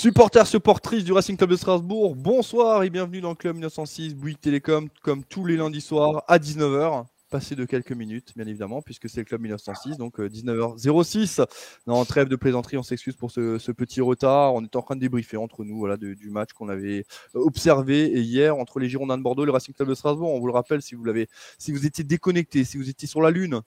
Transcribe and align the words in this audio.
Supporters, 0.00 0.46
supportrices 0.46 1.04
du 1.04 1.12
Racing 1.12 1.36
Club 1.36 1.50
de 1.50 1.56
Strasbourg, 1.56 2.16
bonsoir 2.16 2.84
et 2.84 2.88
bienvenue 2.88 3.20
dans 3.20 3.28
le 3.28 3.34
Club 3.34 3.56
1906, 3.56 4.14
Bouygues 4.14 4.40
Télécom, 4.40 4.88
comme 5.02 5.24
tous 5.24 5.44
les 5.44 5.58
lundis 5.58 5.82
soirs 5.82 6.24
à 6.26 6.38
19h. 6.38 7.04
Passé 7.28 7.54
de 7.54 7.66
quelques 7.66 7.92
minutes, 7.92 8.32
bien 8.34 8.46
évidemment, 8.46 8.80
puisque 8.80 9.10
c'est 9.10 9.18
le 9.20 9.26
Club 9.26 9.42
1906, 9.42 9.98
donc 9.98 10.18
19h06. 10.18 11.44
Non, 11.86 12.02
trêve 12.06 12.28
de 12.28 12.36
plaisanterie, 12.36 12.78
on 12.78 12.82
s'excuse 12.82 13.14
pour 13.14 13.30
ce, 13.30 13.72
petit 13.72 14.00
retard. 14.00 14.54
On 14.54 14.64
est 14.64 14.74
en 14.74 14.80
train 14.80 14.96
de 14.96 15.00
débriefer 15.00 15.36
entre 15.36 15.64
nous 15.64 15.76
voilà, 15.76 15.98
du 15.98 16.30
match 16.30 16.54
qu'on 16.54 16.70
avait 16.70 17.04
observé 17.34 18.06
hier 18.22 18.56
entre 18.56 18.78
les 18.80 18.88
Girondins 18.88 19.18
de 19.18 19.22
Bordeaux 19.22 19.42
et 19.42 19.46
le 19.46 19.52
Racing 19.52 19.74
Club 19.74 19.90
de 19.90 19.94
Strasbourg. 19.94 20.32
On 20.32 20.40
vous 20.40 20.46
le 20.46 20.54
rappelle, 20.54 20.80
si 20.80 20.94
vous, 20.94 21.04
l'avez, 21.04 21.28
si 21.58 21.72
vous 21.72 21.84
étiez 21.84 22.04
déconnecté, 22.04 22.64
si 22.64 22.78
vous 22.78 22.88
étiez 22.88 23.06
sur 23.06 23.20
la 23.20 23.30
Lune, 23.30 23.60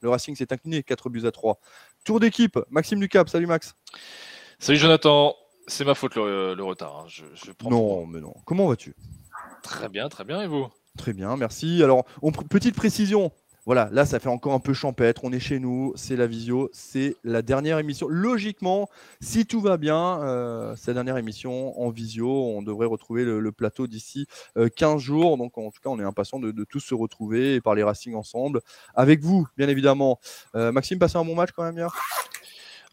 le 0.00 0.08
Racing 0.08 0.34
s'est 0.34 0.52
incliné 0.52 0.82
4 0.82 1.10
buts 1.10 1.26
à 1.26 1.30
3. 1.30 1.60
Tour 2.02 2.18
d'équipe, 2.18 2.58
Maxime 2.70 2.98
Ducap. 2.98 3.28
Salut 3.28 3.46
Max. 3.46 3.76
Salut 4.58 4.78
Jonathan. 4.78 5.36
C'est 5.66 5.84
ma 5.84 5.94
faute 5.94 6.16
le, 6.16 6.62
retard. 6.62 7.04
Hein. 7.04 7.08
Je, 7.08 7.24
non, 7.68 8.06
mais 8.06 8.20
non. 8.20 8.34
Comment 8.44 8.68
vas-tu? 8.68 8.94
Très 9.62 9.88
bien, 9.88 10.08
très 10.08 10.24
bien. 10.24 10.42
Et 10.42 10.46
vous? 10.46 10.68
Très 10.96 11.12
bien, 11.12 11.36
merci. 11.36 11.82
Alors, 11.82 12.04
petite 12.48 12.74
précision. 12.74 13.32
Voilà, 13.66 13.88
là, 13.90 14.06
ça 14.06 14.20
fait 14.20 14.28
encore 14.28 14.52
un 14.52 14.60
peu 14.60 14.72
champêtre. 14.72 15.22
On 15.24 15.32
est 15.32 15.40
chez 15.40 15.58
nous, 15.58 15.92
c'est 15.96 16.14
la 16.14 16.28
visio, 16.28 16.70
c'est 16.72 17.16
la 17.24 17.42
dernière 17.42 17.80
émission. 17.80 18.06
Logiquement, 18.08 18.88
si 19.20 19.44
tout 19.44 19.60
va 19.60 19.76
bien, 19.76 20.22
euh, 20.22 20.76
cette 20.76 20.94
dernière 20.94 21.16
émission 21.16 21.76
en 21.80 21.90
visio, 21.90 22.28
on 22.28 22.62
devrait 22.62 22.86
retrouver 22.86 23.24
le, 23.24 23.50
plateau 23.50 23.88
d'ici 23.88 24.28
15 24.54 24.94
euh, 24.94 24.98
jours. 24.98 25.36
Donc, 25.36 25.58
en 25.58 25.72
tout 25.72 25.80
cas, 25.82 25.90
on 25.90 25.98
est 25.98 26.04
impatient 26.04 26.38
de, 26.38 26.64
tous 26.64 26.78
se 26.78 26.94
retrouver 26.94 27.56
et 27.56 27.60
parler 27.60 27.82
Racing 27.82 28.14
ensemble. 28.14 28.60
Avec 28.94 29.20
vous, 29.20 29.48
bien 29.56 29.68
évidemment. 29.68 30.20
Euh, 30.54 30.70
Maxime, 30.70 31.00
passez 31.00 31.16
un 31.16 31.24
bon 31.24 31.34
match 31.34 31.50
quand 31.50 31.64
même 31.64 31.76
hier? 31.76 31.92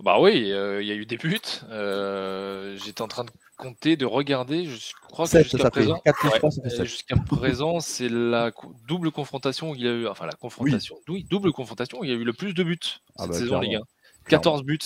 Bah 0.04 0.18
oui, 0.20 0.52
euh, 0.52 0.82
il 0.82 0.88
y 0.88 0.92
a 0.92 0.96
eu 0.96 1.06
des 1.06 1.16
buts. 1.16 1.40
Euh, 1.72 2.76
j'étais 2.84 3.02
en 3.02 3.08
train 3.08 3.24
de 3.24 3.32
compter, 3.58 3.96
de 3.96 4.06
regarder. 4.06 4.66
Je 4.66 4.92
crois 5.10 5.26
que 5.26 5.42
jusqu'à 5.42 5.72
présent, 5.72 6.02
jusqu'à 6.82 7.16
présent, 7.16 7.80
c'est 7.80 8.10
la 8.10 8.52
double 8.86 9.12
confrontation 9.12 9.72
où 9.72 9.76
il 9.76 9.82
y 9.82 9.88
a 9.88 9.92
eu, 9.92 10.08
enfin 10.08 10.26
la 10.26 10.34
confrontation, 10.34 10.98
oui. 11.08 11.26
double 11.30 11.54
confrontation 11.54 12.02
où 12.02 12.04
il 12.04 12.10
y 12.10 12.14
a 12.14 12.18
eu 12.18 12.26
le 12.26 12.34
plus 12.34 12.54
de 12.54 12.64
buts 12.64 12.78
ah 13.18 13.24
cette 13.24 13.32
bah, 13.32 13.38
saison 13.38 13.60
Ligue 13.62 13.76
1. 13.76 13.82
14 14.28 14.64
buts 14.64 14.78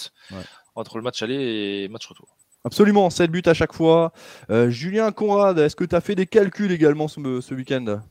entre 0.76 0.98
le 0.98 1.04
match 1.04 1.24
aller 1.24 1.34
et 1.84 1.88
match 1.88 2.06
retour. 2.06 2.38
Absolument, 2.64 3.09
7 3.09 3.31
buts 3.31 3.42
à 3.46 3.56
chaque 3.56 3.74
fois. 3.74 4.14
Euh, 4.52 4.70
Julien 4.70 5.12
Conrad, 5.12 5.58
est-ce 5.58 5.76
que 5.76 5.84
tu 5.84 5.96
as 5.96 6.02
fait 6.02 6.16
des 6.16 6.28
calculs 6.28 6.72
également 6.72 7.08
ce, 7.08 7.42
ce 7.42 7.56
week-end? 7.56 8.02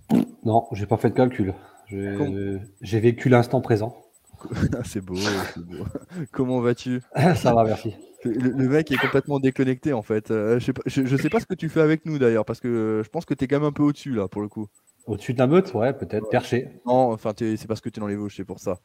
Non, 0.44 0.66
j'ai 0.72 0.86
pas 0.86 0.96
fait 0.96 1.10
de 1.10 1.14
calcul. 1.14 1.54
J'ai 1.88 3.00
vécu 3.00 3.28
l'instant 3.28 3.60
présent. 3.60 4.05
c'est 4.84 5.00
beau, 5.00 5.14
beau. 5.56 5.84
Comment 6.32 6.60
vas-tu 6.60 7.00
Ça 7.36 7.54
va, 7.54 7.64
merci. 7.64 7.94
Le, 8.24 8.68
mec 8.68 8.90
est 8.90 8.96
complètement 8.96 9.38
déconnecté 9.38 9.92
en 9.92 10.02
fait. 10.02 10.30
Euh, 10.30 10.58
je, 10.58 10.72
sais 10.88 11.16
sais 11.16 11.28
pas 11.28 11.38
ce 11.38 11.46
que 11.46 11.54
tu 11.54 11.68
fais 11.68 11.80
avec 11.80 12.06
nous 12.06 12.18
d'ailleurs, 12.18 12.44
parce 12.44 12.60
que 12.60 13.02
je 13.04 13.08
pense 13.08 13.24
que 13.24 13.34
tu 13.34 13.44
es 13.44 13.48
quand 13.48 13.60
même 13.60 13.68
un 13.68 13.72
peu 13.72 13.84
au-dessus 13.84 14.14
là 14.14 14.26
pour 14.26 14.42
le 14.42 14.48
coup. 14.48 14.66
Au-dessus 15.06 15.34
d'un 15.34 15.46
meute, 15.46 15.72
ouais, 15.74 15.92
peut-être, 15.92 16.28
perché. 16.28 16.80
Non, 16.84 17.12
enfin, 17.12 17.32
c'est 17.38 17.68
parce 17.68 17.80
que 17.80 17.88
tu 17.88 17.98
es 17.98 18.00
dans 18.00 18.08
les 18.08 18.16
Vosges, 18.16 18.34
c'est 18.36 18.44
pour 18.44 18.58
ça. 18.58 18.80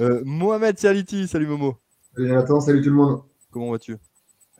euh, 0.00 0.22
Mohamed 0.24 0.78
Saliti, 0.78 1.26
salut 1.26 1.48
Momo. 1.48 1.76
Salut 2.14 2.30
Nathan, 2.30 2.60
salut 2.60 2.82
tout 2.82 2.90
le 2.90 2.96
monde. 2.96 3.22
Comment 3.50 3.72
vas-tu? 3.72 3.96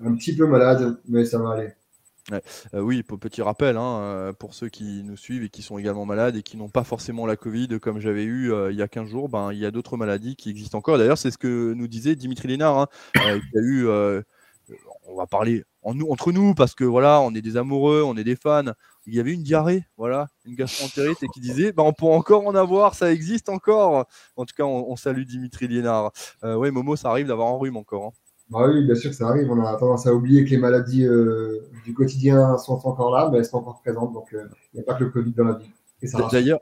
Un 0.05 0.15
petit 0.17 0.35
peu 0.35 0.47
malade, 0.47 0.99
mais 1.07 1.25
ça 1.25 1.39
va 1.39 1.53
aller. 1.53 1.69
Euh, 2.33 2.81
oui, 2.81 3.03
petit 3.03 3.43
rappel, 3.43 3.77
hein, 3.77 3.99
euh, 4.01 4.33
pour 4.33 4.55
ceux 4.55 4.69
qui 4.69 5.03
nous 5.05 5.17
suivent 5.17 5.45
et 5.45 5.49
qui 5.49 5.63
sont 5.63 5.79
également 5.79 6.07
malades 6.07 6.37
et 6.37 6.43
qui 6.43 6.57
n'ont 6.57 6.69
pas 6.69 6.85
forcément 6.85 7.27
la 7.27 7.37
Covid 7.37 7.79
comme 7.81 8.01
j'avais 8.01 8.25
eu 8.25 8.53
euh, 8.53 8.73
il 8.73 8.79
y 8.79 8.83
a 8.83 8.89
15 8.89 9.09
jours, 9.09 9.29
ben, 9.29 9.53
il 9.53 9.59
y 9.59 9.67
a 9.67 9.71
d'autres 9.71 9.97
maladies 9.97 10.37
qui 10.37 10.51
existent 10.51 10.79
encore. 10.79 10.99
D'ailleurs, 10.99 11.19
c'est 11.19 11.31
ce 11.31 11.39
que 11.39 11.73
nous 11.75 11.89
disait 11.89 12.17
Dimitri 12.17 12.49
Lénard, 12.49 12.79
hein, 12.79 12.89
qui 13.15 13.59
a 13.59 13.61
eu, 13.61 13.89
on 15.09 15.17
va 15.17 15.27
parler 15.27 15.65
entre 15.83 16.33
nous 16.33 16.55
parce 16.55 16.75
que 16.75 16.83
voilà, 16.83 17.21
on 17.21 17.33
est 17.35 17.43
des 17.43 17.57
amoureux, 17.57 18.03
on 18.05 18.17
est 18.17 18.25
des 18.25 18.37
fans. 18.37 18.73
Il 19.07 19.15
y 19.15 19.21
avait 19.21 19.33
une 19.33 19.45
diarrhée, 19.45 19.85
voilà, 19.97 20.27
une 20.45 20.57
gastroentérite 20.57 21.23
et 21.23 21.29
qui 21.29 21.41
disait, 21.41 21.73
ben, 21.73 21.85
on 21.85 21.93
peut 21.93 22.07
encore 22.07 22.45
en 22.45 22.57
avoir, 22.57 22.95
ça 22.95 23.13
existe 23.13 23.49
encore. 23.49 24.07
En 24.35 24.45
tout 24.45 24.55
cas, 24.57 24.65
on, 24.65 24.97
salue 24.97 25.23
Dimitri 25.23 25.69
Lénard. 25.69 26.11
oui, 26.43 26.73
Momo, 26.73 26.97
ça 26.97 27.11
arrive 27.11 27.29
d'avoir 27.29 27.49
un 27.49 27.57
rhume 27.57 27.77
encore. 27.77 28.07
Hein. 28.07 28.26
Bah 28.51 28.69
oui, 28.69 28.85
bien 28.85 28.95
sûr 28.95 29.11
que 29.11 29.17
ça 29.17 29.29
arrive. 29.29 29.51
On 29.51 29.65
a 29.65 29.77
tendance 29.77 30.07
à 30.07 30.15
oublier 30.15 30.45
que 30.45 30.51
les 30.51 30.59
maladies 30.59 31.05
euh, 31.05 31.69
du 31.85 31.95
quotidien 31.95 32.57
sont 32.59 32.81
encore 32.85 33.11
là, 33.11 33.29
mais 33.31 33.39
elles 33.39 33.45
sont 33.45 33.59
encore 33.59 33.81
présentes. 33.81 34.13
Donc, 34.13 34.33
euh, 34.33 34.45
il 34.73 34.77
n'y 34.77 34.81
a 34.83 34.85
pas 34.85 34.95
que 34.95 35.05
le 35.05 35.11
Covid 35.11 35.33
dans 35.33 35.45
la 35.45 35.55
vie. 35.55 35.71
D'ailleurs, 36.31 36.61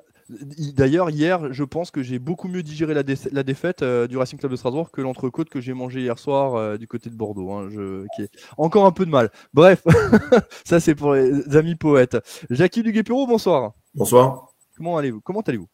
D'ailleurs, 0.75 1.11
hier, 1.11 1.53
je 1.53 1.65
pense 1.65 1.91
que 1.91 2.03
j'ai 2.03 2.19
beaucoup 2.19 2.49
mieux 2.49 2.63
digéré 2.63 2.95
la, 2.95 3.03
défaite 3.03 3.83
euh, 3.83 4.07
du 4.07 4.17
Racing 4.17 4.39
Club 4.39 4.51
de 4.51 4.57
Strasbourg 4.57 4.91
que 4.91 5.03
l'entrecôte 5.03 5.51
que 5.51 5.61
j'ai 5.61 5.75
mangé 5.75 6.01
hier 6.01 6.19
soir 6.19 6.79
du 6.79 6.89
côté 6.89 7.11
de 7.11 7.15
Bordeaux. 7.15 7.53
Hein, 7.53 7.69
je, 7.71 8.07
qui 8.17 8.23
est 8.23 8.31
encore 8.57 8.87
un 8.87 8.91
peu 8.91 9.05
de 9.05 9.11
mal. 9.11 9.31
Bref, 9.53 9.85
ça 10.65 10.81
c'est 10.81 10.95
pour 10.95 11.13
les 11.13 11.55
amis 11.55 11.75
poètes. 11.75 12.17
Jackie 12.49 12.83
Duguay-Perrault, 12.83 13.27
bonsoir. 13.27 13.73
Bonsoir. 13.95 14.55
Comment 14.79 14.97
allez-vous? 14.97 15.21
Comment 15.21 15.43
allez-vous? 15.43 15.69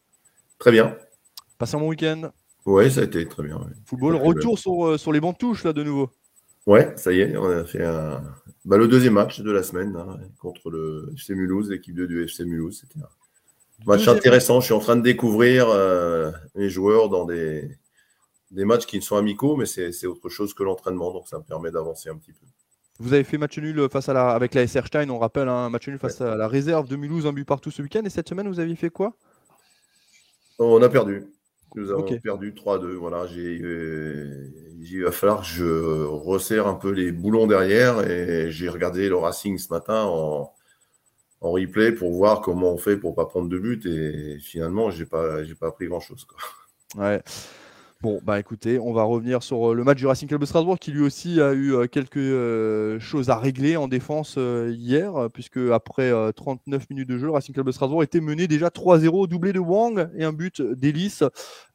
Très 0.59 0.71
bien. 0.71 0.97
Passez 1.57 1.77
un 1.77 1.79
bon 1.79 1.87
week-end 1.87 2.31
oui, 2.65 2.91
ça 2.91 3.01
a 3.01 3.03
été 3.03 3.27
très 3.27 3.43
bien. 3.43 3.59
Football, 3.85 4.15
retour 4.15 4.59
sur, 4.59 4.85
euh, 4.85 4.97
sur 4.97 5.11
les 5.11 5.19
bancs 5.19 5.37
touches 5.37 5.63
là 5.63 5.73
de 5.73 5.83
nouveau. 5.83 6.09
Ouais, 6.67 6.93
ça 6.95 7.11
y 7.11 7.21
est, 7.21 7.35
on 7.37 7.49
a 7.49 7.63
fait 7.65 7.83
un... 7.83 8.21
bah, 8.65 8.77
le 8.77 8.87
deuxième 8.87 9.13
match 9.13 9.41
de 9.41 9.51
la 9.51 9.63
semaine 9.63 9.95
hein, 9.95 10.19
contre 10.39 10.69
le 10.69 11.11
FC 11.15 11.33
Mulhouse, 11.33 11.71
l'équipe 11.71 11.95
2 11.95 12.07
du 12.07 12.23
FC 12.23 12.45
Mulhouse. 12.45 12.81
C'était 12.81 13.03
un 13.03 13.85
match 13.85 14.07
intéressant. 14.07 14.59
Je 14.59 14.65
suis 14.65 14.73
en 14.73 14.79
train 14.79 14.95
de 14.95 15.01
découvrir 15.01 15.69
euh, 15.69 16.31
les 16.53 16.69
joueurs 16.69 17.09
dans 17.09 17.25
des, 17.25 17.77
des 18.51 18.65
matchs 18.65 18.85
qui 18.85 18.97
ne 18.97 19.01
sont 19.01 19.15
amicaux, 19.15 19.55
mais 19.55 19.65
c'est 19.65 20.05
autre 20.05 20.29
chose 20.29 20.53
que 20.53 20.61
l'entraînement, 20.61 21.11
donc 21.11 21.27
ça 21.27 21.39
me 21.39 21.43
permet 21.43 21.71
d'avancer 21.71 22.09
un 22.09 22.17
petit 22.17 22.33
peu. 22.33 22.45
Vous 22.99 23.13
avez 23.13 23.23
fait 23.23 23.39
match 23.39 23.57
nul 23.57 23.89
face 23.91 24.09
à 24.09 24.13
la, 24.13 24.29
avec 24.29 24.53
la 24.53 24.67
SR 24.67 24.85
Stein, 24.85 25.09
on 25.09 25.17
rappelle, 25.17 25.47
un 25.47 25.65
hein, 25.65 25.69
match 25.71 25.87
nul 25.87 25.97
face 25.97 26.21
à 26.21 26.35
la 26.35 26.47
réserve 26.47 26.87
de 26.87 26.95
Mulhouse, 26.95 27.25
un 27.25 27.33
but 27.33 27.45
partout 27.45 27.71
ce 27.71 27.81
week-end. 27.81 28.03
Et 28.05 28.11
cette 28.11 28.29
semaine, 28.29 28.47
vous 28.47 28.59
aviez 28.59 28.75
fait 28.75 28.91
quoi? 28.91 29.15
On 30.59 30.79
a 30.83 30.89
perdu. 30.89 31.25
Nous 31.75 31.91
avons 31.91 32.03
perdu 32.19 32.53
3-2. 32.53 32.95
Voilà, 32.95 33.25
euh, 33.37 34.47
il 34.81 35.03
va 35.03 35.11
falloir 35.11 35.41
que 35.41 35.47
je 35.47 36.03
resserre 36.05 36.67
un 36.67 36.75
peu 36.75 36.91
les 36.91 37.11
boulons 37.11 37.47
derrière 37.47 38.09
et 38.09 38.51
j'ai 38.51 38.69
regardé 38.69 39.07
le 39.07 39.15
Racing 39.15 39.57
ce 39.57 39.71
matin 39.71 40.03
en, 40.03 40.51
en, 41.41 41.51
replay 41.51 41.91
pour 41.91 42.11
voir 42.11 42.41
comment 42.41 42.73
on 42.73 42.77
fait 42.77 42.97
pour 42.97 43.15
pas 43.15 43.25
prendre 43.25 43.47
de 43.47 43.57
but 43.57 43.85
et 43.85 44.37
finalement 44.39 44.91
j'ai 44.91 45.05
pas 45.05 45.43
j'ai 45.43 45.55
pas 45.55 45.67
appris 45.67 45.87
grand 45.87 46.01
chose. 46.01 46.25
Quoi. 46.25 46.39
Ouais. 47.03 47.21
Bon, 48.01 48.19
bah 48.23 48.39
écoutez, 48.39 48.79
on 48.79 48.93
va 48.93 49.03
revenir 49.03 49.43
sur 49.43 49.69
euh, 49.69 49.75
le 49.75 49.83
match 49.83 49.99
du 49.99 50.07
Racing 50.07 50.27
Club 50.27 50.41
de 50.41 50.47
Strasbourg 50.47 50.79
qui 50.79 50.91
lui 50.91 51.03
aussi 51.03 51.39
a 51.39 51.53
eu 51.53 51.75
euh, 51.75 51.85
quelques 51.85 52.17
euh, 52.17 52.99
choses 52.99 53.29
à 53.29 53.37
régler 53.37 53.77
en 53.77 53.87
défense 53.87 54.39
hier, 54.39 55.29
puisque 55.31 55.59
après 55.71 56.11
39 56.33 56.89
minutes 56.89 57.07
de 57.07 57.19
jeu, 57.19 57.27
le 57.27 57.31
Racing 57.31 57.53
Club 57.53 57.67
de 57.67 57.71
Strasbourg 57.71 58.01
était 58.01 58.19
mené 58.19 58.47
déjà 58.47 58.69
3-0, 58.69 59.27
doublé 59.27 59.53
de 59.53 59.59
Wang 59.59 60.09
et 60.15 60.23
un 60.23 60.33
but 60.33 60.63
d'Hélice 60.63 61.23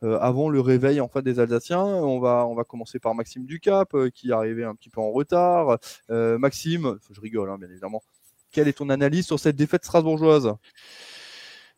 avant 0.03 0.49
le 0.49 0.59
réveil 0.59 1.01
en 1.01 1.07
fait 1.07 1.23
des 1.23 1.39
Alsaciens. 1.39 1.85
On 1.85 2.19
va, 2.19 2.49
commencer 2.69 2.99
par 2.99 3.15
Maxime 3.15 3.45
Ducap 3.45 3.95
qui 4.13 4.33
arrivait 4.33 4.65
un 4.65 4.75
petit 4.75 4.91
peu 4.91 5.01
en 5.01 5.13
retard. 5.13 5.79
Maxime, 6.09 6.99
je 7.13 7.21
rigole 7.21 7.51
hein, 7.51 7.59
bien 7.59 7.71
évidemment. 7.71 8.03
Quelle 8.51 8.67
est 8.67 8.79
ton 8.79 8.91
analyse 8.91 9.27
sur 9.27 9.39
cette 9.39 9.57
défaite 9.57 9.85
strasbourgeoise? 9.85 10.55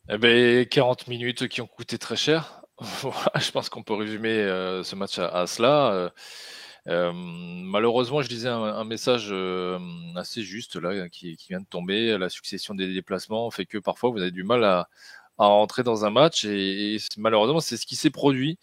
Eh 0.08 0.16
ben, 0.16 0.64
40 0.64 1.08
minutes 1.08 1.48
qui 1.48 1.60
ont 1.60 1.66
coûté 1.66 1.98
très 1.98 2.16
cher. 2.16 2.57
je 3.40 3.50
pense 3.50 3.68
qu'on 3.68 3.82
peut 3.82 3.94
résumer 3.94 4.28
euh, 4.28 4.82
ce 4.84 4.94
match 4.94 5.18
à, 5.18 5.46
cela. 5.46 5.92
Euh, 5.92 6.10
euh, 6.86 7.12
malheureusement, 7.12 8.22
je 8.22 8.28
disais 8.28 8.48
un, 8.48 8.84
message 8.84 9.34
assez 10.16 10.42
juste 10.42 10.76
là 10.76 11.08
qui, 11.08 11.36
vient 11.48 11.60
de 11.60 11.66
tomber. 11.66 12.16
La 12.18 12.28
succession 12.28 12.74
des 12.74 12.92
déplacements 12.92 13.50
fait 13.50 13.66
que 13.66 13.78
parfois 13.78 14.10
vous 14.10 14.20
avez 14.20 14.30
du 14.30 14.44
mal 14.44 14.64
à, 14.64 14.88
rentrer 15.38 15.82
dans 15.82 16.04
un 16.04 16.10
match 16.10 16.44
et 16.44 16.98
malheureusement 17.16 17.60
c'est 17.60 17.76
ce 17.76 17.86
qui 17.86 17.94
s'est 17.96 18.10
produit. 18.10 18.58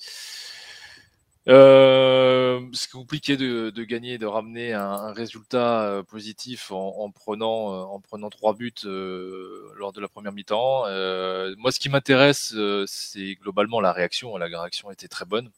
Euh, 1.48 2.60
c'est 2.74 2.90
compliqué 2.90 3.38
de, 3.38 3.70
de, 3.70 3.84
gagner, 3.84 4.18
de 4.18 4.26
ramener 4.26 4.74
un, 4.74 4.82
un 4.90 5.14
résultat 5.14 5.84
euh, 5.84 6.04
positif 6.04 6.72
en, 6.72 6.98
en, 7.00 7.12
prenant 7.12 7.72
euh, 7.72 7.84
en 7.84 8.00
prenant 8.02 8.30
trois 8.32 8.56
buts 8.56 8.74
euh, 8.86 9.72
lors 9.76 9.94
de 9.94 10.02
la 10.02 10.08
première 10.08 10.32
mi-temps. 10.32 10.86
Euh, 10.88 11.54
moi, 11.58 11.72
ce 11.72 11.80
qui 11.80 11.90
m'intéresse, 11.90 12.56
c'est 12.88 13.36
globalement 13.36 13.80
la 13.80 13.94
réaction. 13.94 14.36
La 14.38 14.48
réaction 14.48 14.90
était 14.92 15.08
très 15.08 15.26
bonne. 15.26 15.52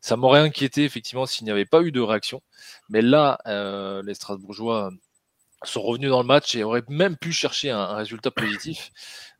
Ça 0.00 0.16
m'aurait 0.16 0.40
inquiété 0.40 0.84
effectivement 0.84 1.26
s'il 1.26 1.44
n'y 1.44 1.50
avait 1.50 1.66
pas 1.66 1.82
eu 1.82 1.92
de 1.92 2.00
réaction, 2.00 2.42
mais 2.88 3.02
là, 3.02 3.38
les 4.04 4.14
Strasbourgeois 4.14 4.90
sont 5.64 5.82
revenus 5.82 6.10
dans 6.10 6.20
le 6.22 6.26
match 6.28 6.54
et 6.56 6.64
auraient 6.64 6.84
même 6.88 7.16
pu 7.16 7.32
chercher 7.32 7.70
un, 7.70 7.78
un 7.80 7.96
résultat 7.96 8.30
positif. 8.30 8.92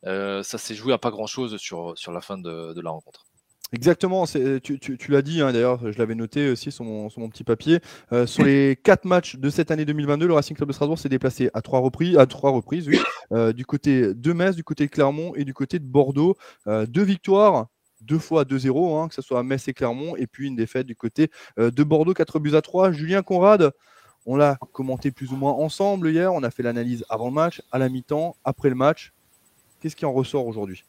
ça 0.03 0.43
s'est 0.57 0.75
joué 0.75 0.93
à 0.93 0.97
pas 0.99 1.11
grand 1.11 1.27
chose 1.27 1.57
sur 1.57 1.97
sur 1.97 2.11
la 2.11 2.21
fin 2.21 2.37
de, 2.37 2.73
de 2.73 2.81
la 2.81 2.91
rencontre. 2.91 3.24
Exactement, 3.71 4.25
tu, 4.25 5.11
l'as 5.11 5.21
dit, 5.23 5.41
hein, 5.41 5.51
d'ailleurs, 5.51 5.91
je 5.91 5.97
l'avais 5.97 6.13
noté 6.13 6.49
aussi 6.49 6.71
sur 6.71 6.83
mon, 6.83 7.09
sur 7.09 7.19
mon 7.19 7.29
petit 7.29 7.43
papier. 7.43 7.79
Euh, 8.13 8.27
sur 8.27 8.43
les 8.43 8.77
quatre 8.81 9.05
matchs 9.05 9.37
de 9.37 9.49
cette 9.49 9.71
année 9.71 9.85
2022, 9.85 10.27
le 10.27 10.33
Racing 10.33 10.55
Club 10.55 10.69
de 10.69 10.73
Strasbourg 10.73 10.99
s'est 10.99 11.09
déplacé 11.09 11.49
à 11.53 11.61
trois 11.61 11.79
reprises, 11.79 12.15
à 12.17 12.27
trois 12.27 12.51
reprises 12.51 12.87
oui, 12.87 12.99
euh, 13.31 13.53
du 13.53 13.65
côté 13.65 14.13
de 14.13 14.33
Metz, 14.33 14.55
du 14.55 14.63
côté 14.63 14.85
de 14.85 14.91
Clermont 14.91 15.33
et 15.35 15.45
du 15.45 15.53
côté 15.53 15.79
de 15.79 15.83
Bordeaux. 15.83 16.37
Euh, 16.67 16.85
deux 16.85 17.01
victoires, 17.03 17.67
deux 18.01 18.19
fois 18.19 18.45
2-0, 18.45 19.01
hein, 19.01 19.07
que 19.07 19.15
ce 19.15 19.23
soit 19.23 19.39
à 19.39 19.43
Metz 19.43 19.67
et 19.67 19.73
Clermont, 19.73 20.15
et 20.15 20.27
puis 20.27 20.47
une 20.47 20.55
défaite 20.55 20.85
du 20.85 20.95
côté 20.95 21.31
de 21.57 21.83
Bordeaux, 21.83 22.13
4 22.13 22.37
buts 22.39 22.55
à 22.55 22.61
3. 22.61 22.91
Julien 22.91 23.23
Conrad, 23.23 23.71
On 24.27 24.35
l'a 24.35 24.59
commenté 24.73 25.09
plus 25.09 25.31
ou 25.31 25.37
moins 25.37 25.53
ensemble 25.53 26.09
hier. 26.09 26.31
On 26.31 26.43
a 26.43 26.51
fait 26.51 26.61
l'analyse 26.61 27.03
avant 27.09 27.27
le 27.27 27.33
match, 27.33 27.63
à 27.71 27.79
la 27.79 27.89
mi-temps, 27.89 28.35
après 28.43 28.69
le 28.69 28.75
match. 28.75 29.11
Qu'est-ce 29.81 29.95
qui 29.95 30.05
en 30.05 30.13
ressort 30.13 30.45
aujourd'hui? 30.45 30.83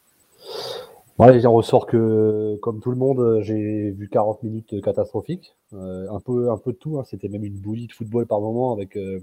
Ouais, 1.17 1.35
il 1.35 1.47
en 1.47 1.53
ressort 1.53 1.87
que, 1.87 2.57
comme 2.61 2.79
tout 2.79 2.91
le 2.91 2.97
monde, 2.97 3.41
j'ai 3.41 3.89
vu 3.89 4.07
40 4.07 4.43
minutes 4.43 4.81
catastrophiques. 4.81 5.55
Euh, 5.73 6.07
un, 6.11 6.19
peu, 6.19 6.51
un 6.51 6.57
peu 6.57 6.73
de 6.73 6.77
tout. 6.77 6.99
Hein. 6.99 7.03
C'était 7.05 7.27
même 7.27 7.43
une 7.43 7.57
bouillie 7.57 7.87
de 7.87 7.91
football 7.91 8.27
par 8.27 8.39
moment 8.39 8.71
avec 8.71 8.95
euh, 8.97 9.19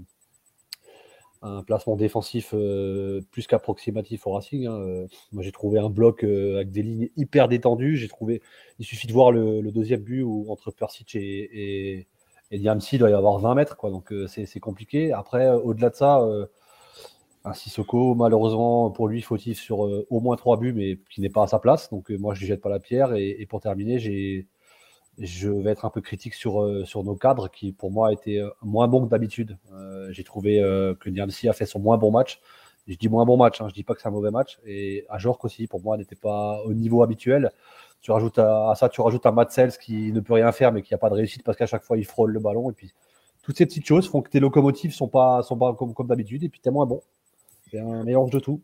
un 1.41 1.63
placement 1.63 1.95
défensif 1.95 2.53
euh, 2.53 3.21
plus 3.31 3.47
qu'approximatif 3.47 4.27
au 4.27 4.33
Racing. 4.33 4.65
Hein. 4.67 5.07
Moi, 5.31 5.41
j'ai 5.41 5.53
trouvé 5.53 5.79
un 5.79 5.89
bloc 5.89 6.25
avec 6.25 6.69
des 6.71 6.83
lignes 6.83 7.09
hyper 7.15 7.47
détendues. 7.47 7.95
J'ai 7.95 8.09
trouvé, 8.09 8.41
il 8.79 8.85
suffit 8.85 9.07
de 9.07 9.13
voir 9.13 9.31
le, 9.31 9.71
deuxième 9.71 10.01
but 10.01 10.21
où 10.21 10.47
entre 10.49 10.71
Persic 10.71 11.15
et, 11.15 11.19
et, 11.21 12.07
et 12.51 12.57
il 12.57 12.99
doit 12.99 13.09
y 13.09 13.13
avoir 13.13 13.39
20 13.39 13.55
mètres. 13.55 13.77
Quoi. 13.77 13.89
Donc, 13.89 14.13
c'est 14.27 14.59
compliqué. 14.59 15.13
Après, 15.13 15.49
au-delà 15.49 15.91
de 15.91 15.95
ça, 15.95 16.27
un 17.45 17.53
Sissoko, 17.53 18.15
malheureusement 18.15 18.89
pour 18.89 19.07
lui, 19.07 19.21
fautif 19.21 19.59
sur 19.59 19.85
euh, 19.85 20.05
au 20.09 20.19
moins 20.19 20.35
trois 20.35 20.57
buts, 20.57 20.73
mais 20.73 20.97
qui 21.09 21.21
n'est 21.21 21.29
pas 21.29 21.43
à 21.43 21.47
sa 21.47 21.59
place. 21.59 21.89
Donc 21.89 22.11
euh, 22.11 22.17
moi, 22.17 22.33
je 22.33 22.43
ne 22.43 22.47
jette 22.47 22.61
pas 22.61 22.69
la 22.69 22.79
pierre. 22.79 23.13
Et, 23.13 23.45
pour 23.47 23.61
terminer, 23.61 23.99
je 23.99 25.49
vais 25.49 25.71
être 25.71 25.85
un 25.85 25.89
peu 25.89 26.01
critique 26.01 26.33
sur, 26.33 26.61
euh, 26.61 26.83
nos 26.95 27.15
cadres, 27.15 27.49
qui 27.49 27.71
pour 27.71 27.91
moi 27.91 28.11
étaient 28.11 28.41
moins 28.61 28.87
bons 28.87 29.05
que 29.05 29.09
d'habitude. 29.09 29.57
j'ai 30.09 30.23
trouvé 30.23 30.57
que 30.99 31.09
Niamsi 31.09 31.47
a 31.47 31.53
fait 31.53 31.65
son 31.65 31.79
moins 31.79 31.97
bon 31.97 32.11
match. 32.11 32.39
Je 32.87 32.95
dis 32.95 33.09
moins 33.09 33.25
bon 33.25 33.37
match, 33.37 33.61
hein, 33.61 33.67
je 33.67 33.73
dis 33.73 33.83
pas 33.83 33.95
que 33.95 34.01
c'est 34.01 34.07
un 34.07 34.11
mauvais 34.11 34.31
match. 34.31 34.59
Et 34.65 35.05
Ajorc 35.09 35.43
aussi, 35.43 35.67
pour 35.67 35.81
moi, 35.81 35.97
n'était 35.97 36.15
pas 36.15 36.61
au 36.65 36.73
niveau 36.73 37.01
habituel. 37.03 37.51
Tu 38.01 38.11
rajoutes 38.11 38.37
à, 38.37 38.73
ça, 38.75 38.89
tu 38.89 39.01
rajoutes 39.01 39.25
un 39.25 39.31
Matsels 39.31 39.71
qui 39.79 40.11
ne 40.11 40.19
peut 40.19 40.33
rien 40.33 40.51
faire, 40.51 40.71
mais 40.71 40.83
qui 40.83 40.93
n'a 40.93 40.99
pas 40.99 41.09
de 41.09 41.15
réussite 41.15 41.43
parce 41.43 41.57
qu'à 41.57 41.65
chaque 41.65 41.83
fois, 41.83 41.97
il 41.97 42.05
frôle 42.05 42.31
le 42.31 42.39
ballon. 42.39 42.69
Et 42.69 42.73
puis, 42.73 42.93
toutes 43.41 43.57
ces 43.57 43.65
petites 43.65 43.85
choses 43.87 44.07
font 44.07 44.21
que 44.21 44.29
tes 44.29 44.39
locomotives 44.39 44.93
sont 44.93 45.07
pas, 45.07 45.41
sont 45.41 45.57
pas 45.57 45.73
comme, 45.73 45.93
comme 45.95 46.07
d'habitude. 46.07 46.43
Et 46.43 46.49
puis, 46.49 46.59
tu 46.61 46.69
es 46.69 46.71
moins 46.71 46.85
bon. 46.85 47.01
C'est 47.75 47.81
un 47.81 48.05
mélange 48.05 48.29
de 48.29 48.39
tout. 48.39 48.61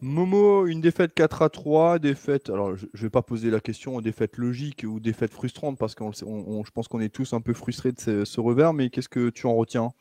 Momo, 0.00 0.66
une 0.66 0.80
défaite 0.80 1.14
4 1.14 1.42
à 1.42 1.48
3, 1.48 2.00
défaite. 2.00 2.50
Alors, 2.50 2.74
je 2.76 2.86
ne 2.92 3.00
vais 3.00 3.10
pas 3.10 3.22
poser 3.22 3.48
la 3.48 3.60
question 3.60 4.00
défaite 4.00 4.38
logique 4.38 4.84
ou 4.84 4.98
défaite 4.98 5.32
frustrante 5.32 5.78
parce 5.78 5.94
que 5.94 6.02
je 6.12 6.70
pense 6.72 6.88
qu'on 6.88 7.00
est 7.00 7.14
tous 7.14 7.32
un 7.32 7.40
peu 7.40 7.52
frustrés 7.52 7.92
de 7.92 8.24
ce, 8.24 8.40
revers, 8.40 8.72
mais 8.72 8.90
qu'est-ce 8.90 9.08
que 9.08 9.30
tu 9.30 9.46
en 9.46 9.54
retiens? 9.54 9.92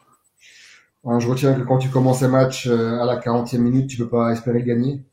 Je 1.06 1.28
retiens 1.28 1.54
que 1.54 1.62
quand 1.62 1.78
tu 1.78 1.90
commences 1.90 2.24
un 2.24 2.30
match 2.30 2.66
euh, 2.66 3.00
à 3.00 3.06
la 3.06 3.20
40e 3.20 3.60
minute, 3.60 3.88
tu 3.88 4.00
ne 4.00 4.06
peux 4.06 4.10
pas 4.10 4.32
espérer 4.32 4.64
gagner. 4.64 5.04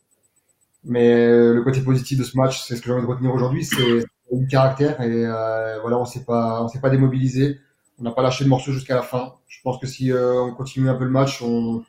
Mais 0.82 1.10
euh, 1.10 1.52
le 1.52 1.62
côté 1.62 1.82
positif 1.82 2.18
de 2.18 2.24
ce 2.24 2.38
match, 2.38 2.66
c'est 2.66 2.76
ce 2.76 2.80
que 2.80 2.86
j'ai 2.86 2.92
envie 2.94 3.04
de 3.04 3.10
retenir 3.10 3.34
aujourd'hui, 3.34 3.64
c'est 3.64 4.04
du 4.32 4.46
caractère 4.46 4.98
et 5.02 5.26
euh, 5.26 5.78
voilà, 5.82 5.98
on 5.98 6.06
s'est 6.06 6.24
pas, 6.24 6.62
on 6.62 6.68
s'est 6.68 6.80
pas 6.80 6.90
démobilisé, 6.90 7.58
on 7.98 8.04
n'a 8.04 8.12
pas 8.12 8.22
lâché 8.22 8.44
le 8.44 8.50
morceau 8.50 8.72
jusqu'à 8.72 8.94
la 8.94 9.02
fin. 9.02 9.34
Je 9.46 9.60
pense 9.62 9.78
que 9.78 9.86
si 9.86 10.10
on 10.14 10.54
continue 10.54 10.88
un 10.88 10.94
peu 10.94 11.04
le 11.04 11.10
match, 11.10 11.42
on, 11.42 11.84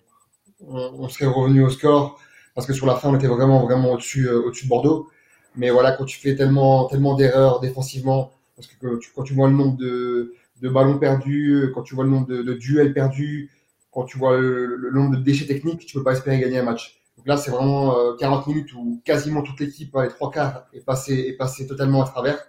on, 0.68 1.08
serait 1.10 1.26
revenu 1.26 1.64
au 1.64 1.70
score 1.70 2.20
parce 2.56 2.68
que 2.68 2.74
sur 2.74 2.86
la 2.86 2.96
fin, 2.96 3.10
on 3.10 3.16
était 3.16 3.28
vraiment, 3.28 3.64
vraiment 3.64 3.94
au-dessus, 3.94 4.28
euh, 4.28 4.42
au-dessus 4.42 4.66
de 4.66 4.70
Bordeaux. 4.70 5.10
Mais 5.56 5.70
voilà, 5.70 5.92
quand 5.94 6.06
tu 6.06 6.20
fais 6.20 6.36
tellement, 6.36 6.86
tellement 6.86 7.16
d'erreurs 7.16 7.60
défensivement, 7.60 8.32
parce 8.56 8.68
que 8.68 9.00
quand 9.16 9.24
tu 9.24 9.34
vois 9.34 9.48
le 9.48 9.54
nombre 9.54 9.78
de, 9.78 10.34
de 10.62 10.70
ballons 10.70 10.98
perdus, 10.98 11.72
quand 11.74 11.84
tu 11.84 11.96
vois 11.96 12.04
le 12.04 12.10
nombre 12.10 12.28
de, 12.28 12.54
duels 12.54 12.94
perdus, 12.94 13.50
quand 13.92 14.04
tu 14.04 14.18
vois 14.18 14.38
le, 14.38 14.90
nombre 14.92 15.16
de 15.18 15.22
déchets 15.22 15.48
techniques, 15.48 15.86
tu 15.86 15.98
peux 15.98 16.04
pas 16.04 16.14
espérer 16.14 16.40
gagner 16.40 16.60
un 16.60 16.64
match. 16.64 17.02
Donc 17.18 17.28
là, 17.28 17.38
c'est 17.38 17.52
vraiment 17.52 18.16
40 18.18 18.48
euh, 18.48 18.52
minutes 18.52 18.74
où 18.74 19.02
quasiment 19.04 19.42
toute 19.42 19.60
l'équipe, 19.60 19.96
les 20.02 20.10
trois 20.10 20.32
quarts, 20.32 20.68
est 20.74 20.82
passée, 20.82 21.26
est 21.28 21.38
passé 21.38 21.68
totalement 21.68 22.04
à 22.04 22.06
travers. 22.06 22.40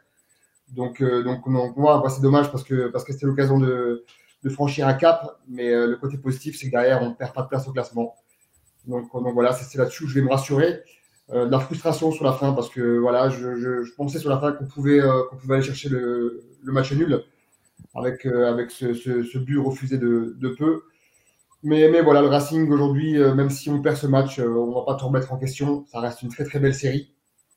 Donc, 0.68 1.00
euh, 1.00 1.22
donc, 1.22 1.46
moi, 1.46 2.02
c'est 2.08 2.22
dommage 2.22 2.50
parce 2.52 2.62
que 2.62 2.88
parce 2.88 3.04
que 3.04 3.12
c'était 3.12 3.26
l'occasion 3.26 3.58
de, 3.58 4.04
de 4.42 4.50
franchir 4.50 4.86
un 4.86 4.94
cap. 4.94 5.38
Mais 5.48 5.70
euh, 5.70 5.86
le 5.86 5.96
côté 5.96 6.16
positif, 6.18 6.56
c'est 6.58 6.66
que 6.66 6.70
derrière, 6.72 7.02
on 7.02 7.10
ne 7.10 7.14
perd 7.14 7.32
pas 7.34 7.42
de 7.42 7.48
place 7.48 7.68
au 7.68 7.72
classement. 7.72 8.16
Donc, 8.86 9.12
donc 9.12 9.34
voilà, 9.34 9.52
c'est 9.52 9.76
là-dessus 9.76 10.08
je 10.08 10.14
vais 10.14 10.22
me 10.22 10.30
rassurer. 10.30 10.82
Euh, 11.32 11.48
la 11.48 11.60
frustration 11.60 12.10
sur 12.10 12.24
la 12.24 12.32
fin 12.32 12.52
parce 12.52 12.70
que 12.70 12.98
voilà, 12.98 13.28
je, 13.28 13.54
je, 13.54 13.94
pensais 13.94 14.18
sur 14.18 14.30
la 14.30 14.40
fin 14.40 14.50
qu'on 14.52 14.66
pouvait, 14.66 15.00
euh, 15.00 15.22
pouvait 15.40 15.56
aller 15.56 15.62
chercher 15.62 15.88
le, 15.88 16.42
le 16.60 16.72
match 16.72 16.92
nul 16.92 17.22
avec, 17.94 18.26
avec 18.26 18.70
ce, 18.72 18.94
ce, 18.94 19.38
but 19.38 19.58
refusé 19.58 19.96
de, 19.96 20.34
de, 20.38 20.48
peu. 20.48 20.82
Mais, 21.62 21.88
mais 21.88 22.02
voilà, 22.02 22.20
le 22.22 22.28
Racing 22.28 22.68
aujourd'hui, 22.70 23.18
même 23.18 23.50
si 23.50 23.70
on 23.70 23.80
perd 23.80 23.96
ce 23.96 24.06
match, 24.06 24.38
on 24.40 24.72
va 24.72 24.82
pas 24.84 24.94
tout 24.96 25.06
remettre 25.06 25.32
en 25.32 25.38
question. 25.38 25.84
Ça 25.88 26.00
reste 26.00 26.22
une 26.22 26.30
très 26.30 26.44
très 26.44 26.58
belle 26.58 26.74
série. 26.74 27.12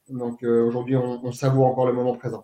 Donc 0.10 0.44
aujourd'hui, 0.44 0.96
on, 0.96 1.24
on 1.26 1.32
savoure 1.32 1.66
encore 1.66 1.88
le 1.88 1.94
moment 1.94 2.16
présent. 2.16 2.44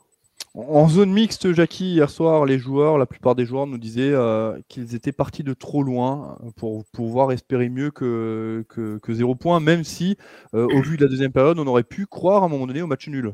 En 0.56 0.90
zone 0.90 1.12
mixte, 1.12 1.54
Jackie, 1.54 1.94
hier 1.94 2.10
soir, 2.10 2.46
les 2.46 2.58
joueurs, 2.58 2.98
la 2.98 3.06
plupart 3.06 3.36
des 3.36 3.46
joueurs 3.46 3.68
nous 3.68 3.78
disaient 3.78 4.12
euh, 4.12 4.60
qu'ils 4.68 4.96
étaient 4.96 5.12
partis 5.12 5.44
de 5.44 5.54
trop 5.54 5.84
loin 5.84 6.40
pour 6.56 6.86
pouvoir 6.86 7.32
espérer 7.32 7.70
mieux 7.70 7.92
que, 7.92 8.66
que, 8.68 9.14
zéro 9.14 9.36
point, 9.36 9.60
même 9.60 9.84
si, 9.84 10.18
euh, 10.56 10.68
au 10.74 10.82
vu 10.82 10.98
de 10.98 11.04
la 11.04 11.10
deuxième 11.10 11.32
période, 11.32 11.60
on 11.60 11.68
aurait 11.68 11.84
pu 11.84 12.08
croire 12.08 12.42
à 12.42 12.48
un 12.48 12.50
moment 12.50 12.66
donné 12.66 12.82
au 12.82 12.88
match 12.88 13.08
nul. 13.08 13.34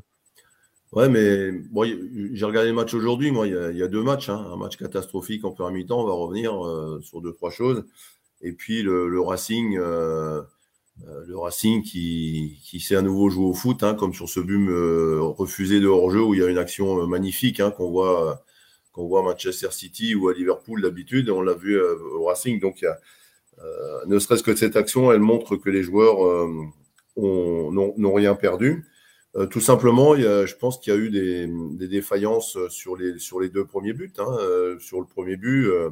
Ouais, 0.91 1.09
mais 1.09 1.51
j'ai 2.33 2.45
regardé 2.45 2.69
le 2.69 2.75
match 2.75 2.94
aujourd'hui. 2.94 3.31
Moi, 3.31 3.47
il 3.47 3.77
y, 3.77 3.83
a, 3.83 3.88
deux 3.88 4.03
matchs. 4.03 4.29
Hein. 4.29 4.45
Un 4.53 4.56
match 4.56 4.77
catastrophique 4.77 5.44
en 5.44 5.51
première 5.51 5.73
mi-temps. 5.73 6.01
On 6.01 6.06
va 6.06 6.13
revenir 6.13 6.65
euh, 6.65 7.01
sur 7.01 7.21
deux, 7.21 7.33
trois 7.33 7.50
choses. 7.50 7.85
Et 8.41 8.53
puis 8.53 8.81
le, 8.81 9.19
Racing. 9.19 9.77
Euh, 9.77 10.41
le 11.03 11.38
Racing 11.38 11.83
qui, 11.83 12.59
qui 12.63 12.80
sait 12.80 12.95
à 12.95 13.01
nouveau 13.01 13.30
jouer 13.30 13.45
au 13.45 13.53
foot, 13.53 13.83
hein, 13.83 13.95
comme 13.95 14.13
sur 14.13 14.30
ce 14.30 14.39
but 14.39 14.69
euh, 14.69 15.19
refusé 15.21 15.80
de 15.80 15.88
hors-jeu 15.88 16.21
où 16.21 16.33
il 16.33 16.39
y 16.39 16.44
a 16.44 16.47
une 16.47 16.57
action 16.57 17.01
euh, 17.01 17.06
magnifique 17.06 17.59
hein, 17.59 17.71
qu'on 17.71 17.89
voit, 17.89 18.44
qu'on 18.92 19.07
voit 19.07 19.19
à 19.19 19.24
Manchester 19.24 19.71
City 19.71 20.15
ou 20.15 20.30
à 20.30 20.33
Liverpool 20.33 20.81
d'habitude, 20.81 21.30
on 21.30 21.42
l'a 21.42 21.53
vu 21.53 21.80
au 21.80 22.25
Racing. 22.25 22.59
Donc, 22.59 22.86
ne 24.07 24.19
serait-ce 24.19 24.44
que 24.44 24.56
cette 24.56 24.75
action, 24.75 25.12
elle 25.12 25.19
montre 25.19 25.57
que 25.57 25.69
les 25.69 25.83
joueurs 25.83 26.47
n'ont 27.18 28.13
rien 28.13 28.36
perdu. 28.36 28.86
tout 29.51 29.59
simplement, 29.59 30.15
y 30.15 30.25
a, 30.25 30.45
je 30.45 30.56
pense 30.56 30.80
qu'il 30.80 30.94
y 30.94 30.95
a 30.95 31.00
eu 31.00 31.09
des, 31.09 31.88
défaillances 31.88 32.57
sur 32.69 32.95
les, 32.95 33.19
sur 33.19 33.42
les 33.42 33.50
deux 33.50 33.65
premiers 33.65 33.94
buts. 33.94 34.13
Hein. 34.18 34.38
sur 34.80 35.01
le 35.01 35.06
premier 35.06 35.36
but, 35.36 35.65
euh, 35.65 35.89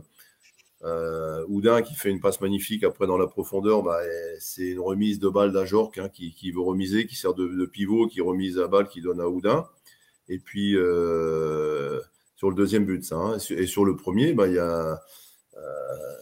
Oudin 1.47 1.81
qui 1.81 1.94
fait 1.95 2.09
une 2.09 2.19
passe 2.19 2.41
magnifique 2.41 2.83
après 2.83 3.07
dans 3.07 3.18
la 3.18 3.27
profondeur, 3.27 3.83
bah, 3.83 4.00
c'est 4.39 4.69
une 4.69 4.80
remise 4.80 5.19
de 5.19 5.30
balle 5.30 5.53
d'Ajorc 5.53 5.94
hein, 5.97 6.09
qui, 6.09 6.51
veut 6.51 6.62
remiser, 6.62 7.06
qui 7.06 7.15
sert 7.15 7.33
de, 7.33 7.65
pivot, 7.65 8.07
qui 8.07 8.21
remise 8.21 8.57
la 8.57 8.68
balle, 8.68 8.88
qui 8.88 9.01
donne 9.01 9.21
à 9.21 9.27
Oudin. 9.27 9.68
Et 10.27 10.39
puis 10.39 10.75
euh, 10.75 12.01
sur 12.36 12.50
le 12.50 12.55
deuxième 12.55 12.86
but, 12.86 13.03
ça. 13.03 13.15
Hein, 13.15 13.38
et 13.51 13.65
sur 13.65 13.86
le 13.86 13.96
premier, 13.96 14.34
bah, 14.34 14.48
il 14.48 14.55
y 14.55 14.60
a 14.60 15.01
euh, 15.55 16.13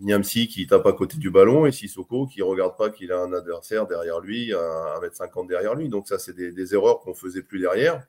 Niamsi 0.00 0.48
qui 0.48 0.66
tape 0.66 0.84
à 0.86 0.92
côté 0.92 1.16
du 1.16 1.30
ballon 1.30 1.64
et 1.64 1.72
Sissoko 1.72 2.26
qui 2.26 2.42
regarde 2.42 2.76
pas 2.76 2.90
qu'il 2.90 3.12
a 3.12 3.20
un 3.20 3.32
adversaire 3.32 3.86
derrière 3.86 4.20
lui, 4.20 4.52
à 4.52 5.00
1m50 5.00 5.48
derrière 5.48 5.74
lui. 5.74 5.88
Donc 5.88 6.08
ça, 6.08 6.18
c'est 6.18 6.34
des, 6.34 6.52
des 6.52 6.74
erreurs 6.74 7.00
qu'on 7.00 7.14
faisait 7.14 7.42
plus 7.42 7.60
derrière. 7.60 8.04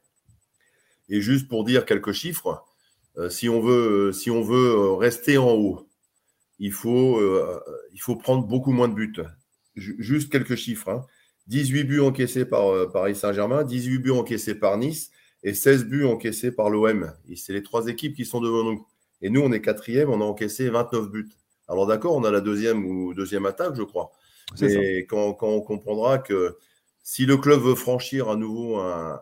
Et 1.10 1.22
juste 1.22 1.48
pour 1.48 1.64
dire 1.64 1.86
quelques 1.86 2.14
chiffres, 2.14 2.50
euh, 2.50 2.73
si, 3.30 3.50
on 3.50 3.62
veut, 3.62 4.12
si 4.12 4.32
on 4.32 4.42
veut 4.42 4.72
euh, 4.72 4.94
rester 4.94 5.38
en 5.38 5.52
haut, 5.52 5.88
il 6.60 6.72
faut, 6.72 7.20
euh, 7.20 7.60
il 7.94 8.02
faut 8.02 8.16
prendre 8.16 8.46
beaucoup 8.46 8.72
moins 8.72 8.88
de 8.88 8.94
buts. 8.94 9.22
Juste 9.76 10.32
quelques 10.32 10.56
chiffres. 10.56 11.06
18 11.48 11.82
hein. 11.82 11.84
buts 11.84 12.00
encaissés 12.00 12.46
par 12.46 12.92
Paris 12.92 13.16
Saint-Germain, 13.16 13.64
18 13.64 14.00
buts 14.00 14.12
encaissés 14.12 14.56
par 14.56 14.78
Nice 14.78 15.12
et 15.44 15.54
16 15.54 15.86
buts 15.86 16.06
encaissés 16.06 16.52
par 16.52 16.70
l'OM. 16.70 17.12
C'est 17.36 17.54
les 17.54 17.64
trois 17.64 17.88
équipes 17.88 18.16
qui 18.16 18.26
sont 18.26 18.40
devant 18.40 18.64
nous. 18.64 18.88
Et 19.22 19.30
nous, 19.30 19.42
on 19.42 19.52
est 19.52 19.62
quatrième, 19.62 20.10
on 20.10 20.22
a 20.22 20.26
encaissé 20.26 20.70
29 20.70 21.10
buts. 21.10 21.30
Alors 21.68 21.88
d'accord, 21.88 22.16
on 22.16 22.24
a 22.24 22.32
la 22.32 22.42
deuxième 22.42 22.86
ou 22.86 23.14
deuxième 23.14 23.46
attaque, 23.46 23.76
je 23.76 23.84
crois. 23.84 24.12
Mais 24.62 25.00
quand, 25.06 25.34
quand, 25.34 25.48
on 25.48 25.62
comprendra 25.62 26.20
que 26.20 26.58
si 27.02 27.26
le 27.26 27.38
club 27.38 27.62
veut 27.62 27.76
franchir 27.76 28.30
à 28.30 28.36
nouveau 28.36 28.78
un, 28.78 29.20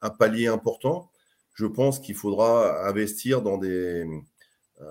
un 0.00 0.10
palier 0.10 0.46
important, 0.46 1.09
je 1.60 1.66
pense 1.66 1.98
qu'il 1.98 2.14
faudra 2.14 2.88
investir 2.88 3.42
dans 3.42 3.58
des. 3.58 4.06
Euh, 4.80 4.86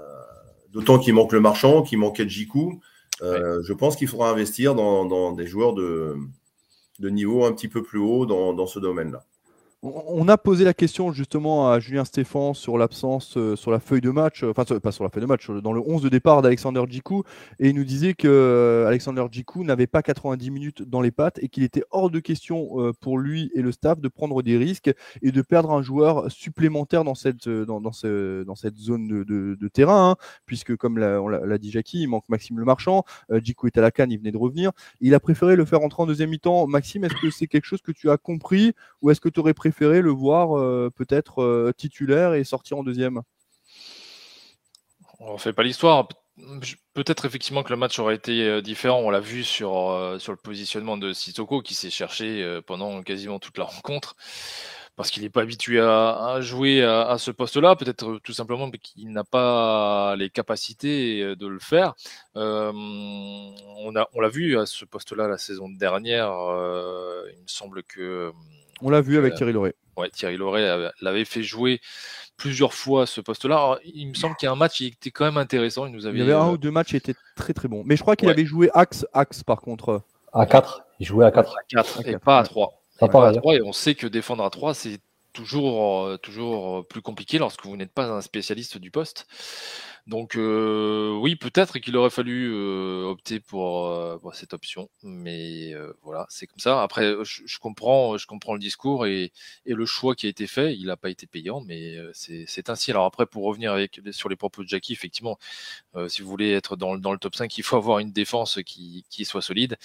d'autant 0.70 1.00
qu'il 1.00 1.16
manque 1.16 1.34
le 1.34 1.40
marchand, 1.40 1.82
qu'il 1.82 1.98
manquait 1.98 2.30
Jiku. 2.30 2.80
Euh, 3.24 3.62
Je 3.64 3.74
pense 3.74 3.96
qu'il 3.96 4.08
faudra 4.08 4.30
investir 4.30 4.76
dans, 4.76 5.06
dans 5.06 5.32
des 5.32 5.48
joueurs 5.48 5.74
de, 5.74 6.16
de, 7.00 7.10
niveau 7.10 7.44
un 7.44 7.54
petit 7.54 7.68
peu 7.68 7.82
plus 7.82 7.98
haut 8.00 8.28
dans, 8.28 8.54
dans 8.54 8.68
ce 8.68 8.78
domaine-là. 8.78 9.26
On 9.82 10.28
a 10.28 10.38
posé 10.38 10.66
la 10.66 10.74
question 10.74 11.14
justement 11.14 11.72
à 11.72 11.80
Julien 11.80 12.04
Stéphan 12.04 12.54
sur 12.54 12.78
l'absence 12.78 13.38
euh, 13.38 13.56
sur 13.56 13.72
la 13.72 13.80
feuille 13.80 14.02
de 14.02 14.10
match, 14.10 14.44
euh, 14.44 14.52
enfin 14.52 14.66
pas 14.78 14.92
sur 14.92 15.06
la 15.06 15.10
feuille 15.10 15.22
de 15.22 15.28
match, 15.28 15.50
dans 15.50 15.72
le 15.72 15.80
11 15.80 16.02
de 16.02 16.10
départ 16.10 16.42
d'Alexander 16.42 16.84
Djikou, 16.86 17.24
et 17.60 17.70
il 17.70 17.76
nous 17.76 17.86
disait 17.86 18.14
que 18.14 18.28
euh, 18.28 18.88
Alexander 18.88 19.24
Djikou 19.32 19.64
n'avait 19.64 19.88
pas 19.88 20.02
90 20.02 20.52
minutes 20.52 20.82
dans 20.82 21.00
les 21.00 21.12
pattes 21.12 21.40
et 21.42 21.48
qu'il 21.48 21.64
était 21.64 21.84
hors 21.92 22.10
de 22.10 22.20
question 22.20 22.92
pour 23.00 23.18
lui 23.20 23.52
et 23.56 23.62
le 23.62 23.72
staff 23.72 24.02
de 24.02 24.10
prendre 24.10 24.44
des 24.44 24.58
risques 24.58 24.92
et 25.22 25.32
de 25.32 25.42
perdre 25.42 25.72
un 25.72 25.82
joueur 25.82 26.30
supplémentaire 26.30 27.06
dans 27.06 27.16
cette, 27.16 27.48
dans, 27.48 27.92
ce, 27.94 28.44
dans 28.44 28.56
cette 28.56 28.76
zone 28.76 29.08
de, 29.08 29.68
terrain, 29.70 30.12
hein, 30.12 30.16
puisque 30.46 30.76
comme 30.76 30.98
l'a 30.98 31.58
dit 31.58 31.72
Jackie, 31.72 32.02
il 32.02 32.08
manque 32.08 32.28
Maxime 32.28 32.60
Le 32.60 32.66
Marchand, 32.66 33.06
Djikou 33.32 33.68
est 33.68 33.78
à 33.78 33.82
la 33.82 33.92
canne, 33.92 34.12
il 34.12 34.18
venait 34.18 34.34
de 34.34 34.38
revenir, 34.38 34.72
il 35.00 35.14
a 35.14 35.22
préféré 35.22 35.56
le 35.56 35.64
faire 35.64 35.82
entrer 35.82 36.04
en 36.04 36.06
deuxième 36.06 36.32
mi-temps. 36.32 36.68
Maxime, 36.68 37.06
est-ce 37.06 37.16
que 37.22 37.30
c'est 37.30 37.48
quelque 37.48 37.66
chose 37.66 37.82
que 37.82 37.94
tu 37.94 38.10
as 38.10 38.18
compris 38.18 38.74
ou 39.02 39.10
est-ce 39.10 39.22
que 39.22 39.30
tu 39.30 39.40
aurais 39.40 39.54
préféré 39.54 39.69
préféré 39.72 40.02
le 40.02 40.12
voir 40.12 40.58
euh, 40.58 40.92
peut-être 40.96 41.42
euh, 41.42 41.72
titulaire 41.76 42.34
et 42.34 42.44
sortir 42.44 42.78
en 42.78 42.84
deuxième? 42.84 43.22
On 45.20 45.34
ne 45.34 45.38
fait 45.38 45.54
pas 45.54 45.64
l'histoire. 45.64 46.08
Peut-être 46.94 47.26
effectivement 47.26 47.64
que 47.64 47.72
le 47.72 47.76
match 47.76 48.00
aurait 48.00 48.16
été 48.16 48.48
euh, 48.48 48.62
différent. 48.62 49.00
On 49.00 49.10
l'a 49.10 49.20
vu 49.20 49.44
sur, 49.44 49.90
euh, 49.90 50.20
sur 50.20 50.32
le 50.32 50.38
positionnement 50.38 50.98
de 50.98 51.12
Sissoko 51.12 51.62
qui 51.62 51.74
s'est 51.74 51.90
cherché 51.90 52.42
euh, 52.42 52.62
pendant 52.62 53.04
quasiment 53.04 53.40
toute 53.40 53.58
la 53.58 53.66
rencontre 53.66 54.16
parce 54.96 55.12
qu'il 55.12 55.24
n'est 55.24 55.30
pas 55.30 55.44
habitué 55.44 55.80
à, 55.80 56.40
jouer 56.42 56.84
à, 56.84 57.18
ce 57.18 57.32
poste-là, 57.32 57.78
peut-être 57.78 58.20
tout 58.22 58.34
simplement 58.34 58.70
qu'il 58.70 59.14
n'a 59.14 59.24
pas 59.24 60.18
les 60.18 60.30
capacités 60.30 61.38
de 61.38 61.48
le 61.48 61.60
faire. 61.60 61.94
on 62.36 63.92
l'a 64.20 64.28
vu 64.28 64.60
à 64.60 64.66
ce 64.66 64.84
poste-là 64.84 65.30
la 65.30 65.38
saison 65.38 65.70
dernière. 65.70 66.28
il 67.34 67.42
me 67.42 67.48
semble 67.48 67.84
que. 67.84 68.34
On 68.82 68.90
l'a 68.90 69.02
vu 69.02 69.18
avec 69.18 69.36
Thierry 69.36 69.54
Loret. 69.54 69.76
Ouais, 69.98 70.10
Thierry 70.10 70.38
Loret 70.38 70.92
l'avait 71.02 71.26
fait 71.26 71.44
jouer 71.44 71.82
plusieurs 72.38 72.74
fois 72.74 73.06
ce 73.06 73.22
poste-là. 73.22 73.78
Il 73.84 74.08
me 74.08 74.14
semble 74.14 74.36
qu'il 74.36 74.48
y 74.48 74.50
a 74.50 74.52
un 74.52 74.56
match 74.56 74.78
qui 74.78 74.88
était 74.88 75.12
quand 75.12 75.26
même 75.26 75.38
intéressant. 75.38 75.86
Il, 75.86 75.92
nous 75.92 76.08
avait, 76.08 76.18
il 76.18 76.22
y 76.22 76.24
avait 76.24 76.34
un 76.34 76.48
euh, 76.48 76.54
ou 76.54 76.58
deux 76.58 76.72
matchs 76.72 76.90
qui 76.90 76.96
étaient 76.96 77.16
très 77.36 77.54
très 77.54 77.68
bons. 77.68 77.84
Mais 77.86 77.96
je 77.96 78.02
crois 78.02 78.16
qu'il 78.16 78.30
avait 78.30 78.46
joué 78.46 78.70
axe, 78.74 79.06
axe 79.14 79.44
par 79.44 79.62
contre. 79.62 80.02
À 80.34 80.46
4. 80.46 80.84
Il 81.00 81.06
jouait 81.06 81.26
à 81.26 81.32
4. 81.32 81.52
À 81.52 81.62
4 81.68 82.08
et 82.08 82.18
pas 82.18 82.40
à 82.40 82.44
3. 82.44 82.82
Ça 83.00 83.06
et, 83.06 83.10
à 83.10 83.34
3 83.34 83.54
et 83.56 83.62
on 83.62 83.74
sait 83.74 83.96
que 83.96 84.08
défendre 84.08 84.44
à 84.44 84.50
3, 84.50 84.74
c'est 84.74 85.00
toujours, 85.44 86.06
euh, 86.06 86.18
toujours 86.18 86.86
plus 86.88 87.02
compliqué 87.02 87.38
lorsque 87.38 87.66
vous 87.66 87.78
n'êtes 87.78 87.94
pas 87.94 88.06
un 88.06 88.22
spécialiste 88.22 88.78
du 88.78 88.92
poste. 88.92 89.28
Donc 90.10 90.36
euh, 90.36 91.16
oui, 91.22 91.36
peut-être 91.36 91.78
qu'il 91.78 91.96
aurait 91.96 92.10
fallu 92.10 92.52
euh, 92.52 93.04
opter 93.06 93.40
pour, 93.40 93.86
euh, 93.88 94.18
cette 94.34 94.54
option, 94.54 94.90
mais 95.04 95.74
voilà, 96.02 96.26
c'est 96.30 96.48
comme 96.48 96.60
ça. 96.60 96.82
Après, 96.82 97.16
je, 97.24 97.60
comprends, 97.60 98.18
je 98.18 98.26
comprends 98.26 98.54
le 98.54 98.60
discours 98.60 99.06
et, 99.06 99.32
le 99.66 99.86
choix 99.86 100.16
qui 100.16 100.26
a 100.26 100.30
été 100.30 100.48
fait. 100.48 100.76
Il 100.76 100.88
n'a 100.88 100.98
pas 100.98 101.10
été 101.12 101.28
payant, 101.28 101.62
mais 101.62 101.98
c'est 102.14 102.70
ainsi. 102.70 102.92
Alors 102.92 103.06
après, 103.06 103.26
pour 103.28 103.44
revenir 103.44 103.72
avec, 103.72 104.02
sur 104.12 104.30
les 104.30 104.36
propos 104.36 104.64
de 104.64 104.68
Jackie, 104.68 104.94
effectivement, 104.94 105.38
si 106.08 106.22
vous 106.22 106.30
voulez 106.30 106.52
être 106.54 106.76
dans, 106.76 106.96
le 106.96 107.18
top 107.20 107.36
5, 107.36 107.56
il 107.58 107.64
faut 107.64 107.78
avoir 107.78 108.00
une 108.00 108.12
défense 108.12 108.60
qui 108.66 109.26
soit 109.26 109.42
solide. 109.42 109.78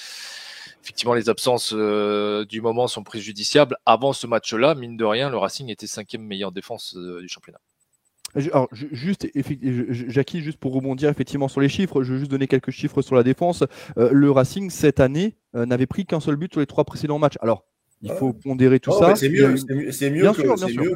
Effectivement, 0.84 1.14
les 1.14 1.30
absences 1.30 1.72
du 1.72 2.60
moment 2.60 2.86
sont 2.88 3.02
préjudiciables. 3.02 3.76
Avant 3.86 4.12
ce 4.12 4.26
match-là, 4.26 4.74
mine 4.74 4.96
de 4.96 5.04
rien, 5.04 5.30
le 5.30 5.38
Racing 5.38 5.70
était 5.70 5.86
cinquième 5.86 6.22
meilleure 6.22 6.52
défense 6.52 6.94
du 6.94 7.26
championnat. 7.26 7.58
Alors, 8.36 8.68
juste, 8.72 9.28
Jackie, 9.90 10.40
juste 10.40 10.58
pour 10.58 10.74
rebondir 10.74 11.08
effectivement 11.08 11.48
sur 11.48 11.60
les 11.60 11.68
chiffres, 11.68 12.02
je 12.02 12.14
vais 12.14 12.18
juste 12.18 12.30
donner 12.30 12.48
quelques 12.48 12.72
chiffres 12.72 13.00
sur 13.00 13.14
la 13.14 13.22
défense. 13.22 13.62
Euh, 13.96 14.10
le 14.12 14.30
Racing, 14.30 14.70
cette 14.70 14.98
année, 14.98 15.36
euh, 15.54 15.66
n'avait 15.66 15.86
pris 15.86 16.04
qu'un 16.04 16.20
seul 16.20 16.36
but 16.36 16.52
sur 16.52 16.60
les 16.60 16.66
trois 16.66 16.84
précédents 16.84 17.18
matchs. 17.18 17.38
Alors, 17.40 17.64
il 18.02 18.10
faut 18.12 18.32
pondérer 18.32 18.80
tout 18.80 18.92
ça. 18.92 19.14
C'est 19.14 19.28
mieux, 19.28 19.56
c'est 19.92 20.10
mieux, 20.10 20.32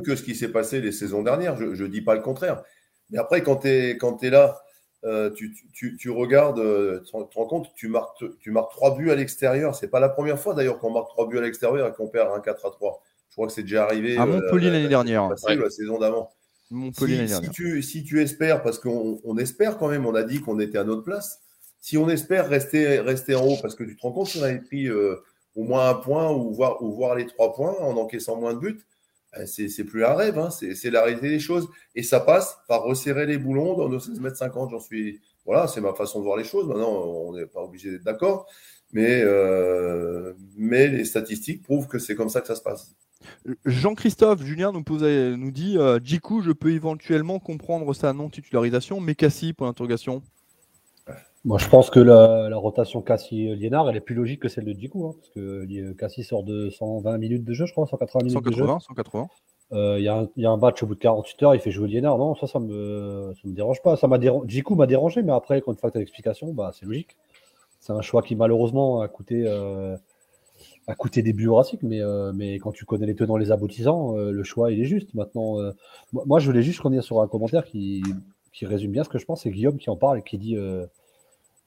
que, 0.04 0.16
ce 0.16 0.22
qui 0.22 0.34
s'est 0.34 0.50
passé 0.50 0.80
les 0.80 0.92
saisons 0.92 1.22
dernières. 1.22 1.56
Je 1.56 1.82
ne 1.82 1.88
dis 1.88 2.02
pas 2.02 2.14
le 2.14 2.20
contraire. 2.20 2.62
Mais 3.10 3.18
après, 3.18 3.42
quand 3.42 3.56
tu 3.56 3.68
es, 3.68 3.98
es, 4.22 4.30
là, 4.30 4.60
euh, 5.04 5.30
tu, 5.30 5.54
tu, 5.72 5.96
tu, 5.96 6.10
regardes, 6.10 6.60
tu 7.04 7.10
te 7.10 7.34
rends 7.34 7.46
compte, 7.46 7.72
tu 7.74 7.88
marques, 7.88 8.24
tu 8.40 8.50
marques 8.50 8.72
trois 8.72 8.96
buts 8.96 9.10
à 9.10 9.14
l'extérieur. 9.14 9.74
C'est 9.74 9.88
pas 9.88 10.00
la 10.00 10.08
première 10.08 10.38
fois 10.38 10.54
d'ailleurs 10.54 10.78
qu'on 10.78 10.90
marque 10.90 11.08
trois 11.08 11.28
buts 11.28 11.38
à 11.38 11.42
l'extérieur 11.42 11.88
et 11.88 11.92
qu'on 11.92 12.08
perd 12.08 12.30
un 12.34 12.40
4 12.40 12.66
à 12.66 12.70
3. 12.70 13.02
Je 13.28 13.34
crois 13.34 13.46
que 13.46 13.52
c'est 13.52 13.62
déjà 13.62 13.84
arrivé. 13.84 14.16
À 14.16 14.26
Montpellier 14.26 14.70
l'année 14.70 14.88
dernière. 14.88 15.28
La 15.28 15.70
saison 15.70 15.98
d'avant. 15.98 16.30
Si, 16.70 17.50
tu, 17.50 17.82
si, 17.82 18.04
tu, 18.04 18.20
espères, 18.20 18.62
parce 18.62 18.78
qu'on 18.78 19.38
espère 19.38 19.78
quand 19.78 19.88
même, 19.88 20.04
on 20.04 20.14
a 20.14 20.22
dit 20.22 20.40
qu'on 20.40 20.60
était 20.60 20.78
à 20.78 20.84
notre 20.84 21.02
place. 21.02 21.40
Si 21.80 21.96
on 21.96 22.08
espère 22.10 22.48
rester, 22.48 23.00
rester 23.00 23.34
en 23.34 23.46
haut, 23.46 23.56
parce 23.62 23.74
que 23.74 23.84
tu 23.84 23.96
te 23.96 24.02
rends 24.02 24.12
compte 24.12 24.30
qu'on 24.32 24.42
avait 24.42 24.60
pris 24.60 24.86
euh, 24.86 25.16
au 25.56 25.64
moins 25.64 25.88
un 25.88 25.94
point 25.94 26.30
ou 26.30 26.52
voir, 26.52 26.82
ou 26.82 26.92
voir 26.92 27.14
les 27.14 27.26
trois 27.26 27.54
points 27.54 27.74
en 27.80 27.96
encaissant 27.96 28.36
moins 28.36 28.52
de 28.52 28.58
buts, 28.58 28.80
c'est 29.46 29.84
plus 29.84 30.04
un 30.04 30.14
rêve, 30.14 30.38
hein, 30.38 30.50
c'est 30.50 30.90
la 30.90 31.02
réalité 31.02 31.28
des 31.28 31.38
choses. 31.38 31.68
Et 31.94 32.02
ça 32.02 32.20
passe 32.20 32.58
par 32.68 32.82
resserrer 32.82 33.26
les 33.26 33.38
boulons 33.38 33.76
dans 33.76 33.88
nos 33.88 34.00
16 34.00 34.20
mètres 34.20 34.36
50. 34.36 34.70
J'en 34.70 34.80
suis. 34.80 35.20
Voilà, 35.44 35.66
c'est 35.66 35.80
ma 35.80 35.94
façon 35.94 36.18
de 36.18 36.24
voir 36.24 36.36
les 36.36 36.44
choses. 36.44 36.66
Maintenant, 36.66 36.90
on 36.90 37.34
n'est 37.34 37.46
pas 37.46 37.62
obligé 37.62 37.90
d'être 37.90 38.04
d'accord. 38.04 38.46
Mais, 38.92 39.22
euh, 39.22 40.34
mais 40.56 40.88
les 40.88 41.04
statistiques 41.04 41.62
prouvent 41.62 41.88
que 41.88 41.98
c'est 41.98 42.14
comme 42.14 42.28
ça 42.28 42.40
que 42.40 42.46
ça 42.46 42.56
se 42.56 42.62
passe. 42.62 42.94
Jean-Christophe 43.64 44.42
Julien 44.42 44.72
nous, 44.72 44.82
posait, 44.82 45.36
nous 45.36 45.50
dit 45.50 45.76
euh, 45.76 45.98
Jiku, 46.02 46.42
je 46.42 46.52
peux 46.52 46.72
éventuellement 46.72 47.38
comprendre 47.38 47.92
sa 47.94 48.12
non-titularisation, 48.12 49.00
mais 49.00 49.14
Cassie, 49.14 49.52
pour 49.52 49.66
l'interrogation 49.66 50.22
Moi, 51.48 51.58
je 51.58 51.68
pense 51.68 51.90
que 51.90 51.98
la, 51.98 52.56
rotation 52.56 53.02
Cassie-Liénard, 53.02 53.88
elle 53.88 53.96
est 53.96 54.00
plus 54.00 54.14
logique 54.14 54.40
que 54.40 54.48
celle 54.48 54.64
de 54.64 54.78
Jiku, 54.78 55.06
hein, 55.06 55.12
parce 55.16 55.30
que 55.30 55.92
Cassie 55.92 56.22
sort 56.22 56.44
de 56.44 56.70
120 56.70 57.18
minutes 57.18 57.44
de 57.44 57.52
jeu, 57.54 57.66
je 57.66 57.72
crois, 57.72 57.86
180 57.86 58.24
minutes 58.24 58.44
180, 58.44 58.64
de 58.64 58.70
jeu. 58.70 58.78
180. 58.80 59.28
Euh, 59.72 59.96
il 59.98 60.04
y, 60.04 60.46
a 60.46 60.50
un 60.50 60.56
match 60.56 60.82
au 60.82 60.86
bout 60.86 60.94
de 60.94 61.00
48 61.00 61.42
heures, 61.42 61.54
il 61.54 61.60
fait 61.60 61.70
jouer 61.70 61.88
Liénard. 61.88 62.18
Non, 62.18 62.34
ça, 62.34 62.46
ça 62.46 62.58
me, 62.58 63.32
me 63.44 63.52
dérange 63.52 63.82
pas. 63.82 63.96
Ça 63.96 64.06
m'a 64.08 64.18
Jiku 64.46 64.74
m'a 64.74 64.86
dérangé, 64.86 65.22
mais 65.22 65.32
après, 65.32 65.60
quand 65.60 65.72
une 65.72 65.78
fois 65.78 65.90
que 65.90 65.94
tu 65.94 65.98
as 65.98 66.00
l'explication, 66.00 66.52
bah, 66.52 66.70
c'est 66.72 66.86
logique. 66.86 67.16
C'est 67.80 67.92
un 67.92 68.02
choix 68.02 68.22
qui, 68.22 68.36
malheureusement, 68.36 69.00
a 69.00 69.08
coûté. 69.08 69.44
Euh, 69.46 69.96
a 70.88 70.94
coûté 70.94 71.22
des 71.22 71.34
buts 71.34 71.48
au 71.48 71.62
mais, 71.82 72.00
euh, 72.00 72.32
mais 72.34 72.58
quand 72.58 72.72
tu 72.72 72.86
connais 72.86 73.04
les 73.04 73.14
tenants, 73.14 73.36
les 73.36 73.52
aboutissants, 73.52 74.16
euh, 74.16 74.32
le 74.32 74.42
choix, 74.42 74.72
il 74.72 74.80
est 74.80 74.86
juste. 74.86 75.12
Maintenant, 75.14 75.60
euh, 75.60 75.72
moi, 76.12 76.38
je 76.38 76.46
voulais 76.46 76.62
juste 76.62 76.80
revenir 76.80 77.04
sur 77.04 77.20
un 77.20 77.28
commentaire 77.28 77.64
qui, 77.64 78.02
qui, 78.54 78.64
résume 78.64 78.92
bien 78.92 79.04
ce 79.04 79.10
que 79.10 79.18
je 79.18 79.26
pense. 79.26 79.42
C'est 79.42 79.50
Guillaume 79.50 79.76
qui 79.76 79.90
en 79.90 79.96
parle 79.96 80.18
et 80.18 80.22
qui 80.22 80.38
dit 80.38 80.56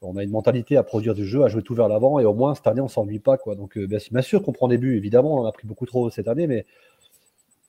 on 0.02 0.18
a 0.18 0.24
une 0.24 0.32
mentalité 0.32 0.78
à 0.78 0.84
produire 0.84 1.14
du 1.14 1.26
jeu, 1.26 1.44
à 1.44 1.48
jouer 1.48 1.62
tout 1.62 1.76
vers 1.76 1.88
l'avant, 1.88 2.20
et 2.20 2.26
au 2.26 2.34
moins, 2.34 2.56
cette 2.56 2.68
année, 2.68 2.82
on 2.82 2.88
s'ennuie 2.88 3.20
pas. 3.20 3.38
Quoi. 3.38 3.56
Donc, 3.56 3.78
bien, 3.78 4.22
sûr 4.22 4.42
qu'on 4.42 4.52
prend 4.52 4.68
des 4.68 4.78
buts, 4.78 4.98
évidemment, 4.98 5.36
on 5.36 5.42
en 5.42 5.46
a 5.46 5.52
pris 5.52 5.68
beaucoup 5.68 5.86
trop 5.86 6.10
cette 6.10 6.28
année, 6.28 6.48
mais 6.48 6.66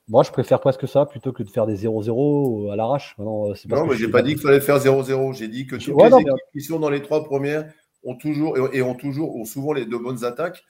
moi, 0.09 0.23
je 0.23 0.31
préfère 0.31 0.59
presque 0.59 0.87
ça 0.87 1.05
plutôt 1.05 1.31
que 1.31 1.43
de 1.43 1.49
faire 1.49 1.65
des 1.65 1.85
0-0 1.85 2.71
à 2.71 2.75
l'arrache. 2.75 3.15
non, 3.19 3.53
mais 3.87 3.95
j'ai 3.95 4.09
pas 4.09 4.21
dit 4.21 4.33
qu'il 4.33 4.41
fallait 4.41 4.59
faire 4.59 4.77
0-0. 4.77 5.33
J'ai 5.33 5.47
dit 5.47 5.65
que 5.65 5.75
toutes 5.75 6.01
les 6.01 6.21
équipes 6.21 6.33
qui 6.51 6.61
sont 6.61 6.79
dans 6.79 6.89
les 6.89 7.01
trois 7.01 7.23
premières 7.23 7.71
ont 8.03 8.15
toujours 8.15 8.57
et 8.73 8.81
ont 8.81 8.95
toujours 8.95 9.35
ont 9.37 9.45
souvent 9.45 9.71
les 9.71 9.85
deux 9.85 9.99
bonnes 9.99 10.25
attaques 10.25 10.63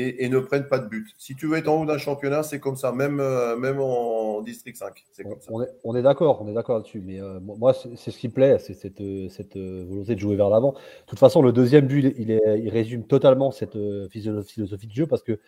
et, 0.00 0.28
ne 0.28 0.38
prennent 0.38 0.68
pas 0.68 0.78
de 0.78 0.88
but. 0.88 1.06
Si 1.16 1.34
tu 1.34 1.46
veux 1.46 1.56
être 1.56 1.68
en 1.68 1.82
haut 1.82 1.86
d'un 1.86 1.98
championnat, 1.98 2.42
c'est 2.42 2.60
comme 2.60 2.76
ça, 2.76 2.92
même, 2.92 3.20
euh, 3.20 3.56
même 3.56 3.80
en 3.80 4.40
District 4.42 4.76
5. 4.76 5.04
On, 5.48 5.62
est, 5.62 5.68
on 5.84 5.96
est 5.96 6.02
d'accord, 6.02 6.40
on 6.42 6.48
est 6.48 6.54
d'accord 6.54 6.76
là-dessus. 6.76 7.02
Mais 7.04 7.20
euh, 7.20 7.40
moi, 7.40 7.74
c'est 7.74 8.10
ce 8.10 8.18
qui 8.18 8.28
me 8.28 8.32
plaît, 8.32 8.58
c'est 8.58 8.74
cette, 8.74 9.00
euh, 9.00 9.28
cette 9.28 9.56
volonté 9.56 10.14
de 10.14 10.20
jouer 10.20 10.36
vers 10.36 10.48
l'avant. 10.48 10.72
De 10.72 11.06
toute 11.06 11.18
façon, 11.18 11.42
le 11.42 11.52
deuxième 11.52 11.86
but, 11.86 12.14
il, 12.18 12.30
est, 12.30 12.40
il 12.58 12.68
résume 12.70 13.04
totalement 13.04 13.50
cette 13.50 13.78
philosophie 14.10 14.86
de 14.86 14.92
jeu 14.92 15.06
parce 15.06 15.22
que 15.22 15.38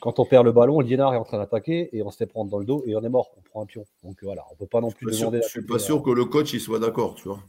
quand 0.00 0.18
on 0.20 0.24
perd 0.24 0.44
le 0.44 0.52
ballon, 0.52 0.80
Liénard 0.80 1.14
est 1.14 1.18
en 1.18 1.24
train 1.24 1.38
d'attaquer 1.38 1.96
et 1.96 2.02
on 2.02 2.10
se 2.10 2.16
fait 2.16 2.26
prendre 2.26 2.50
dans 2.50 2.58
le 2.58 2.64
dos 2.64 2.84
et 2.86 2.94
on 2.94 3.02
est 3.02 3.08
mort, 3.08 3.30
on 3.36 3.40
prend 3.40 3.62
un 3.62 3.66
pion. 3.66 3.84
Donc 4.04 4.16
voilà, 4.22 4.44
on 4.50 4.54
ne 4.54 4.58
peut 4.58 4.66
pas 4.66 4.80
non 4.80 4.90
plus 4.90 5.06
demander. 5.06 5.38
je 5.38 5.44
ne 5.44 5.48
suis 5.48 5.66
pas 5.66 5.78
sûr 5.78 6.02
que 6.02 6.10
le 6.10 6.24
coach 6.24 6.52
il 6.52 6.60
soit 6.60 6.78
d'accord, 6.78 7.14
tu 7.14 7.28
vois. 7.28 7.40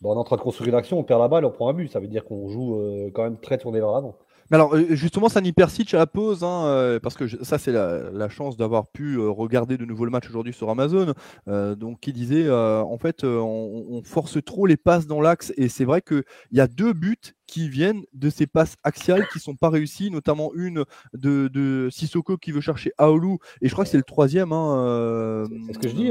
Bon, 0.00 0.12
on 0.12 0.16
est 0.16 0.18
en 0.18 0.24
train 0.24 0.36
de 0.36 0.42
construire 0.42 0.68
une 0.68 0.74
action, 0.74 0.98
on 0.98 1.04
perd 1.04 1.20
la 1.20 1.28
balle, 1.28 1.46
on 1.46 1.50
prend 1.50 1.68
un 1.68 1.72
but. 1.72 1.88
Ça 1.90 1.98
veut 1.98 2.08
dire 2.08 2.24
qu'on 2.24 2.48
joue 2.48 2.78
quand 3.14 3.22
même 3.22 3.38
très 3.38 3.56
tourné 3.56 3.80
vers 3.80 3.92
l'avant. 3.92 4.18
Mais 4.50 4.56
alors, 4.56 4.74
euh, 4.74 4.86
justement, 4.90 5.28
Sani 5.28 5.52
Persic 5.52 5.94
à 5.94 5.98
la 5.98 6.06
pause, 6.06 6.44
hein, 6.44 6.66
euh, 6.66 7.00
parce 7.00 7.16
que 7.16 7.26
ça, 7.44 7.58
c'est 7.58 7.72
la, 7.72 8.28
chance 8.28 8.56
d'avoir 8.56 8.88
pu 8.88 9.16
euh, 9.16 9.28
regarder 9.30 9.76
de 9.76 9.84
nouveau 9.84 10.04
le 10.04 10.10
match 10.10 10.28
aujourd'hui 10.28 10.52
sur 10.52 10.70
Amazon. 10.70 11.14
donc, 11.46 12.00
qui 12.00 12.12
disait, 12.12 12.50
en 12.50 12.98
fait, 12.98 13.24
on, 13.24 14.02
force 14.04 14.42
trop 14.44 14.66
les 14.66 14.76
passes 14.76 15.06
dans 15.06 15.20
l'axe, 15.20 15.52
et 15.56 15.68
c'est 15.68 15.84
vrai 15.84 16.02
qu'il 16.02 16.24
y 16.52 16.60
a 16.60 16.66
deux 16.66 16.92
buts 16.92 17.16
qui 17.46 17.68
viennent 17.68 18.02
de 18.12 18.30
ces 18.30 18.46
passes 18.46 18.76
axiales 18.82 19.26
qui 19.32 19.38
sont 19.38 19.54
pas 19.54 19.68
réussies, 19.68 20.10
notamment 20.10 20.52
une 20.54 20.84
de, 21.12 21.88
Sissoko 21.90 22.36
qui 22.36 22.52
veut 22.52 22.60
chercher 22.60 22.92
Aoulou, 22.98 23.38
et 23.60 23.68
je 23.68 23.72
crois 23.72 23.84
que 23.84 23.90
c'est 23.90 23.96
le 23.96 24.02
troisième. 24.02 24.52
Hein, 24.52 25.44
c'est 25.66 25.74
ce 25.74 25.78
que 25.78 25.88
je 25.88 25.94
dis, 25.94 26.10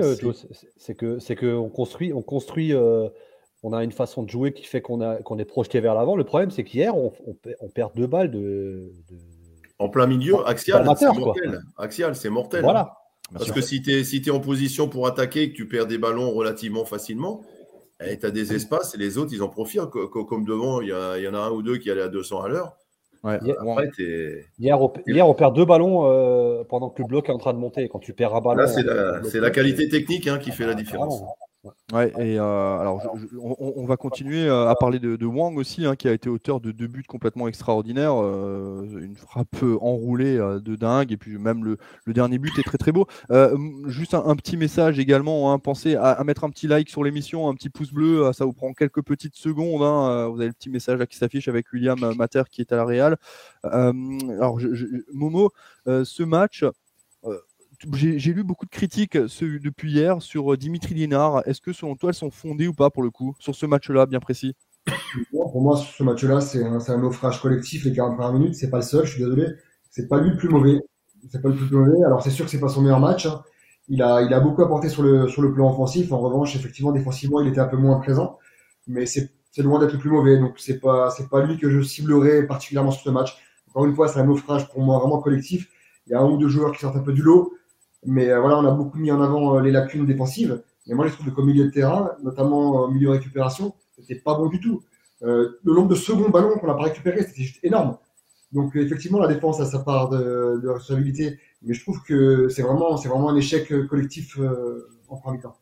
c'est 0.77 0.95
que 0.95 1.19
c'est 1.19 1.35
qu'on 1.35 1.69
construit, 1.69 2.13
on 2.13 2.21
construit 2.21 2.73
on 3.63 3.71
a 3.71 3.83
une 3.83 3.93
façon 3.93 4.23
de 4.23 4.29
jouer 4.29 4.53
qui 4.53 4.65
fait 4.65 4.81
qu'on 4.81 4.99
est 5.39 5.45
projeté 5.45 5.79
vers 5.79 5.95
l'avant. 5.95 6.17
Le 6.17 6.25
problème, 6.25 6.51
c'est 6.51 6.65
qu'hier, 6.65 6.95
on, 6.95 7.13
perd 7.73 7.95
deux 7.95 8.07
balles 8.07 8.29
de. 8.29 8.91
En 9.79 9.89
plein 9.89 10.05
milieu, 10.05 10.45
axial, 10.45 10.85
c'est 10.97 11.11
mortel. 11.13 11.61
Axial, 11.77 12.15
c'est 12.15 12.29
mortel. 12.29 12.61
Voilà. 12.61 12.97
Parce 13.31 13.51
que 13.51 13.61
si 13.61 13.81
tu 13.81 13.91
es, 13.91 14.29
en 14.29 14.41
position 14.41 14.89
pour 14.89 15.07
attaquer 15.07 15.43
et 15.43 15.51
que 15.51 15.55
tu 15.55 15.67
perds 15.67 15.87
des 15.87 15.97
ballons 15.97 16.31
relativement 16.31 16.83
facilement, 16.83 17.41
eh, 18.05 18.19
tu 18.19 18.25
as 18.25 18.31
des 18.31 18.53
espaces 18.53 18.93
et 18.95 18.97
les 18.97 19.17
autres, 19.17 19.31
ils 19.33 19.41
en 19.41 19.47
profitent. 19.47 19.85
Comme 19.85 20.43
devant, 20.43 20.81
il 20.81 20.89
y, 20.89 21.27
en 21.27 21.33
a 21.33 21.39
un 21.39 21.49
ou 21.49 21.61
deux 21.61 21.77
qui 21.77 21.89
allaient 21.89 22.01
à 22.01 22.09
200 22.09 22.41
à 22.41 22.49
l'heure. 22.49 22.75
hier, 24.59 24.81
on, 24.81 25.33
perd 25.33 25.55
deux 25.55 25.65
ballons 25.65 26.05
euh, 26.05 26.65
pendant 26.65 26.89
que 26.89 27.01
le 27.01 27.07
bloc 27.07 27.29
est 27.29 27.31
en 27.33 27.37
train 27.37 27.53
de 27.53 27.59
monter. 27.59 27.87
Quand 27.87 27.99
tu 27.99 28.13
perds 28.13 28.35
un 28.35 28.41
ballon. 28.41 28.67
c'est 28.67 29.39
la, 29.39 29.51
qualité 29.51 29.87
technique 29.87 30.27
hein, 30.27 30.37
qui 30.37 30.51
fait 30.51 30.67
la 30.67 30.73
différence. 30.73 31.23
Ouais, 31.93 32.11
et 32.19 32.37
euh, 32.39 32.77
alors 32.77 33.15
on, 33.39 33.85
va 33.85 33.95
continuer 33.95 34.49
euh, 34.49 34.67
à 34.67 34.75
parler 34.75 34.99
de, 34.99 35.25
Wang 35.25 35.57
aussi, 35.57 35.85
hein, 35.85 35.95
qui 35.95 36.09
a 36.09 36.11
été 36.11 36.29
auteur 36.29 36.59
de 36.59 36.71
deux 36.71 36.87
buts 36.87 37.05
complètement 37.07 37.47
extraordinaires, 37.47 38.21
euh, 38.21 38.99
une 39.01 39.15
frappe 39.15 39.63
enroulée 39.79 40.37
de 40.37 40.75
dingue, 40.75 41.13
et 41.13 41.17
puis 41.17 41.37
même 41.37 41.63
le, 41.63 41.77
dernier 42.07 42.37
but 42.37 42.51
est 42.59 42.63
très 42.63 42.77
très 42.77 42.91
beau. 42.91 43.07
juste 43.85 44.13
un, 44.13 44.35
petit 44.35 44.57
message 44.57 44.99
également, 44.99 45.53
hein, 45.53 45.59
pensez 45.59 45.95
à, 45.95 46.21
mettre 46.25 46.43
un 46.43 46.49
petit 46.49 46.67
like 46.67 46.89
sur 46.89 47.01
l'émission, 47.01 47.47
un 47.47 47.55
petit 47.55 47.69
pouce 47.69 47.93
bleu, 47.93 48.33
ça 48.33 48.43
vous 48.43 48.53
prend 48.53 48.73
quelques 48.73 49.01
petites 49.01 49.35
secondes. 49.35 49.83
Hein, 49.83 50.27
vous 50.27 50.39
avez 50.39 50.47
le 50.47 50.53
petit 50.53 50.69
message 50.69 50.99
qui 51.05 51.15
s'affiche 51.15 51.47
avec 51.47 51.71
William 51.71 52.13
Mater 52.17 52.43
qui 52.51 52.59
est 52.59 52.73
à 52.73 52.75
la 52.75 52.83
Real. 52.83 53.17
alors 53.63 54.59
Momo, 55.13 55.51
ce 55.85 56.23
match 56.23 56.65
j'ai 57.91 58.33
lu 58.33 58.43
beaucoup 58.43 58.65
de 58.65 58.71
critiques 58.71 59.17
depuis 59.17 59.91
hier 59.91 60.21
sur 60.21 60.57
Dimitri 60.57 60.93
Liénard. 60.93 61.47
Est-ce 61.47 61.61
que 61.61 61.73
selon 61.73 61.95
toi, 61.95 62.09
elles 62.09 62.15
sont 62.15 62.31
fondées 62.31 62.67
ou 62.67 62.73
pas 62.73 62.89
pour 62.89 63.03
le 63.03 63.09
coup 63.09 63.35
sur 63.39 63.55
ce 63.55 63.65
match-là 63.65 64.05
bien 64.05 64.19
précis? 64.19 64.55
Pour 65.31 65.61
moi, 65.61 65.77
ce 65.77 66.03
match-là, 66.03 66.41
c'est 66.41 66.63
un, 66.63 66.97
naufrage 66.97 67.41
collectif. 67.41 67.85
Les 67.85 67.93
41 67.93 68.33
minutes, 68.33 68.55
c'est 68.55 68.69
pas 68.69 68.77
le 68.77 68.83
seul. 68.83 69.05
Je 69.05 69.11
suis 69.13 69.23
désolé. 69.23 69.47
C'est 69.89 70.07
pas 70.07 70.19
lui 70.19 70.31
le 70.31 70.37
plus 70.37 70.49
mauvais. 70.49 70.79
C'est 71.29 71.41
pas 71.41 71.49
le 71.49 71.55
plus 71.55 71.69
mauvais. 71.75 72.03
Alors 72.05 72.21
c'est 72.23 72.31
sûr 72.31 72.45
que 72.45 72.51
c'est 72.51 72.59
pas 72.59 72.69
son 72.69 72.81
meilleur 72.81 72.99
match. 72.99 73.25
Hein. 73.25 73.43
Il 73.89 74.01
a, 74.01 74.39
beaucoup 74.39 74.61
apporté 74.63 74.89
sur 74.89 75.03
le, 75.03 75.53
plan 75.53 75.69
offensif. 75.69 76.11
En 76.11 76.19
revanche, 76.19 76.55
effectivement, 76.55 76.91
défensivement, 76.91 77.41
il 77.41 77.49
était 77.49 77.59
un 77.59 77.67
peu 77.67 77.77
moins 77.77 77.99
présent. 77.99 78.39
Mais 78.87 79.05
c'est 79.05 79.29
loin 79.57 79.79
d'être 79.79 79.93
le 79.93 79.99
plus 79.99 80.09
mauvais. 80.09 80.37
Donc, 80.37 80.55
c'est 80.57 80.79
pas, 80.79 81.13
pas 81.29 81.45
lui 81.45 81.57
que 81.57 81.69
je 81.69 81.81
ciblerai 81.81 82.47
particulièrement 82.47 82.91
sur 82.91 83.03
ce 83.03 83.09
match. 83.09 83.37
Encore 83.69 83.85
une 83.85 83.93
fois, 83.93 84.07
c'est 84.07 84.19
un 84.19 84.25
naufrage 84.25 84.69
pour 84.69 84.81
moi 84.81 84.99
vraiment 84.99 85.19
collectif. 85.19 85.69
Il 86.07 86.11
y 86.11 86.15
a 86.15 86.19
un 86.19 86.25
ou 86.25 86.37
deux 86.37 86.47
joueurs 86.47 86.71
qui 86.73 86.79
sortent 86.79 86.95
un 86.95 87.01
peu 87.01 87.13
du 87.13 87.21
lot. 87.21 87.53
Mais 88.05 88.29
euh, 88.29 88.39
voilà, 88.39 88.57
on 88.59 88.65
a 88.65 88.71
beaucoup 88.71 88.97
mis 88.97 89.11
en 89.11 89.21
avant 89.21 89.57
euh, 89.57 89.61
les 89.61 89.71
lacunes 89.71 90.05
défensives. 90.05 90.61
Et 90.87 90.93
moi, 90.93 91.07
je 91.07 91.13
trouve 91.13 91.27
que 91.27 91.31
comme 91.31 91.45
milieu 91.45 91.65
de 91.65 91.71
terrain, 91.71 92.11
notamment 92.23 92.83
au 92.83 92.87
milieu 92.89 93.07
de 93.07 93.13
récupération, 93.13 93.73
c'était 93.97 94.15
pas 94.15 94.35
bon 94.35 94.47
du 94.47 94.59
tout. 94.59 94.83
Euh, 95.23 95.59
le 95.63 95.73
nombre 95.73 95.87
de 95.87 95.95
secondes 95.95 96.31
ballons 96.31 96.57
qu'on 96.57 96.67
n'a 96.67 96.73
pas 96.73 96.83
récupéré, 96.83 97.23
c'était 97.23 97.43
juste 97.43 97.59
énorme. 97.63 97.97
Donc, 98.51 98.75
effectivement, 98.75 99.19
la 99.19 99.33
défense 99.33 99.59
a 99.61 99.65
sa 99.65 99.79
part 99.79 100.09
de, 100.09 100.67
responsabilité 100.67 101.39
mais 101.63 101.73
je 101.73 101.81
trouve 101.81 102.01
que 102.03 102.49
c'est 102.49 102.61
vraiment, 102.61 102.97
c'est 102.97 103.07
vraiment 103.07 103.29
un 103.29 103.37
échec 103.37 103.71
euh, 103.71 103.87
collectif 103.87 104.37
euh, 104.37 104.89
en 105.07 105.17
premier 105.17 105.39
temps. 105.39 105.55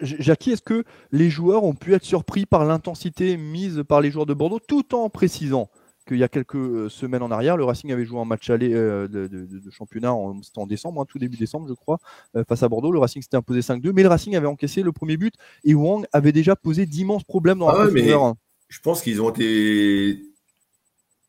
Jackie, 0.00 0.52
est-ce 0.52 0.62
que 0.62 0.84
les 1.10 1.28
joueurs 1.28 1.64
ont 1.64 1.74
pu 1.74 1.92
être 1.92 2.04
surpris 2.04 2.46
par 2.46 2.64
l'intensité 2.64 3.36
mise 3.36 3.82
par 3.86 4.00
les 4.00 4.10
joueurs 4.10 4.26
de 4.26 4.32
Bordeaux, 4.32 4.60
tout 4.60 4.94
en 4.94 5.10
précisant 5.10 5.68
qu'il 6.06 6.18
y 6.18 6.22
a 6.22 6.28
quelques 6.28 6.54
euh, 6.56 6.88
semaines 6.88 7.22
en 7.22 7.30
arrière, 7.30 7.56
le 7.56 7.64
Racing 7.64 7.92
avait 7.92 8.04
joué 8.04 8.20
un 8.20 8.24
match 8.24 8.48
aller 8.50 8.70
de, 8.70 9.70
championnat, 9.70 10.14
c'était 10.42 10.58
en 10.58 10.66
décembre, 10.66 11.00
hein, 11.00 11.06
tout 11.08 11.18
début 11.18 11.36
décembre, 11.36 11.66
je 11.68 11.74
crois, 11.74 11.98
face 12.48 12.62
à 12.62 12.68
Bordeaux. 12.68 12.92
Le 12.92 12.98
Racing 12.98 13.22
s'était 13.22 13.36
imposé 13.36 13.60
5-2, 13.60 13.92
mais 13.92 14.02
le 14.02 14.08
Racing 14.08 14.36
avait 14.36 14.46
encaissé 14.46 14.82
le 14.82 14.92
premier 14.92 15.16
but 15.16 15.34
et 15.64 15.74
Wang 15.74 16.06
avait 16.12 16.32
déjà 16.32 16.56
posé 16.56 16.86
d'immenses 16.86 17.24
problèmes 17.24 17.58
dans 17.58 17.70
la 17.70 17.84
ah 17.84 18.34
Je 18.68 18.80
pense 18.80 19.02
qu'ils 19.02 19.20
ont 19.20 19.30
été 19.30 20.22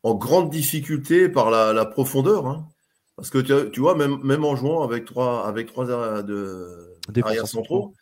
en 0.02 0.14
grande 0.14 0.50
difficulté 0.50 1.28
par 1.28 1.50
la, 1.50 1.84
profondeur. 1.84 2.46
Hein. 2.46 2.68
Parce 3.16 3.30
que 3.30 3.38
tu, 3.68 3.80
vois, 3.80 3.96
même, 3.96 4.18
même 4.22 4.44
en 4.44 4.54
jouant 4.54 4.82
avec 4.82 5.04
trois, 5.04 5.46
avec 5.46 5.66
trois 5.66 5.86
de, 6.22 6.96
arrière 7.22 7.46
centraux, 7.46 7.94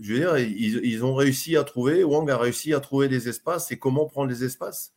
je 0.00 0.12
veux 0.12 0.18
dire, 0.18 0.36
ils, 0.38 1.04
ont 1.04 1.14
réussi 1.14 1.56
à 1.56 1.64
trouver, 1.64 2.04
Wang 2.04 2.30
a 2.30 2.36
réussi 2.36 2.74
à 2.74 2.80
trouver 2.80 3.08
des 3.08 3.28
espaces 3.28 3.72
et 3.72 3.78
comment 3.78 4.06
prendre 4.06 4.28
les 4.28 4.44
espaces? 4.44 4.92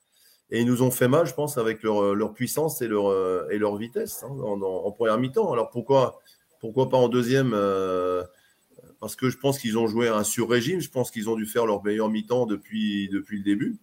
Et 0.53 0.62
ils 0.62 0.67
nous 0.67 0.83
ont 0.83 0.91
fait 0.91 1.07
mal, 1.07 1.25
je 1.25 1.33
pense, 1.33 1.57
avec 1.57 1.81
leur, 1.81 2.13
leur 2.13 2.31
puissance 2.31 2.83
et 2.83 2.88
leur, 2.88 3.51
et 3.51 3.57
leur 3.57 3.75
vitesse 3.75 4.24
hein, 4.24 4.29
en, 4.29 4.91
première 4.91 5.17
mi-temps. 5.17 5.51
Alors 5.51 5.72
pourquoi, 5.72 6.19
pourquoi 6.60 6.89
pas 6.89 6.98
en 6.98 7.10
deuxième 7.10 7.53
euh, 7.55 8.24
Parce 9.00 9.15
que 9.15 9.31
je 9.31 9.38
pense 9.39 9.57
qu'ils 9.57 9.79
ont 9.79 9.88
joué 9.88 10.10
un 10.10 10.24
sur-régime. 10.24 10.79
Je 10.79 10.91
pense 10.91 11.10
qu'ils 11.10 11.27
ont 11.27 11.36
dû 11.36 11.48
faire 11.48 11.65
leur 11.65 11.83
meilleur 11.83 12.07
mi-temps 12.07 12.45
depuis, 12.45 13.10
depuis 13.10 13.39
le 13.39 13.43
début. 13.43 13.77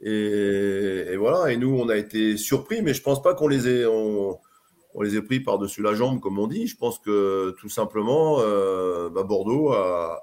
Et, 0.00 1.16
voilà. 1.16 1.52
Et 1.52 1.56
nous, 1.56 1.76
on 1.76 1.88
a 1.88 1.96
été 1.96 2.36
surpris, 2.36 2.80
mais 2.80 2.94
je 2.94 3.02
pense 3.02 3.20
pas 3.20 3.34
qu'on 3.34 3.48
les 3.48 3.68
ait 3.68 3.84
on 3.84 5.02
les 5.02 5.16
a 5.16 5.22
pris 5.22 5.40
par-dessus 5.40 5.82
la 5.82 5.94
jambe, 5.94 6.20
comme 6.20 6.38
on 6.38 6.46
dit. 6.46 6.68
Je 6.68 6.76
pense 6.76 7.00
que 7.00 7.56
tout 7.58 7.68
simplement, 7.68 8.38
euh, 8.40 9.10
bah, 9.10 9.24
Bordeaux 9.24 9.72
a, 9.72 10.20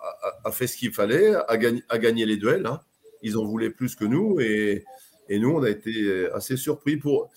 fait 0.51 0.67
ce 0.67 0.77
qu'il 0.77 0.93
fallait, 0.93 1.33
a 1.35 1.57
gagné, 1.57 2.25
les 2.25 2.37
duels. 2.37 2.65
Hein. 2.65 2.79
Ils 3.21 3.37
en 3.37 3.43
voulaient 3.43 3.69
plus 3.69 3.95
que 3.95 4.05
nous 4.05 4.39
et, 4.39 4.85
nous, 5.29 5.51
on 5.51 5.63
a 5.63 5.69
été 5.69 6.29
assez 6.33 6.57
surpris. 6.57 6.97
Pour 6.97 7.29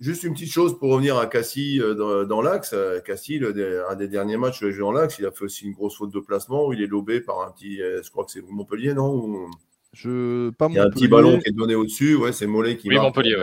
juste 0.00 0.24
une 0.24 0.34
petite 0.34 0.52
chose 0.52 0.78
pour 0.78 0.90
revenir 0.90 1.16
à 1.16 1.26
Cassie 1.26 1.80
euh, 1.80 2.24
dans, 2.24 2.42
l'axe. 2.42 2.74
Cassie, 3.04 3.40
un 3.88 3.96
des 3.96 4.08
derniers 4.08 4.36
matchs 4.36 4.60
joué 4.60 4.78
dans 4.78 4.92
l'axe, 4.92 5.18
il 5.18 5.26
a 5.26 5.30
fait 5.30 5.44
aussi 5.44 5.64
une 5.64 5.72
grosse 5.72 5.96
faute 5.96 6.12
de 6.12 6.20
placement 6.20 6.66
où 6.66 6.72
il 6.72 6.82
est 6.82 6.86
lobé 6.86 7.20
par 7.20 7.46
un 7.46 7.50
petit, 7.50 7.80
euh, 7.80 8.02
je 8.02 8.10
crois 8.10 8.24
que 8.24 8.30
c'est 8.30 8.42
Montpellier, 8.42 8.94
non 8.94 9.46
Je 9.92 10.50
pas 10.50 10.66
Il 10.68 10.74
y 10.74 10.78
a 10.78 10.84
un 10.84 10.90
petit 10.90 11.08
ballon 11.08 11.38
qui 11.38 11.48
est 11.48 11.52
donné 11.52 11.74
au-dessus. 11.74 12.16
Ouais, 12.16 12.32
c'est 12.32 12.46
Mollet 12.46 12.76
qui. 12.76 12.88
Oui, 12.88 12.96
Montpellier. 12.96 13.36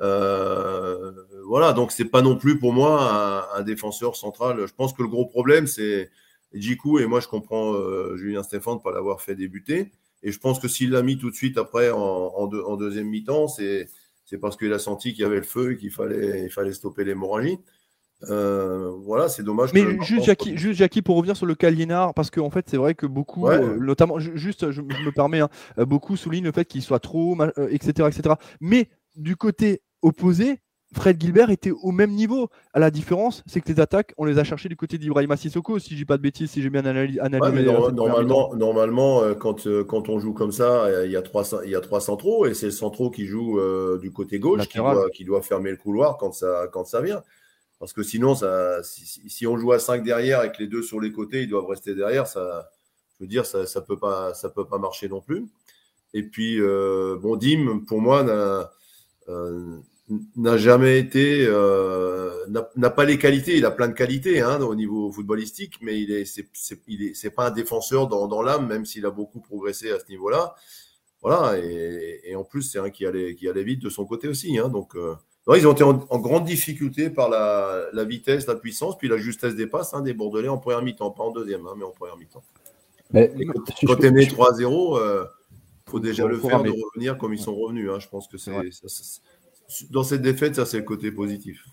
Euh, 0.00 1.12
voilà, 1.46 1.72
donc 1.72 1.90
c'est 1.90 2.04
pas 2.04 2.20
non 2.20 2.36
plus 2.36 2.58
pour 2.58 2.72
moi 2.72 3.48
un, 3.56 3.62
défenseur 3.62 4.16
central. 4.16 4.66
Je 4.66 4.74
pense 4.74 4.92
que 4.92 5.02
le 5.02 5.08
gros 5.08 5.26
problème, 5.26 5.66
c'est 5.66 6.10
Jiku, 6.52 6.98
et 6.98 7.06
moi 7.06 7.20
je 7.20 7.28
comprends 7.28 7.72
euh, 7.72 8.16
Julien 8.16 8.42
Stéphane 8.42 8.76
de 8.76 8.82
pas 8.82 8.92
l'avoir 8.92 9.22
fait 9.22 9.34
débuter. 9.34 9.92
Et 10.22 10.32
je 10.32 10.38
pense 10.38 10.58
que 10.58 10.68
s'il 10.68 10.90
l'a 10.90 11.02
mis 11.02 11.18
tout 11.18 11.30
de 11.30 11.34
suite 11.34 11.58
après 11.58 11.90
en, 11.90 11.98
en, 11.98 12.76
deuxième 12.76 13.08
mi-temps, 13.08 13.48
c'est 13.48 13.88
parce 14.40 14.56
qu'il 14.56 14.72
a 14.72 14.78
senti 14.78 15.12
qu'il 15.12 15.22
y 15.22 15.24
avait 15.24 15.36
le 15.36 15.42
feu 15.42 15.72
et 15.72 15.76
qu'il 15.76 15.90
fallait, 15.90 16.44
il 16.44 16.50
fallait 16.50 16.72
stopper 16.72 17.04
l'hémorragie. 17.04 17.58
Euh, 18.30 18.92
voilà, 19.02 19.28
c'est 19.28 19.42
dommage. 19.42 19.72
Mais 19.72 20.02
juste, 20.02 20.24
Jackie, 20.24 20.56
juste 20.56 20.78
Jackie, 20.78 21.02
pour 21.02 21.16
revenir 21.16 21.36
sur 21.36 21.46
le 21.46 21.54
Caliénard, 21.54 22.14
parce 22.14 22.30
qu'en 22.30 22.46
en 22.46 22.50
fait, 22.50 22.66
c'est 22.68 22.78
vrai 22.78 22.94
que 22.94 23.06
beaucoup, 23.06 23.48
notamment, 23.50 24.18
juste, 24.18 24.70
je, 24.70 24.80
me 24.80 25.12
permets, 25.12 25.40
hein, 25.40 25.50
beaucoup 25.78 26.16
soulignent 26.16 26.44
le 26.44 26.52
fait 26.52 26.64
qu'il 26.64 26.82
soit 26.82 27.00
trop, 27.00 27.36
etc., 27.70 28.08
etc. 28.08 28.34
Mais 28.60 28.88
du 29.16 29.36
côté 29.36 29.82
opposé, 30.02 30.60
Fred 30.94 31.20
Gilbert 31.20 31.50
était 31.50 31.72
au 31.72 31.90
même 31.90 32.12
niveau. 32.12 32.48
À 32.72 32.78
la 32.78 32.90
différence, 32.90 33.42
c'est 33.46 33.60
que 33.60 33.68
les 33.68 33.80
attaques, 33.80 34.14
on 34.16 34.24
les 34.24 34.38
a 34.38 34.44
cherchées 34.44 34.68
du 34.68 34.76
côté 34.76 34.98
d'Ibrahima 34.98 35.36
Sissoko, 35.36 35.78
si 35.78 35.90
je 35.90 35.96
dis 35.96 36.04
pas 36.04 36.16
de 36.16 36.22
bêtises, 36.22 36.50
si 36.50 36.62
j'ai 36.62 36.70
bien 36.70 36.84
analysé. 36.84 37.18
normalement, 37.92 38.54
normalement 38.54 39.22
euh, 39.22 39.34
quand, 39.34 39.66
euh, 39.66 39.84
quand 39.84 40.08
on 40.08 40.20
joue 40.20 40.32
comme 40.32 40.52
ça, 40.52 40.84
euh, 40.84 41.06
il 41.06 41.12
y 41.12 41.16
a 41.16 41.22
trois, 41.22 41.44
il 41.64 41.70
y 41.70 41.74
a 41.74 41.80
trois 41.80 42.00
centraux 42.00 42.46
et 42.46 42.54
c'est 42.54 42.66
le 42.66 42.72
centraux 42.72 43.10
qui 43.10 43.26
joue 43.26 43.60
du 43.98 44.12
côté 44.12 44.38
gauche 44.38 44.66
qui 44.68 44.78
doit, 44.78 45.10
qui 45.10 45.24
doit, 45.24 45.42
fermer 45.42 45.70
le 45.70 45.76
couloir 45.76 46.18
quand 46.18 46.32
ça, 46.32 46.68
quand 46.72 46.84
ça 46.84 47.00
vient. 47.00 47.22
Parce 47.78 47.92
que 47.92 48.02
sinon, 48.02 48.34
ça, 48.34 48.82
si, 48.82 49.46
on 49.46 49.58
joue 49.58 49.72
à 49.72 49.78
5 49.78 50.02
derrière 50.02 50.44
et 50.44 50.52
que 50.52 50.58
les 50.60 50.68
deux 50.68 50.82
sur 50.82 51.00
les 51.00 51.12
côtés, 51.12 51.42
ils 51.42 51.48
doivent 51.48 51.66
rester 51.66 51.94
derrière, 51.94 52.26
ça, 52.26 52.70
je 53.18 53.24
veux 53.24 53.28
dire, 53.28 53.44
ça 53.44 53.58
ne 53.64 53.84
peut, 53.84 53.98
pas, 53.98 54.32
ça 54.34 54.48
peut 54.48 54.64
pas 54.64 54.78
marcher 54.78 55.08
non 55.08 55.20
plus. 55.20 55.46
Et 56.14 56.22
puis, 56.22 56.58
bon, 56.60 57.36
Dim, 57.36 57.80
pour 57.86 58.00
moi, 58.00 58.24
n'a 60.36 60.52
euh, 60.52 60.58
jamais 60.58 60.98
été, 60.98 61.46
euh, 61.48 62.46
n'a 62.76 62.90
pas 62.90 63.04
les 63.04 63.18
qualités. 63.18 63.56
Il 63.56 63.64
a 63.64 63.70
plein 63.70 63.88
de 63.88 63.94
qualités 63.94 64.40
hein, 64.40 64.60
au 64.60 64.74
niveau 64.74 65.10
footballistique, 65.10 65.74
mais 65.82 66.00
il 66.00 66.12
est, 66.12 66.24
c'est 66.24 67.30
pas 67.30 67.48
un 67.48 67.50
défenseur 67.50 68.06
dans, 68.06 68.28
dans 68.28 68.42
l'âme, 68.42 68.66
même 68.66 68.84
s'il 68.84 69.06
a 69.06 69.10
beaucoup 69.10 69.40
progressé 69.40 69.90
à 69.90 69.98
ce 69.98 70.08
niveau-là. 70.08 70.54
Voilà, 71.22 71.58
et, 71.58 72.36
en 72.36 72.44
plus 72.44 72.62
c'est 72.62 72.78
un 72.78 72.90
qui 72.90 73.04
allait, 73.04 73.34
qui 73.34 73.48
allait 73.48 73.64
vite 73.64 73.82
de 73.82 73.90
son 73.90 74.04
côté 74.04 74.28
aussi. 74.28 74.58
Hein, 74.58 74.68
donc, 74.68 74.94
euh, 74.94 75.16
ils 75.56 75.66
ont 75.66 75.72
été 75.72 75.82
en, 75.82 75.94
grande 76.18 76.44
difficulté 76.44 77.10
par 77.10 77.28
la, 77.28 77.86
la, 77.92 78.04
vitesse, 78.04 78.46
la 78.46 78.54
puissance, 78.54 78.96
puis 78.96 79.08
la 79.08 79.16
justesse 79.16 79.56
des 79.56 79.66
passes 79.66 79.94
hein, 79.94 80.02
des 80.02 80.12
Bordelais 80.12 80.48
en 80.48 80.58
première 80.58 80.82
mi-temps, 80.82 81.10
pas 81.10 81.24
en 81.24 81.32
deuxième, 81.32 81.66
hein, 81.66 81.74
mais 81.76 81.84
en 81.84 81.90
première 81.90 82.16
mi-temps. 82.16 82.44
Mais, 83.12 83.32
quand 83.86 83.96
tu 83.96 84.06
es 84.06 84.10
3-0, 84.10 85.26
faut 85.88 86.00
déjà 86.00 86.26
le 86.26 86.38
faire 86.38 86.62
de 86.62 86.70
revenir 86.70 87.16
comme 87.16 87.32
ils 87.32 87.40
sont 87.40 87.54
revenus. 87.54 87.90
Hein. 87.90 87.98
Je 88.00 88.08
pense 88.08 88.28
que 88.28 88.36
c'est 88.36 88.52
dans 89.90 90.02
cette 90.02 90.22
défaite, 90.22 90.54
ça 90.56 90.66
c'est 90.66 90.78
le 90.78 90.84
côté 90.84 91.10
positif. 91.10 91.64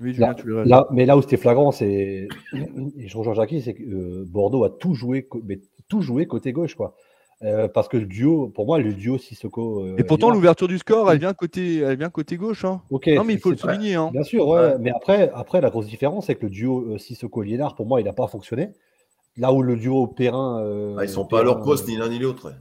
Oui, 0.00 0.12
là, 0.14 0.88
mais 0.90 1.06
là 1.06 1.16
où 1.16 1.22
c'était 1.22 1.36
flagrant, 1.36 1.70
c'est 1.70 2.28
et 2.52 3.08
je 3.08 3.16
rejoins 3.16 3.34
Jackie, 3.34 3.62
c'est 3.62 3.74
que 3.74 3.82
euh, 3.82 4.24
Bordeaux 4.26 4.64
a 4.64 4.70
tout 4.70 4.94
joué, 4.94 5.28
mais 5.44 5.60
tout 5.88 6.02
joué 6.02 6.26
côté 6.26 6.52
gauche, 6.52 6.74
quoi. 6.74 6.96
Euh, 7.42 7.68
parce 7.68 7.88
que 7.88 7.96
le 7.96 8.06
duo, 8.06 8.48
pour 8.48 8.66
moi, 8.66 8.78
le 8.78 8.92
duo 8.94 9.18
Sissoko. 9.18 9.84
Euh, 9.84 9.96
et 9.98 10.04
pourtant, 10.04 10.30
l'ouverture 10.30 10.66
du 10.66 10.78
score, 10.78 11.10
elle 11.12 11.18
vient 11.18 11.34
côté, 11.34 11.78
elle 11.78 11.98
vient 11.98 12.08
côté 12.08 12.36
gauche. 12.36 12.64
Hein. 12.64 12.80
non, 12.90 13.24
mais 13.24 13.34
il 13.34 13.38
faut 13.38 13.50
le 13.50 13.56
souligner. 13.56 13.94
Hein. 13.94 14.10
Bien 14.12 14.22
sûr, 14.22 14.48
ouais, 14.48 14.76
mais 14.80 14.90
après, 14.90 15.30
après, 15.34 15.60
la 15.60 15.70
grosse 15.70 15.86
différence, 15.86 16.26
c'est 16.26 16.36
que 16.36 16.44
le 16.44 16.50
duo 16.50 16.96
Sissoko-Liénard, 16.96 17.74
pour 17.74 17.86
moi, 17.86 18.00
il 18.00 18.04
n'a 18.04 18.12
pas 18.12 18.26
fonctionné. 18.28 18.70
Là 19.36 19.52
où 19.52 19.62
le 19.62 19.76
duo 19.76 20.06
Perrin. 20.06 20.62
Euh, 20.62 20.96
ah, 20.96 21.04
ils 21.04 21.08
sont 21.08 21.26
pas 21.26 21.40
à 21.40 21.42
leur 21.42 21.60
poste 21.60 21.88
ni 21.88 21.96
l'un 21.96 22.08
ni 22.08 22.20
l'autre. 22.20 22.54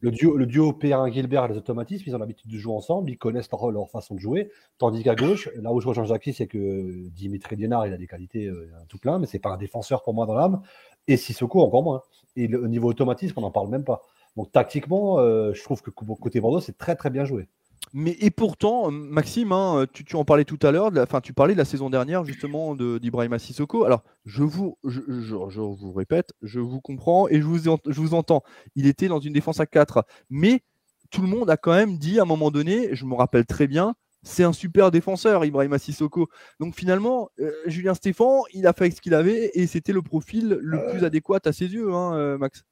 Le 0.00 0.10
duo, 0.10 0.36
le 0.36 0.46
duo 0.46 0.72
Perrin-Gilbert, 0.72 1.46
les 1.46 1.56
automatismes, 1.56 2.02
ils 2.06 2.14
ont 2.16 2.18
l'habitude 2.18 2.50
de 2.50 2.58
jouer 2.58 2.74
ensemble, 2.74 3.08
ils 3.10 3.18
connaissent 3.18 3.50
leur, 3.52 3.70
leur 3.70 3.88
façon 3.88 4.16
de 4.16 4.20
jouer. 4.20 4.50
Tandis 4.78 5.04
qu'à 5.04 5.14
gauche, 5.14 5.48
là 5.62 5.72
où 5.72 5.80
je 5.80 5.86
rejoins 5.86 6.06
Jackie, 6.06 6.32
c'est 6.32 6.48
que 6.48 7.08
Dimitri 7.10 7.54
Liénard, 7.54 7.86
il 7.86 7.92
a 7.92 7.96
des 7.96 8.08
qualités 8.08 8.46
euh, 8.46 8.68
tout 8.88 8.98
plein, 8.98 9.20
mais 9.20 9.26
c'est 9.26 9.38
pas 9.38 9.50
un 9.50 9.56
défenseur 9.56 10.02
pour 10.02 10.12
moi 10.12 10.26
dans 10.26 10.34
l'âme. 10.34 10.60
Et 11.06 11.16
Sissoko, 11.16 11.60
encore 11.60 11.84
moins. 11.84 12.02
Et 12.34 12.48
le, 12.48 12.60
au 12.60 12.66
niveau 12.66 12.88
automatisme, 12.88 13.34
on 13.36 13.42
n'en 13.42 13.52
parle 13.52 13.68
même 13.68 13.84
pas. 13.84 14.02
Donc 14.36 14.50
tactiquement, 14.50 15.20
euh, 15.20 15.52
je 15.54 15.62
trouve 15.62 15.82
que 15.82 15.90
côté 15.90 16.40
Bordeaux, 16.40 16.60
c'est 16.60 16.76
très 16.76 16.96
très 16.96 17.10
bien 17.10 17.24
joué. 17.24 17.46
Mais 17.92 18.16
et 18.20 18.30
pourtant, 18.30 18.90
Maxime, 18.90 19.52
hein, 19.52 19.86
tu, 19.92 20.16
en 20.16 20.24
parlais 20.24 20.44
tout 20.44 20.58
à 20.62 20.72
l'heure, 20.72 20.90
enfin 20.98 21.20
tu 21.20 21.32
parlais 21.32 21.54
de 21.54 21.58
la 21.58 21.64
saison 21.64 21.90
dernière 21.90 22.24
justement 22.24 22.74
d'Ibrahima 22.74 23.38
Sissoko. 23.38 23.84
Alors 23.84 24.02
je 24.24 24.42
vous, 24.42 24.78
je, 24.84 25.00
vous 25.00 25.92
répète, 25.92 26.32
je 26.42 26.58
vous 26.58 26.80
comprends 26.80 27.28
et 27.28 27.40
je 27.40 27.46
vous, 27.46 27.58
je 27.58 28.00
vous 28.00 28.14
entends. 28.14 28.42
Il 28.74 28.86
était 28.86 29.08
dans 29.08 29.20
une 29.20 29.32
défense 29.32 29.60
à 29.60 29.66
4, 29.66 30.04
mais 30.28 30.62
tout 31.10 31.22
le 31.22 31.28
monde 31.28 31.48
a 31.50 31.56
quand 31.56 31.74
même 31.74 31.98
dit 31.98 32.18
à 32.18 32.22
un 32.22 32.26
moment 32.26 32.50
donné, 32.50 32.94
je 32.94 33.04
me 33.04 33.14
rappelle 33.14 33.46
très 33.46 33.68
bien, 33.68 33.94
c'est 34.24 34.42
un 34.42 34.52
super 34.52 34.90
défenseur, 34.90 35.44
Ibrahima 35.44 35.78
Sissoko. 35.78 36.28
Donc 36.58 36.74
finalement, 36.74 37.30
euh, 37.38 37.52
Julien 37.66 37.94
Stéphan, 37.94 38.42
il 38.52 38.66
a 38.66 38.72
fait 38.72 38.90
ce 38.90 39.00
qu'il 39.00 39.14
avait 39.14 39.52
et 39.54 39.66
c'était 39.66 39.92
le 39.92 40.02
profil 40.02 40.58
le 40.60 40.90
plus 40.90 41.04
adéquat 41.04 41.40
à 41.44 41.52
ses 41.52 41.72
yeux, 41.72 41.92
hein, 41.92 42.16
euh, 42.16 42.38
Max. 42.38 42.64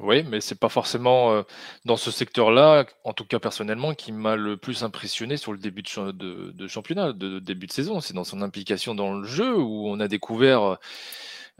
Oui, 0.00 0.22
mais 0.22 0.40
c'est 0.40 0.54
pas 0.58 0.68
forcément 0.68 1.32
euh, 1.32 1.42
dans 1.84 1.96
ce 1.96 2.12
secteur-là, 2.12 2.86
en 3.02 3.12
tout 3.12 3.24
cas 3.24 3.40
personnellement, 3.40 3.94
qui 3.94 4.12
m'a 4.12 4.36
le 4.36 4.56
plus 4.56 4.84
impressionné 4.84 5.36
sur 5.36 5.52
le 5.52 5.58
début 5.58 5.82
de, 5.82 6.66
championnat, 6.68 7.12
de, 7.12 7.40
début 7.40 7.66
de 7.66 7.72
saison. 7.72 8.00
C'est 8.00 8.14
dans 8.14 8.22
son 8.24 8.40
implication 8.40 8.94
dans 8.94 9.14
le 9.14 9.26
jeu 9.26 9.56
où 9.58 9.88
on 9.88 9.98
a 9.98 10.06
découvert 10.06 10.78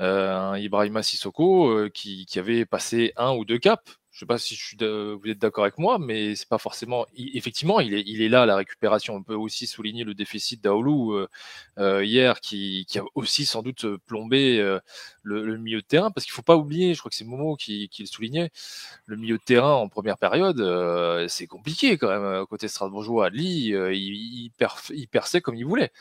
euh, 0.00 0.36
un 0.36 0.56
Ibrahima 0.56 1.02
Sissoko 1.02 1.68
euh, 1.70 1.90
qui, 1.90 2.26
qui, 2.26 2.38
avait 2.38 2.64
passé 2.64 3.12
un 3.16 3.32
ou 3.32 3.44
deux 3.44 3.58
caps 3.58 3.98
je 4.18 4.24
sais 4.24 4.26
pas 4.26 4.38
si 4.38 4.56
je 4.56 4.64
suis 4.64 4.76
vous 4.76 5.30
êtes 5.30 5.38
d'accord 5.38 5.62
avec 5.62 5.78
moi, 5.78 6.00
mais 6.00 6.34
c'est 6.34 6.48
pas 6.48 6.58
forcément. 6.58 7.06
effectivement, 7.16 7.78
il 7.78 7.94
est, 7.94 8.02
il 8.04 8.20
est 8.20 8.28
là 8.28 8.46
la 8.46 8.56
récupération. 8.56 9.14
On 9.14 9.22
peut 9.22 9.36
aussi 9.36 9.68
souligner 9.68 10.02
le 10.02 10.12
déficit 10.12 10.60
d'Aoulou 10.60 11.12
euh, 11.12 11.28
euh, 11.78 12.04
hier, 12.04 12.40
qui, 12.40 12.84
qui, 12.88 12.98
a 12.98 13.04
aussi 13.14 13.46
sans 13.46 13.62
doute 13.62 13.86
plombé 14.06 14.58
euh, 14.58 14.80
le, 15.22 15.56
milieu 15.56 15.82
de 15.82 15.86
terrain, 15.86 16.10
parce 16.10 16.24
qu'il 16.26 16.32
faut 16.32 16.42
pas 16.42 16.56
oublier. 16.56 16.94
Je 16.94 16.98
crois 16.98 17.10
que 17.10 17.14
c'est 17.14 17.24
Momo 17.24 17.54
qui, 17.54 17.88
qui, 17.90 18.02
le 18.02 18.08
soulignait. 18.08 18.50
Le 19.06 19.16
milieu 19.16 19.38
de 19.38 19.42
terrain 19.44 19.74
en 19.74 19.88
première 19.88 20.18
période, 20.18 20.58
c'est 21.28 21.46
compliqué 21.46 21.96
quand 21.96 22.08
même 22.08 22.44
côté 22.46 22.66
Strasbourgeois. 22.66 23.30
Lee, 23.30 23.68
il, 23.68 23.94
il, 23.94 24.50
il, 24.96 25.08
perçait 25.08 25.40
comme 25.40 25.54
il 25.54 25.64
voulait. 25.64 25.92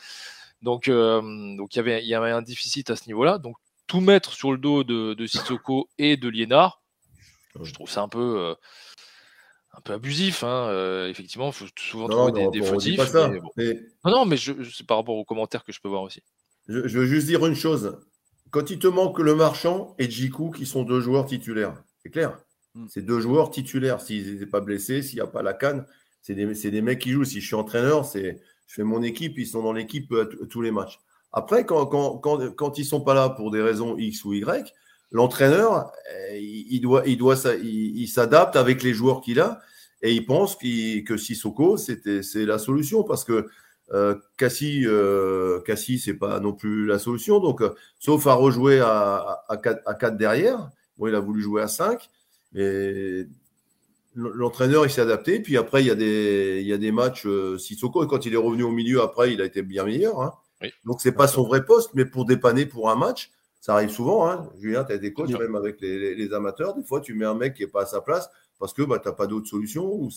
Donc, 0.62 0.90
donc 0.90 1.76
il 1.76 1.76
y 1.76 1.78
avait, 1.78 2.02
il 2.02 2.08
y 2.08 2.14
avait 2.16 2.32
un 2.32 2.42
déficit 2.42 2.90
à 2.90 2.96
ce 2.96 3.06
niveau-là. 3.06 3.38
Donc 3.38 3.56
tout 3.86 4.00
mettre 4.00 4.32
sur 4.32 4.50
le 4.50 4.58
dos 4.58 4.82
de, 4.82 5.14
de 5.14 5.26
Sissoko 5.28 5.88
et 5.98 6.16
de 6.16 6.28
Liénard 6.28 6.80
je 7.62 7.72
trouve 7.72 7.90
ça 7.90 8.02
un 8.02 8.08
peu, 8.08 8.38
euh, 8.38 8.54
un 9.74 9.80
peu 9.80 9.92
abusif. 9.92 10.44
Hein. 10.44 10.68
Euh, 10.68 11.08
effectivement, 11.08 11.48
il 11.48 11.52
faut 11.52 11.66
souvent 11.76 12.08
trouver 12.08 12.32
des, 12.32 12.48
des 12.48 12.62
fautifs. 12.62 13.00
Mais 13.56 13.80
Non, 14.04 14.10
non, 14.10 14.24
mais 14.24 14.36
c'est 14.36 14.86
par 14.86 14.98
rapport 14.98 15.16
aux 15.16 15.24
commentaires 15.24 15.64
que 15.64 15.72
je 15.72 15.80
peux 15.80 15.88
voir 15.88 16.02
aussi. 16.02 16.22
Je, 16.68 16.80
veux 16.80 17.06
juste 17.06 17.26
dire 17.26 17.44
une 17.46 17.54
chose. 17.54 17.98
Quand 18.50 18.70
il 18.70 18.78
te 18.78 18.86
manque 18.86 19.18
le 19.18 19.34
marchand 19.34 19.94
et 19.98 20.10
Djikou, 20.10 20.50
qui 20.50 20.66
sont 20.66 20.82
deux 20.82 21.00
joueurs 21.00 21.26
titulaires, 21.26 21.82
c'est 22.02 22.10
clair. 22.10 22.38
Hmm. 22.74 22.86
C'est 22.88 23.02
deux 23.02 23.20
joueurs 23.20 23.50
titulaires. 23.50 24.00
S'ils 24.00 24.34
n'étaient 24.34 24.46
pas 24.46 24.60
blessés, 24.60 25.02
s'il 25.02 25.16
n'y 25.16 25.22
a 25.22 25.26
pas 25.26 25.42
la 25.42 25.54
canne, 25.54 25.86
c'est 26.20 26.34
des, 26.34 26.46
des, 26.46 26.82
mecs 26.82 26.98
qui 26.98 27.10
jouent. 27.10 27.24
Si 27.24 27.40
je 27.40 27.46
suis 27.46 27.54
entraîneur, 27.54 28.04
c'est 28.04 28.40
je 28.66 28.74
fais 28.74 28.84
mon 28.84 29.02
équipe, 29.02 29.38
ils 29.38 29.46
sont 29.46 29.62
dans 29.62 29.72
l'équipe 29.72 30.12
à 30.12 30.26
tous 30.46 30.60
les 30.60 30.70
matchs. 30.70 31.00
Après, 31.32 31.64
quand, 31.64 31.86
quand, 31.86 32.18
quand, 32.18 32.50
quand 32.54 32.78
ils 32.78 32.82
ne 32.82 32.86
sont 32.86 33.00
pas 33.00 33.14
là 33.14 33.30
pour 33.30 33.50
des 33.50 33.62
raisons 33.62 33.96
X 33.96 34.24
ou 34.24 34.34
Y, 34.34 34.74
l'entraîneur, 35.10 35.92
euh, 36.12 36.36
il 36.38 36.80
doit, 36.80 37.02
il 37.06 37.16
doit, 37.16 37.36
il, 37.62 38.06
s'adapte 38.08 38.56
avec 38.56 38.82
les 38.82 38.94
joueurs 38.94 39.20
qu'il 39.20 39.40
a 39.40 39.60
et 40.02 40.12
il 40.12 40.26
pense 40.26 40.56
que 40.56 41.16
Sissoko, 41.16 41.76
c'était, 41.76 42.22
c'est 42.22 42.44
la 42.44 42.58
solution 42.58 43.02
parce 43.02 43.24
que 43.24 43.48
euh, 43.92 44.16
Cassie, 44.36 44.82
euh, 44.86 45.60
Cassie, 45.60 45.98
c'est 45.98 46.14
pas 46.14 46.40
non 46.40 46.52
plus 46.52 46.86
la 46.86 46.98
solution. 46.98 47.40
Donc, 47.40 47.62
euh, 47.62 47.74
sauf 47.98 48.26
à 48.26 48.34
rejouer 48.34 48.80
à, 48.80 49.44
à, 49.48 49.56
4, 49.56 49.82
à 49.86 49.94
4 49.94 50.16
derrière. 50.16 50.70
Bon, 50.98 51.06
il 51.06 51.14
a 51.14 51.20
voulu 51.20 51.40
jouer 51.40 51.62
à 51.62 51.68
5, 51.68 52.08
mais 52.52 53.26
l'entraîneur, 54.14 54.84
il 54.84 54.90
s'est 54.90 55.00
adapté. 55.00 55.40
Puis 55.40 55.56
après, 55.56 55.82
il 55.82 55.86
y 55.86 55.90
a 55.90 55.94
des, 55.94 56.58
il 56.60 56.66
y 56.66 56.72
a 56.72 56.78
des 56.78 56.92
matchs 56.92 57.26
Sissoko, 57.58 58.04
et 58.04 58.06
quand 58.06 58.26
il 58.26 58.34
est 58.34 58.38
revenu 58.38 58.64
au 58.64 58.72
milieu, 58.72 59.00
après, 59.00 59.32
il 59.32 59.40
a 59.40 59.44
été 59.44 59.62
bien 59.62 59.84
meilleur. 59.84 60.20
Hein. 60.20 60.34
Oui. 60.60 60.70
Donc, 60.84 61.00
c'est 61.00 61.12
pas 61.12 61.28
son 61.28 61.44
vrai 61.44 61.64
poste, 61.64 61.90
mais 61.94 62.04
pour 62.04 62.24
dépanner 62.24 62.66
pour 62.66 62.90
un 62.90 62.96
match, 62.96 63.30
ça 63.60 63.74
arrive 63.74 63.90
souvent, 63.90 64.28
hein. 64.28 64.48
Julien, 64.58 64.84
tu 64.84 64.92
as 64.92 64.96
été 64.96 65.12
coach 65.12 65.30
même 65.30 65.56
avec 65.56 65.80
les, 65.80 66.32
amateurs. 66.32 66.74
Des 66.74 66.84
fois, 66.84 67.00
tu 67.00 67.14
mets 67.14 67.24
un 67.24 67.34
mec 67.34 67.54
qui 67.54 67.62
n'est 67.62 67.70
pas 67.70 67.82
à 67.82 67.86
sa 67.86 68.00
place 68.00 68.30
parce 68.58 68.72
que 68.72 68.82
bah, 68.82 68.98
tu 68.98 69.08
n'as 69.08 69.14
pas 69.14 69.26
d'autre 69.26 69.48
solution 69.48 69.84
ou, 69.84 70.10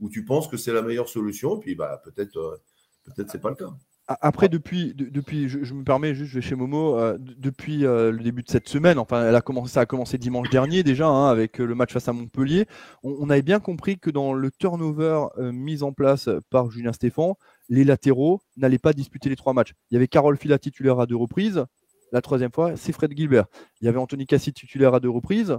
ou 0.00 0.08
tu 0.08 0.24
penses 0.24 0.48
que 0.48 0.56
c'est 0.56 0.72
la 0.72 0.82
meilleure 0.82 1.08
solution. 1.08 1.58
Puis 1.58 1.74
bah, 1.74 2.00
peut-être 2.04 2.36
euh, 2.36 2.56
peut-être 3.04 3.30
c'est 3.30 3.40
pas 3.40 3.50
le 3.50 3.56
cas. 3.56 3.70
Après, 4.08 4.48
depuis, 4.48 4.94
depuis 4.94 5.48
je, 5.48 5.74
me 5.74 5.82
permets 5.82 6.14
juste, 6.14 6.30
je 6.30 6.36
vais 6.36 6.40
chez 6.40 6.54
Momo, 6.54 6.96
euh, 6.96 7.18
depuis 7.18 7.84
euh, 7.84 8.12
le 8.12 8.22
début 8.22 8.44
de 8.44 8.48
cette 8.48 8.68
semaine, 8.68 9.00
enfin, 9.00 9.26
elle 9.26 9.34
a 9.34 9.40
commencé, 9.40 9.72
ça 9.72 9.80
a 9.80 9.86
commencé 9.86 10.16
dimanche 10.16 10.48
dernier 10.48 10.84
déjà, 10.84 11.08
hein, 11.08 11.28
avec 11.28 11.58
le 11.58 11.74
match 11.74 11.92
face 11.92 12.06
à 12.06 12.12
Montpellier. 12.12 12.66
On, 13.02 13.28
avait 13.30 13.42
bien 13.42 13.58
compris 13.58 13.98
que 13.98 14.10
dans 14.10 14.32
le 14.32 14.52
turnover 14.52 15.26
mis 15.38 15.82
en 15.82 15.92
place 15.92 16.28
par 16.50 16.70
Julien 16.70 16.92
Stéphan, 16.92 17.36
les 17.68 17.82
latéraux 17.82 18.40
n'allaient 18.56 18.78
pas 18.78 18.92
disputer 18.92 19.28
les 19.28 19.34
trois 19.34 19.54
matchs. 19.54 19.72
Il 19.90 19.94
y 19.94 19.96
avait 19.96 20.06
Carole 20.06 20.36
Fila 20.36 20.60
titulaire 20.60 21.00
à 21.00 21.06
deux 21.06 21.16
reprises, 21.16 21.64
la 22.12 22.20
troisième 22.20 22.52
fois, 22.52 22.76
c'est 22.76 22.92
Fred 22.92 23.12
Gilbert. 23.16 23.46
Il 23.80 23.86
y 23.86 23.88
avait 23.88 23.98
Anthony 23.98 24.26
Cassi 24.26 24.52
titulaire 24.52 24.94
à 24.94 25.00
deux 25.00 25.10
reprises. 25.10 25.56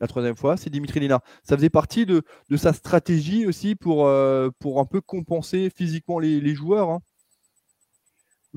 La 0.00 0.06
troisième 0.06 0.36
fois, 0.36 0.56
c'est 0.56 0.70
Dimitri 0.70 0.98
Lina. 1.00 1.20
Ça 1.44 1.56
faisait 1.56 1.68
partie 1.68 2.06
de, 2.06 2.22
sa 2.56 2.72
stratégie 2.72 3.46
aussi 3.46 3.74
pour, 3.74 4.06
euh, 4.06 4.48
pour 4.58 4.80
un 4.80 4.86
peu 4.86 5.02
compenser 5.02 5.70
physiquement 5.74 6.18
les, 6.18 6.54
joueurs. 6.54 6.88
Hein. 6.88 7.00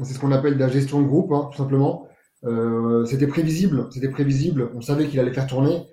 C'est 0.03 0.13
ce 0.13 0.19
qu'on 0.19 0.31
appelle 0.31 0.55
de 0.55 0.59
la 0.59 0.69
gestion 0.69 1.01
de 1.01 1.05
groupe, 1.05 1.31
hein, 1.33 1.49
tout 1.51 1.57
simplement. 1.57 2.07
Euh, 2.45 3.05
c'était 3.05 3.27
prévisible, 3.27 3.87
c'était 3.91 4.09
prévisible. 4.09 4.71
On 4.75 4.81
savait 4.81 5.07
qu'il 5.07 5.19
allait 5.19 5.33
faire 5.33 5.47
tourner. 5.47 5.85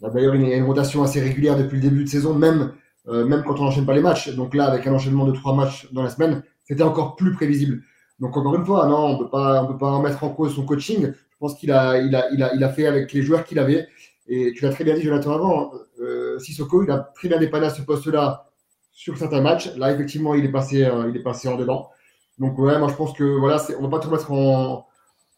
D'ailleurs, 0.00 0.34
il 0.34 0.46
y 0.46 0.52
a 0.52 0.56
une 0.56 0.64
rotation 0.64 1.02
assez 1.02 1.20
régulière 1.20 1.56
depuis 1.56 1.76
le 1.76 1.82
début 1.82 2.04
de 2.04 2.08
saison, 2.08 2.34
même, 2.34 2.74
euh, 3.08 3.24
même 3.24 3.44
quand 3.44 3.58
on 3.60 3.64
n'enchaîne 3.64 3.86
pas 3.86 3.94
les 3.94 4.02
matchs. 4.02 4.34
Donc 4.34 4.54
là, 4.54 4.66
avec 4.66 4.86
un 4.86 4.92
enchaînement 4.92 5.24
de 5.24 5.32
trois 5.32 5.54
matchs 5.54 5.90
dans 5.92 6.02
la 6.02 6.10
semaine, 6.10 6.42
c'était 6.64 6.82
encore 6.82 7.16
plus 7.16 7.32
prévisible. 7.32 7.82
Donc 8.20 8.36
encore 8.36 8.54
une 8.54 8.64
fois, 8.64 8.86
non, 8.86 9.06
on 9.06 9.18
peut 9.18 9.28
pas, 9.28 9.62
on 9.62 9.66
peut 9.66 9.78
pas 9.78 9.92
remettre 9.92 10.24
en 10.24 10.30
cause 10.30 10.54
son 10.54 10.64
coaching. 10.64 11.12
Je 11.12 11.36
pense 11.38 11.54
qu'il 11.54 11.70
a, 11.72 11.98
il 11.98 12.14
a, 12.14 12.30
il 12.32 12.42
a, 12.42 12.54
il 12.54 12.64
a 12.64 12.68
fait 12.70 12.86
avec 12.86 13.12
les 13.12 13.22
joueurs 13.22 13.44
qu'il 13.44 13.58
avait. 13.58 13.88
Et 14.28 14.52
tu 14.54 14.64
l'as 14.64 14.70
très 14.70 14.84
bien 14.84 14.94
dit, 14.94 15.02
Jonathan, 15.02 15.32
avant. 15.32 15.72
Euh, 16.00 16.38
Sissoko, 16.38 16.82
il 16.82 16.90
a 16.90 16.98
très 17.14 17.28
bien 17.28 17.38
dépanné 17.38 17.66
à 17.66 17.70
ce 17.70 17.82
poste-là 17.82 18.50
sur 18.92 19.16
certains 19.18 19.40
matchs. 19.40 19.70
Là, 19.76 19.92
effectivement, 19.92 20.34
il 20.34 20.44
est 20.44 20.50
passé, 20.50 20.84
euh, 20.84 21.10
il 21.10 21.16
est 21.16 21.22
passé 21.22 21.48
en 21.48 21.56
dedans. 21.56 21.90
Donc 22.38 22.58
ouais, 22.58 22.78
moi 22.78 22.88
je 22.88 22.94
pense 22.94 23.12
que 23.12 23.24
voilà, 23.24 23.62
on 23.78 23.82
va 23.82 23.88
pas 23.88 23.98
tout 23.98 24.10
mettre 24.10 24.30
en, 24.30 24.86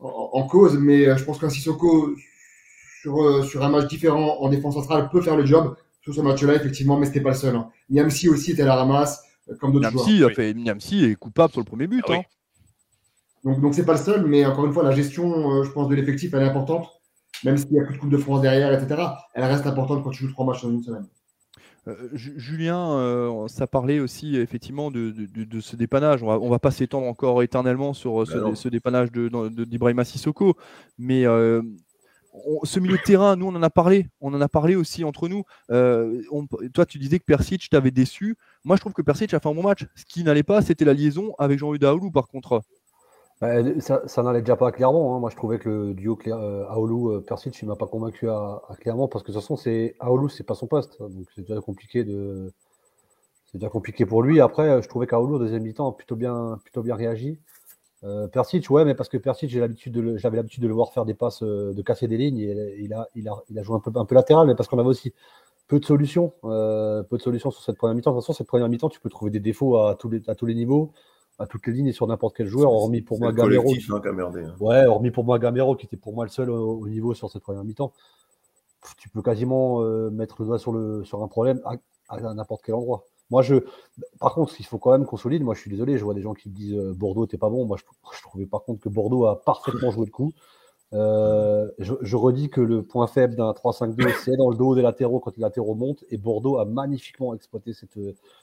en, 0.01 0.43
cause, 0.47 0.79
mais 0.79 1.07
euh, 1.07 1.17
je 1.17 1.25
pense 1.25 1.39
qu'un 1.39 1.49
Sissoko 1.49 2.15
sur, 3.03 3.23
euh, 3.23 3.43
sur 3.43 3.63
un 3.63 3.69
match 3.69 3.89
différent 3.89 4.39
en 4.41 4.49
défense 4.49 4.75
centrale 4.75 5.09
peut 5.11 5.21
faire 5.21 5.37
le 5.37 5.47
job 5.47 5.77
sur 6.01 6.15
ce 6.15 6.21
match-là, 6.21 6.55
effectivement, 6.55 6.97
mais 6.97 7.07
c'était 7.07 7.21
pas 7.21 7.31
le 7.31 7.37
seul. 7.37 7.55
Hein. 7.55 7.69
Niamsi 7.91 8.29
aussi 8.29 8.53
était 8.53 8.63
à 8.63 8.67
la 8.67 8.77
ramasse, 8.77 9.23
comme 9.61 9.73
d'autres 9.73 9.91
joueurs. 9.91 10.31
A 10.31 10.35
fait, 10.35 10.55
Niamsi 10.55 11.05
est 11.05 11.15
coupable 11.15 11.53
sur 11.53 11.61
le 11.61 11.67
premier 11.67 11.87
but. 11.87 12.05
Ah 12.09 12.15
hein. 12.15 12.23
Donc, 13.45 13.61
donc 13.61 13.75
c'est 13.75 13.85
pas 13.85 13.93
le 13.93 13.99
seul, 13.99 14.27
mais 14.27 14.45
encore 14.45 14.67
une 14.67 14.73
fois, 14.73 14.83
la 14.83 14.91
gestion, 14.91 15.53
euh, 15.53 15.63
je 15.63 15.71
pense, 15.71 15.89
de 15.89 15.95
l'effectif, 15.95 16.35
elle 16.35 16.43
est 16.43 16.47
importante. 16.47 16.89
Même 17.45 17.57
s'il 17.57 17.73
y 17.73 17.81
a 17.81 17.85
plus 17.85 17.95
de 17.95 18.01
Coupe 18.01 18.11
de 18.11 18.17
France 18.17 18.41
derrière, 18.41 18.73
etc., 18.73 19.01
elle 19.35 19.45
reste 19.45 19.67
importante 19.67 20.03
quand 20.03 20.11
tu 20.11 20.25
joues 20.25 20.33
trois 20.33 20.45
matchs 20.45 20.63
dans 20.63 20.71
une 20.71 20.83
semaine. 20.83 21.07
Euh, 21.87 22.09
Julien, 22.13 22.91
euh, 22.99 23.47
ça 23.47 23.67
parlait 23.67 24.01
aussi 24.01 24.37
effectivement 24.37 24.91
de, 24.91 25.11
de, 25.13 25.61
ce 25.61 25.77
dépannage. 25.77 26.23
On 26.23 26.27
va, 26.27 26.41
on 26.41 26.51
va 26.51 26.59
pas 26.59 26.73
s'étendre 26.73 27.07
encore 27.07 27.43
éternellement 27.43 27.95
sur 27.95 28.27
ce, 28.27 28.55
ce, 28.55 28.69
dépannage 28.69 29.13
d'Ibrahima 29.13 30.05
Sissoko, 30.05 30.57
mais 30.99 31.23
ce 31.23 32.81
milieu 32.81 32.97
de 32.97 33.03
terrain, 33.03 33.37
nous 33.37 33.47
on 33.47 33.55
en 33.55 33.63
a 33.63 33.71
parlé, 33.71 34.09
on 34.21 34.35
en 34.35 34.41
a 34.41 34.49
parlé 34.49 34.75
aussi 34.75 35.05
entre 35.05 35.29
nous. 35.29 35.45
toi, 35.69 36.87
tu 36.87 36.99
disais 36.99 37.21
que 37.21 37.25
Persic 37.25 37.71
t'avait 37.71 37.93
déçu. 37.93 38.37
Moi, 38.65 38.77
je 38.77 38.81
trouve 38.81 38.93
que 38.93 39.03
Persic 39.03 39.33
a 39.33 39.41
fait 39.41 39.49
un 39.49 39.55
bon 39.55 39.63
match. 39.63 39.87
Ce 39.95 40.05
qui 40.05 40.25
n'allait 40.25 40.43
pas, 40.43 40.61
c'était 40.61 40.85
la 40.85 40.93
liaison 40.93 41.35
avec 41.39 41.59
Jean-Louis 41.59 41.79
Daoulou, 41.79 42.11
par 42.11 42.27
contre. 42.27 42.63
Bah, 43.41 43.51
ça, 43.81 44.23
n'allait 44.23 44.41
déjà 44.41 44.57
pas 44.57 44.73
clairement. 44.73 45.15
Hein. 45.15 45.21
Moi, 45.21 45.31
je 45.31 45.37
trouvais 45.37 45.59
que 45.59 45.69
le 45.69 45.95
duo 45.95 46.19
euh, 46.27 46.67
Aoulou-Persic, 46.69 47.55
euh, 47.55 47.59
il 47.63 47.69
m'a 47.69 47.77
pas 47.77 47.87
convaincu 47.87 48.29
à, 48.29 48.63
clairement 48.81 49.07
parce 49.07 49.23
que 49.23 49.31
de 49.31 49.35
toute 49.35 49.43
façon, 49.43 49.57
c'est 49.57 49.95
Aoulou, 50.01 50.29
c'est 50.29 50.43
pas 50.45 50.55
son 50.55 50.67
poste. 50.67 50.99
Donc, 51.01 51.27
c'est 51.35 51.43
déjà 51.43 51.61
compliqué. 51.61 52.05
C'est 53.47 53.59
déjà 53.59 53.71
compliqué 53.71 54.07
pour 54.07 54.23
lui. 54.23 54.41
Après, 54.41 54.83
je 54.83 54.89
trouvais 54.89 55.07
qu'Aoulou, 55.07 55.37
au 55.37 55.39
deuxième 55.39 55.63
mi-temps, 55.63 55.91
a 55.91 55.93
plutôt 55.93 56.17
bien, 56.17 56.59
plutôt 56.65 56.83
bien 56.83 56.97
réagi. 56.97 57.39
Euh, 58.05 58.29
Persic, 58.29 58.69
ouais, 58.71 58.85
mais 58.85 58.95
parce 58.95 59.09
que 59.09 59.17
Persic, 59.19 59.51
j'avais 59.51 59.67
l'habitude 59.69 59.93
de 60.63 60.69
le 60.69 60.75
voir 60.75 60.93
faire 60.93 61.05
des 61.05 61.15
passes, 61.15 61.43
euh, 61.43 61.73
de 61.73 61.83
casser 61.83 62.09
des 62.09 62.17
lignes. 62.17 62.39
Et 62.39 62.77
il 62.81 62.93
a, 62.93 63.63
joué 63.63 63.77
un 63.77 64.05
peu, 64.05 64.15
latéral, 64.15 64.49
mais 64.49 64.57
parce 64.57 64.69
qu'on 64.69 64.79
avait 64.81 64.89
aussi 64.89 65.15
peu 65.69 65.79
de 65.79 65.85
solutions, 65.85 66.33
peu 66.43 67.17
de 67.17 67.23
solutions 67.23 67.53
sur 67.53 67.63
cette 67.63 67.77
première 67.77 67.95
mi-temps. 67.95 68.11
De 68.11 68.17
toute 68.17 68.25
façon, 68.25 68.33
cette 68.33 68.49
première 68.49 68.69
mi-temps, 68.69 68.89
tu 68.89 69.01
peux 69.01 69.11
trouver 69.11 69.31
des 69.31 69.41
défauts 69.41 69.77
à 69.77 69.93
à 69.93 70.35
tous 70.35 70.47
les 70.47 70.55
niveaux 70.55 70.93
à 71.39 71.47
toutes 71.47 71.67
les 71.67 71.73
lignes 71.73 71.87
et 71.87 71.93
sur 71.93 72.07
n'importe 72.07 72.37
quel 72.37 72.49
joueur, 72.49 72.73
hormis 72.73 73.01
pour 73.01 73.21
moi 73.21 73.33
Gamero. 73.33 73.71
Hein, 73.71 74.33
hein. 74.37 74.55
Ouais, 74.61 74.85
hormis 74.87 75.11
pour 75.11 75.25
moi 75.25 75.39
Gamero, 75.39 75.77
qui 75.77 75.87
était 75.87 75.97
pour 75.97 76.13
moi 76.13 76.25
le 76.25 76.31
seul 76.31 76.51
au, 76.51 76.87
niveau 76.89 77.15
sur 77.15 77.31
cette 77.31 77.43
première 77.43 77.65
mi-temps. 77.65 77.93
Tu 78.99 79.09
peux 79.09 79.23
quasiment 79.23 79.83
euh, 79.83 80.11
mettre 80.11 80.37
le 80.41 80.47
doigt 80.47 80.59
sur, 80.59 80.73
le, 80.73 81.05
sur 81.05 81.23
un 81.23 81.29
problème 81.29 81.61
à, 82.09 82.21
n'importe 82.35 82.63
quel 82.65 82.75
endroit. 82.75 83.05
Moi, 83.31 83.43
je, 83.43 83.57
par 84.19 84.35
contre, 84.35 84.55
il 84.59 84.65
faut 84.65 84.79
quand 84.79 84.93
même 84.93 85.05
qu'on 85.05 85.17
solide. 85.17 85.43
Moi, 85.43 85.55
je 85.55 85.61
suis 85.61 85.71
désolé, 85.71 85.99
je 85.99 86.05
vois 86.05 86.15
des 86.15 86.23
gens 86.23 86.35
qui 86.35 86.49
disent 86.49 86.75
euh, 86.75 86.95
Bordeaux, 86.95 87.27
t'es 87.27 87.37
pas 87.37 87.51
bon. 87.51 87.67
Moi, 87.67 87.77
je, 87.77 88.23
trouvais 88.23 88.47
par 88.47 88.65
contre 88.65 88.81
que 88.81 88.89
Bordeaux 88.89 89.27
a 89.27 89.41
parfaitement 89.41 89.91
joué 89.91 90.07
le 90.07 90.11
coup. 90.11 90.33
Euh, 90.95 91.69
je, 91.79 91.93
je, 92.01 92.17
redis 92.17 92.49
que 92.49 92.63
le 92.63 92.83
point 92.83 93.07
faible 93.07 93.37
d'un 93.37 93.51
3-5-2, 93.51 94.11
c'est 94.25 94.37
dans 94.37 94.49
le 94.49 94.57
dos 94.57 94.75
des 94.75 94.81
latéraux 94.81 95.21
quand 95.21 95.37
les 95.37 95.43
latéraux 95.43 95.75
montent. 95.75 96.05
Et 96.09 96.17
Bordeaux 96.17 96.57
a 96.57 96.65
magnifiquement 96.65 97.35
exploité 97.35 97.75
cette, 97.75 97.99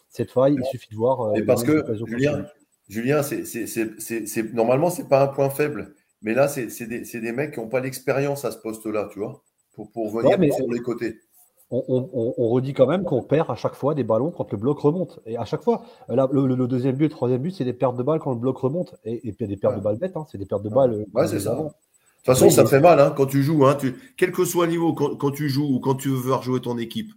cette 0.10 0.30
faille. 0.30 0.56
Il 0.60 0.66
suffit 0.66 0.92
de 0.92 0.96
voir. 0.96 1.36
Et 1.36 1.44
parce 1.44 1.64
que, 1.64 1.96
Julien, 2.06 2.46
Julien, 2.88 3.24
c'est 3.24 4.54
normalement, 4.54 4.90
c'est 4.90 5.08
pas 5.08 5.24
un 5.24 5.28
point 5.28 5.50
faible. 5.50 5.96
Mais 6.22 6.34
là, 6.34 6.48
c'est 6.48 6.88
des, 6.88 7.02
des, 7.02 7.32
mecs 7.32 7.54
qui 7.54 7.60
n'ont 7.60 7.68
pas 7.68 7.80
l'expérience 7.80 8.46
à 8.46 8.52
ce 8.52 8.58
poste-là, 8.58 9.10
tu 9.12 9.20
vois, 9.20 9.44
pour, 9.74 9.92
pour 9.92 10.10
venir 10.10 10.54
sur 10.54 10.72
les 10.72 10.80
côtés. 10.80 11.20
On, 11.72 11.84
on, 11.88 12.34
on, 12.38 12.50
redit 12.50 12.74
quand 12.74 12.86
même 12.86 13.04
qu'on 13.04 13.24
perd 13.24 13.50
à 13.50 13.56
chaque 13.56 13.74
fois 13.74 13.96
des 13.96 14.04
ballons 14.04 14.30
quand 14.30 14.52
le 14.52 14.58
bloc 14.58 14.80
remonte. 14.80 15.20
Et 15.26 15.36
à 15.36 15.46
chaque 15.46 15.64
fois, 15.64 15.84
là, 16.08 16.30
le, 16.32 16.68
deuxième 16.68 16.96
but, 16.96 17.06
le 17.06 17.10
troisième 17.10 17.42
but, 17.42 17.52
c'est 17.52 17.64
des 17.64 17.74
pertes 17.74 17.98
de 17.98 18.04
balles 18.04 18.20
quand 18.20 18.32
le 18.32 18.40
bloc 18.40 18.58
remonte. 18.58 18.96
Et, 19.04 19.28
et 19.28 19.34
puis 19.34 19.48
des 19.48 19.58
pertes 19.58 19.76
de 19.76 19.82
balles 19.82 19.98
bêtes, 19.98 20.16
hein, 20.16 20.26
c'est 20.32 20.38
des 20.38 20.46
pertes 20.46 20.62
de 20.64 20.70
balles. 20.70 21.06
Ouais, 21.14 21.28
c'est 21.28 21.40
ça. 21.40 21.56
toute 21.56 21.74
façon, 22.24 22.52
ça 22.52 22.66
fait 22.66 22.80
mal 22.80 23.00
hein, 23.00 23.14
quand 23.18 23.26
tu 23.26 23.42
joues. 23.42 23.66
Hein, 23.66 23.78
quel 24.16 24.32
que 24.32 24.46
soit 24.46 24.68
le 24.68 24.74
niveau, 24.74 24.94
quand, 24.94 25.32
tu 25.32 25.50
joues 25.50 25.76
ou 25.76 25.80
quand 25.80 25.96
tu 25.96 26.10
veux 26.10 26.16
voir 26.16 26.44
jouer 26.44 26.62
ton 26.62 26.78
équipe 26.78 27.12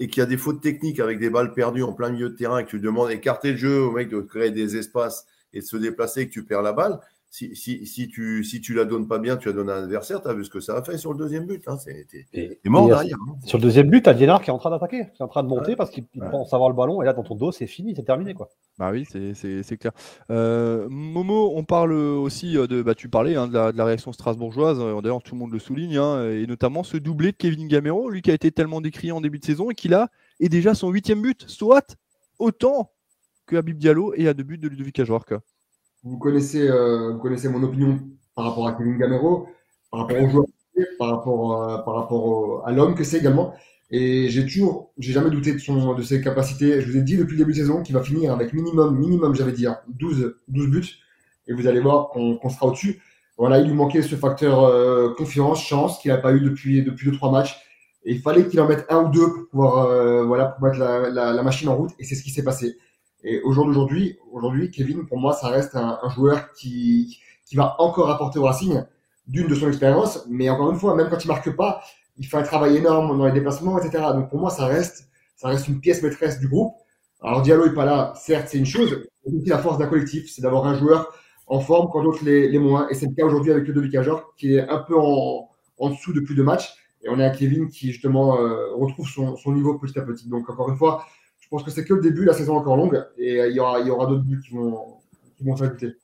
et 0.00 0.08
qu'il 0.08 0.20
y 0.20 0.24
a 0.24 0.26
des 0.26 0.38
fautes 0.38 0.62
techniques 0.62 0.98
avec 0.98 1.18
des 1.18 1.30
balles 1.30 1.52
perdues 1.52 1.82
en 1.82 1.92
plein 1.92 2.10
milieu 2.10 2.30
de 2.30 2.34
terrain 2.34 2.58
et 2.58 2.64
que 2.64 2.70
tu 2.70 2.80
demandes 2.80 3.10
d'écarter 3.10 3.52
le 3.52 3.58
jeu 3.58 3.82
au 3.82 3.92
mec 3.92 4.08
de 4.08 4.20
créer 4.20 4.50
des 4.50 4.76
espaces 4.76 5.26
et 5.52 5.60
de 5.60 5.64
se 5.64 5.76
déplacer 5.76 6.22
et 6.22 6.26
que 6.26 6.32
tu 6.32 6.44
perds 6.44 6.62
la 6.62 6.72
balle, 6.72 7.00
si, 7.32 7.54
si, 7.54 7.86
si, 7.86 8.08
tu, 8.08 8.42
si 8.42 8.60
tu 8.60 8.74
la 8.74 8.84
donnes 8.84 9.06
pas 9.06 9.20
bien, 9.20 9.36
tu 9.36 9.46
la 9.46 9.54
donnes 9.54 9.70
à 9.70 9.80
l'adversaire, 9.80 10.20
tu 10.20 10.28
as 10.28 10.34
vu 10.34 10.44
ce 10.44 10.50
que 10.50 10.58
ça 10.58 10.76
a 10.76 10.82
fait 10.82 10.98
sur 10.98 11.12
le 11.12 11.18
deuxième 11.18 11.46
but. 11.46 11.62
Hein, 11.68 11.78
c'est 11.78 12.58
mort 12.64 12.88
derrière. 12.88 13.16
Hein. 13.20 13.36
Sur 13.46 13.58
le 13.58 13.62
deuxième 13.62 13.88
but, 13.88 14.02
tu 14.02 14.10
as 14.10 14.14
Dienard 14.14 14.42
qui 14.42 14.50
est 14.50 14.52
en 14.52 14.58
train 14.58 14.70
d'attaquer, 14.70 15.06
qui 15.14 15.22
est 15.22 15.24
en 15.24 15.28
train 15.28 15.44
de 15.44 15.48
monter 15.48 15.76
parce 15.76 15.90
qu'il 15.90 16.04
pense 16.30 16.52
avoir 16.52 16.68
le 16.68 16.74
ballon 16.74 17.02
et 17.02 17.04
là 17.04 17.12
dans 17.12 17.22
ton 17.22 17.36
dos, 17.36 17.52
c'est 17.52 17.68
fini, 17.68 17.94
c'est 17.94 18.02
terminé. 18.02 18.34
quoi. 18.34 18.48
Bah 18.78 18.90
oui, 18.90 19.06
c'est 19.06 19.76
clair. 19.78 19.92
Euh, 20.30 20.88
Momo, 20.90 21.52
on 21.54 21.62
parle 21.62 21.92
aussi 21.92 22.58
euh, 22.58 22.66
de. 22.66 22.82
Bah, 22.82 22.96
tu 22.96 23.08
parlais 23.08 23.36
hein, 23.36 23.46
de, 23.46 23.76
la, 23.76 23.84
réaction 23.84 24.12
strasbourgeoise, 24.12 24.80
euh, 24.80 25.00
d'ailleurs 25.00 25.22
tout 25.22 25.36
le 25.36 25.38
monde 25.38 25.52
le 25.52 25.60
souligne, 25.60 26.00
et 26.32 26.46
notamment 26.48 26.82
ce 26.82 26.96
doublé 26.96 27.30
de 27.30 27.36
Kevin 27.36 27.68
Gamero, 27.68 28.10
lui 28.10 28.22
qui 28.22 28.32
a 28.32 28.34
été 28.34 28.50
tellement 28.50 28.80
décrié 28.80 29.12
en 29.12 29.20
début 29.20 29.38
de 29.38 29.44
saison 29.44 29.70
et 29.70 29.76
qui 29.76 29.86
là 29.86 30.08
est 30.40 30.48
déjà 30.48 30.74
son 30.74 30.90
huitième 30.90 31.22
but, 31.22 31.44
soit 31.46 31.96
autant 32.40 32.90
que 33.46 33.54
Habib 33.54 33.78
Diallo 33.78 34.14
et 34.16 34.26
à 34.26 34.34
deux 34.34 34.42
buts 34.42 34.58
de 34.58 34.66
Ludovic 34.66 34.98
Ajorque. 34.98 35.34
Vous 36.02 36.18
connaissez, 36.18 36.68
euh, 36.68 37.12
vous 37.12 37.18
connaissez 37.18 37.48
mon 37.48 37.62
opinion 37.62 38.00
par 38.34 38.46
rapport 38.46 38.66
à 38.66 38.72
Kevin 38.72 38.96
Gamero, 38.96 39.48
par 39.90 40.00
rapport 40.00 40.22
au 40.22 40.28
joueur, 40.30 40.44
par 40.98 41.08
rapport, 41.10 41.62
euh, 41.62 41.78
par 41.78 41.94
rapport 41.94 42.66
à 42.66 42.72
l'homme 42.72 42.94
que 42.94 43.04
c'est 43.04 43.18
également. 43.18 43.54
Et 43.90 44.28
j'ai 44.30 44.44
toujours, 44.46 44.92
j'ai 44.98 45.12
jamais 45.12 45.30
douté 45.30 45.52
de, 45.52 45.58
son, 45.58 45.94
de 45.94 46.02
ses 46.02 46.22
capacités. 46.22 46.80
Je 46.80 46.90
vous 46.90 46.96
ai 46.96 47.02
dit 47.02 47.16
depuis 47.16 47.32
le 47.32 47.38
début 47.38 47.52
de 47.52 47.58
saison 47.58 47.82
qu'il 47.82 47.94
va 47.94 48.02
finir 48.02 48.32
avec 48.32 48.52
minimum, 48.54 48.96
minimum, 48.96 49.34
j'avais 49.34 49.52
dit, 49.52 49.66
12, 49.88 50.24
hein, 50.24 50.32
12 50.48 50.70
buts. 50.70 50.86
Et 51.48 51.52
vous 51.52 51.66
allez 51.66 51.80
voir 51.80 52.08
qu'on 52.10 52.48
sera 52.48 52.66
au-dessus. 52.66 53.02
Voilà, 53.36 53.58
il 53.58 53.66
lui 53.66 53.74
manquait 53.74 54.02
ce 54.02 54.14
facteur 54.14 54.64
euh, 54.64 55.12
confiance, 55.14 55.62
chance 55.62 55.98
qu'il 55.98 56.10
n'a 56.12 56.18
pas 56.18 56.32
eu 56.32 56.40
depuis 56.40 56.82
depuis 56.82 57.10
deux 57.10 57.16
trois 57.16 57.30
matchs. 57.32 57.60
Et 58.04 58.12
il 58.14 58.20
fallait 58.20 58.46
qu'il 58.46 58.60
en 58.60 58.68
mette 58.68 58.86
un 58.88 59.04
ou 59.04 59.08
deux 59.10 59.26
pour 59.26 59.48
pouvoir 59.50 60.26
voilà 60.26 60.46
pour 60.46 60.66
mettre 60.66 60.78
la, 60.78 61.32
la 61.32 61.42
machine 61.42 61.68
en 61.68 61.76
route. 61.76 61.90
Et 61.98 62.04
c'est 62.04 62.14
ce 62.14 62.22
qui 62.22 62.30
s'est 62.30 62.44
passé. 62.44 62.76
Et 63.24 63.40
aujourd'hui, 63.42 64.18
aujourd'hui, 64.32 64.70
Kevin, 64.70 65.06
pour 65.06 65.18
moi, 65.18 65.32
ça 65.32 65.48
reste 65.48 65.76
un, 65.76 65.98
un, 66.02 66.08
joueur 66.10 66.52
qui, 66.52 67.18
qui 67.46 67.56
va 67.56 67.76
encore 67.78 68.10
apporter 68.10 68.38
au 68.38 68.44
Racing 68.44 68.82
d'une 69.26 69.46
de 69.46 69.54
son 69.54 69.68
expérience, 69.68 70.26
mais 70.28 70.48
encore 70.48 70.70
une 70.70 70.78
fois, 70.78 70.94
même 70.94 71.08
quand 71.10 71.22
il 71.22 71.28
marque 71.28 71.54
pas, 71.54 71.82
il 72.16 72.26
fait 72.26 72.36
un 72.36 72.42
travail 72.42 72.76
énorme 72.76 73.16
dans 73.16 73.26
les 73.26 73.32
déplacements, 73.32 73.78
etc. 73.78 74.04
Donc 74.14 74.30
pour 74.30 74.40
moi, 74.40 74.50
ça 74.50 74.66
reste, 74.66 75.08
ça 75.36 75.48
reste 75.48 75.68
une 75.68 75.80
pièce 75.80 76.02
maîtresse 76.02 76.38
du 76.38 76.48
groupe. 76.48 76.74
Alors 77.22 77.42
Diallo 77.42 77.66
est 77.66 77.74
pas 77.74 77.84
là, 77.84 78.12
certes, 78.16 78.48
c'est 78.48 78.58
une 78.58 78.66
chose. 78.66 79.04
Mais 79.26 79.40
la 79.46 79.58
force 79.58 79.78
d'un 79.78 79.86
collectif, 79.86 80.30
c'est 80.30 80.42
d'avoir 80.42 80.66
un 80.66 80.74
joueur 80.74 81.12
en 81.46 81.60
forme 81.60 81.90
quand 81.92 82.02
d'autres 82.02 82.24
les, 82.24 82.48
les 82.48 82.58
moins. 82.58 82.88
Et 82.88 82.94
c'est 82.94 83.06
le 83.06 83.14
cas 83.14 83.24
aujourd'hui 83.24 83.52
avec 83.52 83.66
Ludovic 83.66 83.94
Ajor, 83.94 84.34
qui 84.36 84.54
est 84.54 84.68
un 84.68 84.78
peu 84.78 84.96
en, 84.98 85.48
en 85.78 85.90
dessous 85.90 86.12
depuis 86.12 86.34
deux 86.34 86.44
matchs. 86.44 86.74
Et 87.02 87.08
on 87.08 87.18
a 87.18 87.30
Kevin 87.30 87.68
qui 87.68 87.92
justement 87.92 88.38
euh, 88.38 88.74
retrouve 88.74 89.08
son, 89.08 89.36
son 89.36 89.52
niveau 89.52 89.78
petit 89.78 89.98
à 89.98 90.02
petit. 90.02 90.28
Donc 90.28 90.48
encore 90.48 90.68
une 90.70 90.76
fois, 90.76 91.04
pense 91.50 91.64
que 91.64 91.70
c'est 91.70 91.84
que 91.84 91.94
le 91.94 92.00
début, 92.00 92.24
la 92.24 92.32
saison 92.32 92.54
est 92.54 92.58
encore 92.58 92.76
longue, 92.76 93.04
et 93.18 93.40
euh, 93.40 93.48
il 93.48 93.56
y 93.56 93.60
aura, 93.60 93.82
d'autres 93.82 94.24
buts 94.24 94.40
qui 94.40 94.54
vont, 94.54 94.98
qui 95.36 95.44
s'ajouter. 95.56 95.96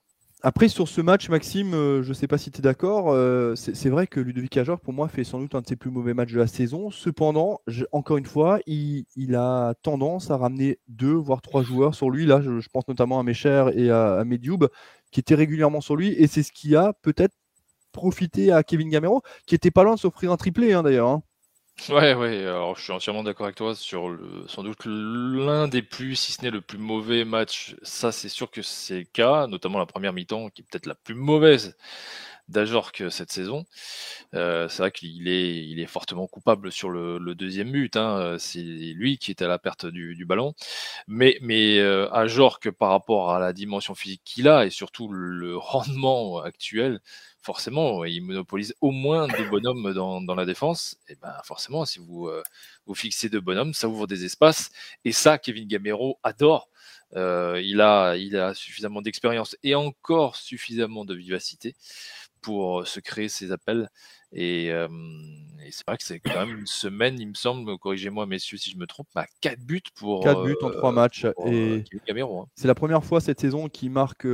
Après, 0.42 0.68
sur 0.68 0.87
ce 0.87 1.00
match, 1.00 1.28
Maxime, 1.28 1.72
euh, 1.74 2.02
je 2.02 2.11
ne 2.11 2.14
sais 2.14 2.28
pas 2.28 2.37
si 2.37 2.50
tu 2.50 2.59
es 2.59 2.62
d'accord, 2.62 3.11
euh, 3.11 3.54
c'est 3.56 3.88
vrai 3.88 4.06
que 4.06 4.20
Ludovic 4.20 4.56
Ajor, 4.56 4.78
pour 4.78 4.92
moi, 4.92 5.09
fait 5.09 5.24
sans 5.24 5.38
doute 5.38 5.54
un 5.54 5.62
de 5.62 5.66
ses 5.66 5.76
plus 5.76 5.90
mauvais 5.90 6.14
matchs 6.14 6.32
de 6.32 6.38
la 6.38 6.46
saison. 6.46 6.90
Cependant, 6.90 7.61
encore 7.90 8.16
une 8.16 8.26
fois, 8.26 8.61
il, 8.66 9.06
a 9.35 9.74
tendance 9.82 10.30
à 10.30 10.37
ramener 10.37 10.78
deux, 10.88 11.14
voire 11.14 11.40
trois 11.42 11.62
joueurs 11.62 11.94
sur 11.94 12.11
lui. 12.11 12.26
Là, 12.26 12.40
je, 12.42 12.68
pense 12.72 12.87
notamment 12.87 13.18
à 13.18 13.22
Mecher 13.22 13.66
et 13.74 13.90
à, 13.90 14.18
à 14.20 14.24
qui 15.11 15.20
étaient 15.20 15.35
régulièrement 15.35 15.80
sur 15.80 15.96
lui. 15.96 16.12
Et 16.12 16.26
c'est 16.26 16.42
ce 16.42 16.52
qui 16.52 16.76
a 16.76 16.92
peut-être 16.92 17.35
profité 17.92 18.52
à 18.52 18.62
Kevin 18.62 18.90
Gamero, 18.90 19.22
qui 19.46 19.54
était 19.54 19.70
pas 19.70 19.82
loin 19.82 19.94
de 19.94 20.00
s'offrir 20.00 20.30
un 20.30 20.37
triplé, 20.37 20.74
hein, 20.74 20.82
d'ailleurs. 20.82 21.09
Hein. 21.09 21.22
Ouais, 21.90 22.14
ouais, 22.14 22.38
alors 22.40 22.74
je 22.76 22.82
suis 22.82 22.92
entièrement 22.92 23.22
d'accord 23.22 23.44
avec 23.46 23.56
toi 23.56 23.74
sur 23.74 24.08
le, 24.08 24.44
sans 24.48 24.62
doute 24.64 24.86
l'un 24.86 25.68
des 25.68 25.82
plus, 25.82 26.16
si 26.16 26.32
ce 26.32 26.42
n'est 26.42 26.50
le 26.50 26.60
plus 26.62 26.78
mauvais 26.78 27.24
match. 27.24 27.76
Ça, 27.82 28.12
c'est 28.12 28.30
sûr 28.30 28.50
que 28.50 28.62
c'est 28.62 28.98
le 29.00 29.04
cas, 29.04 29.46
notamment 29.46 29.78
la 29.78 29.86
première 29.86 30.12
mi-temps, 30.14 30.48
qui 30.50 30.62
est 30.62 30.64
peut-être 30.64 30.86
la 30.86 30.94
plus 30.94 31.14
mauvaise 31.14 31.76
d'Ajorc 32.48 32.92
cette 33.10 33.32
saison. 33.32 33.64
Euh, 34.34 34.68
c'est 34.68 34.82
vrai 34.82 34.90
qu'il 34.92 35.28
est, 35.28 35.66
il 35.66 35.80
est 35.80 35.86
fortement 35.86 36.26
coupable 36.28 36.72
sur 36.72 36.90
le, 36.90 37.18
le 37.18 37.34
deuxième 37.34 37.72
but. 37.72 37.96
Hein. 37.96 38.36
C'est 38.38 38.60
lui 38.62 39.18
qui 39.18 39.30
est 39.32 39.42
à 39.42 39.48
la 39.48 39.58
perte 39.58 39.86
du, 39.86 40.14
du 40.16 40.24
ballon. 40.26 40.54
Mais, 41.08 41.38
mais 41.42 41.78
euh, 41.80 42.08
par 42.78 42.90
rapport 42.90 43.32
à 43.32 43.38
la 43.40 43.52
dimension 43.52 43.94
physique 43.94 44.22
qu'il 44.24 44.48
a 44.48 44.66
et 44.66 44.70
surtout 44.70 45.08
le 45.12 45.56
rendement 45.58 46.38
actuel, 46.40 47.00
forcément, 47.46 48.04
il 48.04 48.22
monopolise 48.22 48.74
au 48.80 48.90
moins 48.90 49.28
deux 49.28 49.48
bonhommes 49.48 49.94
dans, 49.94 50.35
la 50.35 50.44
défense. 50.44 50.98
Et 51.09 51.14
ben 51.14 51.32
forcément, 51.44 51.85
si 51.85 52.00
vous, 52.00 52.26
euh, 52.26 52.42
fixez 52.94 53.28
deux 53.28 53.40
bonhommes, 53.40 53.72
ça 53.72 53.88
ouvre 53.88 54.09
des 54.09 54.24
espaces. 54.24 54.70
Et 55.04 55.12
ça, 55.12 55.38
Kevin 55.38 55.68
Gamero 55.68 56.18
adore. 56.24 56.68
Euh, 57.14 57.62
il, 57.64 57.80
a, 57.80 58.16
il 58.16 58.37
a 58.37 58.52
suffisamment 58.52 59.00
d'expérience 59.00 59.56
et 59.62 59.76
encore 59.76 60.35
suffisamment 60.35 61.04
de 61.04 61.14
vivacité 61.14 61.76
pour 62.42 62.87
se 62.87 62.98
créer 62.98 63.28
ses 63.28 63.52
appels. 63.52 63.88
Et, 64.38 64.70
euh, 64.70 64.87
et 65.66 65.70
c'est 65.72 65.85
vrai 65.87 65.96
que 65.96 66.05
c'est 66.05 66.20
quand 66.20 66.46
même 66.46 66.59
une 66.59 66.66
semaine, 66.66 67.18
il 67.18 67.29
me 67.29 67.35
semble, 67.35 67.77
corrigez-moi 67.79 68.27
messieurs 68.27 68.59
si 68.59 68.70
je 68.70 68.77
me 68.77 68.87
trompe, 68.87 69.09
à 69.14 69.25
4 69.40 69.61
buts 69.61 69.81
pour 69.94 70.22
4 70.22 70.44
buts 70.44 70.57
en 70.61 70.70
3 70.70 70.92
matchs. 70.92 71.27
et 71.46 71.83
hein. 72.20 72.44
C'est 72.55 72.68
la 72.68 72.75
première 72.75 73.03
fois 73.03 73.22
cette 73.22 73.40
saison 73.40 73.68
qu'il 73.68 73.90
marque 73.90 74.27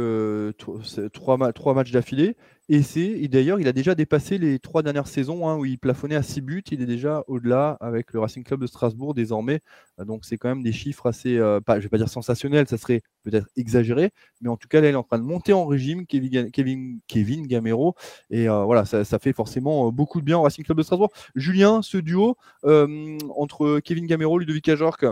3, 0.58 1.52
3 1.52 1.74
matchs 1.74 1.92
d'affilée. 1.92 2.36
Et 2.68 2.82
c'est 2.82 3.28
d'ailleurs, 3.28 3.60
il 3.60 3.66
a 3.66 3.72
déjà 3.72 3.94
dépassé 3.94 4.38
les 4.38 4.58
trois 4.58 4.82
dernières 4.82 5.08
saisons 5.08 5.48
hein, 5.48 5.56
où 5.56 5.64
il 5.64 5.78
plafonnait 5.78 6.14
à 6.14 6.22
6 6.22 6.40
buts. 6.40 6.62
Il 6.70 6.80
est 6.80 6.86
déjà 6.86 7.24
au-delà 7.26 7.76
avec 7.80 8.12
le 8.12 8.20
Racing 8.20 8.44
Club 8.44 8.60
de 8.60 8.66
Strasbourg 8.66 9.14
désormais. 9.14 9.60
Donc 9.98 10.24
c'est 10.24 10.38
quand 10.38 10.48
même 10.48 10.62
des 10.62 10.72
chiffres 10.72 11.06
assez, 11.06 11.36
euh, 11.36 11.60
pas, 11.60 11.78
je 11.80 11.82
vais 11.82 11.88
pas 11.88 11.98
dire 11.98 12.08
sensationnels, 12.08 12.68
ça 12.68 12.78
serait 12.78 13.02
peut-être 13.24 13.46
exagéré, 13.56 14.10
mais 14.40 14.48
en 14.48 14.56
tout 14.56 14.68
cas 14.68 14.80
là, 14.80 14.88
il 14.88 14.92
est 14.92 14.96
en 14.96 15.02
train 15.02 15.18
de 15.18 15.24
monter 15.24 15.52
en 15.52 15.66
régime, 15.66 16.06
Kevin, 16.06 16.50
Kevin, 16.50 17.00
Kevin 17.08 17.46
Gamero. 17.46 17.94
Et 18.30 18.48
euh, 18.48 18.64
voilà, 18.64 18.84
ça, 18.84 19.04
ça, 19.04 19.18
fait 19.18 19.32
forcément 19.32 19.91
beaucoup 19.92 20.20
de 20.20 20.24
bien 20.24 20.38
au 20.38 20.42
Racing 20.42 20.64
Club 20.64 20.78
de 20.78 20.82
Strasbourg. 20.82 21.10
Julien, 21.34 21.82
ce 21.82 21.98
duo 21.98 22.36
entre 22.64 23.80
Kevin 23.80 24.06
Gamero, 24.06 24.38
Ludovic 24.38 24.68
Ajorc, 24.68 25.04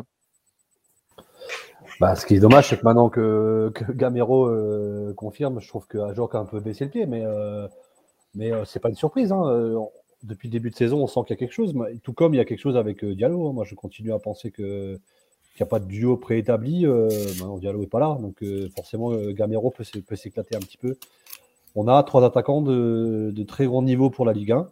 bah, 2.00 2.16
ce 2.16 2.24
qui 2.24 2.34
est 2.34 2.40
dommage, 2.40 2.68
c'est 2.68 2.78
que 2.78 2.84
maintenant 2.84 3.10
que, 3.10 3.70
Gamero 3.90 4.46
euh, 4.46 5.12
confirme, 5.14 5.60
je 5.60 5.68
trouve 5.68 5.86
que 5.86 5.98
Ajorc 5.98 6.34
a 6.34 6.38
un 6.38 6.46
peu 6.46 6.58
baissé 6.58 6.84
le 6.84 6.90
pied, 6.90 7.04
mais, 7.04 7.22
euh, 7.26 7.68
mais 8.34 8.50
euh, 8.52 8.64
c'est 8.64 8.80
pas 8.80 8.88
une 8.88 8.94
surprise. 8.96 9.32
Hein. 9.32 9.86
Depuis 10.22 10.48
le 10.48 10.52
début 10.52 10.70
de 10.70 10.76
saison, 10.76 11.02
on 11.02 11.06
sent 11.06 11.20
qu'il 11.26 11.30
y 11.30 11.32
a 11.34 11.36
quelque 11.36 11.52
chose, 11.52 11.74
tout 12.02 12.14
comme 12.14 12.32
il 12.32 12.38
y 12.38 12.40
a 12.40 12.46
quelque 12.46 12.58
chose 12.58 12.78
avec 12.78 13.04
Diallo. 13.04 13.48
Hein. 13.48 13.52
Moi, 13.52 13.64
je 13.66 13.74
continue 13.74 14.12
à 14.14 14.18
penser 14.18 14.50
qu'il 14.50 14.98
n'y 15.58 15.62
a 15.62 15.66
pas 15.66 15.78
de 15.78 15.84
duo 15.84 16.16
préétabli. 16.16 16.86
Diallo 17.60 17.80
n'est 17.80 17.86
pas 17.86 18.00
là, 18.00 18.16
donc 18.18 18.42
forcément, 18.74 19.14
Gamero 19.32 19.70
peut 19.70 19.84
s'éclater 19.84 20.56
un 20.56 20.60
petit 20.60 20.78
peu. 20.78 20.96
On 21.74 21.88
a 21.88 22.02
trois 22.02 22.24
attaquants 22.24 22.62
de, 22.62 23.44
très 23.46 23.66
grand 23.66 23.82
niveau 23.82 24.10
pour 24.10 24.24
la 24.26 24.32
Ligue 24.32 24.52
1. 24.52 24.66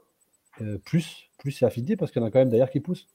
plus, 0.85 1.31
plus 1.39 1.53
c'est 1.53 1.67
affinité 1.67 1.97
parce 1.97 2.11
qu'il 2.11 2.21
y 2.21 2.25
en 2.25 2.29
a 2.29 2.31
quand 2.31 2.41
même 2.41 2.51
d'ailleurs 2.51 2.71
qui 2.71 2.81
poussent. 2.81 3.09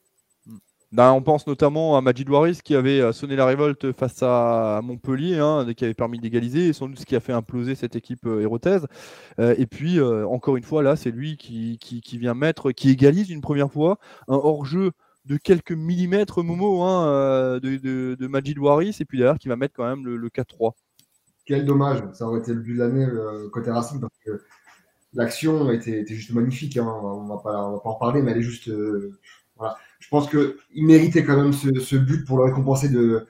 Ben, 0.93 1.11
on 1.11 1.23
pense 1.23 1.47
notamment 1.47 1.97
à 1.97 2.01
Majid 2.01 2.29
Waris 2.29 2.59
qui 2.63 2.75
avait 2.75 2.99
euh, 2.99 3.11
sonné 3.13 3.35
la 3.35 3.47
révolte 3.47 3.91
face 3.93 4.21
à 4.21 4.79
Montpellier, 4.83 5.39
hein, 5.39 5.65
qui 5.75 5.85
avait 5.85 5.95
permis 5.95 6.19
d'égaliser, 6.19 6.67
et 6.67 6.73
sans 6.73 6.87
doute 6.87 6.99
ce 6.99 7.05
qui 7.07 7.15
a 7.15 7.19
fait 7.19 7.33
imploser 7.33 7.73
cette 7.73 7.95
équipe 7.95 8.27
euh, 8.27 8.41
hérotaise. 8.41 8.85
Euh, 9.39 9.55
et 9.57 9.65
puis, 9.65 9.99
encore 9.99 10.55
une 10.55 10.63
fois, 10.63 10.83
là, 10.83 10.95
c'est 10.95 11.09
lui 11.09 11.35
qui, 11.35 11.79
vient 12.19 12.35
mettre, 12.35 12.71
qui 12.71 12.91
égalise 12.91 13.31
une 13.31 13.41
première 13.41 13.71
fois 13.71 13.97
un 14.27 14.35
hors-jeu 14.35 14.91
de 15.25 15.37
quelques 15.37 15.71
millimètres, 15.71 16.43
Momo, 16.43 16.83
hein, 16.83 17.59
de, 17.59 17.77
de, 18.15 18.59
Waris, 18.59 18.97
et 18.99 19.05
puis 19.05 19.17
derrière 19.17 19.39
qui 19.39 19.47
va 19.47 19.55
mettre 19.55 19.73
quand 19.75 19.87
même 19.87 20.05
le, 20.05 20.29
4-3. 20.29 20.73
Quel 21.45 21.65
dommage, 21.65 22.03
ça 22.13 22.27
aurait 22.27 22.39
été 22.39 22.53
le 22.53 22.59
but 22.61 22.75
de 22.75 22.79
l'année 22.79 23.07
côté 23.51 23.71
Racing, 23.71 23.99
parce 23.99 24.13
que 24.25 24.43
l'action 25.13 25.71
était, 25.71 26.05
juste 26.07 26.31
magnifique. 26.31 26.77
Hein. 26.77 26.87
On 27.03 27.23
ne 27.23 27.29
va 27.29 27.37
pas 27.37 27.57
en 27.57 27.95
parler, 27.95 28.21
mais 28.21 28.31
elle 28.31 28.37
est 28.37 28.43
juste. 28.43 28.71
voilà 29.57 29.77
je 30.03 30.09
pense 30.09 30.29
qu'il 30.29 30.85
méritait 30.85 31.23
quand 31.23 31.37
même 31.37 31.53
ce, 31.53 31.95
but 31.95 32.25
pour 32.25 32.37
le 32.37 32.43
récompenser 32.43 32.89
de, 32.89 33.25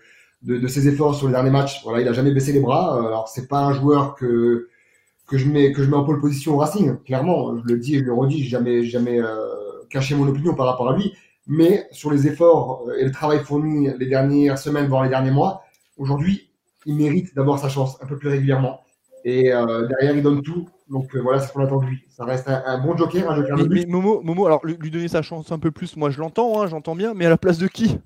ses 0.68 0.88
efforts 0.88 1.16
sur 1.16 1.28
les 1.28 1.34
derniers 1.34 1.52
matchs. 1.52 1.84
Voilà, 1.84 2.02
il 2.02 2.08
a 2.08 2.14
jamais 2.14 2.32
baissé 2.32 2.52
les 2.52 2.60
bras. 2.60 2.98
Alors 2.98 3.28
c'est 3.28 3.48
pas 3.48 3.60
un 3.60 3.74
joueur 3.74 4.16
que 4.16 4.70
je 5.32 5.46
mets 5.46 5.72
que 5.72 5.84
je 5.84 5.90
mets 5.90 5.96
en 5.96 6.04
pole 6.04 6.20
position 6.20 6.56
au 6.56 6.58
Racing. 6.58 6.98
Clairement, 7.04 7.56
je 7.58 7.64
le 7.72 7.78
dis 7.78 7.96
et 7.96 8.00
je 8.00 8.04
le 8.04 8.14
redis, 8.14 8.44
j'ai 8.44 8.50
jamais 8.50 8.84
jamais 8.84 9.22
euh, 9.22 9.38
caché 9.90 10.16
mon 10.16 10.28
opinion 10.28 10.56
par 10.56 10.66
rapport 10.66 10.90
à 10.90 10.98
lui. 10.98 11.14
Mais 11.46 11.88
sur 11.92 12.10
les 12.12 12.26
efforts 12.28 12.86
et 12.98 13.06
le 13.06 13.12
travail 13.12 13.40
fourni 13.44 13.90
les 14.00 14.08
dernières 14.08 14.58
semaines, 14.58 14.88
voire 14.88 15.04
les 15.04 15.10
derniers 15.10 15.32
mois, 15.32 15.64
aujourd'hui, 15.98 16.50
il 16.86 16.96
mérite 16.96 17.36
d'avoir 17.36 17.60
sa 17.60 17.70
chance 17.70 17.98
un 18.02 18.06
peu 18.06 18.18
plus 18.18 18.30
régulièrement. 18.30 18.82
Et 19.26 19.54
euh, 19.54 19.88
derrière, 19.88 20.16
il 20.16 20.24
donne 20.24 20.42
tout. 20.42 20.68
Donc 20.90 21.16
euh, 21.16 21.22
voilà 21.22 21.40
ce 21.40 21.52
qu'on 21.52 21.64
attend 21.64 21.80
de 21.80 21.86
lui. 21.86 22.04
Ça 22.10 22.26
reste 22.26 22.48
un, 22.48 22.78
bon 22.80 22.96
joker, 22.96 23.30
un 23.30 23.36
joker 23.36 23.58
de 23.58 23.68
mais, 23.68 23.86
Momo, 23.86 24.22
Momo, 24.22 24.46
alors 24.46 24.66
lui, 24.66 24.92
donner 24.92 25.08
sa 25.08 25.22
chance 25.22 25.52
un 25.52 25.60
peu 25.60 25.72
plus, 25.72 25.96
moi 25.96 26.10
je 26.10 26.20
l'entends, 26.20 26.62
hein, 26.62 26.68
j'entends 26.68 26.96
bien, 26.96 27.14
mais 27.14 27.26
à 27.26 27.30
la 27.30 27.38
place 27.38 27.58
de 27.58 27.68
qui? 27.68 27.98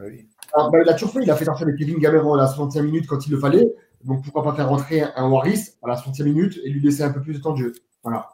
Oui. 0.00 0.28
bah, 0.54 0.70
Il 0.84 0.88
a 0.88 0.92
toujours 0.92 1.12
fait, 1.12 1.22
il 1.22 1.30
a 1.30 1.34
fait 1.34 1.46
sortir 1.46 1.66
avec 1.66 1.78
Kevin 1.78 1.98
Gamero 1.98 2.34
à 2.34 2.36
la 2.36 2.46
60e 2.46 2.82
minute 2.82 3.06
quand 3.06 3.26
il 3.26 3.32
le 3.32 3.38
fallait. 3.38 3.74
Donc 4.04 4.22
pourquoi 4.22 4.44
pas 4.44 4.52
faire 4.52 4.68
rentrer 4.68 5.02
un 5.02 5.28
Waris 5.28 5.76
à 5.82 5.88
la 5.88 5.96
60e 5.96 6.24
minute 6.24 6.60
et 6.62 6.68
lui 6.68 6.80
laisser 6.80 7.02
un 7.02 7.10
peu 7.10 7.20
plus 7.20 7.34
de 7.34 7.38
temps 7.38 7.52
de 7.52 7.58
jeu. 7.58 7.72
Voilà. 8.02 8.28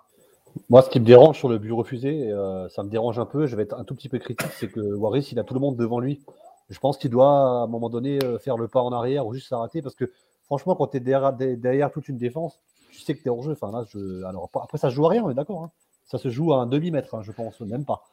Moi, 0.69 0.83
ce 0.83 0.91
qui 0.91 1.01
me 1.01 1.07
dérange 1.07 1.39
sur 1.39 1.49
le 1.49 1.59
but 1.59 1.73
refusé, 1.73 2.31
euh, 2.31 2.69
ça 2.69 2.83
me 2.83 2.91
dérange 2.91 3.19
un 3.19 3.25
peu, 3.25 3.47
je 3.47 3.57
vais 3.57 3.63
être 3.63 3.79
un 3.79 3.85
tout 3.85 3.95
petit 3.95 4.09
peu 4.09 4.19
critique, 4.19 4.51
c'est 4.59 4.69
que 4.69 4.81
Waris, 4.81 5.31
il 5.33 5.39
a 5.39 5.45
tout 5.45 5.55
le 5.55 5.61
monde 5.61 5.77
devant 5.77 6.01
lui. 6.01 6.21
Je 6.73 6.79
pense 6.79 6.97
qu'il 6.97 7.11
doit, 7.11 7.29
à 7.29 7.65
un 7.65 7.67
moment 7.67 7.91
donné, 7.91 8.19
euh, 8.25 8.39
faire 8.39 8.57
le 8.57 8.67
pas 8.67 8.81
en 8.81 8.93
arrière 8.93 9.27
ou 9.27 9.35
juste 9.35 9.49
s'arrêter 9.49 9.83
parce 9.83 9.95
que, 9.95 10.11
franchement, 10.45 10.75
quand 10.75 10.89
tu 10.89 10.97
es 10.97 11.01
derrière, 11.01 11.91
toute 11.93 12.09
une 12.09 12.17
défense, 12.17 12.61
tu 12.91 13.01
sais 13.01 13.15
que 13.15 13.23
tu 13.23 13.27
es 13.27 13.31
hors 13.31 13.43
jeu. 13.43 13.53
Enfin, 13.53 13.71
là, 13.71 13.85
après, 14.63 14.79
ça 14.79 14.89
joue 14.89 15.07
à 15.07 15.11
rien, 15.11 15.23
on 15.23 15.31
est 15.31 15.35
d'accord. 15.35 15.65
Hein. 15.65 15.71
Ça 16.07 16.19
se 16.19 16.31
joue 16.31 16.53
à 16.53 16.57
un 16.57 16.67
demi-mètre, 16.67 17.15
hein, 17.15 17.23
je 17.23 17.31
pense, 17.33 17.61
même 17.61 17.85
pas. 17.85 18.05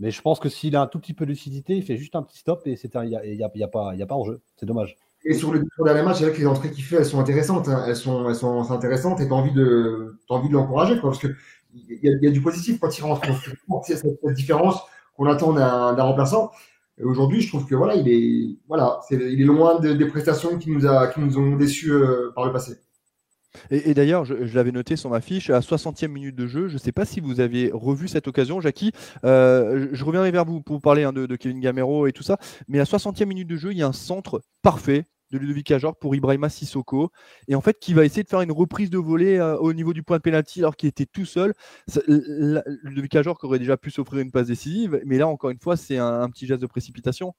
Mais 0.00 0.10
je 0.10 0.20
pense 0.20 0.40
que 0.40 0.48
s'il 0.48 0.74
a 0.74 0.82
un 0.82 0.86
tout 0.86 0.98
petit 0.98 1.14
peu 1.14 1.24
de 1.24 1.30
lucidité, 1.30 1.76
il 1.76 1.84
fait 1.84 1.96
juste 1.96 2.16
un 2.16 2.22
petit 2.22 2.38
stop 2.38 2.66
et 2.66 2.76
il 2.82 3.08
n'y 3.08 3.16
a, 3.16 3.24
y 3.24 3.62
a, 3.62 3.68
pas, 3.68 3.94
y 3.94 4.02
a 4.02 4.06
pas 4.06 4.14
en 4.16 4.24
jeu. 4.24 4.40
C'est 4.56 4.66
dommage. 4.66 4.96
Et 5.24 5.34
sur, 5.34 5.52
le, 5.52 5.64
dernier 5.84 6.02
match, 6.02 6.18
c'est 6.18 6.24
vrai 6.24 6.32
que 6.32 6.38
les 6.38 6.46
entrées 6.46 6.72
qu'il 6.72 6.82
fait, 6.82 6.96
elles 6.96 7.06
sont 7.06 7.20
intéressantes. 7.20 7.68
Hein. 7.68 7.84
Elles, 7.86 7.94
sont, 7.94 8.28
elles 8.28 8.34
sont 8.34 8.72
intéressantes 8.72 9.20
et 9.20 9.26
tu 9.28 9.32
as 9.32 9.36
envie 9.36 9.52
de, 9.52 10.18
de 10.28 10.52
l'encourager. 10.52 11.00
Parce 11.00 11.20
qu'il 11.20 11.36
y, 11.74 12.08
y 12.08 12.26
a 12.26 12.30
du 12.30 12.42
positif 12.42 12.80
quand 12.80 12.96
il 12.98 13.02
rentre. 13.02 13.22
Cette 13.84 14.34
différence 14.34 14.80
qu'on 15.16 15.26
attend 15.26 15.52
d'un 15.52 16.02
remplaçant. 16.02 16.50
Aujourd'hui, 17.02 17.40
je 17.40 17.48
trouve 17.48 17.66
que 17.66 17.74
voilà, 17.74 17.94
il 17.94 18.08
est, 18.08 18.56
voilà, 18.68 19.00
il 19.10 19.40
est 19.40 19.44
loin 19.44 19.80
des 19.80 20.06
prestations 20.06 20.58
qui 20.58 20.70
nous, 20.70 20.86
a, 20.86 21.08
qui 21.08 21.20
nous 21.20 21.38
ont 21.38 21.56
déçus 21.56 21.92
euh, 21.92 22.30
par 22.34 22.46
le 22.46 22.52
passé. 22.52 22.78
Et, 23.70 23.92
d'ailleurs, 23.92 24.24
je, 24.24 24.34
l'avais 24.54 24.72
noté 24.72 24.96
sur 24.96 25.10
ma 25.10 25.20
fiche, 25.20 25.50
à 25.50 25.60
60e 25.60 26.08
minute 26.08 26.34
de 26.34 26.46
jeu, 26.46 26.68
je 26.68 26.74
ne 26.74 26.78
sais 26.78 26.92
pas 26.92 27.04
si 27.04 27.20
vous 27.20 27.40
aviez 27.40 27.70
revu 27.72 28.08
cette 28.08 28.26
occasion, 28.26 28.60
Jackie. 28.60 28.92
Euh, 29.24 29.88
je, 29.92 30.04
reviendrai 30.04 30.30
vers 30.30 30.46
vous 30.46 30.62
pour 30.62 30.80
parler 30.80 31.04
hein, 31.04 31.12
de, 31.12 31.26
de, 31.26 31.36
Kevin 31.36 31.60
Gamero 31.60 32.06
et 32.06 32.12
tout 32.12 32.22
ça. 32.22 32.38
Mais 32.68 32.80
à 32.80 32.84
60e 32.84 33.26
minute 33.26 33.48
de 33.48 33.56
jeu, 33.56 33.72
il 33.72 33.78
y 33.78 33.82
a 33.82 33.86
un 33.86 33.92
centre 33.92 34.40
parfait 34.62 35.04
de 35.32 35.38
Ludovic 35.38 35.70
Ajor 35.70 35.96
pour 35.96 36.14
Ibrahima 36.14 36.48
Sissoko. 36.48 37.10
Et 37.48 37.54
en 37.54 37.60
fait, 37.60 37.78
qui 37.80 37.94
va 37.94 38.04
essayer 38.04 38.22
de 38.22 38.28
faire 38.28 38.42
une 38.42 38.52
reprise 38.52 38.90
de 38.90 38.98
volée 38.98 39.38
euh, 39.38 39.56
au 39.56 39.72
niveau 39.72 39.92
du 39.92 40.02
point 40.02 40.18
de 40.18 40.22
pénalty 40.22 40.60
alors 40.60 40.76
qu'il 40.76 40.88
était 40.88 41.06
tout 41.06 41.24
seul. 41.24 41.54
Ludovic 42.06 43.16
Ajor 43.16 43.38
qui 43.38 43.46
aurait 43.46 43.58
déjà 43.58 43.76
pu 43.76 43.90
s'offrir 43.90 44.20
une 44.20 44.30
passe 44.30 44.46
décisive. 44.46 45.00
Mais 45.04 45.18
là, 45.18 45.26
encore 45.26 45.50
une 45.50 45.58
fois, 45.58 45.76
c'est 45.76 45.96
un, 45.96 46.28
petit 46.30 46.46
geste 46.46 46.62
de 46.62 46.66
précipitation. 46.66 47.34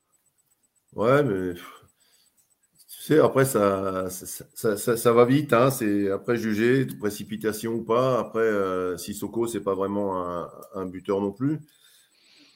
Ouais, 0.93 1.23
mais 1.23 1.53
tu 1.53 3.01
sais, 3.01 3.19
après, 3.19 3.45
ça, 3.45 4.09
ça, 4.09 5.13
va 5.13 5.25
vite. 5.25 5.53
Hein, 5.53 5.69
c'est 5.69 6.09
après 6.09 6.37
juger, 6.37 6.85
précipitation 6.99 7.73
ou 7.73 7.83
pas. 7.83 8.19
Après, 8.19 8.41
euh, 8.41 8.97
Sissoko, 8.97 9.45
c'est 9.47 9.61
pas 9.61 9.75
vraiment 9.75 10.47
un, 10.73 10.85
buteur 10.87 11.21
non 11.21 11.31
plus. 11.31 11.59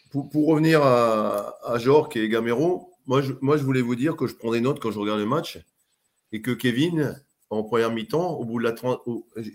Pour, 0.10 0.48
revenir 0.48 0.82
à, 0.82 1.58
à 1.64 1.78
et 2.16 2.30
Gamero, 2.30 2.97
moi 3.08 3.22
je, 3.22 3.34
moi, 3.42 3.58
je 3.58 3.64
voulais 3.64 3.82
vous 3.82 3.96
dire 3.96 4.16
que 4.16 4.28
je 4.28 4.36
prends 4.36 4.52
des 4.52 4.62
notes 4.62 4.80
quand 4.80 4.92
je 4.92 5.00
regarde 5.00 5.20
le 5.20 5.26
match 5.26 5.60
et 6.32 6.42
que 6.42 6.52
Kevin, 6.52 7.20
en 7.50 7.64
première 7.64 7.92
mi-temps, 7.92 8.34
au 8.34 8.46
bout 8.46 8.60
de 8.60 8.64
la 8.66 8.74
30, 8.74 9.02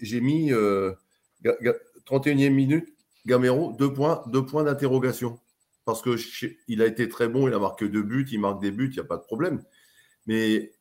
j'ai 0.01 0.21
mis 0.21 0.51
31e 0.51 0.55
euh, 0.55 2.51
minute, 2.51 2.89
Gamero, 3.27 3.75
deux 3.79 3.93
points, 3.93 4.25
deux 4.27 4.45
points 4.45 4.65
d'interrogation. 4.65 5.39
Parce 5.85 6.03
qu'il 6.03 6.83
a 6.83 6.87
été 6.87 7.09
très 7.09 7.29
bon, 7.29 7.49
il 7.49 7.55
a 7.55 7.59
marqué 7.59 7.89
deux 7.89 8.03
buts, 8.03 8.27
il 8.31 8.41
marque 8.41 8.63
des 8.63 8.71
buts, 8.71 8.89
il 8.91 8.95
n'y 8.95 9.01
a 9.01 9.05
pas 9.05 9.17
de 9.17 9.23
problème. 9.23 9.63
Mais 10.27 10.73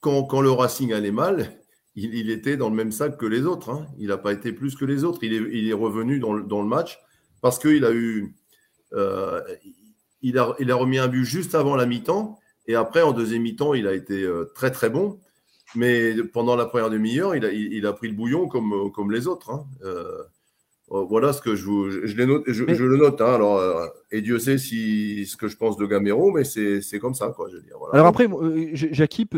quand, 0.00 0.24
quand, 0.24 0.40
le 0.40 0.50
Racing 0.50 0.92
allait 0.92 1.12
mal, 1.12 1.60
il, 1.94 2.30
était 2.30 2.56
dans 2.56 2.70
le 2.70 2.76
même 2.76 2.92
sac 2.92 3.16
que 3.16 3.26
les 3.26 3.42
autres. 3.42 3.70
Hein. 3.70 3.86
Il 3.98 4.08
n'a 4.08 4.18
pas 4.18 4.32
été 4.32 4.52
plus 4.52 4.74
que 4.74 4.84
les 4.84 5.04
autres. 5.04 5.22
Il 5.22 5.32
est, 5.32 5.58
il 5.58 5.68
est 5.68 5.74
revenu 5.74 6.18
dans 6.18 6.32
le, 6.32 6.42
dans 6.42 6.60
le 6.60 6.68
match 6.68 6.98
parce 7.40 7.58
qu'il 7.58 7.84
a 7.84 7.92
eu. 7.92 8.34
Euh, 8.92 9.40
il 10.22 10.38
a, 10.38 10.54
il 10.58 10.70
a 10.70 10.74
remis 10.74 10.98
un 10.98 11.08
but 11.08 11.24
juste 11.24 11.54
avant 11.54 11.76
la 11.76 11.86
mi-temps. 11.86 12.38
Et 12.66 12.74
après, 12.74 13.02
en 13.02 13.12
deuxième 13.12 13.42
mi-temps, 13.42 13.74
il 13.74 13.86
a 13.86 13.94
été 13.94 14.22
euh, 14.22 14.50
très 14.54 14.70
très 14.70 14.90
bon. 14.90 15.18
Mais 15.74 16.14
pendant 16.32 16.56
la 16.56 16.66
première 16.66 16.90
demi-heure, 16.90 17.36
il 17.36 17.44
a, 17.44 17.52
il, 17.52 17.86
a, 17.86 17.92
pris 17.92 18.08
le 18.08 18.14
bouillon 18.14 18.48
comme, 18.48 18.90
comme 18.92 19.12
les 19.12 19.28
autres. 19.28 19.50
Hein. 19.50 19.66
Euh, 19.84 20.22
euh, 20.92 21.04
voilà 21.04 21.32
ce 21.32 21.40
que 21.40 21.54
je, 21.54 21.64
vous, 21.64 21.88
je, 21.88 22.06
je, 22.06 22.22
note, 22.22 22.42
je, 22.48 22.64
le 22.64 22.96
note. 22.96 23.20
Hein. 23.20 23.34
alors, 23.34 23.58
euh, 23.58 23.86
et 24.10 24.22
Dieu 24.22 24.40
sait 24.40 24.58
si, 24.58 25.24
ce 25.26 25.36
que 25.36 25.46
je 25.46 25.56
pense 25.56 25.76
de 25.76 25.86
Gamero, 25.86 26.32
mais 26.32 26.42
c'est 26.44 26.98
comme 26.98 27.14
ça. 27.14 27.28
Quoi, 27.28 27.48
je 27.48 27.56
veux 27.56 27.62
dire, 27.62 27.76
voilà. 27.78 27.94
Alors 27.94 28.06
après, 28.08 28.26
euh, 28.26 28.70
Jackie, 28.72 29.28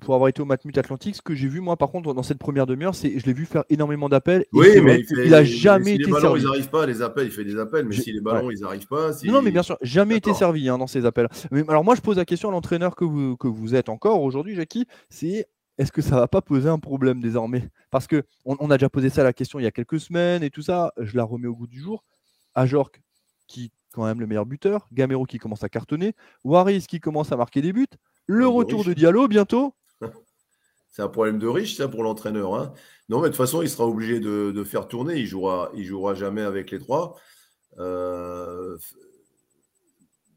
pour 0.00 0.14
avoir 0.14 0.28
été 0.28 0.42
au 0.42 0.44
Matmut 0.44 0.76
Atlantique, 0.76 1.16
ce 1.16 1.22
que 1.22 1.34
j'ai 1.34 1.48
vu, 1.48 1.60
moi, 1.60 1.76
par 1.76 1.90
contre, 1.90 2.12
dans 2.12 2.22
cette 2.22 2.38
première 2.38 2.66
demi-heure, 2.66 2.94
c'est 2.94 3.18
je 3.18 3.26
l'ai 3.26 3.32
vu 3.32 3.46
faire 3.46 3.64
énormément 3.70 4.08
d'appels. 4.08 4.44
Oui, 4.52 4.80
mais 4.82 5.02
il, 5.10 5.30
n'a 5.30 5.44
jamais 5.44 5.94
été 5.94 6.04
les 6.04 6.12
ballons, 6.12 6.20
servi. 6.20 6.42
ils 6.42 6.44
n'arrivent 6.44 6.70
pas, 6.70 6.86
les 6.86 7.02
appels, 7.02 7.26
il 7.26 7.30
fait 7.30 7.44
des 7.44 7.58
appels, 7.58 7.86
mais 7.86 7.94
si 7.94 8.12
les 8.12 8.20
ballons, 8.20 8.50
ils 8.50 8.60
n'arrivent 8.60 8.86
pas. 8.86 9.10
Non, 9.24 9.42
mais 9.42 9.50
bien 9.50 9.62
sûr, 9.62 9.78
jamais 9.80 10.16
été 10.16 10.34
servi 10.34 10.68
hein, 10.68 10.78
dans 10.78 10.86
ces 10.86 11.06
appels. 11.06 11.28
Mais, 11.50 11.64
alors 11.68 11.84
moi, 11.84 11.94
je 11.94 12.00
pose 12.00 12.16
la 12.16 12.24
question 12.24 12.48
à 12.48 12.52
l'entraîneur 12.52 12.96
que 12.96 13.04
vous, 13.04 13.36
que 13.36 13.48
vous 13.48 13.74
êtes 13.74 13.88
encore 13.88 14.22
aujourd'hui, 14.22 14.54
Jackie, 14.54 14.86
c'est 15.08 15.46
est-ce 15.78 15.90
que 15.90 16.02
ça 16.02 16.16
va 16.16 16.28
pas 16.28 16.40
poser 16.40 16.68
un 16.68 16.78
problème 16.78 17.20
désormais? 17.20 17.68
Parce 17.90 18.06
que 18.06 18.24
on, 18.44 18.70
a 18.70 18.76
déjà 18.76 18.88
posé 18.88 19.10
ça 19.10 19.24
la 19.24 19.32
question 19.32 19.58
il 19.58 19.64
y 19.64 19.66
a 19.66 19.72
quelques 19.72 19.98
semaines 19.98 20.42
et 20.42 20.50
tout 20.50 20.62
ça. 20.62 20.92
Je 20.98 21.16
la 21.16 21.24
remets 21.24 21.48
au 21.48 21.54
goût 21.54 21.66
du 21.66 21.80
jour. 21.80 22.04
Ajork, 22.54 23.02
qui 23.48 23.72
quand 23.92 24.04
même 24.04 24.20
le 24.20 24.26
meilleur 24.26 24.46
buteur, 24.46 24.88
Gamero 24.92 25.24
qui 25.24 25.38
commence 25.38 25.62
à 25.62 25.68
cartonner, 25.68 26.14
Waris 26.42 26.86
qui 26.88 27.00
commence 27.00 27.30
à 27.30 27.36
marquer 27.36 27.62
des 27.62 27.72
buts, 27.72 27.86
le 28.26 28.46
retour 28.46 28.84
de, 28.84 28.92
Diallo 28.92 29.28
bientôt. 29.28 29.74
C'est 30.90 31.02
un 31.02 31.08
problème 31.08 31.38
de 31.38 31.48
riche, 31.48 31.76
ça, 31.76 31.88
pour 31.88 32.02
l'entraîneur. 32.02 32.54
Hein. 32.54 32.72
non, 33.08 33.18
mais 33.18 33.24
de 33.24 33.28
toute 33.28 33.36
façon, 33.36 33.62
il 33.62 33.68
sera 33.68 33.86
obligé 33.86 34.20
de, 34.20 34.64
faire 34.64 34.88
tourner. 34.88 35.16
Il 35.16 35.26
jouera, 35.26 35.70
il 35.74 35.84
jouera 35.84 36.14
jamais 36.14 36.42
avec 36.42 36.70
les 36.70 36.78
trois. 36.78 37.16
Euh, 37.78 38.78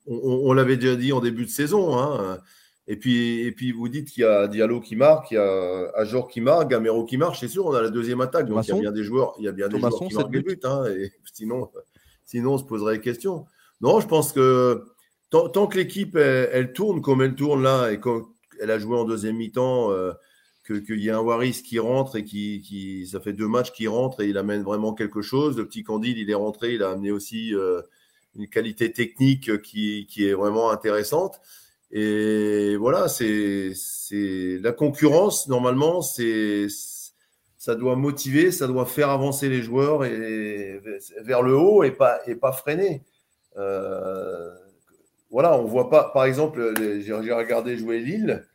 on, 0.08 0.54
l'avait 0.54 0.78
déjà 0.78 0.96
dit 0.96 1.14
en 1.14 1.20
début 1.20 1.46
de 1.46 1.52
saison. 1.52 1.98
Hein. 1.98 2.40
Et 2.88 2.96
puis, 2.96 3.42
et 3.42 3.52
puis 3.52 3.74
vous 3.74 3.90
dites 3.90 4.10
qu'il 4.10 4.24
y 4.24 4.26
a 4.26 4.48
Diallo 4.48 4.80
qui 4.80 4.96
marque, 4.96 5.32
il 5.32 5.36
y 5.36 5.38
a 5.38 5.92
Ajor 5.96 6.30
qui 6.30 6.40
marque, 6.40 6.70
Gamero 6.70 7.04
qui 7.04 7.18
marche, 7.18 7.42
c'est 7.42 7.50
sûr, 7.50 7.66
on 7.66 7.74
a 7.74 7.82
la 7.82 7.90
deuxième 7.90 8.22
attaque. 8.22 8.48
Donc 8.48 8.66
il 8.66 8.70
y 8.70 8.78
a 8.78 8.80
bien 8.80 8.92
des 8.94 9.04
joueurs, 9.04 9.36
il 9.40 9.46
y 9.46 9.48
a 9.50 9.52
bien 9.52 9.68
des 9.68 9.78
joueurs 9.78 10.00
qui 10.00 10.16
marquent 10.16 10.32
des 10.32 10.42
buts. 10.42 10.60
Hein, 10.64 10.86
et 10.86 11.12
sinon, 11.34 11.70
sinon, 12.24 12.54
on 12.54 12.58
se 12.58 12.64
poserait 12.64 12.96
des 12.96 13.02
questions. 13.02 13.46
Non, 13.82 14.00
je 14.00 14.08
pense 14.08 14.32
que 14.32 14.86
tant, 15.30 15.68
que 15.68 15.78
l'équipe, 15.78 16.16
elle, 16.16 16.74
tourne 16.74 17.02
comme 17.02 17.22
elle 17.22 17.36
tourne 17.36 17.64
là, 17.64 17.92
et 17.92 18.00
qu'elle 18.00 18.72
a 18.72 18.80
joué 18.80 18.98
en 18.98 19.06
deuxième 19.06 19.38
mi-temps, 19.38 19.92
euh, 19.92 20.14
qu'il 20.66 21.00
y 21.00 21.10
a 21.10 21.18
un 21.18 21.22
Waris 21.22 21.64
qui 21.64 21.80
rentre 21.80 22.18
et 22.18 22.26
qui, 22.26 22.62
qui, 22.62 23.08
ça 23.08 23.20
fait 23.20 23.34
deux 23.34 23.48
matchs 23.48 23.72
qui 23.72 23.88
rentre 23.88 24.22
et 24.22 24.28
il 24.28 24.38
amène 24.38 24.64
vraiment 24.64 24.94
quelque 24.94 25.22
chose. 25.22 25.58
Le 25.58 25.66
petit 25.66 25.84
Candide, 25.84 26.18
il 26.18 26.30
est 26.30 26.36
rentré, 26.36 26.74
il 26.74 26.84
a 26.84 26.92
amené 26.92 27.12
aussi 27.12 27.54
euh, 27.56 27.82
une 28.36 28.48
qualité 28.48 28.92
technique 28.92 29.62
qui, 29.62 30.08
qui 30.10 30.28
est 30.28 30.34
vraiment 30.34 30.72
intéressante. 30.72 31.40
Et 31.92 32.76
voilà, 32.76 33.08
c'est 33.08 33.74
la 34.62 34.74
concurrence, 34.74 35.48
normalement, 35.48 36.02
c'est 36.02 36.68
ça 37.58 37.76
doit 37.76 37.96
motiver, 37.96 38.52
ça 38.52 38.68
doit 38.68 38.86
faire 38.86 39.10
avancer 39.10 39.50
les 39.50 39.62
joueurs 39.62 40.06
et, 40.06 40.82
vers 41.22 41.42
le 41.42 41.56
haut 41.56 41.84
et 41.84 41.92
pas, 41.92 42.20
et 42.28 42.36
pas 42.36 42.52
freiner. 42.52 43.04
Euh, 43.58 44.54
voilà, 45.30 45.58
on 45.58 45.66
voit 45.66 45.90
pas, 45.90 46.12
par 46.14 46.26
exemple, 46.26 46.74
j'ai 46.78 47.14
regardé 47.14 47.78
jouer 47.78 48.00
Lille. 48.00 48.46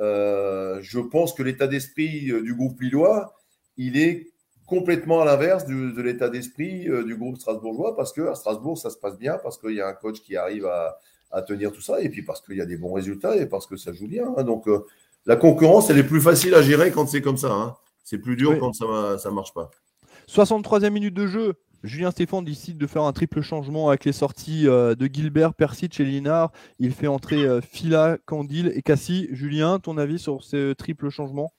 Euh, 0.00 0.80
je 0.82 0.98
pense 0.98 1.32
que 1.34 1.42
l'état 1.42 1.66
d'esprit 1.66 2.30
euh, 2.30 2.42
du 2.42 2.54
groupe 2.54 2.80
lillois, 2.80 3.36
il 3.76 3.96
est 3.96 4.32
complètement 4.66 5.20
à 5.20 5.24
l'inverse 5.24 5.66
de 5.66 6.02
l'état 6.02 6.28
d'esprit 6.28 6.86
du 7.04 7.16
groupe 7.16 7.36
strasbourgeois 7.36 7.94
parce 7.94 8.12
que 8.12 8.22
à 8.22 8.34
Strasbourg, 8.34 8.78
ça 8.78 8.88
se 8.88 8.96
passe 8.96 9.18
bien, 9.18 9.38
parce 9.42 9.58
qu'il 9.58 9.74
y 9.74 9.80
a 9.80 9.86
un 9.86 9.92
coach 9.92 10.20
qui 10.22 10.36
arrive 10.36 10.64
à, 10.66 10.98
à 11.34 11.42
tenir 11.42 11.72
tout 11.72 11.80
ça, 11.80 12.00
et 12.00 12.08
puis 12.08 12.22
parce 12.22 12.40
qu'il 12.40 12.56
y 12.56 12.60
a 12.60 12.66
des 12.66 12.76
bons 12.76 12.92
résultats 12.92 13.36
et 13.36 13.46
parce 13.46 13.66
que 13.66 13.76
ça 13.76 13.92
joue 13.92 14.06
bien. 14.06 14.32
Hein. 14.36 14.44
Donc 14.44 14.68
euh, 14.68 14.86
la 15.26 15.36
concurrence, 15.36 15.90
elle 15.90 15.98
est 15.98 16.04
plus 16.04 16.20
facile 16.20 16.54
à 16.54 16.62
gérer 16.62 16.90
quand 16.90 17.06
c'est 17.06 17.20
comme 17.20 17.36
ça. 17.36 17.52
Hein. 17.52 17.76
C'est 18.04 18.18
plus 18.18 18.36
dur 18.36 18.58
quand 18.58 18.72
ça 18.72 18.84
ne 18.84 19.34
marche 19.34 19.52
pas. 19.52 19.70
63e 20.28 20.90
minute 20.90 21.14
de 21.14 21.26
jeu. 21.26 21.54
Julien 21.84 22.10
Stéphane 22.10 22.44
décide 22.44 22.78
de 22.78 22.86
faire 22.86 23.02
un 23.02 23.12
triple 23.12 23.42
changement 23.42 23.90
avec 23.90 24.06
les 24.06 24.12
sorties 24.12 24.66
euh, 24.66 24.94
de 24.94 25.06
Gilbert, 25.06 25.52
Persic 25.52 26.00
et 26.00 26.04
Linard. 26.04 26.50
Il 26.78 26.92
fait 26.92 27.06
entrer 27.06 27.44
euh, 27.44 27.60
Fila, 27.60 28.16
Candil 28.24 28.72
et 28.74 28.80
Cassie. 28.80 29.28
Julien, 29.32 29.78
ton 29.78 29.98
avis 29.98 30.18
sur 30.18 30.42
ce 30.42 30.72
triple 30.72 31.10
changement? 31.10 31.52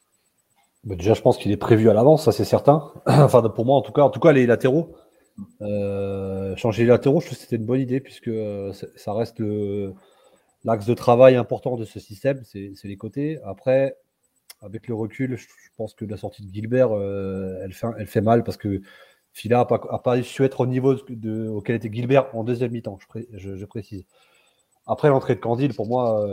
Bah, 0.83 0.95
Déjà, 0.95 1.13
je 1.13 1.21
pense 1.21 1.37
qu'il 1.37 1.51
est 1.51 1.57
prévu 1.57 1.91
à 1.91 1.93
l'avance, 1.93 2.25
ça 2.25 2.31
c'est 2.31 2.43
certain. 2.43 2.91
enfin, 3.05 3.47
pour 3.49 3.65
moi, 3.65 3.75
en 3.75 3.81
tout 3.81 3.91
cas, 3.91 4.01
en 4.01 4.09
tout 4.09 4.19
cas, 4.19 4.31
les 4.31 4.47
latéraux. 4.47 4.95
Euh, 5.61 6.55
changer 6.55 6.83
les 6.83 6.89
latéraux, 6.89 7.21
je 7.21 7.27
trouve 7.27 7.37
que 7.37 7.43
c'était 7.43 7.57
une 7.57 7.65
bonne 7.65 7.81
idée 7.81 7.99
puisque 7.99 8.31
ça 8.95 9.13
reste 9.13 9.43
l'axe 10.63 10.85
de 10.87 10.93
travail 10.95 11.35
important 11.35 11.75
de 11.75 11.85
ce 11.85 11.99
système, 11.99 12.41
c'est 12.45 12.73
les 12.83 12.97
côtés. 12.97 13.37
Après, 13.45 13.95
avec 14.61 14.87
le 14.87 14.95
recul, 14.95 15.35
je, 15.37 15.45
pense 15.77 15.93
que 15.93 16.05
la 16.05 16.15
sortie 16.15 16.43
de 16.43 16.53
Gilbert, 16.53 16.89
elle 16.93 18.07
fait 18.07 18.21
mal 18.21 18.43
parce 18.43 18.55
que 18.57 18.81
Fila 19.35 19.57
n'a 19.57 19.65
pas, 19.65 19.79
pas, 19.99 20.23
su 20.23 20.43
être 20.45 20.61
au 20.61 20.65
niveau 20.65 20.95
auquel 20.95 21.75
était 21.75 21.91
Gilbert 21.91 22.33
en 22.33 22.45
deuxième 22.45 22.71
mi-temps, 22.71 22.97
je, 23.33 23.65
précise. 23.65 24.05
Après 24.87 25.09
l'entrée 25.09 25.35
de 25.35 25.41
Candide, 25.41 25.75
pour 25.75 25.87
moi, 25.87 26.25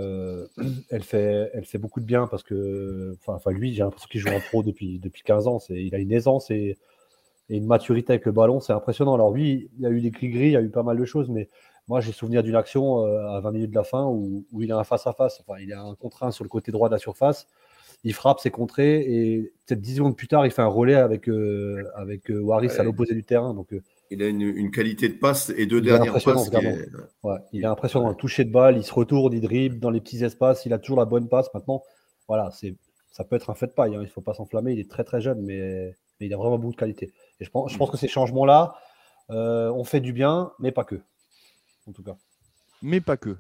elle, 0.89 1.03
fait, 1.03 1.51
elle 1.53 1.65
fait 1.65 1.79
beaucoup 1.79 1.99
de 1.99 2.05
bien 2.05 2.29
parce 2.29 2.45
que, 2.45 3.17
enfin, 3.27 3.51
lui, 3.51 3.75
j'ai 3.75 3.83
l'impression 3.83 4.09
qu'il 4.09 4.21
joue 4.21 4.29
en 4.29 4.39
pro 4.39 4.63
depuis, 4.63 5.01
depuis 5.01 5.25
15 5.25 5.49
ans. 5.49 5.59
Il 5.71 5.93
a 5.97 5.99
une 5.99 6.13
aisance 6.13 6.49
et 6.53 6.79
une 7.49 7.67
maturité 7.67 8.13
avec 8.13 8.25
le 8.25 8.33
ballon, 8.33 8.61
c'est 8.61 8.73
impressionnant. 8.73 9.15
Alors 9.15 9.33
lui, 9.33 9.69
il 9.77 9.83
y 9.83 9.87
a 9.87 9.91
eu 9.91 10.01
des 10.01 10.11
cris 10.11 10.29
gris, 10.29 10.47
il 10.47 10.53
y 10.53 10.57
a 10.57 10.63
eu 10.63 10.71
pas 10.71 10.85
mal 10.85 10.97
de 10.97 11.05
choses, 11.05 11.29
mais 11.29 11.49
moi 11.89 12.01
j'ai 12.01 12.13
souvenir 12.13 12.43
d'une 12.43 12.55
action 12.55 13.05
euh, 13.05 13.27
à 13.29 13.41
20 13.41 13.51
minutes 13.51 13.71
de 13.71 13.75
la 13.75 13.85
fin 13.85 14.07
où, 14.07 14.45
il 14.61 14.71
a 14.73 14.79
un 14.79 14.85
face-à-face, 14.85 15.41
enfin 15.41 15.61
il 15.61 15.73
a 15.73 15.83
un 15.83 15.95
contre 15.95 16.33
sur 16.33 16.45
le 16.45 16.49
côté 16.49 16.73
droit 16.73 16.89
de 16.89 16.95
la 16.95 16.99
surface, 16.99 17.49
il 18.05 18.15
frappe, 18.15 18.41
c'est 18.41 18.51
contré, 18.51 19.01
et 19.01 19.53
peut-être 19.67 19.81
10 19.81 19.97
secondes 19.97 20.17
plus 20.17 20.27
tard, 20.27 20.45
il 20.45 20.51
fait 20.51 20.63
un 20.63 20.67
relais 20.67 20.95
avec, 20.95 21.29
euh, 21.29 21.85
avec 21.95 22.31
euh, 22.31 22.41
Waris 22.41 22.71
à 22.79 22.83
l'opposé 22.83 23.15
du 23.15 23.23
terrain. 23.23 23.55
Donc, 23.55 23.75
il 24.11 24.23
a 24.23 24.29
une, 24.29 24.71
qualité 24.71 25.09
de 25.09 25.15
passe 25.15 25.51
et 25.57 25.67
deux 25.67 25.81
dernières 25.81 26.13
passes. 26.13 26.51
il 27.53 27.63
est 27.63 27.67
impressionnant. 27.67 28.09
Le 28.11 28.15
toucher 28.15 28.45
de 28.45 28.53
balle, 28.53 28.77
il 28.77 28.85
se 28.85 28.93
retourne, 28.93 29.33
il 29.33 29.41
dribble 29.41 29.79
dans 29.79 29.91
les 29.91 30.01
petits 30.01 30.25
espaces, 30.25 30.67
il 30.67 30.73
a 30.73 30.79
toujours 30.79 30.99
la 30.99 31.05
bonne 31.05 31.29
passe. 31.29 31.53
Maintenant, 31.55 31.83
voilà, 32.29 32.51
c'est 32.51 32.75
ça 33.11 33.25
peut 33.25 33.37
être 33.37 33.51
un 33.51 33.55
fait 33.55 33.67
de 33.67 33.73
paille. 33.73 33.95
Hein. 33.95 34.01
Il 34.01 34.07
ne 34.07 34.11
faut 34.11 34.23
pas 34.23 34.35
s'enflammer. 34.35 34.73
Il 34.73 34.81
est 34.81 34.91
très 34.91 35.05
très 35.05 35.21
jeune, 35.21 35.43
mais, 35.43 35.95
il 36.21 36.33
a 36.33 36.37
vraiment 36.37 36.59
beaucoup 36.59 36.73
de 36.73 36.79
qualité. 36.79 37.13
Et 37.41 37.45
je 37.45 37.51
pense, 37.51 37.73
je 37.73 37.79
pense 37.79 37.91
que 37.91 37.97
ces 37.97 38.09
changements-là 38.09 38.75
ont 39.29 39.85
fait 39.85 40.01
du 40.01 40.13
bien, 40.13 40.53
mais 40.59 40.73
pas 40.73 40.85
que. 40.85 41.01
En 41.87 41.93
tout 41.93 42.03
cas. 42.03 42.17
Mais 42.83 43.01
pas 43.01 43.17
que. 43.17 43.37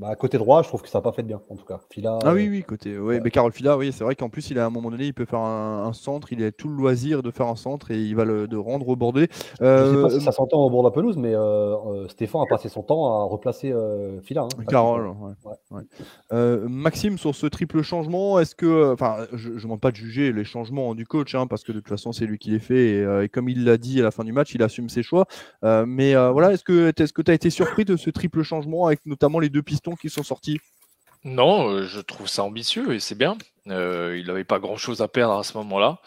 Bah, 0.00 0.16
côté 0.16 0.38
droit, 0.38 0.60
je 0.62 0.68
trouve 0.68 0.82
que 0.82 0.88
ça 0.88 0.98
n'a 0.98 1.02
pas 1.02 1.12
fait 1.12 1.22
de 1.22 1.28
bien, 1.28 1.40
en 1.48 1.54
tout 1.54 1.64
cas. 1.64 1.78
Fila, 1.88 2.18
ah 2.24 2.34
oui, 2.34 2.48
oui, 2.48 2.64
côté. 2.64 2.98
Ouais, 2.98 3.20
Mais 3.22 3.30
Carole 3.30 3.52
Fila, 3.52 3.78
oui, 3.78 3.92
c'est 3.92 4.02
vrai 4.02 4.16
qu'en 4.16 4.28
plus, 4.28 4.50
il 4.50 4.58
a 4.58 4.64
à 4.64 4.66
un 4.66 4.70
moment 4.70 4.90
donné, 4.90 5.04
il 5.04 5.14
peut 5.14 5.24
faire 5.24 5.38
un, 5.38 5.92
centre, 5.92 6.32
il 6.32 6.42
a 6.42 6.50
tout 6.50 6.68
le 6.68 6.74
loisir 6.74 7.22
de 7.22 7.30
faire 7.30 7.46
un 7.46 7.54
centre 7.54 7.92
et 7.92 8.00
il 8.00 8.16
va 8.16 8.24
le 8.24 8.48
de 8.48 8.56
rendre 8.56 8.88
au 8.88 8.96
bordé. 8.96 9.28
Euh... 9.62 9.92
Je 9.92 9.96
sais 9.96 10.02
pas 10.02 10.10
si 10.10 10.20
ça 10.20 10.32
s'entend 10.32 10.64
au 10.64 10.68
bord 10.68 10.82
de 10.82 10.88
la 10.88 10.90
pelouse, 10.90 11.16
mais 11.16 11.32
euh, 11.32 11.76
euh, 11.76 12.08
Stéphane 12.08 12.40
a 12.42 12.46
passé 12.50 12.68
son 12.68 12.82
temps 12.82 13.06
à 13.06 13.24
replacer 13.24 13.70
euh, 13.70 14.20
Fila. 14.22 14.42
Hein, 14.42 14.64
Carole, 14.66 15.12
ouais. 15.70 16.58
Maxime, 16.68 17.16
sur 17.16 17.32
ce 17.32 17.46
triple 17.46 17.82
changement, 17.82 18.40
est-ce 18.40 18.56
que. 18.56 18.92
Enfin, 18.92 19.26
je 19.32 19.50
ne 19.50 19.60
demande 19.60 19.80
pas 19.80 19.92
de 19.92 19.96
juger 19.96 20.32
les 20.32 20.44
changements 20.44 20.96
du 20.96 21.06
coach, 21.06 21.36
hein, 21.36 21.46
parce 21.46 21.62
que 21.62 21.70
de 21.70 21.78
toute 21.78 21.88
façon, 21.88 22.10
c'est 22.10 22.26
lui 22.26 22.38
qui 22.38 22.50
les 22.50 22.58
fait 22.58 22.96
et, 22.96 23.28
comme 23.28 23.48
il 23.48 23.64
l'a 23.64 23.76
dit 23.76 24.00
à 24.00 24.02
la 24.02 24.10
fin 24.10 24.24
du 24.24 24.32
match, 24.32 24.56
il 24.56 24.62
assume 24.64 24.88
ses 24.88 25.04
choix. 25.04 25.26
mais 25.62 26.14
voilà, 26.14 26.52
est-ce 26.52 26.64
que 26.64 26.90
tu 26.90 27.02
est 27.02 27.28
as 27.28 27.34
été 27.34 27.50
surpris 27.50 27.84
de 27.84 27.96
ce 27.96 28.10
triple 28.10 28.42
changement 28.42 28.86
avec 28.86 29.06
notamment 29.06 29.38
les 29.38 29.50
deux 29.50 29.62
qui 29.92 30.10
sont 30.10 30.22
sortis 30.22 30.60
non, 31.24 31.70
euh, 31.70 31.86
je 31.86 32.00
trouve 32.00 32.28
ça 32.28 32.44
ambitieux 32.44 32.94
et 32.94 33.00
c'est 33.00 33.14
bien. 33.14 33.38
Euh, 33.68 34.18
il 34.18 34.26
n'avait 34.26 34.44
pas 34.44 34.58
grand-chose 34.58 35.00
à 35.00 35.08
perdre 35.08 35.38
à 35.38 35.42
ce 35.42 35.56
moment-là, 35.56 35.98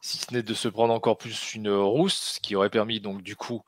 si 0.00 0.18
ce 0.18 0.32
n'est 0.32 0.42
de 0.42 0.54
se 0.54 0.68
prendre 0.68 0.94
encore 0.94 1.18
plus 1.18 1.54
une 1.54 1.70
rousse, 1.70 2.34
ce 2.36 2.40
qui 2.40 2.54
aurait 2.54 2.70
permis 2.70 3.00
donc 3.00 3.22
du 3.22 3.34
coup 3.34 3.62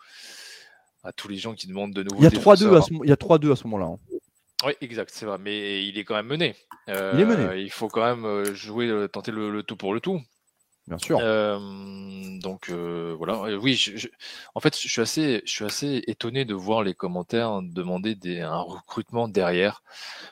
à 1.02 1.12
tous 1.12 1.28
les 1.28 1.36
gens 1.36 1.54
qui 1.54 1.66
demandent 1.66 1.92
de 1.92 2.04
nouveau. 2.04 2.22
Il 2.22 2.24
y 2.24 2.26
a 2.26 2.30
3-2 2.30 2.76
à 2.76 2.82
ce, 2.82 2.92
il 2.92 3.08
y 3.08 3.12
a 3.12 3.16
3-2 3.16 3.52
à 3.52 3.56
ce 3.56 3.66
moment-là. 3.66 3.86
Hein. 3.86 4.18
Oui, 4.64 4.72
exact, 4.80 5.10
c'est 5.12 5.26
vrai. 5.26 5.38
Mais 5.40 5.84
il 5.84 5.98
est 5.98 6.04
quand 6.04 6.14
même 6.14 6.26
mené. 6.26 6.54
il 6.88 6.94
est 6.94 7.24
mené. 7.24 7.44
Euh, 7.44 7.58
il 7.58 7.70
faut 7.70 7.88
quand 7.88 8.04
même 8.04 8.54
jouer, 8.54 9.08
tenter 9.12 9.32
le 9.32 9.62
tout 9.64 9.76
pour 9.76 9.92
le 9.92 10.00
tout. 10.00 10.20
Bien 10.88 10.98
sûr. 10.98 11.18
donc 12.40 12.70
voilà. 12.70 13.58
Oui, 13.58 13.84
en 14.54 14.60
fait, 14.60 14.78
je 14.80 14.88
suis 14.88 15.00
assez, 15.00 15.42
je 15.44 15.50
suis 15.50 15.64
assez 15.64 16.04
étonné 16.06 16.44
de 16.44 16.54
voir 16.54 16.82
les 16.82 16.94
commentaires 16.94 17.60
demander 17.62 18.14
des, 18.14 18.40
un 18.40 18.60
recrutement 18.60 19.26
derrière, 19.26 19.82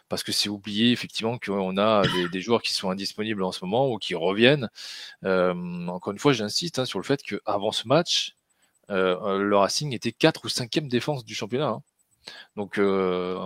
parce 0.09 0.23
que 0.23 0.31
c'est 0.31 0.49
oublié 0.49 0.93
effectivement 0.93 1.39
qu'on 1.39 1.77
a 1.77 2.03
des, 2.31 2.41
joueurs 2.41 2.63
qui 2.63 2.73
sont 2.73 2.91
indisponibles 2.91 3.43
en 3.43 3.51
ce 3.51 3.65
moment 3.65 3.91
ou 3.91 3.99
qui 3.99 4.15
reviennent. 4.15 4.71
encore 5.25 6.13
une 6.13 6.21
fois, 6.21 6.33
j'insiste 6.33 6.79
hein, 6.79 6.85
sur 6.85 7.01
le 7.01 7.05
fait 7.05 7.23
qu'avant 7.23 7.73
ce 7.73 7.89
match, 7.89 8.37
le 8.89 9.55
Racing 9.55 9.93
était 9.93 10.13
4 10.13 10.45
ou 10.45 10.49
5e 10.49 10.89
défense 10.89 11.25
du 11.25 11.35
championnat. 11.35 11.69
Hein. 11.69 11.83
Donc 12.57 12.79
euh, 12.79 13.37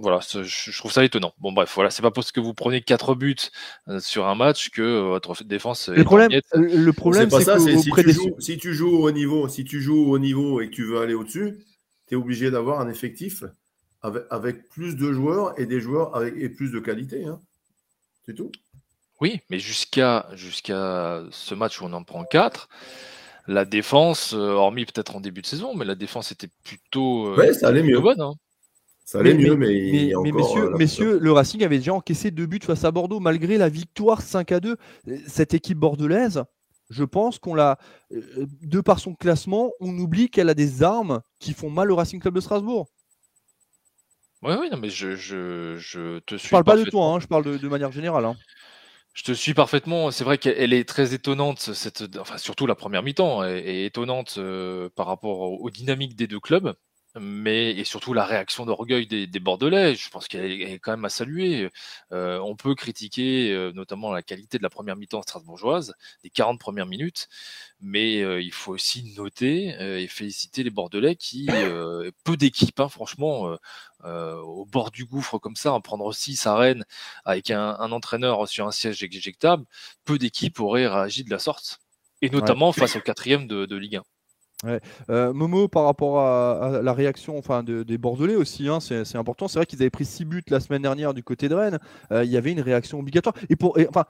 voilà, 0.00 0.20
je 0.20 0.78
trouve 0.78 0.92
ça 0.92 1.04
étonnant. 1.04 1.32
Bon 1.38 1.52
bref, 1.52 1.72
voilà, 1.74 1.90
c'est 1.90 2.02
pas 2.02 2.10
parce 2.10 2.32
que 2.32 2.40
vous 2.40 2.54
prenez 2.54 2.80
quatre 2.80 3.14
buts 3.14 3.36
euh, 3.88 4.00
sur 4.00 4.26
un 4.26 4.34
match 4.34 4.70
que 4.70 4.82
euh, 4.82 5.02
votre 5.02 5.44
défense. 5.44 5.88
Le 5.88 6.04
problème, 6.04 6.30
le 6.54 6.92
problème, 6.92 7.30
c'est 7.30 7.44
que 7.44 7.78
si, 7.78 7.90
tu 7.90 8.12
joues, 8.12 8.36
si 8.38 8.58
tu 8.58 8.74
joues 8.74 8.98
au 9.04 9.10
niveau, 9.10 9.48
si 9.48 9.64
tu 9.64 9.80
joues 9.80 10.10
au 10.10 10.18
niveau 10.18 10.60
et 10.60 10.68
que 10.68 10.74
tu 10.74 10.84
veux 10.84 11.00
aller 11.00 11.14
au-dessus, 11.14 11.58
tu 12.06 12.14
es 12.14 12.16
obligé 12.16 12.50
d'avoir 12.50 12.80
un 12.80 12.88
effectif 12.88 13.44
avec, 14.02 14.68
plus 14.68 14.96
de 14.96 15.12
joueurs 15.12 15.58
et 15.58 15.66
des 15.66 15.80
joueurs 15.80 16.14
avec 16.14 16.34
et 16.36 16.48
plus 16.48 16.70
de 16.70 16.78
qualité. 16.78 17.24
Hein. 17.24 17.40
C'est 18.24 18.34
tout. 18.34 18.52
Oui, 19.20 19.40
mais 19.50 19.58
jusqu'à 19.58 20.28
jusqu'à 20.34 21.24
ce 21.30 21.54
match 21.54 21.80
où 21.80 21.84
on 21.84 21.92
en 21.92 22.04
prend 22.04 22.24
quatre 22.24 22.68
la 23.48 23.64
défense, 23.64 24.34
euh, 24.34 24.52
hormis 24.52 24.84
peut-être 24.84 25.16
en 25.16 25.20
début 25.20 25.40
de 25.40 25.46
saison, 25.46 25.74
mais 25.74 25.86
la 25.86 25.94
défense 25.94 26.30
était 26.30 26.50
plutôt, 26.62 27.28
euh, 27.28 27.52
ça 27.54 27.68
allait 27.68 27.82
mieux. 27.82 27.98
bonne. 27.98 28.20
Hein. 28.20 28.34
Ça 29.08 29.20
allait 29.20 29.32
mieux, 29.32 29.56
mais, 29.56 30.12
messieurs, 30.22 30.70
messieurs, 30.76 31.18
le 31.18 31.32
Racing 31.32 31.64
avait 31.64 31.78
déjà 31.78 31.94
encaissé 31.94 32.30
deux 32.30 32.44
buts 32.44 32.60
face 32.62 32.84
à 32.84 32.90
Bordeaux, 32.90 33.20
malgré 33.20 33.56
la 33.56 33.70
victoire 33.70 34.20
5 34.20 34.52
à 34.52 34.60
2. 34.60 34.76
Cette 35.26 35.54
équipe 35.54 35.78
bordelaise, 35.78 36.44
je 36.90 37.04
pense 37.04 37.38
qu'on 37.38 37.54
l'a, 37.54 37.78
euh, 38.12 38.44
de 38.60 38.82
par 38.82 39.00
son 39.00 39.14
classement, 39.14 39.70
on 39.80 39.96
oublie 39.96 40.28
qu'elle 40.28 40.50
a 40.50 40.54
des 40.54 40.82
armes 40.82 41.22
qui 41.38 41.54
font 41.54 41.70
mal 41.70 41.90
au 41.90 41.96
Racing 41.96 42.20
Club 42.20 42.34
de 42.34 42.40
Strasbourg. 42.40 42.90
Oui, 44.42 44.52
oui, 44.60 44.68
non, 44.70 44.76
mais 44.76 44.90
je, 44.90 45.16
je, 45.16 46.18
te 46.18 46.36
suis. 46.36 46.48
Je 46.48 46.50
parle 46.50 46.64
pas 46.64 46.76
de 46.76 46.84
toi, 46.84 47.06
hein, 47.06 47.18
je 47.18 47.26
parle 47.26 47.58
de, 47.58 47.68
manière 47.68 47.92
générale. 47.92 48.26
Hein. 48.26 48.36
Je 49.14 49.22
te 49.22 49.32
suis 49.32 49.54
parfaitement. 49.54 50.10
C'est 50.10 50.24
vrai 50.24 50.36
qu'elle 50.36 50.74
est 50.74 50.86
très 50.86 51.14
étonnante, 51.14 51.72
cette, 51.72 52.04
enfin 52.18 52.36
surtout 52.36 52.66
la 52.66 52.74
première 52.74 53.02
mi-temps 53.02 53.42
est, 53.42 53.86
étonnante 53.86 54.34
euh, 54.36 54.90
par 54.94 55.06
rapport 55.06 55.40
aux, 55.40 55.70
dynamiques 55.70 56.14
des 56.14 56.26
deux 56.26 56.40
clubs, 56.40 56.74
mais 57.18 57.70
et 57.70 57.84
surtout 57.84 58.12
la 58.12 58.24
réaction 58.24 58.66
d'orgueil 58.66 59.06
des, 59.06 59.40
Bordelais. 59.40 59.94
Je 59.94 60.10
pense 60.10 60.28
qu'elle 60.28 60.50
est, 60.50 60.78
quand 60.78 60.92
même 60.92 61.04
à 61.04 61.08
saluer. 61.08 61.70
Euh, 62.12 62.38
on 62.40 62.56
peut 62.56 62.74
critiquer 62.74 63.52
euh, 63.52 63.72
notamment 63.72 64.12
la 64.12 64.22
qualité 64.22 64.58
de 64.58 64.62
la 64.62 64.70
première 64.70 64.96
mi-temps 64.96 65.22
strasbourgeoise, 65.22 65.94
des 66.22 66.30
40 66.30 66.60
premières 66.60 66.86
minutes, 66.86 67.28
mais 67.80 68.18
il 68.42 68.52
faut 68.52 68.72
aussi 68.72 69.14
noter 69.16 69.68
et 70.02 70.08
féliciter 70.08 70.62
les 70.62 70.70
Bordelais 70.70 71.16
qui 71.16 71.48
peu 72.24 72.36
d'équipes, 72.36 72.80
hein, 72.80 72.88
franchement 72.88 73.56
euh, 74.04 74.36
au 74.42 74.64
bord 74.64 74.92
du 74.92 75.04
gouffre 75.04 75.38
comme 75.38 75.56
ça, 75.56 75.72
en 75.72 75.80
prendre 75.80 76.12
6 76.12 76.46
à 76.46 76.56
Rennes 76.56 76.84
avec 77.24 77.50
un, 77.50 77.74
entraîneur 77.90 78.46
sur 78.48 78.66
un 78.66 78.70
siège 78.70 79.02
éjectable, 79.02 79.64
peu 80.04 80.18
d'équipes 80.18 80.60
auraient 80.60 80.86
réagi 80.86 81.24
de 81.24 81.30
la 81.30 81.38
sorte. 81.38 81.80
Et 82.22 82.30
notamment 82.30 82.72
face 82.72 82.96
au 82.96 83.00
quatrième 83.00 83.46
de, 83.46 83.76
Ligue 83.76 83.96
1. 83.96 84.02
Euh, 84.64 85.32
Momo, 85.32 85.68
par 85.68 85.84
rapport 85.84 86.20
à, 86.20 86.80
la 86.82 86.92
réaction 86.92 87.38
enfin, 87.38 87.62
des 87.62 87.98
Bordelais 87.98 88.34
aussi, 88.34 88.68
hein, 88.68 88.80
c'est 88.80 89.16
important. 89.16 89.48
C'est 89.48 89.58
vrai 89.58 89.66
qu'ils 89.66 89.80
avaient 89.82 89.90
pris 89.90 90.04
6 90.04 90.24
buts 90.24 90.42
la 90.48 90.60
semaine 90.60 90.82
dernière 90.82 91.14
du 91.14 91.22
côté 91.22 91.48
de 91.48 91.54
Rennes. 91.54 91.78
Euh, 92.12 92.24
il 92.24 92.30
y 92.30 92.36
avait 92.36 92.52
une 92.52 92.60
réaction 92.60 92.98
obligatoire. 92.98 93.34
Et 93.48 93.56
pour, 93.56 93.78
enfin, 93.88 94.04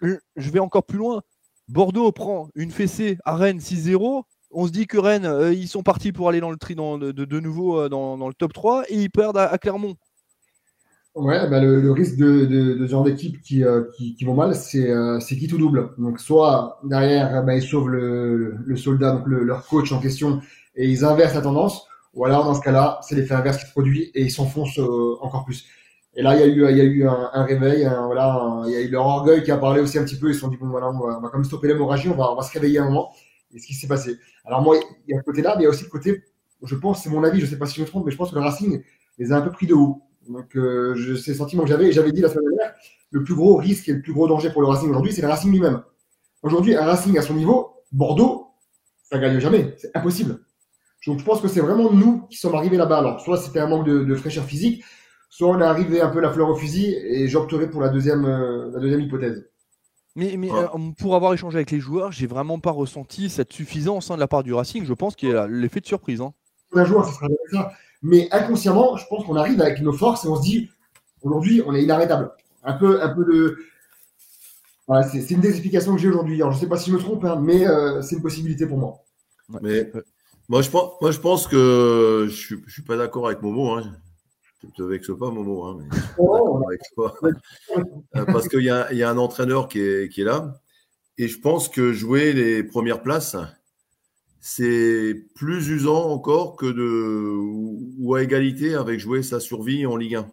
je 0.00 0.50
vais 0.50 0.58
encore 0.58 0.84
plus 0.84 0.98
loin. 0.98 1.22
Bordeaux 1.68 2.10
prend 2.12 2.48
une 2.54 2.70
fessée 2.70 3.18
à 3.24 3.36
Rennes 3.36 3.60
6-0 3.60 4.24
on 4.54 4.66
se 4.66 4.72
dit 4.72 4.86
que 4.86 4.98
Rennes, 4.98 5.24
euh, 5.24 5.54
ils 5.54 5.66
sont 5.66 5.82
partis 5.82 6.12
pour 6.12 6.28
aller 6.28 6.40
dans 6.40 6.50
le 6.50 6.58
tri 6.58 6.74
de, 6.74 7.40
nouveau 7.40 7.88
dans, 7.88 8.28
le 8.28 8.34
top 8.34 8.52
3 8.52 8.84
et 8.88 8.96
ils 8.96 9.10
perdent 9.10 9.38
à, 9.38 9.56
Clermont. 9.56 9.94
Ouais, 11.14 11.46
bah, 11.50 11.60
le, 11.60 11.92
risque 11.92 12.16
de, 12.16 12.76
ce 12.80 12.86
genre 12.86 13.04
d'équipe 13.04 13.36
euh, 13.52 13.84
qui, 13.96 14.24
vont 14.24 14.34
mal, 14.34 14.54
c'est 14.54 14.88
qui 15.20 15.46
tout 15.46 15.58
double. 15.58 15.90
Donc, 15.98 16.18
soit 16.18 16.80
derrière, 16.84 17.44
bah, 17.44 17.54
ils 17.54 17.62
sauvent 17.62 17.90
le, 17.90 18.76
soldat, 18.76 19.12
donc 19.12 19.26
leur 19.26 19.66
coach 19.66 19.92
en 19.92 20.00
question, 20.00 20.40
et 20.74 20.88
ils 20.88 21.04
inversent 21.04 21.34
la 21.34 21.42
tendance, 21.42 21.86
ou 22.14 22.24
alors 22.24 22.44
dans 22.44 22.54
ce 22.54 22.62
cas-là, 22.62 22.98
c'est 23.02 23.14
l'effet 23.14 23.34
inverse 23.34 23.58
qui 23.58 23.66
se 23.66 23.72
produit 23.72 24.10
et 24.14 24.22
ils 24.22 24.30
s'enfoncent 24.30 24.80
encore 25.20 25.44
plus. 25.44 25.66
Et 26.14 26.22
là, 26.22 26.34
il 26.34 26.40
y 26.40 26.42
a 26.42 26.46
eu, 26.46 26.70
il 26.70 26.76
y 26.76 26.80
a 26.80 26.84
eu 26.84 27.06
un, 27.06 27.44
réveil, 27.44 27.90
voilà, 28.06 28.62
il 28.66 28.72
y 28.72 28.76
a 28.76 28.80
eu 28.80 28.88
leur 28.88 29.06
orgueil 29.06 29.42
qui 29.42 29.50
a 29.50 29.58
parlé 29.58 29.80
aussi 29.80 29.98
un 29.98 30.04
petit 30.04 30.18
peu. 30.18 30.28
Ils 30.28 30.34
se 30.34 30.40
sont 30.40 30.48
dit 30.48 30.56
bon 30.58 30.68
voilà, 30.68 30.88
on 30.88 30.98
va, 30.98 31.18
on 31.18 31.20
va 31.20 31.28
comme 31.28 31.44
stopper 31.44 31.68
l'hémorragie, 31.68 32.08
on 32.08 32.16
va, 32.16 32.32
on 32.32 32.36
va 32.36 32.42
se 32.42 32.52
réveiller 32.52 32.78
un 32.78 32.86
moment 32.86 33.12
et 33.54 33.58
ce 33.58 33.66
qui 33.66 33.74
s'est 33.74 33.86
passé. 33.86 34.16
Alors 34.44 34.62
moi, 34.62 34.76
il 35.06 35.14
y 35.14 35.16
a 35.16 35.20
ce 35.20 35.24
côté-là, 35.24 35.54
mais 35.56 35.62
il 35.62 35.64
y 35.64 35.66
a 35.66 35.70
aussi 35.70 35.84
le 35.84 35.90
côté, 35.90 36.22
je 36.62 36.74
pense, 36.74 37.02
c'est 37.02 37.10
mon 37.10 37.24
avis, 37.24 37.40
je 37.40 37.46
sais 37.46 37.58
pas 37.58 37.66
si 37.66 37.76
je 37.76 37.82
me 37.82 37.86
trompe, 37.86 38.04
mais 38.06 38.12
je 38.12 38.16
pense 38.16 38.30
que 38.30 38.34
le 38.34 38.40
Racing 38.40 38.82
les 39.18 39.32
a 39.32 39.36
un 39.36 39.42
peu 39.42 39.50
pris 39.50 39.66
de 39.66 39.74
haut. 39.74 40.02
Donc 40.32 40.56
euh, 40.56 41.16
c'est 41.16 41.32
le 41.32 41.36
sentiment 41.36 41.62
que 41.62 41.68
j'avais, 41.68 41.88
et 41.88 41.92
j'avais 41.92 42.12
dit 42.12 42.20
la 42.20 42.28
semaine 42.28 42.48
dernière, 42.48 42.74
le 43.10 43.22
plus 43.22 43.34
gros 43.34 43.56
risque 43.56 43.88
et 43.88 43.92
le 43.92 44.02
plus 44.02 44.12
gros 44.12 44.26
danger 44.26 44.50
pour 44.50 44.62
le 44.62 44.68
Racing 44.68 44.88
aujourd'hui, 44.88 45.12
c'est 45.12 45.22
le 45.22 45.28
Racing 45.28 45.50
lui-même. 45.52 45.82
Aujourd'hui, 46.42 46.74
un 46.74 46.84
Racing 46.84 47.16
à 47.18 47.22
son 47.22 47.34
niveau, 47.34 47.74
Bordeaux, 47.92 48.48
ça 49.02 49.18
gagne 49.18 49.38
jamais, 49.38 49.74
c'est 49.78 49.94
impossible. 49.94 50.40
Donc 51.06 51.18
je 51.18 51.24
pense 51.24 51.40
que 51.40 51.48
c'est 51.48 51.60
vraiment 51.60 51.92
nous 51.92 52.26
qui 52.28 52.38
sommes 52.38 52.54
arrivés 52.54 52.76
là-bas. 52.76 52.98
Alors 52.98 53.20
soit 53.20 53.36
c'était 53.36 53.60
un 53.60 53.66
manque 53.66 53.86
de, 53.86 54.14
fraîcheur 54.14 54.44
physique, 54.44 54.82
soit 55.28 55.48
on 55.48 55.60
est 55.60 55.64
arrivé 55.64 56.00
un 56.00 56.08
peu 56.08 56.20
la 56.20 56.32
fleur 56.32 56.48
au 56.48 56.56
fusil, 56.56 56.94
et 56.94 57.28
j'opterai 57.28 57.70
pour 57.70 57.80
la 57.80 57.88
deuxième, 57.88 58.24
euh, 58.24 58.70
la 58.72 58.80
deuxième 58.80 59.00
hypothèse. 59.00 59.48
Mais, 60.14 60.36
euh, 60.36 60.66
pour 60.98 61.16
avoir 61.16 61.32
échangé 61.32 61.56
avec 61.56 61.70
les 61.70 61.80
joueurs, 61.80 62.12
j'ai 62.12 62.26
vraiment 62.26 62.58
pas 62.58 62.70
ressenti 62.70 63.30
cette 63.30 63.50
suffisance 63.52 64.10
hein, 64.10 64.16
de 64.16 64.20
la 64.20 64.28
part 64.28 64.42
du 64.42 64.52
Racing. 64.52 64.84
Je 64.84 64.92
pense 64.92 65.16
qu'il 65.16 65.30
y 65.30 65.34
a 65.34 65.46
l'effet 65.46 65.80
de 65.80 65.86
surprise. 65.86 66.20
Hein. 66.20 66.34
Un 66.74 66.84
joueur, 66.84 67.06
ça 67.06 67.12
sera 67.12 67.28
ça. 67.50 67.72
Mais 68.02 68.28
inconsciemment, 68.32 68.96
je 68.96 69.06
pense 69.06 69.24
qu'on 69.24 69.36
arrive 69.36 69.60
avec 69.60 69.80
nos 69.80 69.92
forces 69.92 70.24
et 70.24 70.28
on 70.28 70.36
se 70.36 70.42
dit 70.42 70.70
aujourd'hui, 71.22 71.62
on 71.66 71.74
est 71.74 71.82
inarrêtable. 71.82 72.32
Un 72.64 72.74
peu, 72.74 73.02
un 73.02 73.08
peu 73.08 73.24
de. 73.24 73.58
Voilà, 74.86 75.08
c'est 75.08 75.30
une 75.30 75.40
des 75.40 75.50
explications 75.50 75.94
que 75.94 76.00
j'ai 76.00 76.08
aujourd'hui. 76.08 76.38
Je 76.38 76.44
ne 76.44 76.52
sais 76.52 76.66
pas 76.66 76.76
si 76.76 76.90
je 76.90 76.96
me 76.96 77.00
trompe, 77.00 77.24
hein, 77.24 77.38
mais 77.40 77.66
euh, 77.66 78.02
c'est 78.02 78.16
une 78.16 78.22
possibilité 78.22 78.66
pour 78.66 78.78
moi. 78.78 78.98
Mais 79.60 79.90
moi, 80.48 80.62
je 80.62 80.70
pense, 80.70 80.92
moi, 81.00 81.10
je 81.10 81.20
pense 81.20 81.46
que 81.46 82.28
je 82.28 82.54
ne 82.56 82.68
suis 82.68 82.82
pas 82.82 82.96
d'accord 82.96 83.26
avec 83.26 83.42
Momo. 83.42 83.70
Hein 83.70 83.84
ne 84.66 84.70
te 84.70 84.82
vexe 84.82 85.10
pas, 85.18 85.30
Momo. 85.30 85.64
Hein, 85.64 85.78
oh. 86.18 86.62
euh, 86.98 88.24
Parce 88.26 88.48
qu'il 88.48 88.60
y, 88.60 88.96
y, 88.96 89.02
a 89.02 89.10
un 89.10 89.18
entraîneur 89.18 89.68
qui 89.68 89.80
est, 89.80 90.08
qui 90.12 90.22
est, 90.22 90.24
là. 90.24 90.54
Et 91.18 91.28
je 91.28 91.38
pense 91.38 91.68
que 91.68 91.92
jouer 91.92 92.32
les 92.32 92.62
premières 92.62 93.02
places, 93.02 93.36
c'est 94.44 95.24
plus 95.36 95.68
usant 95.68 96.10
encore 96.10 96.56
que 96.56 96.66
de. 96.66 97.38
ou 97.98 98.14
à 98.16 98.22
égalité 98.24 98.74
avec 98.74 98.98
jouer 98.98 99.22
sa 99.22 99.38
survie 99.38 99.86
en 99.86 99.96
Ligue 99.96 100.16
1. 100.16 100.32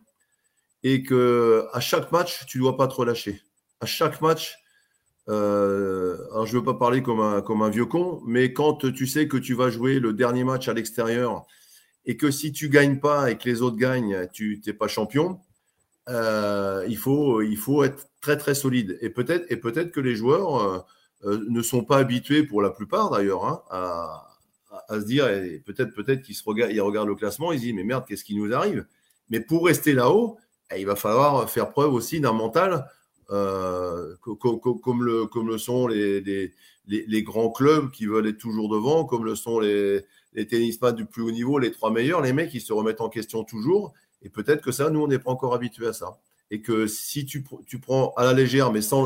Et 0.82 1.04
que 1.04 1.68
à 1.74 1.80
chaque 1.80 2.12
match, 2.12 2.46
tu 2.48 2.58
ne 2.58 2.64
dois 2.64 2.76
pas 2.76 2.88
te 2.88 2.96
relâcher. 2.96 3.42
à 3.82 3.86
chaque 3.86 4.20
match, 4.22 4.58
alors 5.28 6.48
je 6.48 6.56
ne 6.56 6.60
veux 6.60 6.64
pas 6.64 6.74
parler 6.74 7.04
comme 7.04 7.20
un, 7.22 7.42
comme 7.44 7.62
un 7.62 7.70
vieux 7.70 7.86
con, 7.86 8.22
mais 8.26 8.52
quand 8.52 8.92
tu 8.92 9.06
sais 9.06 9.28
que 9.28 9.38
tu 9.38 9.54
vas 9.54 9.70
jouer 9.70 10.00
le 10.00 10.14
dernier 10.14 10.44
match 10.44 10.68
à 10.68 10.74
l'extérieur 10.74 11.46
et 12.06 12.18
que 12.18 12.32
si 12.32 12.52
tu 12.52 12.70
gagnes 12.70 13.00
pas 13.00 13.30
et 13.30 13.38
que 13.38 13.48
les 13.48 13.62
autres 13.62 13.78
gagnent, 13.78 14.28
tu 14.34 14.60
n'es 14.66 14.74
pas 14.74 14.88
champion, 14.88 15.40
il, 16.08 16.98
faut, 16.98 17.44
il 17.44 17.58
faut 17.58 17.84
être 17.84 18.08
très 18.22 18.38
très 18.38 18.56
solide. 18.56 18.98
Et 19.02 19.12
peut-être 19.12 19.46
et 19.52 19.58
peut-être 19.58 19.92
que 19.92 20.00
les 20.00 20.16
joueurs 20.16 20.88
ne 21.24 21.62
sont 21.62 21.84
pas 21.84 21.98
habitués, 21.98 22.44
pour 22.44 22.62
la 22.62 22.70
plupart 22.70 23.10
d'ailleurs, 23.10 23.46
hein, 23.46 23.62
à, 23.70 24.26
se 24.90 25.06
dire, 25.06 25.26
peut-être 25.66 25.94
peut-être 25.94 26.22
qu'ils 26.22 26.36
regardent, 26.46 26.72
ils 26.72 26.82
regardent 26.82 27.10
le 27.10 27.16
classement, 27.16 27.52
ils 27.52 27.60
se 27.60 27.64
disent, 27.66 27.74
mais 27.74 27.84
merde, 27.84 28.06
qu'est-ce 28.08 28.24
qui 28.24 28.36
nous 28.36 28.54
arrive? 28.54 28.86
Mais 29.30 29.40
pour 29.40 29.66
rester 29.66 29.94
là-haut, 29.94 30.38
eh, 30.72 30.80
il 30.80 30.86
va 30.86 30.96
falloir 30.96 31.50
faire 31.50 31.72
preuve 31.72 31.94
aussi 31.94 32.20
d'un 32.20 32.34
mental 32.34 32.90
euh, 33.32 34.16
comme, 34.22 35.04
le, 35.04 35.58
sont 35.58 35.88
les, 35.88 37.24
grands 37.24 37.52
clubs 37.52 37.92
qui 37.92 38.06
veulent 38.06 38.28
être 38.28 38.38
toujours 38.38 38.70
devant, 38.70 39.06
comme 39.06 39.26
le 39.26 39.36
sont 39.36 39.60
les, 39.60 40.04
les 40.34 40.48
tennisman 40.48 40.96
du 40.96 41.06
plus 41.06 41.22
haut 41.24 41.32
niveau, 41.32 41.60
les 41.60 41.72
trois 41.72 41.92
meilleurs, 41.92 42.22
les 42.22 42.34
mecs 42.34 42.50
qui 42.50 42.62
se 42.62 42.74
remettent 42.74 43.02
en 43.02 43.10
question 43.10 43.44
toujours. 43.44 43.94
Et 44.22 44.30
peut-être 44.30 44.62
que 44.62 44.72
ça, 44.72 44.90
nous, 44.90 45.02
on 45.02 45.08
n'est 45.08 45.20
pas 45.20 45.32
encore 45.32 45.54
habitués 45.54 45.88
à 45.88 45.94
ça. 45.94 46.20
Et 46.52 46.62
que 46.62 46.88
si 46.88 47.26
tu, 47.26 47.44
prends 47.82 48.14
à 48.18 48.24
la 48.24 48.34
légère, 48.34 48.72
mais 48.72 48.82
sans 48.82 49.06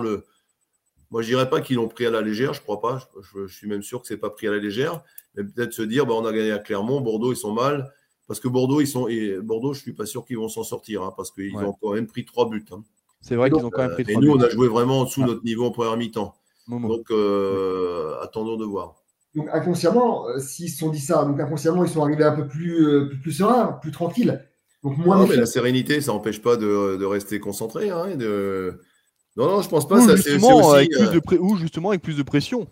le, 0.00 0.24
moi, 1.10 1.22
je 1.22 1.28
dirais 1.28 1.48
pas 1.48 1.60
qu'ils 1.60 1.76
l'ont 1.76 1.88
pris 1.88 2.06
à 2.06 2.10
la 2.10 2.20
légère, 2.20 2.52
je 2.52 2.60
crois 2.60 2.80
pas. 2.80 3.08
Je, 3.34 3.46
suis 3.46 3.68
même 3.68 3.82
sûr 3.82 4.00
que 4.00 4.08
c'est 4.08 4.16
pas 4.16 4.30
pris 4.30 4.48
à 4.48 4.50
la 4.50 4.58
légère. 4.58 5.02
Mais 5.34 5.44
peut-être 5.44 5.72
se 5.72 5.82
dire, 5.82 6.06
bah, 6.06 6.14
on 6.14 6.24
a 6.24 6.32
gagné 6.32 6.52
à 6.52 6.58
Clermont, 6.58 7.00
Bordeaux, 7.00 7.32
ils 7.32 7.36
sont 7.36 7.52
mal. 7.52 7.92
Parce 8.26 8.40
que 8.40 8.48
Bordeaux, 8.48 8.80
ils 8.80 8.88
sont, 8.88 9.06
et 9.06 9.38
Bordeaux, 9.40 9.72
je 9.72 9.80
suis 9.80 9.92
pas 9.92 10.06
sûr 10.06 10.24
qu'ils 10.24 10.38
vont 10.38 10.48
s'en 10.48 10.64
sortir, 10.64 11.02
hein, 11.02 11.12
parce 11.16 11.30
qu'ils 11.30 11.56
ont 11.56 11.74
quand 11.80 11.92
même 11.92 12.08
pris 12.08 12.24
trois 12.24 12.48
buts. 12.48 12.64
Hein. 12.72 12.82
C'est 13.20 13.36
vrai 13.36 13.50
qu'ils 13.50 13.64
ont 13.64 13.70
quand 13.70 13.82
même 13.82 13.92
pris 13.92 14.04
trois 14.04 14.20
buts. 14.20 14.26
Et 14.26 14.30
nous, 14.30 14.36
on 14.36 14.42
a 14.42 14.48
joué 14.48 14.66
vraiment 14.66 15.00
en 15.00 15.04
dessous 15.04 15.20
de 15.20 15.26
ah. 15.26 15.30
notre 15.30 15.44
niveau 15.44 15.64
en 15.66 15.70
première 15.70 15.96
mi-temps. 15.96 16.34
Donc, 16.68 17.10
euh, 17.10 18.14
attendons 18.22 18.56
de 18.56 18.64
voir. 18.64 18.96
Donc, 19.36 19.48
inconsciemment, 19.52 20.28
euh, 20.28 20.38
s'ils 20.38 20.70
se 20.70 20.78
sont 20.78 20.90
dit 20.90 20.98
ça, 20.98 21.24
donc 21.24 21.38
inconsciemment, 21.38 21.84
ils 21.84 21.90
sont 21.90 22.02
arrivés 22.02 22.24
un 22.24 22.32
peu 22.34 22.48
plus, 22.48 22.84
euh, 22.84 23.10
plus, 23.22 23.32
sereins, 23.32 23.78
plus 23.80 23.92
tranquilles. 23.92 24.44
Donc, 24.82 24.98
moins 24.98 25.18
non, 25.18 25.26
mais 25.26 25.36
la 25.36 25.46
sérénité, 25.46 26.00
ça 26.00 26.12
n'empêche 26.12 26.42
pas 26.42 26.56
de, 26.56 26.96
de, 26.96 27.04
rester 27.04 27.38
concentré 27.38 27.90
hein, 27.90 28.06
et 28.06 28.16
de 28.16 28.80
non, 29.36 29.46
non, 29.46 29.62
je 29.62 29.68
pense 29.68 29.86
pas. 29.86 30.00
ça, 30.00 30.16
justement, 30.16 30.58
aussi, 30.58 30.76
avec 30.76 30.90
plus 30.90 31.36
de 31.36 31.38
ou 31.38 31.56
justement 31.56 31.90
avec 31.90 32.02
plus 32.02 32.16
de 32.16 32.22
pression. 32.22 32.66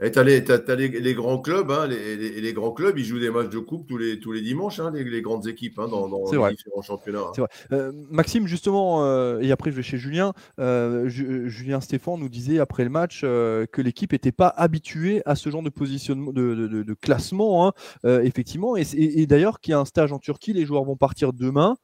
Et 0.00 0.12
tu 0.12 0.18
as, 0.20 0.22
les, 0.22 1.14
grands 1.14 1.40
clubs, 1.40 1.72
hein, 1.72 1.88
les, 1.88 2.52
grands 2.52 2.70
clubs, 2.70 2.96
ils 2.96 3.04
jouent 3.04 3.18
des 3.18 3.30
matchs 3.30 3.48
de 3.48 3.58
coupe 3.58 3.88
tous 3.88 3.98
les, 3.98 4.20
tous 4.20 4.30
les 4.30 4.42
dimanches, 4.42 4.78
hein, 4.78 4.92
les, 4.94 5.22
grandes 5.22 5.48
équipes 5.48 5.76
hein, 5.80 5.88
dans, 5.88 6.06
les 6.06 6.54
différents 6.54 6.82
championnats. 6.82 7.32
Vrai. 7.36 7.48
Euh, 7.72 7.90
Maxime, 8.08 8.46
justement, 8.46 9.04
euh, 9.04 9.40
et 9.40 9.50
après 9.50 9.72
je 9.72 9.76
vais 9.76 9.82
chez 9.82 9.98
Julien, 9.98 10.34
euh, 10.60 11.08
Julien 11.08 11.80
Stéphane 11.80 12.20
nous 12.20 12.28
disait 12.28 12.60
après 12.60 12.84
le 12.84 12.90
match 12.90 13.22
que 13.22 13.82
l'équipe 13.82 14.12
n'était 14.12 14.30
pas 14.30 14.54
habituée 14.56 15.20
à 15.26 15.34
ce 15.34 15.50
genre 15.50 15.64
de 15.64 15.70
positionnement, 15.70 16.32
de, 16.32 16.94
classement, 17.02 17.72
effectivement. 18.04 18.76
Et, 18.76 18.84
et 18.92 19.26
d'ailleurs, 19.26 19.58
qu'il 19.58 19.72
y 19.72 19.74
a 19.74 19.80
un 19.80 19.84
stage 19.84 20.12
en 20.12 20.20
Turquie, 20.20 20.52
les 20.52 20.64
joueurs 20.64 20.84
vont 20.84 20.96
partir 20.96 21.32
demain 21.32 21.76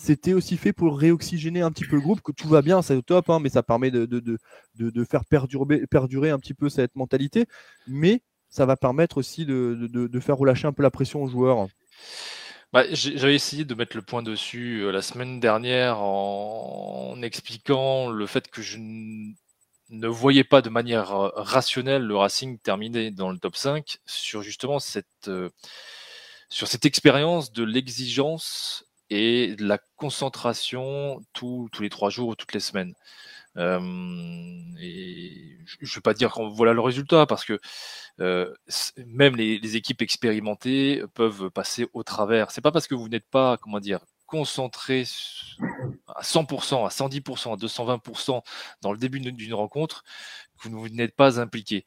c'était 0.00 0.32
aussi 0.32 0.56
fait 0.56 0.72
pour 0.72 0.96
réoxygéner 0.96 1.60
un 1.60 1.72
petit 1.72 1.84
peu 1.84 1.96
le 1.96 2.02
groupe, 2.02 2.20
que 2.22 2.30
tout 2.30 2.48
va 2.48 2.62
bien, 2.62 2.82
c'est 2.82 2.94
au 2.94 3.02
top, 3.02 3.28
hein, 3.30 3.40
mais 3.40 3.48
ça 3.48 3.64
permet 3.64 3.90
de, 3.90 4.06
de, 4.06 4.20
de, 4.76 5.04
faire 5.04 5.24
perdurer, 5.24 5.86
perdurer 5.88 6.30
un 6.30 6.38
petit 6.38 6.54
peu 6.54 6.68
cette 6.68 6.94
mentalité, 6.94 7.46
mais 7.88 8.22
ça 8.48 8.64
va 8.64 8.76
permettre 8.76 9.18
aussi 9.18 9.44
de, 9.44 10.20
faire 10.20 10.36
relâcher 10.36 10.68
un 10.68 10.72
peu 10.72 10.84
la 10.84 10.92
pression 10.92 11.24
aux 11.24 11.26
joueurs. 11.26 11.66
Bah, 12.72 12.84
J'avais 12.92 13.34
essayé 13.34 13.64
de 13.64 13.74
mettre 13.74 13.96
le 13.96 14.02
point 14.02 14.22
dessus 14.22 14.82
euh, 14.82 14.92
la 14.92 15.02
semaine 15.02 15.40
dernière 15.40 15.98
en, 16.00 17.20
expliquant 17.22 18.08
le 18.08 18.26
fait 18.26 18.48
que 18.48 18.62
je 18.62 18.78
ne 18.78 20.06
voyais 20.06 20.44
pas 20.44 20.62
de 20.62 20.68
manière 20.68 21.12
euh, 21.12 21.30
rationnelle 21.34 22.02
le 22.02 22.16
Racing 22.16 22.58
terminer 22.60 23.10
dans 23.10 23.30
le 23.30 23.38
top 23.38 23.56
5 23.56 23.98
sur 24.06 24.42
justement 24.42 24.78
cette, 24.78 25.06
euh, 25.26 25.48
cette 26.50 26.86
expérience 26.86 27.52
de 27.52 27.64
l'exigence 27.64 28.87
et 29.10 29.56
de 29.56 29.64
la 29.64 29.78
concentration 29.96 31.20
tous 31.32 31.70
les 31.80 31.90
trois 31.90 32.10
jours 32.10 32.28
ou 32.28 32.34
toutes 32.34 32.54
les 32.54 32.60
semaines. 32.60 32.94
Je 33.56 33.78
ne 35.80 35.94
veux 35.94 36.00
pas 36.02 36.14
dire 36.14 36.30
qu'on 36.30 36.48
voilà 36.48 36.72
le 36.72 36.80
résultat 36.80 37.26
parce 37.26 37.44
que 37.44 37.58
euh, 38.20 38.52
même 39.06 39.36
les, 39.36 39.58
les, 39.58 39.76
équipes 39.76 40.02
expérimentées 40.02 41.02
peuvent 41.14 41.50
passer 41.50 41.86
au 41.92 42.02
travers. 42.02 42.50
C'est 42.50 42.60
pas 42.60 42.72
parce 42.72 42.86
que 42.86 42.94
vous 42.94 43.08
n'êtes 43.08 43.28
pas 43.28 43.56
comment 43.58 43.80
dire 43.80 44.00
concentré 44.28 45.04
à 46.14 46.22
100%, 46.22 46.84
à 46.84 46.90
110%, 46.90 47.52
à 47.52 47.56
220% 47.56 48.42
dans 48.82 48.92
le 48.92 48.98
début 48.98 49.20
d'une 49.20 49.54
rencontre 49.54 50.04
que 50.62 50.68
vous 50.68 50.88
n'êtes 50.90 51.16
pas 51.16 51.40
impliqué. 51.40 51.86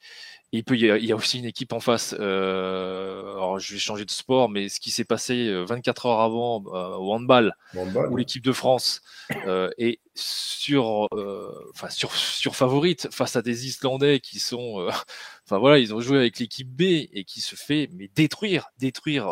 Il 0.53 0.65
peut, 0.65 0.75
il 0.75 1.05
y, 1.05 1.11
a, 1.11 1.15
aussi 1.15 1.39
une 1.39 1.45
équipe 1.45 1.71
en 1.71 1.79
face. 1.79 2.13
Euh, 2.19 3.21
alors, 3.35 3.57
je 3.57 3.73
vais 3.73 3.79
changer 3.79 4.03
de 4.03 4.11
sport, 4.11 4.49
mais 4.49 4.67
ce 4.67 4.81
qui 4.81 4.91
s'est 4.91 5.05
passé 5.05 5.49
24 5.63 6.05
euh, 6.05 6.09
heures 6.09 6.19
avant 6.19 6.63
euh, 6.67 6.95
au 6.97 7.13
handball, 7.13 7.55
où 7.73 8.17
l'équipe 8.17 8.43
de 8.43 8.51
France 8.51 9.01
euh, 9.47 9.69
est 9.77 10.01
sur, 10.13 11.07
euh, 11.13 11.71
enfin 11.73 11.89
sur, 11.89 12.13
sur 12.13 12.57
favorite 12.57 13.07
face 13.11 13.37
à 13.37 13.41
des 13.41 13.67
Islandais 13.67 14.19
qui 14.19 14.39
sont, 14.39 14.89
enfin 15.45 15.57
voilà, 15.57 15.79
ils 15.79 15.93
ont 15.93 16.01
joué 16.01 16.17
avec 16.17 16.37
l'équipe 16.37 16.69
B 16.69 16.81
et 16.81 17.23
qui 17.25 17.39
se 17.39 17.55
fait 17.55 17.87
mais 17.93 18.09
détruire, 18.13 18.67
détruire 18.77 19.27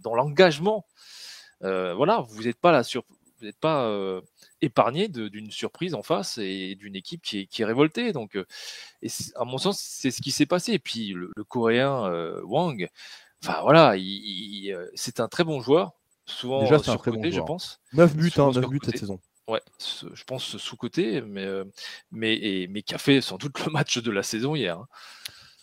dans 0.00 0.16
l'engagement. 0.16 0.86
voilà, 1.60 2.24
vous 2.28 2.42
n'êtes 2.42 2.60
pas 2.60 2.72
là 2.72 2.82
sur, 2.82 3.04
n'êtes 3.44 3.58
pas 3.58 3.88
épargné 4.64 5.08
d'une 5.08 5.50
surprise 5.50 5.94
en 5.94 6.02
face 6.02 6.38
et 6.38 6.74
d'une 6.74 6.96
équipe 6.96 7.22
qui 7.22 7.40
est, 7.40 7.46
qui 7.46 7.62
est, 7.62 7.64
révoltée. 7.64 8.12
Donc, 8.12 8.36
euh, 8.36 8.46
et 9.02 9.08
à 9.36 9.44
mon 9.44 9.58
sens, 9.58 9.78
c'est 9.78 10.10
ce 10.10 10.22
qui 10.22 10.30
s'est 10.30 10.46
passé. 10.46 10.72
Et 10.72 10.78
puis, 10.78 11.12
le, 11.12 11.30
coréen 11.48 12.06
euh, 12.06 12.40
Wang, 12.44 12.88
enfin 13.42 13.60
voilà, 13.62 13.96
il, 13.96 14.72
euh, 14.72 14.88
c'est 14.94 15.20
un 15.20 15.28
très 15.28 15.44
bon 15.44 15.60
joueur. 15.60 15.92
Souvent 16.26 16.62
Déjà, 16.62 16.78
c'est 16.78 16.90
un 16.90 16.96
très 16.96 17.10
côté, 17.10 17.30
bon 17.30 17.36
je 17.36 17.40
pense. 17.42 17.80
9 17.92 18.16
buts, 18.16 18.32
hein, 18.38 18.50
9 18.52 18.68
buts 18.68 18.80
cette 18.84 18.98
saison. 18.98 19.20
Ouais, 19.46 19.60
je 19.78 20.24
pense 20.24 20.56
sous-côté, 20.56 21.20
mais, 21.20 21.46
mais, 22.10 22.34
et, 22.34 22.66
mais 22.68 22.80
qui 22.80 22.94
a 22.94 22.98
fait 22.98 23.20
sans 23.20 23.36
doute 23.36 23.62
le 23.66 23.70
match 23.70 23.98
de 23.98 24.10
la 24.10 24.22
saison 24.22 24.54
hier. 24.54 24.78
Hein. 24.78 24.88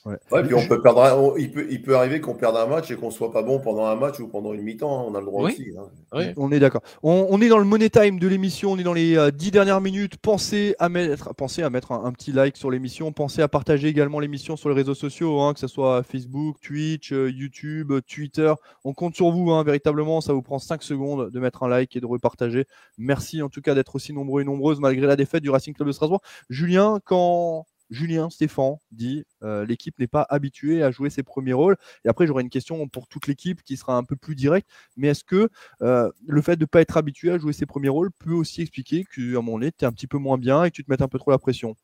Ouais. 0.06 0.18
puis 0.44 0.56
on 0.56 0.68
peut 0.68 0.82
perdre, 0.82 1.36
il, 1.38 1.52
peut, 1.52 1.68
il 1.70 1.82
peut 1.82 1.96
arriver 1.96 2.22
qu'on 2.22 2.34
perde 2.34 2.58
un 2.58 2.66
match 2.66 2.90
et 2.90 2.96
qu'on 2.96 3.12
soit 3.12 3.32
pas 3.32 3.44
bon 3.44 3.60
pendant 3.60 3.86
un 3.86 3.96
match 3.96 4.20
ou 4.20 4.28
pendant 4.28 4.52
une 4.54 4.64
mi-temps. 4.64 5.00
Hein, 5.00 5.06
on 5.08 5.14
a 5.14 5.20
le 5.20 5.26
droit 5.26 5.44
aussi. 5.44 5.72
Hein. 5.78 6.34
On 6.38 6.52
est 6.52 6.60
d'accord. 6.60 6.82
On, 7.04 7.40
est 7.40 7.50
dans 7.50 7.60
le 7.60 7.66
money 7.66 7.90
time 7.90 8.18
de 8.18 8.28
l'émission. 8.28 8.72
On 8.72 8.78
est 8.80 8.84
dans 8.84 8.94
les 8.94 9.16
euh, 9.16 9.30
dix 9.30 9.52
dernières 9.52 9.80
minutes. 9.80 10.18
Pensez 10.18 10.76
à 10.80 10.90
mettre, 10.90 11.36
pensez 11.36 11.62
à 11.62 11.70
mettre 11.70 11.92
un, 11.92 12.12
petit 12.14 12.32
like 12.32 12.58
sur 12.58 12.72
l'émission. 12.72 13.12
Pensez 13.12 13.44
à 13.44 13.48
partager 13.48 13.90
également 13.90 14.20
l'émission 14.20 14.56
sur 14.56 14.70
les 14.70 14.76
réseaux 14.76 14.96
sociaux, 14.96 15.40
hein, 15.42 15.54
que 15.54 15.60
ce 15.60 15.68
soit 15.68 16.02
Facebook, 16.02 16.58
Twitch, 16.62 17.14
euh, 17.14 17.30
YouTube, 17.30 17.94
Twitter. 18.12 18.52
On 18.84 18.94
compte 18.94 19.16
sur 19.16 19.30
vous, 19.30 19.52
véritablement. 19.64 20.20
Ça 20.22 20.34
vous 20.34 20.42
prend 20.42 20.58
5 20.58 20.82
secondes 20.82 21.30
de 21.30 21.40
mettre 21.40 21.62
un 21.62 21.70
like 21.70 21.96
et 21.96 22.02
de 22.02 22.08
repartager. 22.08 22.66
Merci 22.98 23.44
en 23.44 23.50
tout 23.50 23.62
cas 23.62 23.76
d'être 23.76 23.96
aussi 23.96 24.14
nombreux 24.14 24.42
et 24.42 24.46
nombreuses 24.46 24.80
malgré 24.80 25.06
la 25.06 25.16
défaite 25.16 25.44
du 25.44 25.52
Racing 25.52 25.76
Club 25.76 25.88
de 25.88 25.94
Strasbourg. 25.94 26.22
Julien, 26.50 27.00
quand 27.06 27.68
Julien 27.92 28.30
Stéphane 28.30 28.78
dit 28.92 29.26
euh, 29.44 29.66
l'équipe 29.66 30.00
n'est 30.00 30.08
pas 30.08 30.26
habituée 30.30 30.82
à 30.82 30.92
jouer 30.92 31.10
ses 31.10 31.24
premiers 31.24 31.54
rôles. 31.54 31.76
Et 32.06 32.10
après, 32.10 32.26
j'aurai 32.26 32.42
une 32.42 32.50
question 32.50 32.88
pour 32.88 33.08
toute 33.08 33.28
l'équipe 33.28 33.62
qui 33.64 33.78
sera 33.78 33.98
un 33.98 34.04
peu 34.04 34.16
plus 34.16 34.34
directe. 34.34 34.68
Mais 34.96 35.10
est-ce 35.10 35.24
que 35.24 35.50
euh, 35.82 36.10
le 36.26 36.42
fait 36.42 36.56
de 36.56 36.64
ne 36.64 36.68
pas 36.68 36.82
être 36.82 36.98
habitué 36.98 37.32
à 37.32 37.38
jouer 37.38 37.54
ses 37.54 37.66
premiers 37.66 37.90
rôles 37.90 38.12
peut 38.12 38.34
aussi 38.34 38.62
expliquer 38.62 39.04
qu'à 39.04 39.22
un 39.22 39.34
moment 39.34 39.54
donné, 39.54 39.72
tu 39.72 39.84
es 39.84 39.88
un 39.88 39.92
petit 39.92 40.08
peu 40.08 40.18
moins 40.18 40.38
bien 40.38 40.64
et 40.64 40.72
que 40.72 40.76
tu 40.76 40.84
te 40.84 40.90
mettes 40.90 41.02
un 41.02 41.10
peu 41.10 41.20
trop 41.20 41.32
la 41.32 41.38
pression? 41.38 41.76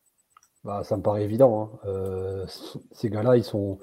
Bah, 0.64 0.84
Ça 0.84 0.96
me 0.96 1.02
paraît 1.04 1.24
évident. 1.24 1.72
Hein. 1.84 1.88
Euh, 1.88 2.46
ces 2.94 3.10
gars-là, 3.10 3.36
ils 3.36 3.44
sont, 3.44 3.78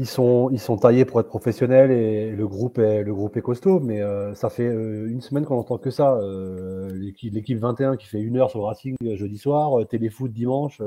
ils 0.00 0.06
sont, 0.06 0.48
ils 0.50 0.58
sont 0.58 0.78
taillés 0.78 1.04
pour 1.04 1.20
être 1.20 1.28
professionnels 1.28 1.90
et 1.90 2.30
le 2.30 2.48
groupe 2.48 2.78
est, 2.78 3.02
le 3.02 3.12
groupe 3.12 3.36
est 3.36 3.42
costaud, 3.42 3.80
mais 3.80 4.00
euh, 4.00 4.34
ça 4.34 4.48
fait 4.48 4.66
euh, 4.66 5.10
une 5.10 5.20
semaine 5.20 5.44
qu'on 5.44 5.58
entend 5.58 5.76
que 5.76 5.90
ça. 5.90 6.14
Euh, 6.14 6.88
l'équipe 6.94 7.58
21 7.58 7.98
qui 7.98 8.06
fait 8.06 8.18
une 8.18 8.38
heure 8.38 8.48
sur 8.48 8.60
le 8.60 8.64
Racing 8.64 8.96
jeudi 9.02 9.36
soir, 9.36 9.86
téléfoot 9.90 10.32
dimanche, 10.32 10.80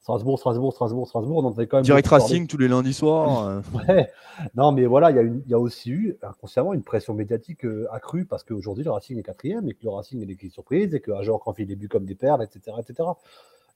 Strasbourg, 0.00 0.38
Strasbourg, 0.38 0.72
Strasbourg, 0.72 1.08
Strasbourg. 1.08 1.44
On 1.44 1.52
quand 1.66 1.78
même 1.78 1.82
Direct 1.82 2.06
Racing 2.06 2.46
tous 2.46 2.56
les 2.56 2.68
lundis 2.68 2.94
soirs. 2.94 3.62
ouais. 3.88 4.08
Non, 4.54 4.70
mais 4.70 4.86
voilà, 4.86 5.10
il 5.10 5.16
y, 5.16 5.18
a 5.18 5.24
y 5.24 5.54
a 5.54 5.58
aussi 5.58 5.90
eu 5.90 6.16
inconsciemment 6.22 6.72
une 6.72 6.84
pression 6.84 7.14
médiatique 7.14 7.66
accrue 7.90 8.26
parce 8.26 8.44
qu'aujourd'hui 8.44 8.84
le 8.84 8.92
Racing 8.92 9.18
est 9.18 9.24
quatrième 9.24 9.68
et 9.68 9.74
que 9.74 9.82
le 9.82 9.90
Racing 9.90 10.22
est 10.22 10.26
l'équipe 10.26 10.52
surprise 10.52 10.94
et 10.94 11.00
que 11.00 11.10
Ajor 11.10 11.40
quand 11.40 11.56
des 11.56 11.74
buts 11.74 11.88
comme 11.88 12.04
des 12.04 12.14
perles, 12.14 12.44
etc. 12.44 12.76
etc. 12.78 13.08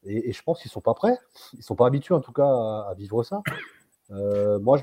Et, 0.05 0.32
je 0.32 0.43
pense 0.45 0.62
qu'ils 0.62 0.70
sont 0.70 0.80
pas 0.80 0.95
prêts, 0.95 1.18
ils 1.55 1.64
sont 1.64 1.74
pas 1.74 1.89
habitués 1.89 2.14
en 2.14 2.20
tout 2.20 2.32
cas 2.32 2.47
à 2.47 2.95
vivre 2.97 3.24
ça. 3.24 3.43
Euh, 4.11 4.59
moi, 4.59 4.78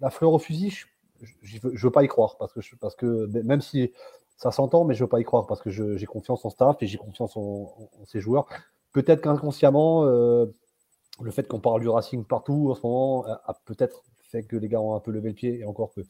la 0.00 0.10
fleur 0.10 0.32
au 0.32 0.38
fusil, 0.38 0.70
je 1.20 1.58
ne 1.62 1.76
veux, 1.76 1.90
pas 1.90 2.04
y 2.04 2.08
croire 2.08 2.36
parce 2.38 2.52
que, 2.96 3.26
même 3.42 3.60
si 3.60 3.92
ça 4.36 4.50
s'entend, 4.50 4.84
mais 4.84 4.94
je 4.94 5.04
veux 5.04 5.08
pas 5.08 5.20
y 5.20 5.24
croire 5.24 5.46
parce 5.46 5.60
que 5.60 5.70
j'ai 5.70 6.06
confiance 6.06 6.44
en 6.44 6.50
staff 6.50 6.82
et 6.82 6.86
j'ai 6.86 6.98
confiance 6.98 7.36
en, 7.36 7.74
ces 8.06 8.20
joueurs. 8.20 8.46
Peut-être 8.92 9.20
qu'inconsciemment, 9.20 10.04
euh, 10.06 10.46
le 11.20 11.30
fait 11.30 11.46
qu'on 11.46 11.60
parle 11.60 11.82
du 11.82 11.88
Racing 11.88 12.24
partout 12.24 12.68
en 12.70 12.74
ce 12.74 12.82
moment 12.82 13.26
a, 13.26 13.54
peut-être 13.66 14.02
fait 14.22 14.44
que 14.44 14.56
les 14.56 14.68
gars 14.68 14.80
ont 14.80 14.94
un 14.94 15.00
peu 15.00 15.10
levé 15.10 15.28
le 15.28 15.34
pied 15.34 15.58
et 15.58 15.64
encore 15.64 15.92
que 15.92 16.00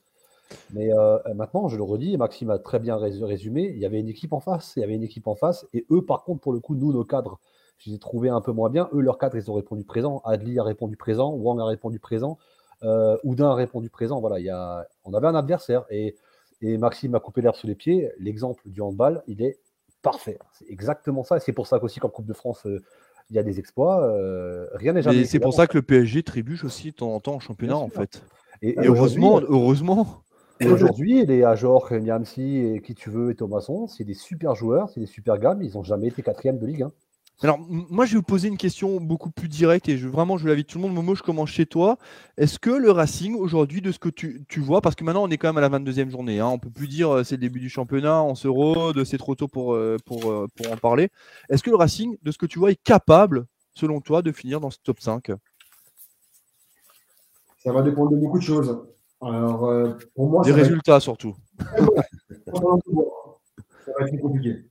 Mais 0.73 0.93
euh, 0.93 1.19
maintenant, 1.35 1.69
je 1.69 1.77
le 1.77 1.83
redis, 1.83 2.17
Maxime 2.17 2.51
a 2.51 2.59
très 2.59 2.79
bien 2.79 2.97
résumé, 2.97 3.73
il 3.75 3.79
y 3.79 3.87
avait 3.87 3.99
une 3.99 4.09
équipe 4.09 4.33
en 4.33 4.41
face, 4.41 4.75
il 4.77 4.81
y 4.81 4.85
avait 4.85 4.95
une 4.95 5.03
équipe 5.03 5.27
en 5.27 5.35
face, 5.35 5.67
et 5.73 5.87
eux, 5.91 6.05
par 6.05 6.23
contre, 6.23 6.41
pour 6.41 6.53
le 6.53 6.61
coup, 6.61 6.75
nous, 6.75 6.93
nos 6.93 7.05
cadres, 7.05 7.41
je 7.81 7.91
les 7.91 7.97
ai 7.97 7.99
trouvés 7.99 8.29
un 8.29 8.41
peu 8.41 8.53
moins 8.53 8.71
bien. 8.71 8.89
Eux, 8.93 9.01
leurs 9.01 9.19
cadres, 9.19 9.37
ils 9.37 9.51
ont 9.51 9.55
répondu 9.55 9.85
présent. 9.85 10.21
Adli 10.25 10.59
a 10.59 10.63
répondu 10.63 10.97
présent, 10.97 11.33
Wang 11.33 11.59
a 11.61 11.65
répondu 11.65 11.99
présent, 11.99 12.39
euh, 12.83 13.17
Oudin 13.25 13.51
a 13.51 13.55
répondu 13.55 13.89
présent. 13.89 14.21
Voilà, 14.21 14.39
il 14.39 14.45
y 14.45 14.51
a... 14.51 14.87
on 15.05 15.15
avait 15.15 15.27
un 15.27 15.35
adversaire, 15.35 15.85
et, 15.91 16.15
et 16.61 16.77
Maxime 16.77 17.15
a 17.15 17.21
coupé 17.21 17.41
l'herbe 17.41 17.57
sous 17.57 17.67
les 17.67 17.75
pieds. 17.75 18.11
L'exemple 18.19 18.63
du 18.67 18.83
handball, 18.83 19.23
il 19.27 19.43
est 19.43 19.59
parfait. 20.03 20.39
C'est 20.53 20.71
exactement 20.71 21.25
ça, 21.25 21.39
et 21.39 21.41
c'est 21.41 21.55
pour 21.55 21.67
ça 21.67 21.79
qu'aussi, 21.79 22.01
qu'en 22.01 22.11
Coupe 22.11 22.27
de 22.27 22.35
France, 22.35 22.67
euh, 22.67 22.83
il 23.31 23.37
y 23.37 23.39
a 23.39 23.43
des 23.43 23.59
exploits. 23.59 24.05
Euh, 24.05 24.67
rien 24.75 24.93
n'est 24.93 25.03
jamais. 25.03 25.21
Et 25.21 25.25
c'est 25.25 25.41
pour 25.41 25.55
ça 25.55 25.67
que 25.67 25.79
le 25.79 25.83
PSG 25.83 26.23
trébuche 26.23 26.65
aussi 26.65 26.91
de 26.91 26.97
temps 26.97 27.15
en 27.15 27.21
temps 27.21 27.35
en 27.35 27.41
championnat, 27.41 27.77
en 27.77 27.89
fait. 27.89 28.23
Et, 28.61 28.75
heureusement, 28.77 29.41
heureusement. 29.49 30.23
aujourd'hui, 30.63 31.25
les 31.25 31.45
Ajor, 31.45 31.91
Niamsi 31.91 32.59
et 32.59 32.83
qui 32.83 32.95
tu 32.95 33.09
veux 33.09 33.31
et 33.31 33.35
Thomasson, 33.37 33.87
c'est 33.87 34.05
des 34.05 34.15
super 34.15 34.55
joueurs, 34.55 34.91
c'est 34.91 35.01
des 35.01 35.07
super 35.07 35.39
gammes. 35.39 35.63
Ils 35.63 35.73
n'ont 35.75 35.83
jamais 35.83 36.09
été 36.09 36.23
quatrième 36.23 36.59
de 36.59 36.67
Ligue 36.67 36.83
1. 36.83 36.93
Alors, 37.43 37.59
moi, 37.59 38.05
je 38.05 38.13
vais 38.13 38.17
vous 38.19 38.23
poser 38.23 38.49
une 38.49 38.59
question 38.59 39.01
beaucoup 39.01 39.31
plus 39.31 39.49
directe 39.49 39.89
et 39.89 39.97
je, 39.97 40.07
vraiment, 40.07 40.37
je 40.37 40.47
l'invite 40.47 40.69
tout 40.69 40.77
le 40.77 40.83
monde. 40.83 40.93
Momo, 40.93 41.15
je 41.15 41.23
commence 41.23 41.49
chez 41.49 41.65
toi. 41.65 41.97
Est-ce 42.37 42.59
que 42.59 42.69
le 42.69 42.91
Racing, 42.91 43.35
aujourd'hui, 43.35 43.81
de 43.81 43.93
ce 43.93 43.99
que 43.99 44.11
tu, 44.11 44.45
vois, 44.61 44.83
parce 44.83 44.95
que 44.95 45.05
maintenant, 45.05 45.23
on 45.23 45.29
est 45.31 45.39
quand 45.39 45.49
même 45.49 45.57
à 45.57 45.67
la 45.67 45.71
22e 45.79 46.11
journée, 46.11 46.39
hein, 46.39 46.49
on 46.49 46.55
ne 46.55 46.61
peut 46.61 46.69
plus 46.69 46.87
dire 46.87 47.11
euh, 47.11 47.25
c'est 47.25 47.37
le 47.37 47.41
début 47.41 47.61
du 47.61 47.71
championnat, 47.71 48.23
on 48.23 48.35
se 48.35 48.47
rôde, 48.47 49.05
c'est 49.05 49.17
trop 49.17 49.35
tôt 49.35 49.49
pour, 49.49 49.73
euh, 49.73 49.97
pour, 50.05 50.31
euh, 50.31 50.49
pour 50.55 50.71
en 50.71 50.77
parler. 50.77 51.09
Est-ce 51.49 51.63
que 51.63 51.71
le 51.71 51.77
Racing, 51.77 52.19
de 52.23 52.31
ce 52.31 52.37
que 52.37 52.45
tu 52.45 52.59
vois, 52.59 52.73
est 52.73 52.83
capable, 52.83 53.47
selon 53.73 54.03
toi, 54.03 54.21
de 54.21 54.33
finir 54.33 54.61
dans 54.61 54.71
ce 54.71 54.79
top 54.85 55.01
5 55.01 55.33
Ça 57.57 57.73
va 57.73 57.81
dépendre 57.81 58.11
de 58.11 58.17
beaucoup 58.17 58.39
de 58.39 58.45
choses. 58.45 58.85
Alors, 59.23 59.61
pour 60.15 60.29
moi, 60.29 60.43
Des 60.45 60.53
résultats 60.53 61.01
surtout. 61.01 61.35
ça 61.59 61.73
va 63.99 64.07
être 64.07 64.21
compliqué. 64.21 64.65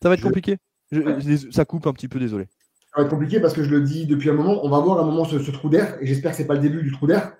Ça 0.00 0.08
va 0.08 0.14
être 0.14 0.22
compliqué? 0.22 0.56
Ça 1.50 1.64
coupe 1.64 1.86
un 1.86 1.92
petit 1.92 2.08
peu, 2.08 2.18
désolé. 2.18 2.46
Ça 2.92 3.00
va 3.00 3.02
être 3.04 3.10
compliqué 3.10 3.40
parce 3.40 3.54
que 3.54 3.62
je 3.62 3.70
le 3.70 3.82
dis 3.82 4.06
depuis 4.06 4.30
un 4.30 4.34
moment, 4.34 4.64
on 4.64 4.70
va 4.70 4.78
voir 4.78 4.98
un 5.00 5.04
moment 5.04 5.24
ce, 5.24 5.50
trou 5.50 5.68
d'air, 5.68 5.96
et 6.00 6.06
j'espère 6.06 6.32
que 6.32 6.36
ce 6.36 6.42
n'est 6.42 6.48
pas 6.48 6.54
le 6.54 6.60
début 6.60 6.82
du 6.82 6.92
trou 6.92 7.06
d'air. 7.06 7.32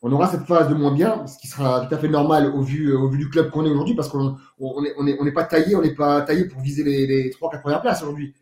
On 0.00 0.12
aura 0.12 0.28
cette 0.28 0.44
phase 0.44 0.68
de 0.68 0.74
moins 0.74 0.92
bien, 0.92 1.26
ce 1.26 1.38
qui 1.38 1.48
sera 1.48 1.84
tout 1.86 1.94
à 1.94 1.98
fait 1.98 2.08
normal 2.08 2.46
au 2.54 2.62
vu, 2.62 2.94
au 2.94 3.08
vu 3.08 3.18
du 3.18 3.28
club 3.28 3.50
qu'on 3.50 3.66
est 3.66 3.70
aujourd'hui, 3.70 3.94
parce 3.94 4.08
qu'on 4.08 4.30
n'est 4.30 4.94
on 4.96 5.06
est, 5.06 5.16
on 5.20 5.26
est 5.26 5.32
pas 5.32 5.44
taillé, 5.44 5.74
on 5.74 5.82
n'est 5.82 5.94
pas 5.94 6.22
taillé 6.22 6.44
pour 6.44 6.60
viser 6.60 6.84
les, 6.84 7.06
les 7.06 7.30
3-4 7.30 7.60
premières 7.60 7.80
places 7.80 8.02
aujourd'hui. 8.02 8.34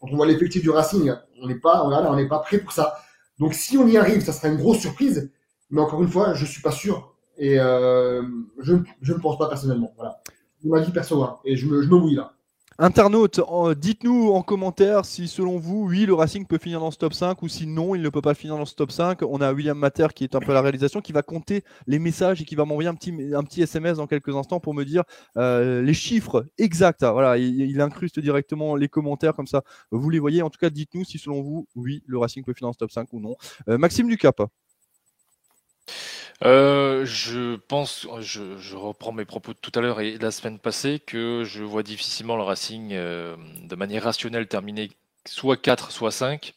Quand 0.00 0.08
on 0.10 0.16
voit 0.16 0.26
l'effectif 0.26 0.62
du 0.62 0.70
Racing, 0.70 1.12
on 1.40 1.46
n'est 1.46 1.54
pas, 1.54 1.84
on 1.84 2.16
n'est 2.16 2.28
pas 2.28 2.40
prêt 2.40 2.58
pour 2.58 2.72
ça. 2.72 2.94
Donc 3.38 3.54
si 3.54 3.76
on 3.76 3.86
y 3.86 3.96
arrive, 3.96 4.22
ça 4.24 4.32
sera 4.32 4.48
une 4.48 4.56
grosse 4.56 4.78
surprise. 4.78 5.30
Mais 5.70 5.80
encore 5.80 6.02
une 6.02 6.08
fois, 6.08 6.34
je 6.34 6.42
ne 6.42 6.48
suis 6.48 6.62
pas 6.62 6.72
sûr 6.72 7.14
et 7.38 7.58
euh, 7.58 8.22
je 8.60 8.74
ne 8.74 9.18
pense 9.18 9.38
pas 9.38 9.48
personnellement. 9.48 9.92
Voilà. 9.96 10.20
ma 10.64 10.80
vie 10.80 10.92
perso, 10.92 11.22
hein, 11.22 11.38
et 11.44 11.56
je 11.56 11.66
me, 11.66 11.82
je 11.82 11.88
me 11.88 11.96
mouille 11.96 12.14
là. 12.14 12.34
Internautes, 12.78 13.40
dites-nous 13.76 14.30
en 14.30 14.42
commentaire 14.42 15.04
si 15.04 15.28
selon 15.28 15.58
vous, 15.58 15.84
oui, 15.86 16.06
le 16.06 16.14
Racing 16.14 16.46
peut 16.46 16.58
finir 16.58 16.80
dans 16.80 16.90
ce 16.90 16.96
top 16.96 17.12
5 17.12 17.42
ou 17.42 17.48
si 17.48 17.66
non, 17.66 17.94
il 17.94 18.02
ne 18.02 18.08
peut 18.08 18.22
pas 18.22 18.34
finir 18.34 18.56
dans 18.56 18.64
ce 18.64 18.74
top 18.74 18.90
5. 18.90 19.22
On 19.22 19.40
a 19.40 19.52
William 19.52 19.76
Mater 19.76 20.08
qui 20.14 20.24
est 20.24 20.34
un 20.34 20.40
peu 20.40 20.52
la 20.52 20.62
réalisation, 20.62 21.00
qui 21.00 21.12
va 21.12 21.22
compter 21.22 21.64
les 21.86 21.98
messages 21.98 22.40
et 22.40 22.44
qui 22.44 22.54
va 22.54 22.64
m'envoyer 22.64 22.88
un 22.88 22.94
petit, 22.94 23.12
un 23.34 23.42
petit 23.42 23.62
SMS 23.62 23.98
dans 23.98 24.06
quelques 24.06 24.34
instants 24.34 24.58
pour 24.58 24.74
me 24.74 24.84
dire 24.84 25.04
euh, 25.36 25.82
les 25.82 25.94
chiffres 25.94 26.46
exacts. 26.58 27.02
Voilà, 27.02 27.36
il, 27.36 27.80
incruste 27.80 28.20
directement 28.20 28.76
les 28.76 28.88
commentaires 28.88 29.34
comme 29.34 29.46
ça. 29.46 29.62
Vous 29.90 30.08
les 30.08 30.18
voyez. 30.18 30.40
En 30.42 30.50
tout 30.50 30.58
cas, 30.58 30.70
dites-nous 30.70 31.04
si 31.04 31.18
selon 31.18 31.42
vous, 31.42 31.66
oui, 31.74 32.02
le 32.06 32.18
Racing 32.18 32.44
peut 32.44 32.54
finir 32.54 32.68
dans 32.68 32.72
ce 32.72 32.78
top 32.78 32.92
5 32.92 33.12
ou 33.12 33.20
non. 33.20 33.36
Euh, 33.68 33.76
Maxime 33.76 34.08
Ducap. 34.08 34.40
Euh, 36.44 37.04
je 37.04 37.56
pense, 37.56 38.06
je, 38.20 38.74
reprends 38.74 39.12
mes 39.12 39.24
propos 39.24 39.52
de 39.52 39.58
tout 39.58 39.70
à 39.78 39.80
l'heure 39.80 40.00
et 40.00 40.18
la 40.18 40.30
semaine 40.30 40.58
passée, 40.58 40.98
que 40.98 41.44
je 41.44 41.62
vois 41.62 41.82
difficilement 41.82 42.36
le 42.36 42.42
Racing 42.42 42.92
euh, 42.92 43.36
de 43.62 43.76
manière 43.76 44.04
rationnelle 44.04 44.48
terminer 44.48 44.90
soit 45.24 45.56
4, 45.56 45.92
soit 45.92 46.10
5. 46.10 46.54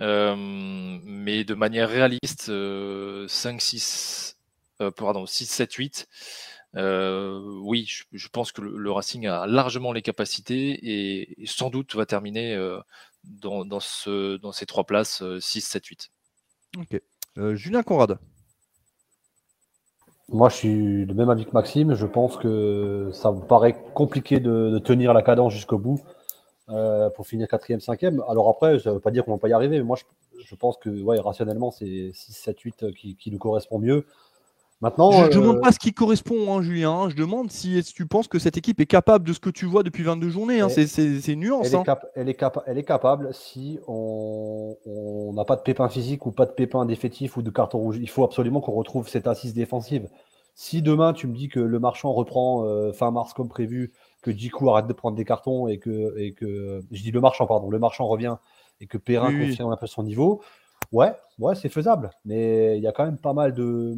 Euh, 0.00 0.36
mais 0.36 1.44
de 1.44 1.54
manière 1.54 1.88
réaliste, 1.88 2.52
5, 3.28 3.60
6, 3.60 4.36
pardon, 4.96 5.26
6, 5.26 5.46
7, 5.46 5.72
8. 5.72 6.08
oui, 6.74 7.86
je, 8.12 8.28
pense 8.28 8.52
que 8.52 8.62
le, 8.62 8.92
Racing 8.92 9.26
a 9.26 9.46
largement 9.46 9.92
les 9.92 10.02
capacités 10.02 10.78
et, 10.82 11.46
sans 11.46 11.70
doute 11.70 11.96
va 11.96 12.06
terminer 12.06 12.56
dans, 13.24 13.64
dans 13.64 13.80
ces 13.80 14.66
trois 14.66 14.84
places 14.84 15.24
6, 15.40 15.60
7, 15.60 15.86
8. 15.86 16.10
Ok. 16.78 17.00
Julien 17.54 17.82
Conrad. 17.82 18.18
Moi, 20.28 20.48
je 20.48 20.56
suis 20.56 21.06
de 21.06 21.12
même 21.12 21.30
avis 21.30 21.44
que 21.44 21.52
Maxime. 21.52 21.94
Je 21.94 22.06
pense 22.06 22.36
que 22.36 23.10
ça 23.12 23.32
me 23.32 23.40
paraît 23.40 23.76
compliqué 23.94 24.40
de, 24.40 24.78
tenir 24.78 25.12
la 25.14 25.22
cadence 25.22 25.52
jusqu'au 25.52 25.78
bout 25.78 26.00
euh, 26.68 27.10
pour 27.10 27.26
finir 27.26 27.48
quatrième, 27.48 27.80
cinquième. 27.80 28.22
Alors 28.28 28.48
après, 28.48 28.78
ça 28.78 28.90
ne 28.90 28.94
veut 28.94 29.00
pas 29.00 29.10
dire 29.10 29.24
qu'on 29.24 29.32
ne 29.32 29.36
va 29.36 29.40
pas 29.40 29.48
y 29.48 29.52
arriver. 29.52 29.78
Mais 29.78 29.84
moi, 29.84 29.98
je, 30.44 30.54
pense 30.54 30.76
que 30.78 30.90
ouais, 30.90 31.18
rationnellement, 31.20 31.70
c'est 31.70 32.12
6, 32.14 32.32
7, 32.32 32.60
8 32.60 32.84
qui, 32.94 33.30
nous 33.30 33.38
correspond 33.38 33.78
mieux. 33.78 34.06
Maintenant, 34.82 35.12
je 35.12 35.26
ne 35.26 35.28
demande 35.28 35.58
euh, 35.58 35.60
pas 35.60 35.70
ce 35.70 35.78
qui 35.78 35.94
correspond, 35.94 36.52
hein, 36.52 36.60
Julien. 36.60 37.08
Je 37.08 37.14
demande 37.14 37.52
si 37.52 37.80
tu 37.84 38.04
penses 38.04 38.26
que 38.26 38.40
cette 38.40 38.56
équipe 38.56 38.80
est 38.80 38.86
capable 38.86 39.24
de 39.24 39.32
ce 39.32 39.38
que 39.38 39.48
tu 39.48 39.64
vois 39.64 39.84
depuis 39.84 40.02
22 40.02 40.28
journées. 40.28 40.60
Hein. 40.60 40.68
C'est 40.68 41.28
une 41.28 41.38
nuance. 41.38 41.68
Elle, 41.68 41.74
est 41.74 41.88
hein. 41.88 41.98
elle, 42.16 42.28
est 42.28 42.44
elle, 42.66 42.78
est 42.78 42.82
capable 42.82 43.32
si 43.32 43.78
on 43.86 44.74
n'a 45.34 45.44
pas 45.44 45.54
de 45.54 45.62
pépin 45.62 45.88
physique 45.88 46.26
ou 46.26 46.32
pas 46.32 46.46
de 46.46 46.50
pépin 46.50 46.84
défaitif 46.84 47.36
ou 47.36 47.42
de 47.42 47.50
carton 47.50 47.78
rouge. 47.78 47.98
Il 48.00 48.10
faut 48.10 48.24
absolument 48.24 48.60
qu'on 48.60 48.72
retrouve 48.72 49.08
cette 49.08 49.28
assise 49.28 49.54
défensive. 49.54 50.08
Si 50.56 50.82
demain 50.82 51.12
tu 51.12 51.28
me 51.28 51.34
dis 51.34 51.48
que 51.48 51.60
le 51.60 51.78
marchand 51.78 52.12
reprend 52.12 52.66
euh, 52.66 52.92
fin 52.92 53.12
mars 53.12 53.34
comme 53.34 53.48
prévu, 53.48 53.92
que 54.20 54.32
Jiku 54.32 54.68
arrête 54.68 54.88
de 54.88 54.92
prendre 54.92 55.16
des 55.16 55.24
cartons 55.24 55.68
et 55.68 55.78
que, 55.78 56.18
et 56.18 56.32
que 56.32 56.82
je 56.90 57.02
dis 57.02 57.12
le 57.12 57.20
marchand, 57.20 57.46
pardon, 57.46 57.70
le 57.70 57.78
marchand 57.78 58.08
revient 58.08 58.36
et 58.80 58.88
que 58.88 58.98
Perrin 58.98 59.30
confirme 59.30 59.70
un 59.70 59.76
peu 59.76 59.86
son 59.86 60.02
niveau, 60.02 60.42
ouais, 60.90 61.12
ouais, 61.38 61.54
c'est 61.54 61.68
faisable. 61.68 62.10
Mais 62.24 62.76
il 62.78 62.82
y 62.82 62.88
a 62.88 62.92
quand 62.92 63.04
même 63.04 63.16
pas 63.16 63.32
mal 63.32 63.54
de, 63.54 63.96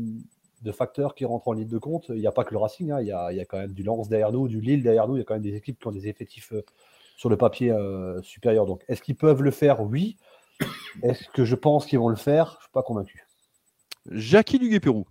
de 0.65 0.73
facteurs 0.73 1.15
qui 1.15 1.25
rentrent 1.25 1.49
en 1.49 1.53
ligne 1.53 1.69
de 1.69 1.79
compte. 1.79 2.07
Il 2.09 2.21
n'y 2.21 2.27
a 2.27 2.33
pas 2.33 2.45
que 2.45 2.53
le 2.53 2.59
Racing, 2.59 2.91
hein. 2.91 3.01
il, 3.01 3.07
y 3.07 3.13
a, 3.13 3.31
il, 3.31 3.37
y 3.37 3.41
a, 3.41 3.45
quand 3.45 3.59
même 3.59 3.73
du 3.73 3.83
Lens 3.83 4.09
derrière 4.09 4.33
nous, 4.33 4.49
du 4.49 4.61
Lille 4.61 4.83
derrière 4.83 5.07
nous. 5.07 5.17
Il 5.17 5.19
y 5.19 5.23
a 5.23 5.25
quand 5.25 5.35
même 5.35 5.43
des 5.43 5.55
équipes 5.55 5.79
qui 5.79 5.87
ont 5.87 5.93
des 5.93 6.09
effectifs 6.09 6.53
euh, 6.53 6.63
sur 7.17 7.29
le 7.29 7.37
papier 7.37 7.71
euh, 7.71 8.21
supérieurs. 8.23 8.67
Donc, 8.67 8.83
est-ce 8.89 9.03
qu'ils 9.03 9.17
peuvent 9.17 9.43
le 9.43 9.51
faire? 9.51 9.83
Oui. 9.83 10.17
Est-ce 11.03 11.29
que 11.35 11.45
je 11.45 11.55
pense 11.55 11.87
qu'ils 11.87 11.99
vont 11.99 12.09
le 12.09 12.17
faire? 12.17 12.47
Je 12.47 12.57
ne 12.57 12.63
suis 12.63 12.73
pas 12.73 12.83
convaincu. 12.83 13.27
Jackie 14.11 14.59
Duguay-Pérou. 14.59 15.07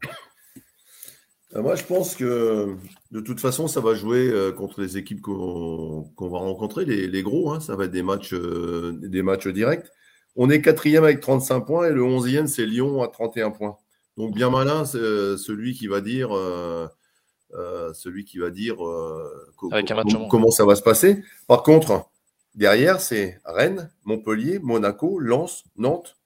Euh, 1.56 1.62
moi, 1.62 1.76
je 1.76 1.84
pense 1.84 2.16
que 2.16 2.76
de 3.12 3.20
toute 3.20 3.40
façon, 3.40 3.68
ça 3.68 3.80
va 3.80 3.94
jouer 3.94 4.34
contre 4.58 4.82
les 4.82 4.98
équipes 4.98 5.22
qu'on 5.22 6.10
va 6.18 6.40
rencontrer, 6.40 6.84
les, 6.86 7.22
gros. 7.22 7.52
Hein. 7.52 7.60
ça 7.60 7.76
va 7.76 7.86
être 7.86 7.92
des 7.92 8.02
matchs, 8.02 8.34
des 8.34 9.22
matchs 9.22 9.48
directs. 9.48 9.86
On 10.36 10.50
est 10.50 10.62
quatrième 10.62 11.04
avec 11.04 11.20
35 11.20 11.60
points 11.62 11.88
et 11.88 11.92
le 11.92 12.02
11e, 12.02 12.48
c'est 12.48 12.66
Lyon 12.66 13.04
à 13.04 13.08
31 13.08 13.52
points. 13.52 13.78
Donc 14.18 14.36
bien 14.36 14.50
malin, 14.50 14.86
c'est 14.86 14.98
euh, 14.98 15.38
celui 15.38 15.74
qui 15.74 15.88
va 15.88 16.02
dire, 16.02 16.36
euh, 16.36 16.88
euh, 17.54 17.94
celui 17.94 18.26
qui 18.26 18.38
va 18.38 18.52
dire 18.52 18.78
comment 20.30 20.52
ça 20.52 20.66
va 20.66 20.76
se 20.76 20.84
passer. 20.84 21.24
Par 21.48 21.64
contre, 21.64 22.06
derrière, 22.54 23.00
c'est 23.00 23.40
Rennes, 23.46 23.90
Montpellier, 24.04 24.60
Monaco, 24.60 25.20
Lens, 25.20 25.64
Nantes, 25.78 26.18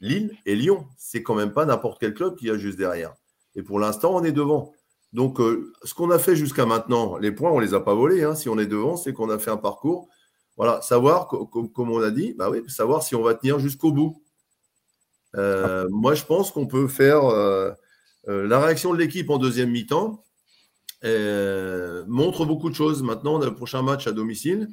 Lille 0.00 0.36
et 0.44 0.54
Lyon. 0.54 0.86
C'est 0.98 1.22
quand 1.22 1.34
même 1.34 1.52
pas 1.52 1.64
n'importe 1.64 1.98
quel 2.00 2.14
club 2.14 2.36
qui 2.36 2.50
a 2.50 2.58
juste 2.58 2.78
derrière. 2.78 3.14
Et 3.56 3.62
pour 3.62 3.80
l'instant, 3.80 4.14
on 4.14 4.22
est 4.24 4.32
devant. 4.32 4.72
Donc, 5.12 5.38
ce 5.82 5.92
qu'on 5.94 6.10
a 6.10 6.18
fait 6.20 6.36
jusqu'à 6.36 6.66
maintenant, 6.66 7.16
les 7.16 7.32
points, 7.32 7.50
on 7.50 7.58
les 7.58 7.74
a 7.74 7.80
pas 7.80 7.94
volés. 7.94 8.22
Hein. 8.22 8.36
Si 8.36 8.48
on 8.48 8.58
est 8.58 8.66
devant, 8.66 8.96
c'est 8.96 9.12
qu'on 9.12 9.28
a 9.30 9.38
fait 9.38 9.50
un 9.50 9.56
parcours. 9.56 10.08
Voilà, 10.56 10.82
savoir, 10.82 11.26
comme 11.26 11.90
on 11.90 12.02
a 12.02 12.10
dit, 12.10 12.34
bah 12.38 12.50
oui, 12.50 12.62
savoir 12.68 13.02
si 13.02 13.14
on 13.14 13.22
va 13.22 13.34
tenir 13.34 13.58
jusqu'au 13.58 13.92
bout. 13.92 14.22
Euh, 15.36 15.88
moi, 15.90 16.14
je 16.14 16.24
pense 16.24 16.50
qu'on 16.50 16.66
peut 16.66 16.88
faire 16.88 17.24
euh, 17.24 17.70
euh, 18.28 18.46
la 18.46 18.60
réaction 18.60 18.92
de 18.92 18.98
l'équipe 18.98 19.30
en 19.30 19.38
deuxième 19.38 19.70
mi-temps 19.70 20.24
montre 22.06 22.44
beaucoup 22.44 22.68
de 22.68 22.74
choses. 22.74 23.02
Maintenant, 23.02 23.36
on 23.36 23.42
a 23.42 23.46
le 23.46 23.54
prochain 23.54 23.82
match 23.82 24.06
à 24.06 24.12
domicile. 24.12 24.68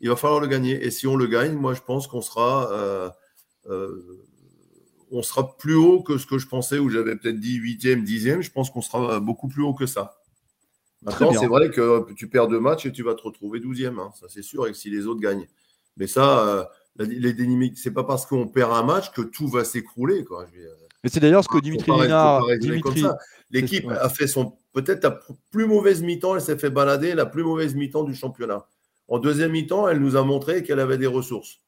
Il 0.00 0.08
va 0.08 0.16
falloir 0.16 0.40
le 0.40 0.46
gagner. 0.46 0.84
Et 0.84 0.90
si 0.90 1.06
on 1.06 1.16
le 1.16 1.26
gagne, 1.26 1.54
moi, 1.54 1.74
je 1.74 1.80
pense 1.80 2.06
qu'on 2.06 2.22
sera, 2.22 3.12
on 5.10 5.22
sera 5.22 5.56
plus 5.56 5.74
haut 5.74 6.02
que 6.02 6.18
ce 6.18 6.26
que 6.26 6.38
je 6.38 6.46
pensais, 6.46 6.78
où 6.78 6.88
j'avais 6.88 7.16
peut-être 7.16 7.40
dit 7.40 7.56
huitième, 7.56 8.04
dixième. 8.04 8.42
Je 8.42 8.50
pense 8.50 8.70
qu'on 8.70 8.80
sera 8.80 9.20
beaucoup 9.20 9.48
plus 9.48 9.62
haut 9.62 9.74
que 9.74 9.86
ça. 9.86 10.22
Maintenant, 11.02 11.32
c'est 11.34 11.46
vrai 11.46 11.70
que 11.70 12.10
tu 12.14 12.28
perds 12.28 12.48
deux 12.48 12.60
matchs 12.60 12.86
et 12.86 12.92
tu 12.92 13.02
vas 13.02 13.14
te 13.14 13.22
retrouver 13.22 13.60
douzième. 13.60 13.98
Hein. 13.98 14.12
Ça, 14.18 14.26
c'est 14.30 14.42
sûr, 14.42 14.66
et 14.66 14.74
si 14.74 14.88
les 14.88 15.06
autres 15.06 15.20
gagnent. 15.20 15.46
Mais 15.98 16.06
ça, 16.06 16.70
les 16.98 17.32
dynamiques, 17.32 17.78
c'est 17.78 17.92
pas 17.92 18.04
parce 18.04 18.26
qu'on 18.26 18.48
perd 18.48 18.72
un 18.72 18.82
match 18.82 19.12
que 19.12 19.22
tout 19.22 19.48
va 19.48 19.64
s'écrouler. 19.64 20.24
Quoi. 20.24 20.46
Mais 21.02 21.10
c'est 21.10 21.20
d'ailleurs 21.20 21.44
ce 21.44 21.48
que 21.48 21.58
Dimitri 21.58 21.92
Lénard. 22.00 22.44
L'équipe 23.50 23.88
a 23.88 24.08
fait 24.08 24.26
son 24.26 24.56
peut-être 24.72 25.04
la 25.04 25.18
plus 25.50 25.66
mauvaise 25.66 26.02
mi-temps, 26.02 26.34
elle 26.34 26.42
s'est 26.42 26.58
fait 26.58 26.68
balader 26.68 27.14
la 27.14 27.24
plus 27.24 27.42
mauvaise 27.42 27.74
mi-temps 27.74 28.04
du 28.04 28.14
championnat. 28.14 28.66
En 29.08 29.18
deuxième 29.18 29.52
mi-temps, 29.52 29.88
elle 29.88 30.00
nous 30.00 30.16
a 30.16 30.22
montré 30.22 30.62
qu'elle 30.62 30.80
avait 30.80 30.98
des 30.98 31.06
ressources. 31.06 31.60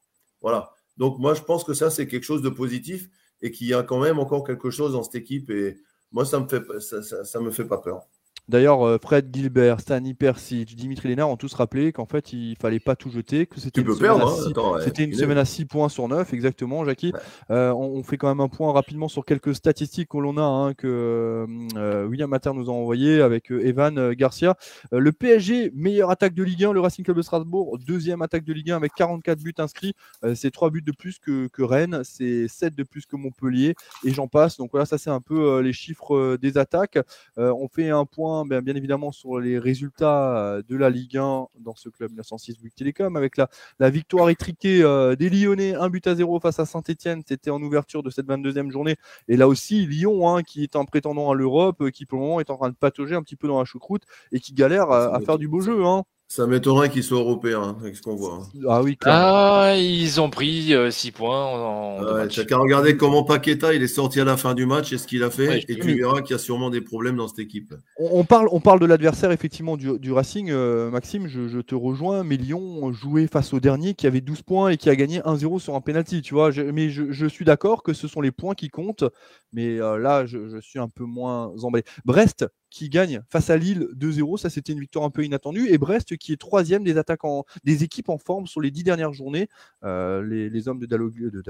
Voilà. 0.42 0.72
Donc 0.98 1.18
moi, 1.18 1.32
je 1.32 1.40
pense 1.40 1.64
que 1.64 1.72
ça, 1.72 1.88
c'est 1.88 2.06
quelque 2.06 2.24
chose 2.24 2.42
de 2.42 2.50
positif 2.50 3.08
et 3.40 3.50
qu'il 3.50 3.66
y 3.66 3.74
a 3.74 3.82
quand 3.82 3.98
même 4.00 4.18
encore 4.18 4.44
quelque 4.44 4.70
chose 4.70 4.92
dans 4.92 5.02
cette 5.02 5.14
équipe. 5.14 5.48
Et 5.50 5.78
moi, 6.12 6.26
ça 6.26 6.40
me 6.40 6.48
fait, 6.48 6.62
ça, 6.80 7.24
ça 7.24 7.40
me 7.40 7.50
fait 7.50 7.64
pas 7.64 7.78
peur. 7.78 8.06
D'ailleurs, 8.48 8.82
euh, 8.82 8.98
Fred 8.98 9.28
Gilbert, 9.30 9.80
Stani 9.80 10.14
Persic, 10.14 10.74
Dimitri 10.74 11.08
Lénard 11.08 11.28
ont 11.28 11.36
tous 11.36 11.52
rappelé 11.52 11.92
qu'en 11.92 12.06
fait, 12.06 12.32
il 12.32 12.56
fallait 12.56 12.80
pas 12.80 12.96
tout 12.96 13.10
jeter, 13.10 13.44
que 13.44 13.60
c'était 13.60 13.82
une, 13.82 13.94
semaine, 13.94 14.22
à 14.22 14.80
c'était 14.80 15.04
une 15.04 15.12
semaine 15.12 15.36
à 15.36 15.44
6 15.44 15.66
points 15.66 15.90
sur 15.90 16.08
9, 16.08 16.32
exactement, 16.32 16.82
Jackie. 16.86 17.12
Euh, 17.50 17.72
on, 17.74 18.02
fait 18.02 18.16
quand 18.16 18.28
même 18.28 18.40
un 18.40 18.48
point 18.48 18.72
rapidement 18.72 19.08
sur 19.08 19.26
quelques 19.26 19.54
statistiques 19.54 20.08
que 20.08 20.16
l'on 20.16 20.38
a, 20.38 20.42
hein, 20.42 20.72
que 20.72 21.46
euh, 21.76 22.06
William 22.06 22.30
Mater 22.30 22.52
nous 22.54 22.70
a 22.70 22.72
envoyé 22.72 23.20
avec 23.20 23.50
Evan 23.50 24.14
Garcia. 24.14 24.56
le 24.92 25.12
PSG, 25.12 25.70
meilleure 25.74 26.10
attaque 26.10 26.32
de 26.32 26.42
Ligue 26.42 26.64
1, 26.64 26.72
le 26.72 26.80
Racing 26.80 27.04
Club 27.04 27.18
de 27.18 27.22
Strasbourg, 27.22 27.78
deuxième 27.86 28.22
attaque 28.22 28.44
de 28.44 28.52
Ligue 28.54 28.70
1 28.70 28.76
avec 28.76 28.94
44 28.94 29.40
buts 29.40 29.52
inscrits. 29.58 29.94
c'est 30.34 30.50
3 30.50 30.70
buts 30.70 30.80
de 30.80 30.92
plus 30.92 31.18
que, 31.18 31.48
que 31.48 31.62
Rennes, 31.62 32.00
c'est 32.02 32.48
7 32.48 32.74
de 32.74 32.82
plus 32.82 33.04
que 33.04 33.16
Montpellier, 33.16 33.74
et 34.04 34.10
j'en 34.14 34.26
passe. 34.26 34.56
Donc 34.56 34.70
voilà, 34.70 34.86
ça 34.86 34.96
c'est 34.96 35.10
un 35.10 35.20
peu 35.20 35.60
les 35.60 35.74
chiffres 35.74 36.38
des 36.40 36.56
attaques. 36.56 36.98
on 37.36 37.68
fait 37.68 37.90
un 37.90 38.06
point 38.06 38.37
bien, 38.44 38.74
évidemment 38.74 39.12
sur 39.12 39.38
les 39.38 39.58
résultats 39.58 40.36
euh, 40.36 40.62
de 40.68 40.76
la 40.76 40.90
Ligue 40.90 41.16
1 41.16 41.46
dans 41.60 41.74
ce 41.74 41.88
club 41.88 42.12
906 42.12 42.58
Bouygues 42.58 42.74
Télécom 42.74 43.16
avec 43.16 43.36
la, 43.36 43.48
la 43.78 43.90
victoire 43.90 44.30
étriquée 44.30 44.82
euh, 44.82 45.16
des 45.16 45.30
Lyonnais, 45.30 45.74
un 45.74 45.88
but 45.88 46.06
à 46.06 46.14
zéro 46.14 46.40
face 46.40 46.58
à 46.58 46.66
Saint-Etienne. 46.66 47.22
C'était 47.26 47.50
en 47.50 47.62
ouverture 47.62 48.02
de 48.02 48.10
cette 48.10 48.26
22e 48.26 48.70
journée. 48.70 48.96
Et 49.28 49.36
là 49.36 49.48
aussi, 49.48 49.86
Lyon, 49.86 50.28
hein, 50.28 50.42
qui 50.42 50.62
est 50.62 50.76
un 50.76 50.84
prétendant 50.84 51.30
à 51.30 51.34
l'Europe, 51.34 51.80
euh, 51.80 51.90
qui 51.90 52.06
pour 52.06 52.18
le 52.18 52.24
moment 52.24 52.40
est 52.40 52.50
en 52.50 52.56
train 52.56 52.70
de 52.70 52.76
patauger 52.76 53.14
un 53.14 53.22
petit 53.22 53.36
peu 53.36 53.48
dans 53.48 53.58
la 53.58 53.64
choucroute 53.64 54.02
et 54.32 54.40
qui 54.40 54.52
galère 54.52 54.90
à, 54.90 55.20
faire 55.20 55.38
du 55.38 55.48
beau 55.48 55.60
jeu. 55.60 55.84
Hein. 55.84 56.04
Ça 56.30 56.46
m'étonnerait 56.46 56.90
qu'ils 56.90 57.02
soient 57.02 57.20
européens, 57.20 57.62
hein, 57.62 57.76
avec 57.80 57.96
ce 57.96 58.02
qu'on 58.02 58.14
voit. 58.14 58.40
Hein. 58.42 58.60
Ah 58.68 58.82
oui, 58.82 58.98
Ah, 59.06 59.72
ils 59.78 60.20
ont 60.20 60.28
pris 60.28 60.74
6 60.90 61.10
points. 61.12 61.46
En, 61.46 62.02
ouais, 62.02 62.28
qu'à 62.28 62.58
regarder 62.58 62.98
comment 62.98 63.24
Paqueta 63.24 63.72
il 63.72 63.82
est 63.82 63.88
sorti 63.88 64.20
à 64.20 64.24
la 64.24 64.36
fin 64.36 64.52
du 64.52 64.66
match 64.66 64.92
et 64.92 64.98
ce 64.98 65.06
qu'il 65.06 65.22
a 65.22 65.30
fait, 65.30 65.64
et 65.68 65.78
tu 65.78 65.96
verras 65.96 66.20
qu'il 66.20 66.32
y 66.32 66.34
a 66.34 66.38
sûrement 66.38 66.68
des 66.68 66.82
problèmes 66.82 67.16
dans 67.16 67.28
cette 67.28 67.38
équipe. 67.38 67.74
On, 67.96 68.24
parle, 68.24 68.48
on 68.52 68.60
parle 68.60 68.78
de 68.78 68.84
l'adversaire 68.84 69.32
effectivement 69.32 69.78
du, 69.78 70.12
Racing, 70.12 70.50
euh, 70.50 70.90
Maxime, 70.90 71.28
je, 71.28 71.60
te 71.60 71.74
rejoins, 71.74 72.24
mais 72.24 72.36
Lyon 72.36 72.92
jouait 72.92 73.26
face 73.26 73.54
au 73.54 73.60
dernier 73.60 73.94
qui 73.94 74.06
avait 74.06 74.20
12 74.20 74.42
points 74.42 74.68
et 74.68 74.76
qui 74.76 74.90
a 74.90 74.96
gagné 74.96 75.20
1-0 75.20 75.58
sur 75.60 75.74
un 75.74 75.80
penalty, 75.80 76.20
tu 76.20 76.34
vois. 76.34 76.50
mais 76.52 76.90
je, 76.90 77.26
suis 77.26 77.46
d'accord 77.46 77.82
que 77.82 77.94
ce 77.94 78.06
sont 78.06 78.20
les 78.20 78.32
points 78.32 78.54
qui 78.54 78.68
comptent, 78.68 79.04
mais 79.52 79.80
euh, 79.80 79.96
là, 79.96 80.26
je, 80.26 80.60
suis 80.60 80.78
un 80.78 80.88
peu 80.88 81.04
moins 81.04 81.52
emballé. 81.62 81.84
Brest, 82.04 82.44
qui 82.70 82.88
gagne 82.88 83.22
face 83.28 83.50
à 83.50 83.56
Lille 83.56 83.88
2-0. 83.96 84.38
Ça, 84.38 84.50
c'était 84.50 84.72
une 84.72 84.80
victoire 84.80 85.04
un 85.04 85.10
peu 85.10 85.24
inattendue. 85.24 85.68
Et 85.70 85.78
Brest, 85.78 86.16
qui 86.16 86.32
est 86.32 86.36
troisième 86.36 86.84
des 86.84 86.96
attaquants, 86.96 87.44
des 87.64 87.84
équipes 87.84 88.08
en 88.08 88.18
forme 88.18 88.46
sur 88.46 88.60
les 88.60 88.70
dix 88.70 88.84
dernières 88.84 89.12
journées. 89.12 89.48
Euh, 89.84 90.22
les, 90.22 90.68
hommes 90.68 90.78
de 90.78 90.86
Dalloglio, 90.86 91.30
de 91.30 91.40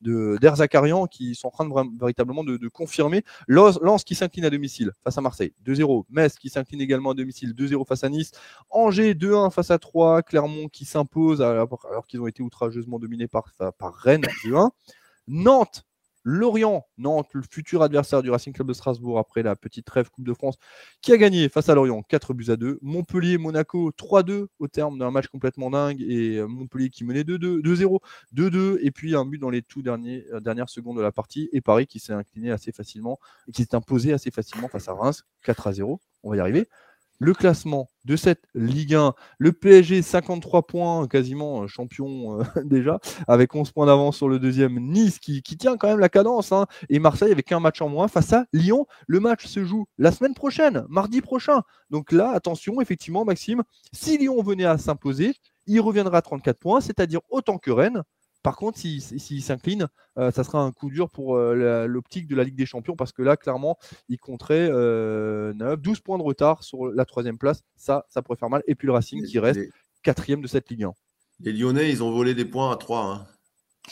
de 0.00 1.06
qui 1.08 1.34
sont 1.34 1.48
en 1.48 1.50
train 1.50 1.64
de, 1.68 1.98
véritablement 1.98 2.44
de, 2.44 2.68
confirmer. 2.68 3.24
Lens 3.46 4.04
qui 4.04 4.14
s'incline 4.14 4.44
à 4.44 4.50
domicile 4.50 4.92
face 5.04 5.16
à 5.18 5.20
Marseille 5.20 5.52
2-0. 5.64 6.04
Metz 6.10 6.36
qui 6.36 6.48
s'incline 6.48 6.80
également 6.80 7.10
à 7.10 7.14
domicile 7.14 7.52
2-0 7.54 7.86
face 7.86 8.04
à 8.04 8.08
Nice. 8.08 8.32
Angers 8.70 9.14
2-1 9.14 9.50
face 9.50 9.70
à 9.70 9.78
3. 9.78 10.22
Clermont 10.22 10.68
qui 10.68 10.84
s'impose 10.84 11.42
alors, 11.42 11.86
alors 11.88 12.06
qu'ils 12.06 12.20
ont 12.20 12.26
été 12.26 12.42
outrageusement 12.42 12.98
dominés 12.98 13.28
par, 13.28 13.52
par 13.78 13.94
Rennes 13.94 14.26
2-1. 14.44 14.70
Nantes 15.28 15.84
Lorient, 16.24 16.86
Nantes, 16.98 17.30
le 17.32 17.42
futur 17.42 17.82
adversaire 17.82 18.22
du 18.22 18.30
Racing 18.30 18.52
Club 18.52 18.68
de 18.68 18.72
Strasbourg 18.72 19.18
après 19.18 19.42
la 19.42 19.56
petite 19.56 19.86
trêve 19.86 20.10
Coupe 20.10 20.26
de 20.26 20.34
France, 20.34 20.56
qui 21.00 21.12
a 21.12 21.16
gagné 21.16 21.48
face 21.48 21.68
à 21.68 21.74
Lorient 21.74 22.02
4 22.02 22.34
buts 22.34 22.50
à 22.50 22.56
2. 22.56 22.78
Montpellier, 22.82 23.38
Monaco 23.38 23.90
3-2 23.90 24.46
au 24.58 24.68
terme 24.68 24.98
d'un 24.98 25.10
match 25.10 25.28
complètement 25.28 25.70
dingue 25.70 26.00
et 26.02 26.38
euh, 26.38 26.46
Montpellier 26.46 26.90
qui 26.90 27.04
menait 27.04 27.22
2-0, 27.22 28.00
2-2 28.34 28.78
et 28.82 28.90
puis 28.90 29.14
un 29.14 29.24
but 29.24 29.38
dans 29.38 29.50
les 29.50 29.62
tout 29.62 29.82
derniers, 29.82 30.26
euh, 30.32 30.40
dernières 30.40 30.68
secondes 30.68 30.96
de 30.96 31.02
la 31.02 31.12
partie 31.12 31.48
et 31.52 31.60
Paris 31.60 31.86
qui 31.86 32.00
s'est 32.00 32.12
incliné 32.12 32.50
assez 32.50 32.72
facilement 32.72 33.18
et 33.48 33.52
qui 33.52 33.62
s'est 33.62 33.74
imposé 33.74 34.12
assez 34.12 34.30
facilement 34.30 34.68
face 34.68 34.88
à 34.88 34.92
Reims 34.92 35.24
4 35.42 35.72
0. 35.72 36.00
On 36.22 36.30
va 36.30 36.36
y 36.36 36.40
arriver 36.40 36.68
le 37.20 37.34
classement 37.34 37.88
de 38.06 38.16
cette 38.16 38.42
Ligue 38.54 38.94
1. 38.94 39.14
Le 39.38 39.52
PSG, 39.52 40.02
53 40.02 40.66
points, 40.66 41.06
quasiment 41.06 41.62
euh, 41.62 41.66
champion 41.66 42.40
euh, 42.40 42.44
déjà, 42.64 42.98
avec 43.28 43.54
11 43.54 43.70
points 43.70 43.86
d'avance 43.86 44.16
sur 44.16 44.28
le 44.28 44.38
deuxième. 44.38 44.80
Nice, 44.80 45.18
qui, 45.18 45.42
tient 45.42 45.76
quand 45.76 45.88
même 45.88 46.00
la 46.00 46.08
cadence. 46.08 46.50
Hein. 46.50 46.66
et 46.88 46.98
Marseille, 46.98 47.30
avec 47.30 47.52
un 47.52 47.60
match 47.60 47.80
en 47.82 47.88
moins 47.88 48.08
face 48.08 48.32
à 48.32 48.46
Lyon. 48.52 48.86
Le 49.06 49.20
match 49.20 49.46
se 49.46 49.64
joue 49.64 49.84
la 49.98 50.10
semaine 50.10 50.34
prochaine, 50.34 50.84
mardi 50.88 51.20
prochain. 51.20 51.62
Donc 51.90 52.10
là, 52.10 52.30
attention, 52.30 52.80
effectivement, 52.80 53.24
Maxime, 53.24 53.62
si 53.92 54.16
Lyon 54.16 54.42
venait 54.42 54.64
à 54.64 54.78
s'imposer, 54.78 55.34
il 55.66 55.80
reviendra 55.80 56.18
à 56.18 56.22
34 56.22 56.58
points, 56.58 56.80
c'est-à-dire 56.80 57.20
autant 57.28 57.58
que 57.58 57.70
Rennes. 57.70 58.02
Par 58.42 58.56
contre, 58.56 58.78
s'il 58.78 59.42
s'incline, 59.42 59.88
euh, 60.18 60.30
ça 60.30 60.44
sera 60.44 60.62
un 60.62 60.72
coup 60.72 60.90
dur 60.90 61.10
pour 61.10 61.36
euh, 61.36 61.86
l'optique 61.86 62.26
de 62.26 62.34
la 62.34 62.44
Ligue 62.44 62.56
des 62.56 62.66
Champions 62.66 62.96
parce 62.96 63.12
que 63.12 63.22
là, 63.22 63.36
clairement, 63.36 63.76
il 64.08 64.18
compterait 64.18 64.68
12 64.68 64.74
euh, 64.74 65.74
points 66.02 66.18
de 66.18 66.22
retard 66.22 66.62
sur 66.62 66.86
la 66.86 67.04
troisième 67.04 67.36
place. 67.36 67.62
Ça, 67.76 68.06
ça 68.08 68.22
pourrait 68.22 68.38
faire 68.38 68.48
mal. 68.48 68.62
Et 68.66 68.74
puis 68.74 68.86
le 68.86 68.92
Racing 68.92 69.24
qui 69.24 69.38
reste 69.38 69.60
quatrième 70.02 70.40
de 70.40 70.46
cette 70.46 70.70
Ligue 70.70 70.84
1. 70.84 70.94
Les 71.40 71.52
Lyonnais, 71.52 71.90
ils 71.90 72.02
ont 72.02 72.10
volé 72.10 72.34
des 72.34 72.46
points 72.46 72.72
à 72.72 72.76
3. 72.76 73.04
Hein. 73.04 73.26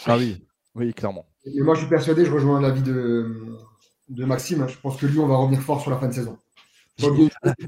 Ah 0.06 0.16
oui, 0.16 0.42
oui, 0.74 0.94
clairement. 0.94 1.26
Et 1.44 1.60
moi, 1.60 1.74
je 1.74 1.80
suis 1.80 1.88
persuadé, 1.88 2.24
je 2.24 2.32
rejoins 2.32 2.60
l'avis 2.60 2.82
de, 2.82 3.56
de 4.08 4.24
Maxime. 4.24 4.66
Je 4.68 4.78
pense 4.78 4.96
que 4.96 5.06
Lyon 5.06 5.26
va 5.26 5.36
revenir 5.36 5.60
fort 5.60 5.80
sur 5.80 5.90
la 5.90 5.98
fin 5.98 6.08
de 6.08 6.14
saison. 6.14 6.38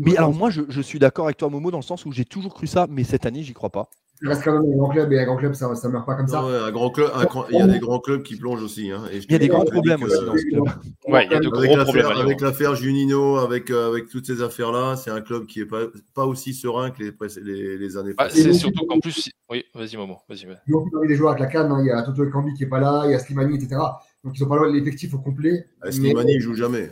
Mais 0.01 0.17
alors 0.17 0.33
moi, 0.33 0.51
je, 0.51 0.63
je 0.69 0.81
suis 0.81 0.99
d'accord 0.99 1.27
avec 1.27 1.37
toi, 1.37 1.49
Momo, 1.51 1.71
dans 1.71 1.79
le 1.79 1.83
sens 1.83 2.05
où 2.05 2.13
j'ai 2.13 2.25
toujours 2.25 2.55
cru 2.55 2.67
ça, 2.67 2.87
mais 2.91 3.05
cette 3.05 3.27
année, 3.27 3.43
j'y 3.43 3.53
crois 3.53 3.71
pas 3.71 3.89
il 4.23 4.29
reste 4.29 4.45
quand 4.45 4.53
même 4.53 4.71
un 4.71 4.77
grand 4.77 4.91
club 4.91 5.13
et 5.13 5.19
un 5.19 5.25
grand 5.25 5.37
club, 5.37 5.55
ça 5.55 5.69
ne 5.69 5.89
meurt 5.89 6.05
pas 6.05 6.15
comme 6.15 6.29
ça. 6.29 6.41
un 6.41 6.71
grand 6.71 6.91
club, 6.91 7.11
il 7.51 7.59
y 7.59 7.63
a 7.63 7.67
des 7.67 7.79
grands 7.79 8.01
clubs 8.01 8.23
qui 8.23 8.37
plongent 8.37 8.63
aussi. 8.63 8.91
Hein, 8.91 9.05
il 9.13 9.31
y 9.31 9.35
a 9.35 9.39
des 9.39 9.49
grands 9.49 9.65
problèmes 9.65 10.03
aussi 10.03 10.25
dans 10.25 10.37
ce 10.37 10.45
club. 10.45 10.65
Ouais, 11.09 11.27
il 11.27 11.33
y 11.33 11.35
a 11.35 11.41
de 11.41 11.49
gros 11.49 11.63
avec 11.63 11.79
problèmes. 11.79 12.07
Avec 12.07 12.41
l'affaire 12.41 12.75
Junino, 12.75 13.39
avec, 13.39 13.71
euh, 13.71 13.89
avec 13.89 14.09
toutes 14.09 14.27
ces 14.27 14.43
affaires-là, 14.43 14.97
c'est 14.97 15.11
un 15.11 15.23
club 15.23 15.47
qui 15.47 15.61
n'est 15.61 15.67
pas, 15.67 15.85
pas 16.15 16.27
aussi 16.27 16.53
serein 16.53 16.91
que 16.91 17.03
les, 17.03 17.13
les, 17.43 17.79
les 17.79 17.97
années 17.97 18.13
ah, 18.19 18.29
C'est 18.29 18.53
surtout 18.53 18.85
qu'en 18.87 19.01
plus. 19.01 19.31
Oui, 19.49 19.65
vas-y, 19.75 19.97
Momo. 19.97 20.19
Vas-y, 20.29 20.47
vas 20.47 20.61
il 20.67 20.75
y 20.75 21.05
a 21.05 21.09
des 21.09 21.17
joueurs 21.17 21.33
avec 21.33 21.41
la 21.41 21.47
canne, 21.47 21.73
hein, 21.73 21.79
il 21.81 21.87
y 21.87 21.91
a 21.91 22.03
Toto 22.03 22.25
Ekambi 22.25 22.55
qui 22.55 22.65
n'est 22.65 22.69
pas 22.69 22.81
là, 22.81 23.03
il 23.07 23.13
y 23.13 23.15
a 23.15 23.19
Slimani, 23.19 23.57
etc. 23.57 23.81
Donc 24.23 24.39
ils 24.39 24.43
n'ont 24.43 24.49
pas 24.49 24.69
l'effectif 24.69 25.15
au 25.15 25.19
complet. 25.19 25.67
Ah, 25.81 25.91
Slimani, 25.91 26.33
il 26.33 26.37
ne 26.37 26.43
joue 26.43 26.55
jamais. 26.55 26.91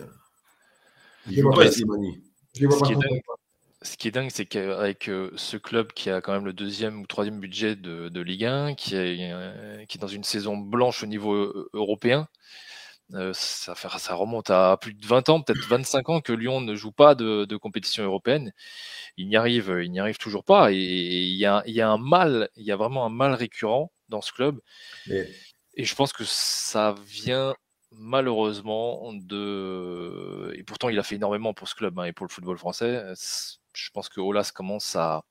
Il 1.30 1.40
joue 1.40 1.50
pas 1.50 1.70
Slimani. 1.70 2.22
Je 2.54 2.62
les 2.62 2.66
vois 2.66 2.78
pas 2.78 2.88
ce 3.88 3.96
qui 3.96 4.08
est 4.08 4.10
dingue, 4.12 4.30
c'est 4.30 4.46
qu'avec 4.46 5.08
euh, 5.08 5.30
ce 5.36 5.56
club 5.56 5.92
qui 5.92 6.10
a 6.10 6.20
quand 6.20 6.32
même 6.32 6.44
le 6.44 6.52
deuxième 6.52 7.00
ou 7.00 7.06
troisième 7.06 7.40
budget 7.40 7.74
de, 7.76 8.20
Ligue 8.20 8.44
1, 8.44 8.74
qui 8.74 8.94
est, 8.94 9.32
euh, 9.32 9.84
qui 9.86 9.98
est 9.98 10.00
dans 10.00 10.06
une 10.06 10.24
saison 10.24 10.56
blanche 10.56 11.02
au 11.02 11.06
niveau 11.06 11.34
euh, 11.34 11.70
européen, 11.72 12.28
ça, 13.32 13.74
ça 13.74 14.14
remonte 14.14 14.50
à 14.50 14.76
plus 14.78 14.92
de 14.92 15.06
20 15.06 15.30
ans, 15.30 15.40
peut-être 15.40 15.66
25 15.66 16.08
ans 16.10 16.20
que 16.20 16.32
Lyon 16.32 16.60
ne 16.60 16.74
joue 16.74 16.92
pas 16.92 17.14
de, 17.14 17.56
compétition 17.56 18.04
européenne. 18.04 18.52
Il 19.16 19.28
n'y 19.28 19.36
arrive, 19.36 19.80
il 19.82 19.90
n'y 19.90 19.98
arrive 19.98 20.18
toujours 20.18 20.44
pas. 20.44 20.70
Et 20.72 20.76
il 20.76 21.36
y, 21.36 21.46
a, 21.46 21.62
il 21.66 21.74
y 21.74 21.80
a 21.80 21.88
un 21.88 21.96
mal, 21.96 22.50
il 22.56 22.64
y 22.66 22.72
a 22.72 22.76
vraiment 22.76 23.06
un 23.06 23.10
mal 23.10 23.32
récurrent 23.32 23.90
dans 24.10 24.20
ce 24.20 24.32
club. 24.32 24.60
Et 25.08 25.84
je 25.84 25.94
pense 25.94 26.12
que 26.12 26.24
ça 26.26 26.94
vient 27.06 27.54
malheureusement 27.92 29.12
de 29.14 30.52
et 30.54 30.62
pourtant 30.62 30.90
il 30.90 30.98
a 30.98 31.02
fait 31.02 31.14
énormément 31.14 31.54
pour 31.54 31.68
ce 31.68 31.74
club 31.74 31.98
hein, 31.98 32.04
et 32.04 32.12
pour 32.12 32.26
le 32.26 32.30
football 32.30 32.58
français 32.58 33.02
je 33.78 33.90
pense 33.90 34.08
que 34.08 34.20
Olas 34.20 34.50
commence 34.54 34.96
à, 34.96 35.24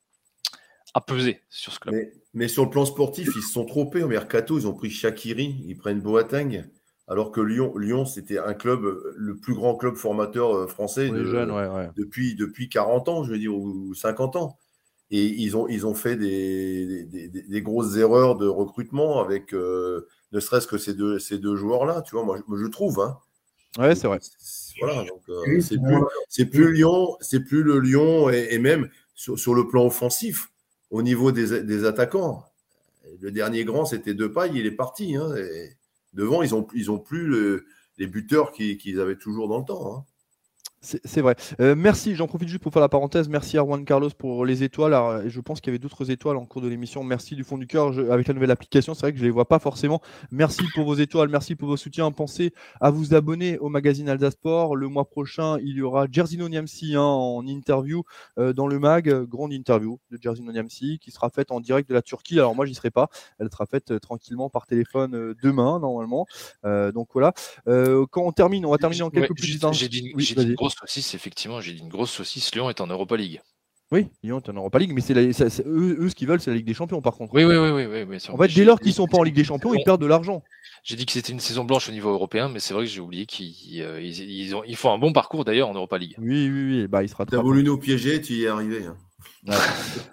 à 0.94 1.02
peser 1.02 1.42
sur 1.50 1.74
ce 1.74 1.80
club. 1.80 1.96
Mais, 2.34 2.48
sur 2.48 2.64
le 2.64 2.70
plan 2.70 2.86
sportif, 2.86 3.30
ils 3.36 3.42
se 3.42 3.52
sont 3.52 3.66
trompés 3.66 4.04
au 4.04 4.08
mercato. 4.08 4.58
Ils 4.58 4.68
ont 4.68 4.74
pris 4.74 4.90
Shakiri, 4.90 5.64
ils 5.66 5.78
prennent 5.78 6.02
Boateng. 6.02 6.66
Alors 7.10 7.32
que 7.32 7.40
Lyon, 7.40 7.78
Lyon 7.78 8.06
c'était 8.06 8.38
un 8.38 8.54
club, 8.54 8.86
le 9.16 9.38
plus 9.38 9.54
grand 9.54 9.76
club 9.76 9.96
formateur 9.96 10.54
euh, 10.54 10.68
français 10.68 11.10
Depuis, 11.96 12.36
depuis 12.36 12.68
40 12.68 13.08
ans, 13.08 13.24
je 13.24 13.32
veux 13.32 13.40
dire, 13.40 13.56
ou 13.56 13.94
50 13.94 14.36
ans. 14.36 14.58
Et 15.10 15.24
ils 15.24 15.56
ont, 15.56 15.70
ils 15.70 15.88
ont 15.88 15.96
fait 15.96 16.18
des, 16.18 17.06
des, 17.06 17.62
grosses 17.62 17.96
erreurs 17.96 18.36
de 18.36 18.46
recrutement 18.46 19.22
avec 19.22 19.54
euh, 19.54 20.06
ne 20.34 20.42
serait-ce 20.42 20.68
que 20.68 20.78
ces 20.78 20.94
deux, 20.94 21.18
ces 21.18 21.38
deux 21.38 21.56
joueurs-là. 21.56 22.02
Tu 22.02 22.14
vois, 22.14 22.26
moi, 22.26 22.38
je 22.38 22.68
trouve. 22.68 23.00
Hein. 23.00 23.18
Ouais, 23.78 23.96
c'est 23.96 24.08
vrai. 24.08 24.20
Voilà, 24.80 25.04
donc 25.04 25.22
euh, 25.30 25.60
c'est 26.30 26.46
plus, 26.46 26.72
Lyon, 26.74 27.18
c'est 27.20 27.40
plus 27.40 27.64
le 27.64 27.80
Lyon 27.80 28.30
et, 28.30 28.60
même 28.60 28.90
sur, 29.16 29.38
sur, 29.40 29.56
le 29.56 29.68
plan 29.68 29.86
offensif, 29.86 30.52
au 30.92 31.02
niveau 31.02 31.32
des, 31.32 31.64
des 31.64 31.86
attaquants. 31.86 32.44
Le 33.20 33.32
dernier 33.32 33.64
grand, 33.66 33.86
c'était 33.86 34.14
Depay, 34.14 34.52
il 34.54 34.66
est 34.66 34.72
parti. 34.72 35.16
Hein, 35.16 35.34
devant, 36.14 36.44
ils 36.44 36.54
ont, 36.54 36.68
ils 36.74 36.92
ont 36.92 37.00
plus 37.00 37.64
les 37.98 38.08
buteurs 38.08 38.52
qu'ils 38.52 39.00
avaient 39.00 39.16
toujours 39.16 39.48
dans 39.48 39.60
le 39.60 39.66
temps. 39.66 39.98
Hein. 39.98 40.06
C'est 40.80 41.22
vrai. 41.22 41.36
Euh, 41.60 41.74
merci, 41.76 42.16
j'en 42.16 42.28
profite 42.28 42.50
juste 42.50 42.62
pour 42.62 42.72
faire 42.72 42.84
la 42.84 42.88
parenthèse. 42.88 43.30
Merci 43.30 43.58
à 43.58 43.64
Juan 43.64 43.84
Carlos 43.84 44.12
pour 44.16 44.46
les 44.46 44.62
étoiles. 44.62 44.94
Alors, 44.94 45.28
je 45.28 45.42
pense 45.42 45.60
qu'il 45.60 45.72
y 45.72 45.76
avait 45.76 45.80
d'autres 45.80 46.12
étoiles 46.12 46.38
en 46.38 46.46
cours 46.46 46.62
de 46.62 46.68
l'émission. 46.68 47.04
Merci 47.04 47.36
du 47.36 47.44
fond 47.44 47.58
du 47.58 47.66
cœur. 47.66 47.98
avec 48.12 48.28
la 48.28 48.34
nouvelle 48.36 48.52
application, 48.52 48.94
c'est 48.94 49.02
vrai 49.02 49.12
que 49.12 49.18
je 49.18 49.24
ne 49.24 49.28
les 49.28 49.32
vois 49.32 49.48
pas 49.48 49.58
forcément. 49.58 50.02
Merci 50.30 50.62
pour 50.76 50.86
vos 50.86 50.94
étoiles, 50.94 51.30
merci 51.30 51.56
pour 51.56 51.68
vos 51.68 51.78
soutiens. 51.78 52.12
Pensez 52.12 52.54
à 52.80 52.92
vous 52.92 53.16
abonner 53.16 53.58
au 53.58 53.70
magazine 53.70 54.08
Alda 54.08 54.30
Sport. 54.30 54.76
Le 54.76 54.88
mois 54.88 55.06
prochain, 55.06 55.58
il 55.64 55.78
y 55.78 55.82
aura 55.82 56.06
Jersino 56.12 56.48
Niamsi 56.48 56.96
hein, 56.96 57.02
en 57.02 57.46
interview 57.48 58.04
euh, 58.38 58.54
dans 58.54 58.68
le 58.68 58.78
mag. 58.78 59.10
Grande 59.24 59.54
interview 59.54 60.00
de 60.12 60.20
Jersino 60.22 60.52
Niamsi 60.52 61.00
qui 61.00 61.10
sera 61.10 61.32
faite 61.32 61.52
en 61.52 61.60
direct 61.60 61.90
de 61.90 61.96
la 61.96 62.04
Turquie. 62.04 62.38
Alors, 62.38 62.56
moi, 62.56 62.68
j'y 62.68 62.76
serai 62.76 62.92
pas. 62.92 63.10
Elle 63.40 63.50
sera 63.50 63.66
faite 63.66 63.92
euh, 63.92 64.00
tranquillement 64.00 64.52
par 64.52 64.68
téléphone 64.68 65.34
demain, 65.42 65.80
normalement. 65.80 66.28
donc 66.64 67.10
voilà. 67.14 67.34
quand 67.66 68.22
on 68.22 68.32
termine, 68.32 68.66
on 68.66 68.72
va 68.72 68.78
terminer 68.78 69.02
en 69.02 69.10
quelques. 69.10 69.34
J'ai 69.74 69.90
dit, 69.90 70.14
grosse 70.68 70.76
saucisse, 70.80 71.14
effectivement, 71.14 71.62
j'ai 71.62 71.74
dit 71.74 71.80
une 71.80 71.90
grosse 71.90 72.12
saucisse. 72.12 72.54
Lyon 72.54 72.70
est 72.70 72.82
en 72.82 72.88
Europa 72.88 73.16
League. 73.16 73.42
Oui, 73.90 74.08
Lyon 74.22 74.40
est 74.40 74.50
en 74.50 74.54
Europa 74.54 74.80
League, 74.80 74.92
mais 74.94 75.00
c'est 75.00 75.16
eux, 75.16 76.10
ce 76.10 76.14
qu'ils 76.14 76.28
veulent, 76.28 76.42
c'est 76.42 76.50
la 76.50 76.58
Ligue 76.58 76.66
des 76.66 76.74
Champions, 76.74 77.02
par 77.02 77.14
contre. 77.14 77.34
Oui, 77.34 77.46
oui, 77.46 77.56
oui, 77.56 77.86
oui, 77.86 78.04
oui, 78.04 78.18
En 78.30 78.38
fait, 78.38 78.54
dès 78.54 78.66
lors 78.66 78.82
qu'ils 78.82 78.94
sont 78.94 79.08
pas 79.08 79.18
en 79.18 79.24
Ligue 79.24 79.36
des 79.36 79.46
Champions, 79.46 79.74
ils 79.74 79.84
perdent 79.86 80.02
de 80.02 80.08
l'argent. 80.08 80.44
J'ai 80.84 80.98
dit 80.98 81.06
que 81.06 81.14
c'était 81.14 81.32
une 81.32 81.40
saison 81.40 81.64
blanche 81.64 81.88
au 81.88 81.94
niveau 81.94 82.10
européen, 82.10 82.50
mais 82.50 82.60
c'est 82.60 82.74
vrai 82.74 82.84
que 82.84 82.90
j'ai 82.90 83.00
oublié 83.00 83.26
qu'ils 83.26 83.82
euh, 83.82 84.02
ils, 84.02 84.56
ont, 84.56 84.64
ils 84.66 84.76
font 84.76 84.92
un 84.92 84.98
bon 84.98 85.14
parcours 85.14 85.46
d'ailleurs 85.46 85.70
en 85.70 85.74
Europa 85.74 85.98
League. 85.98 86.16
Oui, 86.18 86.50
oui, 86.50 86.82
oui. 86.82 86.88
Bah, 86.88 87.04
il 87.04 87.10
sera. 87.10 87.26
T'as 87.26 87.42
voulu 87.42 87.64
nous 87.64 87.78
piéger, 87.78 88.22
tu 88.22 88.34
y 88.34 88.44
es 88.44 88.48
arrivé. 88.48 88.86
Hein. 88.86 88.98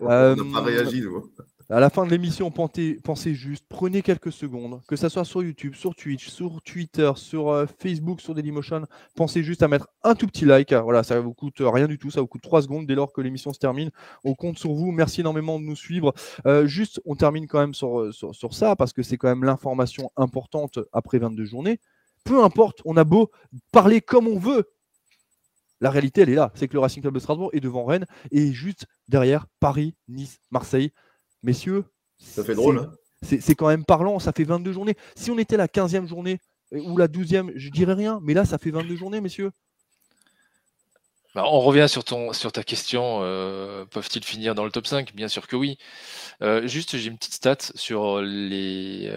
On 0.00 0.06
n'a 0.06 0.34
pas 0.36 0.60
euh, 0.60 0.62
réagi, 0.62 1.00
nous. 1.02 1.32
À 1.70 1.80
la 1.80 1.88
fin 1.88 2.04
de 2.04 2.10
l'émission, 2.10 2.50
pensez, 2.50 3.00
juste, 3.34 3.64
prenez 3.70 4.02
quelques 4.02 4.32
secondes, 4.32 4.82
que 4.86 4.96
ce 4.96 5.08
soit 5.08 5.24
sur 5.24 5.42
YouTube, 5.42 5.74
sur 5.74 5.94
Twitch, 5.94 6.28
sur 6.28 6.60
Twitter, 6.60 7.10
sur 7.16 7.48
euh, 7.48 7.64
Facebook, 7.78 8.20
sur 8.20 8.34
Dailymotion, 8.34 8.82
pensez 9.16 9.42
juste 9.42 9.62
à 9.62 9.68
mettre 9.68 9.88
un 10.02 10.14
tout 10.14 10.26
petit 10.26 10.44
like. 10.44 10.74
Voilà, 10.74 11.02
ça 11.02 11.18
vous 11.20 11.32
coûte 11.32 11.56
rien 11.60 11.88
du 11.88 11.98
tout, 11.98 12.10
ça 12.10 12.20
vous 12.20 12.26
coûte 12.26 12.42
3 12.42 12.62
secondes 12.62 12.86
dès 12.86 12.94
lors 12.94 13.14
que 13.14 13.22
l'émission 13.22 13.54
se 13.54 13.58
termine. 13.58 13.90
On 14.24 14.34
compte 14.34 14.58
sur 14.58 14.74
vous. 14.74 14.92
Merci 14.92 15.22
énormément 15.22 15.58
de 15.58 15.64
nous 15.64 15.76
suivre. 15.76 16.12
Euh, 16.46 16.66
juste, 16.66 17.00
on 17.06 17.14
termine 17.16 17.46
quand 17.46 17.60
même 17.60 17.74
sur, 17.74 18.12
sur, 18.12 18.52
ça 18.52 18.76
parce 18.76 18.92
que 18.92 19.02
c'est 19.02 19.16
quand 19.16 19.28
même 19.28 19.44
l'information 19.44 20.10
importante 20.16 20.78
après 20.92 21.18
22 21.18 21.46
journées. 21.46 21.80
Peu 22.24 22.44
importe, 22.44 22.82
on 22.84 22.98
a 22.98 23.04
beau 23.04 23.30
parler 23.72 24.02
comme 24.02 24.28
on 24.28 24.38
veut, 24.38 24.70
la 25.80 25.90
réalité, 25.90 26.22
elle 26.22 26.30
est 26.30 26.34
là. 26.34 26.52
C'est 26.54 26.68
que 26.68 26.74
le 26.74 26.80
Racing 26.80 27.02
Club 27.02 27.14
de 27.14 27.18
Strasbourg 27.18 27.50
est 27.54 27.60
devant 27.60 27.84
Rennes 27.84 28.06
et 28.30 28.52
juste 28.52 28.86
derrière 29.08 29.46
Paris, 29.60 29.94
Nice, 30.08 30.40
Marseille 30.50 30.92
messieurs. 31.44 31.84
Ça 32.18 32.42
fait 32.42 32.54
drôle. 32.54 32.78
Hein. 32.78 32.92
c'est 33.22 33.54
quand 33.54 33.68
même 33.68 33.84
parlant, 33.84 34.18
ça 34.18 34.32
fait 34.32 34.44
22 34.44 34.72
journées. 34.72 34.96
Si 35.14 35.30
on 35.30 35.38
était 35.38 35.56
la 35.56 35.68
15e 35.68 36.08
journée 36.08 36.40
euh, 36.72 36.80
ou 36.80 36.96
la 36.96 37.08
12e, 37.08 37.52
je 37.54 37.70
dirais 37.70 37.94
rien, 37.94 38.18
mais 38.22 38.34
là, 38.34 38.44
ça 38.44 38.58
fait 38.58 38.70
22 38.70 38.96
journées, 38.96 39.20
messieurs. 39.20 39.50
Bah, 41.34 41.44
on 41.46 41.60
revient 41.60 41.88
sur, 41.88 42.04
ton, 42.04 42.32
sur 42.32 42.52
ta 42.52 42.62
question, 42.62 43.18
euh, 43.22 43.84
peuvent-ils 43.86 44.22
finir 44.22 44.54
dans 44.54 44.64
le 44.64 44.70
top 44.70 44.86
5 44.86 45.16
Bien 45.16 45.26
sûr 45.26 45.48
que 45.48 45.56
oui. 45.56 45.78
Euh, 46.42 46.64
juste, 46.68 46.96
j'ai 46.96 47.08
une 47.08 47.18
petite 47.18 47.34
stat 47.34 47.56
sur 47.74 48.22
les, 48.22 49.12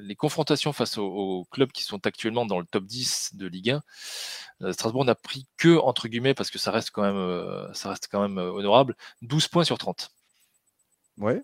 les 0.00 0.14
confrontations 0.14 0.74
face 0.74 0.98
aux, 0.98 1.46
clubs 1.50 1.72
qui 1.72 1.84
sont 1.84 2.06
actuellement 2.06 2.44
dans 2.44 2.58
le 2.58 2.66
top 2.66 2.84
10 2.84 3.30
de 3.34 3.46
Ligue 3.46 3.70
1. 4.60 4.72
Strasbourg 4.72 5.06
n'a 5.06 5.14
pris 5.14 5.46
que, 5.56 5.78
entre 5.78 6.06
guillemets, 6.06 6.34
parce 6.34 6.50
que 6.50 6.58
ça 6.58 6.70
reste 6.70 6.90
quand 6.90 7.00
même, 7.00 7.72
ça 7.72 7.88
reste 7.88 8.08
quand 8.12 8.20
même 8.20 8.36
honorable, 8.36 8.94
12 9.22 9.48
points 9.48 9.64
sur 9.64 9.78
30. 9.78 10.10
Ouais. 11.20 11.40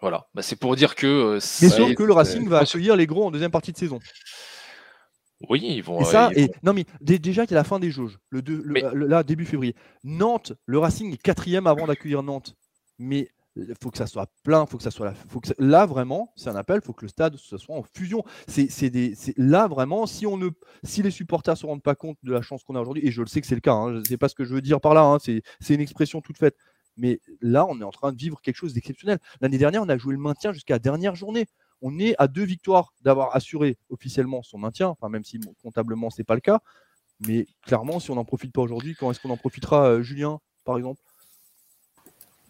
Voilà, 0.00 0.28
bah, 0.34 0.42
c'est 0.42 0.56
pour 0.56 0.76
dire 0.76 0.94
que. 0.94 1.06
Euh, 1.06 1.40
Mais 1.62 1.68
sauf 1.68 1.94
que 1.94 2.02
le 2.02 2.12
Racing 2.12 2.48
va 2.48 2.58
accueillir 2.60 2.94
les 2.96 3.06
gros 3.06 3.26
en 3.26 3.30
deuxième 3.30 3.50
partie 3.50 3.72
de 3.72 3.78
saison. 3.78 3.98
Oui, 5.48 5.60
ils 5.62 5.82
vont. 5.82 6.00
Et 6.00 6.04
ça, 6.04 6.30
et, 6.34 6.50
non 6.62 6.72
mais 6.72 6.84
déjà 7.00 7.46
qu'il 7.46 7.52
y 7.52 7.56
a 7.56 7.60
la 7.60 7.64
fin 7.64 7.78
des 7.78 7.90
jauges, 7.90 8.18
le, 8.30 8.40
là 9.06 9.22
début 9.22 9.44
février. 9.44 9.74
Nantes, 10.04 10.52
le 10.66 10.78
Racing 10.78 11.12
est 11.12 11.22
quatrième 11.22 11.66
avant 11.66 11.86
d'accueillir 11.86 12.22
Nantes. 12.22 12.54
Mais 12.98 13.28
il 13.54 13.74
faut 13.80 13.90
que 13.90 13.98
ça 13.98 14.06
soit 14.06 14.28
plein, 14.42 14.66
faut 14.66 14.76
que 14.76 14.82
ça 14.82 14.90
soit 14.90 15.06
là. 15.06 15.14
Faut 15.28 15.40
que 15.40 15.50
là 15.58 15.86
vraiment, 15.86 16.32
c'est 16.36 16.50
un 16.50 16.56
appel, 16.56 16.80
il 16.82 16.86
faut 16.86 16.92
que 16.92 17.04
le 17.04 17.08
stade 17.08 17.36
ce 17.36 17.56
soit 17.56 17.76
en 17.76 17.82
fusion. 17.82 18.24
C'est 18.46 18.90
des, 18.90 19.14
là 19.36 19.68
vraiment, 19.68 20.06
si 20.06 20.26
on 20.26 20.36
ne, 20.36 20.50
si 20.84 21.02
les 21.02 21.10
supporters 21.10 21.56
se 21.56 21.66
rendent 21.66 21.82
pas 21.82 21.94
compte 21.94 22.18
de 22.22 22.32
la 22.32 22.42
chance 22.42 22.62
qu'on 22.64 22.74
a 22.74 22.80
aujourd'hui, 22.80 23.06
et 23.06 23.10
je 23.10 23.20
le 23.20 23.26
sais 23.26 23.40
que 23.40 23.46
c'est 23.46 23.54
le 23.54 23.60
cas, 23.60 23.74
hein, 23.74 23.92
je 23.92 23.98
ne 23.98 24.04
sais 24.04 24.16
pas 24.16 24.28
ce 24.28 24.34
que 24.34 24.44
je 24.44 24.54
veux 24.54 24.60
dire 24.60 24.80
par 24.80 24.94
là, 24.94 25.02
hein, 25.02 25.18
c'est 25.20 25.74
une 25.74 25.80
expression 25.80 26.20
toute 26.20 26.38
faite. 26.38 26.56
Mais 26.98 27.20
là, 27.40 27.64
on 27.66 27.80
est 27.80 27.84
en 27.84 27.90
train 27.90 28.12
de 28.12 28.18
vivre 28.18 28.40
quelque 28.42 28.56
chose 28.56 28.74
d'exceptionnel. 28.74 29.18
L'année 29.40 29.58
dernière, 29.58 29.82
on 29.82 29.88
a 29.88 29.96
joué 29.96 30.12
le 30.12 30.20
maintien 30.20 30.52
jusqu'à 30.52 30.74
la 30.74 30.78
dernière 30.78 31.14
journée. 31.14 31.46
On 31.80 31.98
est 31.98 32.14
à 32.18 32.26
deux 32.26 32.44
victoires 32.44 32.92
d'avoir 33.02 33.34
assuré 33.34 33.78
officiellement 33.88 34.42
son 34.42 34.58
maintien, 34.58 34.88
enfin, 34.88 35.08
même 35.08 35.24
si 35.24 35.38
comptablement, 35.62 36.10
ce 36.10 36.20
n'est 36.20 36.24
pas 36.24 36.34
le 36.34 36.40
cas. 36.40 36.60
Mais 37.26 37.46
clairement, 37.62 38.00
si 38.00 38.10
on 38.10 38.16
n'en 38.16 38.24
profite 38.24 38.52
pas 38.52 38.62
aujourd'hui, 38.62 38.94
quand 38.94 39.10
est-ce 39.10 39.20
qu'on 39.20 39.30
en 39.30 39.36
profitera, 39.36 39.88
euh, 39.88 40.02
Julien, 40.02 40.40
par 40.64 40.76
exemple? 40.76 41.00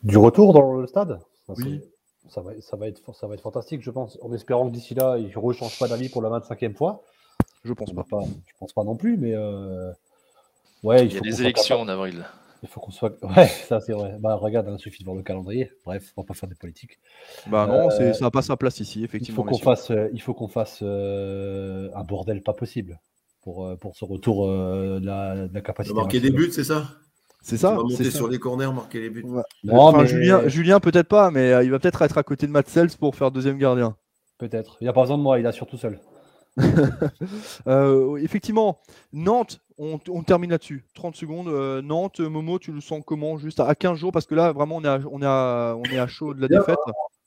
Du 0.02 0.16
retour 0.16 0.52
dans 0.52 0.74
le 0.74 0.86
stade? 0.86 1.20
Oui. 1.48 1.80
Ça 2.28 2.42
va, 2.42 2.52
ça, 2.60 2.76
va 2.76 2.88
être, 2.88 3.14
ça 3.14 3.26
va 3.26 3.34
être 3.34 3.40
fantastique, 3.40 3.80
je 3.82 3.90
pense, 3.90 4.18
en 4.20 4.32
espérant 4.34 4.68
que 4.68 4.74
d'ici 4.74 4.94
là, 4.94 5.16
il 5.16 5.28
ne 5.28 5.38
rechange 5.38 5.78
pas 5.78 5.88
d'avis 5.88 6.10
pour 6.10 6.20
la 6.20 6.28
25e 6.28 6.74
fois. 6.74 7.02
Je 7.64 7.72
pense 7.72 7.92
pas. 7.92 8.04
pas. 8.04 8.22
Je 8.46 8.52
pense 8.58 8.72
pas 8.72 8.84
non 8.84 8.96
plus, 8.96 9.16
mais 9.16 9.34
euh, 9.34 9.90
ouais, 10.82 11.06
il, 11.06 11.14
y 11.14 11.16
a 11.16 11.20
des 11.20 11.40
élections 11.40 11.80
en 11.80 11.88
avril. 11.88 12.26
Il 12.62 12.68
faut 12.68 12.80
qu'on 12.80 12.90
soit. 12.90 13.16
Ouais, 13.36 13.46
ça 13.46 13.80
c'est 13.80 13.92
vrai. 13.92 14.16
Bah, 14.20 14.34
regarde, 14.34 14.68
hein, 14.68 14.76
il 14.78 14.80
suffit 14.80 15.00
de 15.00 15.04
voir 15.04 15.16
le 15.16 15.22
calendrier. 15.22 15.70
Bref, 15.84 16.12
on 16.16 16.22
va 16.22 16.26
pas 16.26 16.34
faire 16.34 16.48
des 16.48 16.54
politiques. 16.54 16.98
Bah 17.46 17.66
non, 17.66 17.90
euh, 17.90 18.12
ça 18.12 18.24
n'a 18.24 18.30
pas 18.30 18.42
sa 18.42 18.56
place 18.56 18.80
ici, 18.80 19.04
effectivement. 19.04 19.42
Il 19.42 19.48
faut 19.48 19.50
qu'on 19.50 19.62
fasse, 19.62 19.90
euh, 19.90 20.08
il 20.12 20.20
faut 20.20 20.34
qu'on 20.34 20.48
fasse 20.48 20.80
euh, 20.82 21.90
un 21.94 22.04
bordel 22.04 22.42
pas 22.42 22.54
possible 22.54 23.00
pour, 23.42 23.76
pour 23.78 23.96
ce 23.96 24.04
retour 24.04 24.46
de 24.46 25.04
la, 25.04 25.60
capacité. 25.60 25.94
Marquer 25.94 26.20
des 26.20 26.30
buts, 26.30 26.50
c'est 26.52 26.64
ça? 26.64 26.88
C'est 27.40 27.56
ça. 27.56 27.74
monter 27.74 28.10
sur 28.10 28.28
les 28.28 28.38
corners, 28.38 28.72
marquer 28.72 29.00
les 29.00 29.10
buts. 29.10 29.24
enfin, 29.70 30.04
Julien, 30.04 30.48
Julien 30.48 30.80
peut-être 30.80 31.08
pas, 31.08 31.30
mais 31.30 31.64
il 31.64 31.70
va 31.70 31.78
peut-être 31.78 32.02
être 32.02 32.18
à 32.18 32.22
côté 32.22 32.46
de 32.46 32.52
Matt 32.52 32.68
Sells 32.68 32.96
pour 32.98 33.14
faire 33.14 33.30
deuxième 33.30 33.58
gardien. 33.58 33.96
Peut-être. 34.38 34.76
Il 34.80 34.84
n'y 34.84 34.88
a 34.88 34.92
pas 34.92 35.02
besoin 35.02 35.18
de 35.18 35.22
moi, 35.22 35.38
il 35.38 35.46
assure 35.46 35.66
tout 35.66 35.78
seul. 35.78 35.98
effectivement, 38.18 38.80
Nantes, 39.12 39.60
on, 39.78 40.22
termine 40.22 40.50
là-dessus. 40.50 40.84
30 40.94 41.16
secondes. 41.16 41.48
Euh, 41.48 41.80
Nantes, 41.82 42.20
Momo, 42.20 42.58
tu 42.58 42.72
le 42.72 42.80
sens 42.80 43.02
comment 43.06 43.38
Juste 43.38 43.60
à 43.60 43.74
15 43.74 43.96
jours, 43.96 44.12
parce 44.12 44.26
que 44.26 44.34
là, 44.34 44.52
vraiment, 44.52 44.76
on 44.76 44.84
est 44.84 44.88
à, 44.88 45.00
on 45.10 45.22
est 45.22 45.26
on 45.26 45.94
est 45.94 45.98
à 45.98 46.06
chaud 46.06 46.34
de 46.34 46.40
la 46.40 46.48
défaite. 46.48 46.76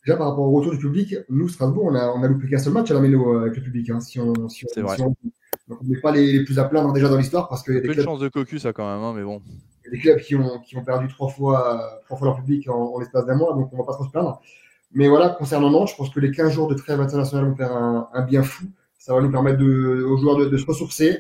Déjà, 0.06 0.18
par 0.18 0.30
rapport 0.30 0.46
au 0.46 0.52
retour 0.52 0.72
du 0.72 0.80
public, 0.80 1.16
nous, 1.30 1.48
Strasbourg, 1.48 1.86
on 1.86 1.96
a, 1.96 2.10
on 2.10 2.24
a 2.24 2.28
loupé 2.28 2.50
qu'un 2.50 2.58
seul 2.58 2.74
match 2.74 2.90
à 2.90 2.96
la 2.96 3.02
Méno 3.02 3.36
euh, 3.36 3.42
avec 3.42 3.56
le 3.56 3.62
public. 3.62 3.90
Hein, 3.92 4.00
si 4.00 4.20
on, 4.20 4.50
si 4.50 4.66
on, 4.66 4.82
vrai. 4.82 4.98
donc, 4.98 5.16
on 5.70 5.86
n'est 5.86 6.00
pas 6.02 6.12
les, 6.12 6.44
plus 6.44 6.58
à 6.58 6.64
plaindre 6.64 6.92
déjà 6.92 7.08
dans 7.08 7.18
l'histoire 7.18 7.48
parce 7.48 7.66
y 7.68 7.78
a 7.78 7.80
des 7.80 7.88
clubs, 7.88 8.04
chance 8.04 8.20
de 8.20 8.28
cocu, 8.28 8.58
ça, 8.58 8.74
quand 8.74 8.92
même, 8.92 9.04
hein, 9.04 9.14
mais 9.16 9.24
bon. 9.24 9.42
Il 9.84 9.86
y 9.86 9.88
a 9.88 9.92
des 9.92 10.00
clubs 10.00 10.20
qui 10.20 10.36
ont, 10.36 10.60
qui 10.60 10.76
ont 10.76 10.84
perdu 10.84 11.08
trois 11.08 11.30
fois, 11.30 12.02
trois 12.06 12.18
fois 12.18 12.28
leur 12.28 12.38
public 12.38 12.68
en, 12.68 12.98
l'espace 13.00 13.26
d'un 13.28 13.36
mois, 13.36 13.54
donc 13.54 13.70
on 13.72 13.76
ne 13.76 13.82
va 13.82 13.86
pas 13.86 13.94
trop 13.94 14.06
se 14.06 14.10
plaindre. 14.10 14.42
Mais 14.94 15.08
voilà, 15.08 15.30
concernant 15.30 15.70
Nantes, 15.70 15.90
je 15.90 15.96
pense 15.96 16.10
que 16.10 16.20
les 16.20 16.32
15 16.32 16.52
jours 16.52 16.68
de 16.68 16.74
trêve 16.74 17.00
internationale 17.00 17.48
vont 17.48 17.56
faire 17.56 17.72
un, 17.72 18.10
un 18.12 18.22
bien 18.24 18.42
fou. 18.42 18.66
Ça 18.98 19.14
va 19.14 19.22
nous 19.22 19.32
permettre 19.32 19.60
de, 19.60 20.04
aux 20.04 20.18
joueurs 20.18 20.38
de, 20.38 20.46
de 20.46 20.58
se 20.58 20.66
ressourcer, 20.66 21.20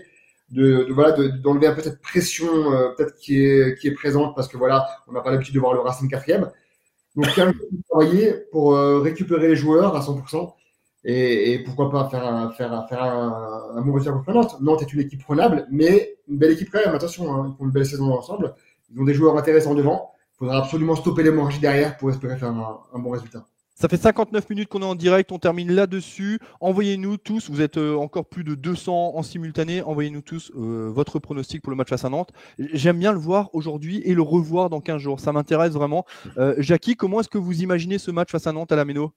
de, 0.51 0.83
de 0.83 0.93
voilà 0.93 1.11
d'enlever 1.11 1.67
un 1.67 1.73
peu 1.73 1.81
cette 1.81 2.01
pression 2.01 2.73
euh, 2.73 2.89
peut-être 2.89 3.15
qui 3.15 3.43
est 3.43 3.77
qui 3.79 3.87
est 3.87 3.93
présente 3.93 4.35
parce 4.35 4.47
que 4.47 4.57
voilà 4.57 4.85
on 5.07 5.13
n'a 5.13 5.21
pas 5.21 5.31
l'habitude 5.31 5.55
de 5.55 5.59
voir 5.59 5.73
le 5.73 5.79
Racing 5.79 6.09
quatrième. 6.09 6.49
Donc 7.15 7.27
travailler 7.89 8.33
pour 8.51 8.75
euh, 8.75 8.99
récupérer 8.99 9.49
les 9.49 9.55
joueurs 9.55 9.95
à 9.95 10.01
100% 10.01 10.53
et, 11.03 11.53
et 11.53 11.59
pourquoi 11.63 11.89
pas 11.89 12.07
faire 12.09 12.25
un, 12.25 12.51
faire, 12.51 12.87
faire 12.87 13.03
un, 13.03 13.71
un 13.75 13.81
bon 13.81 13.93
résultat 13.93 14.13
contre 14.13 14.31
Nantes. 14.31 14.61
Nantes 14.61 14.81
est 14.81 14.93
une 14.93 15.01
équipe 15.01 15.23
prenable 15.23 15.67
mais 15.71 16.17
une 16.27 16.37
belle 16.37 16.51
équipe 16.51 16.69
quand 16.71 16.79
même 16.85 16.95
attention 16.95 17.33
hein, 17.33 17.51
ils 17.53 17.57
font 17.57 17.65
une 17.65 17.71
belle 17.71 17.85
saison 17.85 18.13
ensemble. 18.13 18.53
Ils 18.93 18.99
ont 18.99 19.05
des 19.05 19.13
joueurs 19.13 19.37
intéressants 19.37 19.73
devant. 19.73 20.11
Il 20.35 20.37
faudra 20.45 20.57
absolument 20.57 20.95
stopper 20.95 21.23
l'hémorragie 21.23 21.59
derrière 21.59 21.97
pour 21.97 22.09
espérer 22.09 22.37
faire 22.37 22.49
un 22.49 22.99
bon 22.99 23.11
résultat 23.11 23.45
ça 23.81 23.89
fait 23.89 23.97
59 23.97 24.47
minutes 24.51 24.69
qu'on 24.69 24.83
est 24.83 24.85
en 24.85 24.93
direct, 24.93 25.31
on 25.31 25.39
termine 25.39 25.71
là-dessus. 25.71 26.37
Envoyez-nous 26.59 27.17
tous, 27.17 27.49
vous 27.49 27.61
êtes 27.61 27.77
euh, 27.77 27.95
encore 27.95 28.27
plus 28.27 28.43
de 28.43 28.53
200 28.53 29.13
en 29.15 29.23
simultané, 29.23 29.81
envoyez-nous 29.81 30.21
tous 30.21 30.51
euh, 30.55 30.91
votre 30.93 31.17
pronostic 31.17 31.63
pour 31.63 31.71
le 31.71 31.75
match 31.75 31.89
face 31.89 32.05
à 32.05 32.09
Nantes. 32.09 32.29
J'aime 32.59 32.99
bien 32.99 33.11
le 33.11 33.17
voir 33.17 33.49
aujourd'hui 33.55 34.03
et 34.05 34.13
le 34.13 34.21
revoir 34.21 34.69
dans 34.69 34.81
15 34.81 35.01
jours, 35.01 35.19
ça 35.19 35.31
m'intéresse 35.31 35.71
vraiment. 35.71 36.05
Euh, 36.37 36.53
Jackie, 36.59 36.95
comment 36.95 37.21
est-ce 37.21 37.29
que 37.29 37.39
vous 37.39 37.63
imaginez 37.63 37.97
ce 37.97 38.11
match 38.11 38.29
face 38.29 38.45
à 38.45 38.51
Nantes 38.51 38.71
à 38.71 38.75
la 38.75 38.85
Méno? 38.85 39.13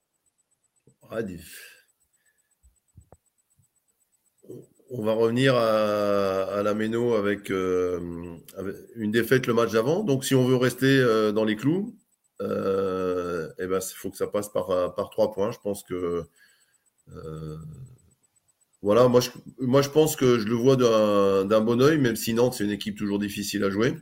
On 4.90 5.02
va 5.02 5.12
revenir 5.12 5.54
à, 5.56 6.62
la 6.62 6.72
Méno 6.72 7.12
avec, 7.12 7.50
avec, 7.50 8.76
une 8.96 9.10
défaite 9.10 9.46
le 9.46 9.52
match 9.52 9.72
d'avant. 9.72 10.04
Donc 10.04 10.24
si 10.24 10.34
on 10.34 10.46
veut 10.46 10.56
rester 10.56 11.02
dans 11.34 11.44
les 11.44 11.56
clous, 11.56 11.94
euh, 12.40 13.48
et 13.58 13.66
ben, 13.66 13.78
il 13.80 13.94
faut 13.94 14.10
que 14.10 14.16
ça 14.16 14.26
passe 14.26 14.48
par, 14.48 14.70
euh, 14.70 14.88
par 14.88 15.10
trois 15.10 15.32
points. 15.32 15.52
Je 15.52 15.58
pense 15.62 15.82
que. 15.82 16.24
Euh, 17.14 17.56
voilà, 18.82 19.08
moi 19.08 19.20
je, 19.20 19.30
moi 19.60 19.82
je 19.82 19.88
pense 19.90 20.16
que 20.16 20.38
je 20.38 20.46
le 20.46 20.54
vois 20.54 20.76
d'un 20.76 21.60
bon 21.60 21.80
oeil, 21.80 21.98
même 21.98 22.16
si 22.16 22.34
Nantes, 22.34 22.54
c'est 22.54 22.64
une 22.64 22.70
équipe 22.70 22.96
toujours 22.98 23.18
difficile 23.18 23.64
à 23.64 23.70
jouer. 23.70 23.94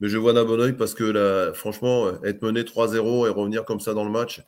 Mais 0.00 0.08
je 0.08 0.16
vois 0.18 0.32
d'un 0.32 0.44
bon 0.44 0.60
oeil 0.60 0.74
parce 0.74 0.94
que 0.94 1.04
là, 1.04 1.52
franchement, 1.54 2.22
être 2.24 2.42
mené 2.42 2.62
3-0 2.62 3.26
et 3.26 3.30
revenir 3.30 3.64
comme 3.64 3.80
ça 3.80 3.94
dans 3.94 4.04
le 4.04 4.10
match 4.10 4.42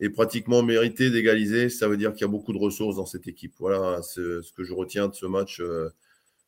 et 0.00 0.10
pratiquement 0.10 0.62
mériter 0.62 1.10
d'égaliser, 1.10 1.68
ça 1.70 1.88
veut 1.88 1.96
dire 1.96 2.12
qu'il 2.12 2.22
y 2.22 2.24
a 2.24 2.28
beaucoup 2.28 2.52
de 2.52 2.58
ressources 2.58 2.96
dans 2.96 3.06
cette 3.06 3.28
équipe. 3.28 3.54
Voilà, 3.60 4.02
c'est 4.02 4.42
ce 4.42 4.52
que 4.52 4.64
je 4.64 4.74
retiens 4.74 5.08
de 5.08 5.14
ce 5.14 5.26
match 5.26 5.62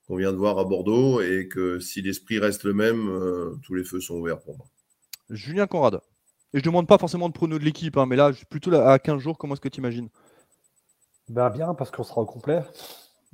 qu'on 0.07 0.17
vient 0.17 0.33
de 0.33 0.37
voir 0.39 0.59
à 0.59 0.65
Bordeaux 0.65 1.21
et 1.23 1.49
que 1.49 1.81
si 1.81 2.03
l'esprit 2.03 2.39
reste 2.39 2.65
le 2.65 2.75
même, 2.75 3.59
tous 3.63 3.75
les 3.75 3.85
feux 3.85 4.01
sont 4.01 4.17
ouverts 4.17 4.41
pour 4.41 4.57
moi. 4.59 4.72
Julien 5.33 5.67
Conrad. 5.67 6.01
Et 6.55 6.59
je 6.59 6.65
demande 6.65 6.87
pas 6.87 6.99
forcément 6.99 7.29
de 7.29 7.35
prono 7.35 7.59
de 7.59 7.65
l'équipe, 7.65 7.97
hein, 7.97 8.07
mais 8.07 8.17
là, 8.17 8.31
plutôt 8.51 8.73
à 8.75 8.99
15 8.99 9.19
jours, 9.19 9.39
comment 9.39 9.55
est-ce 9.55 9.61
que 9.61 9.69
tu 9.69 9.81
imagines 9.81 10.09
ben 11.29 11.49
Bien, 11.51 11.75
parce 11.75 11.91
qu'on 11.91 12.05
sera 12.05 12.21
au 12.21 12.27
complet. 12.27 12.63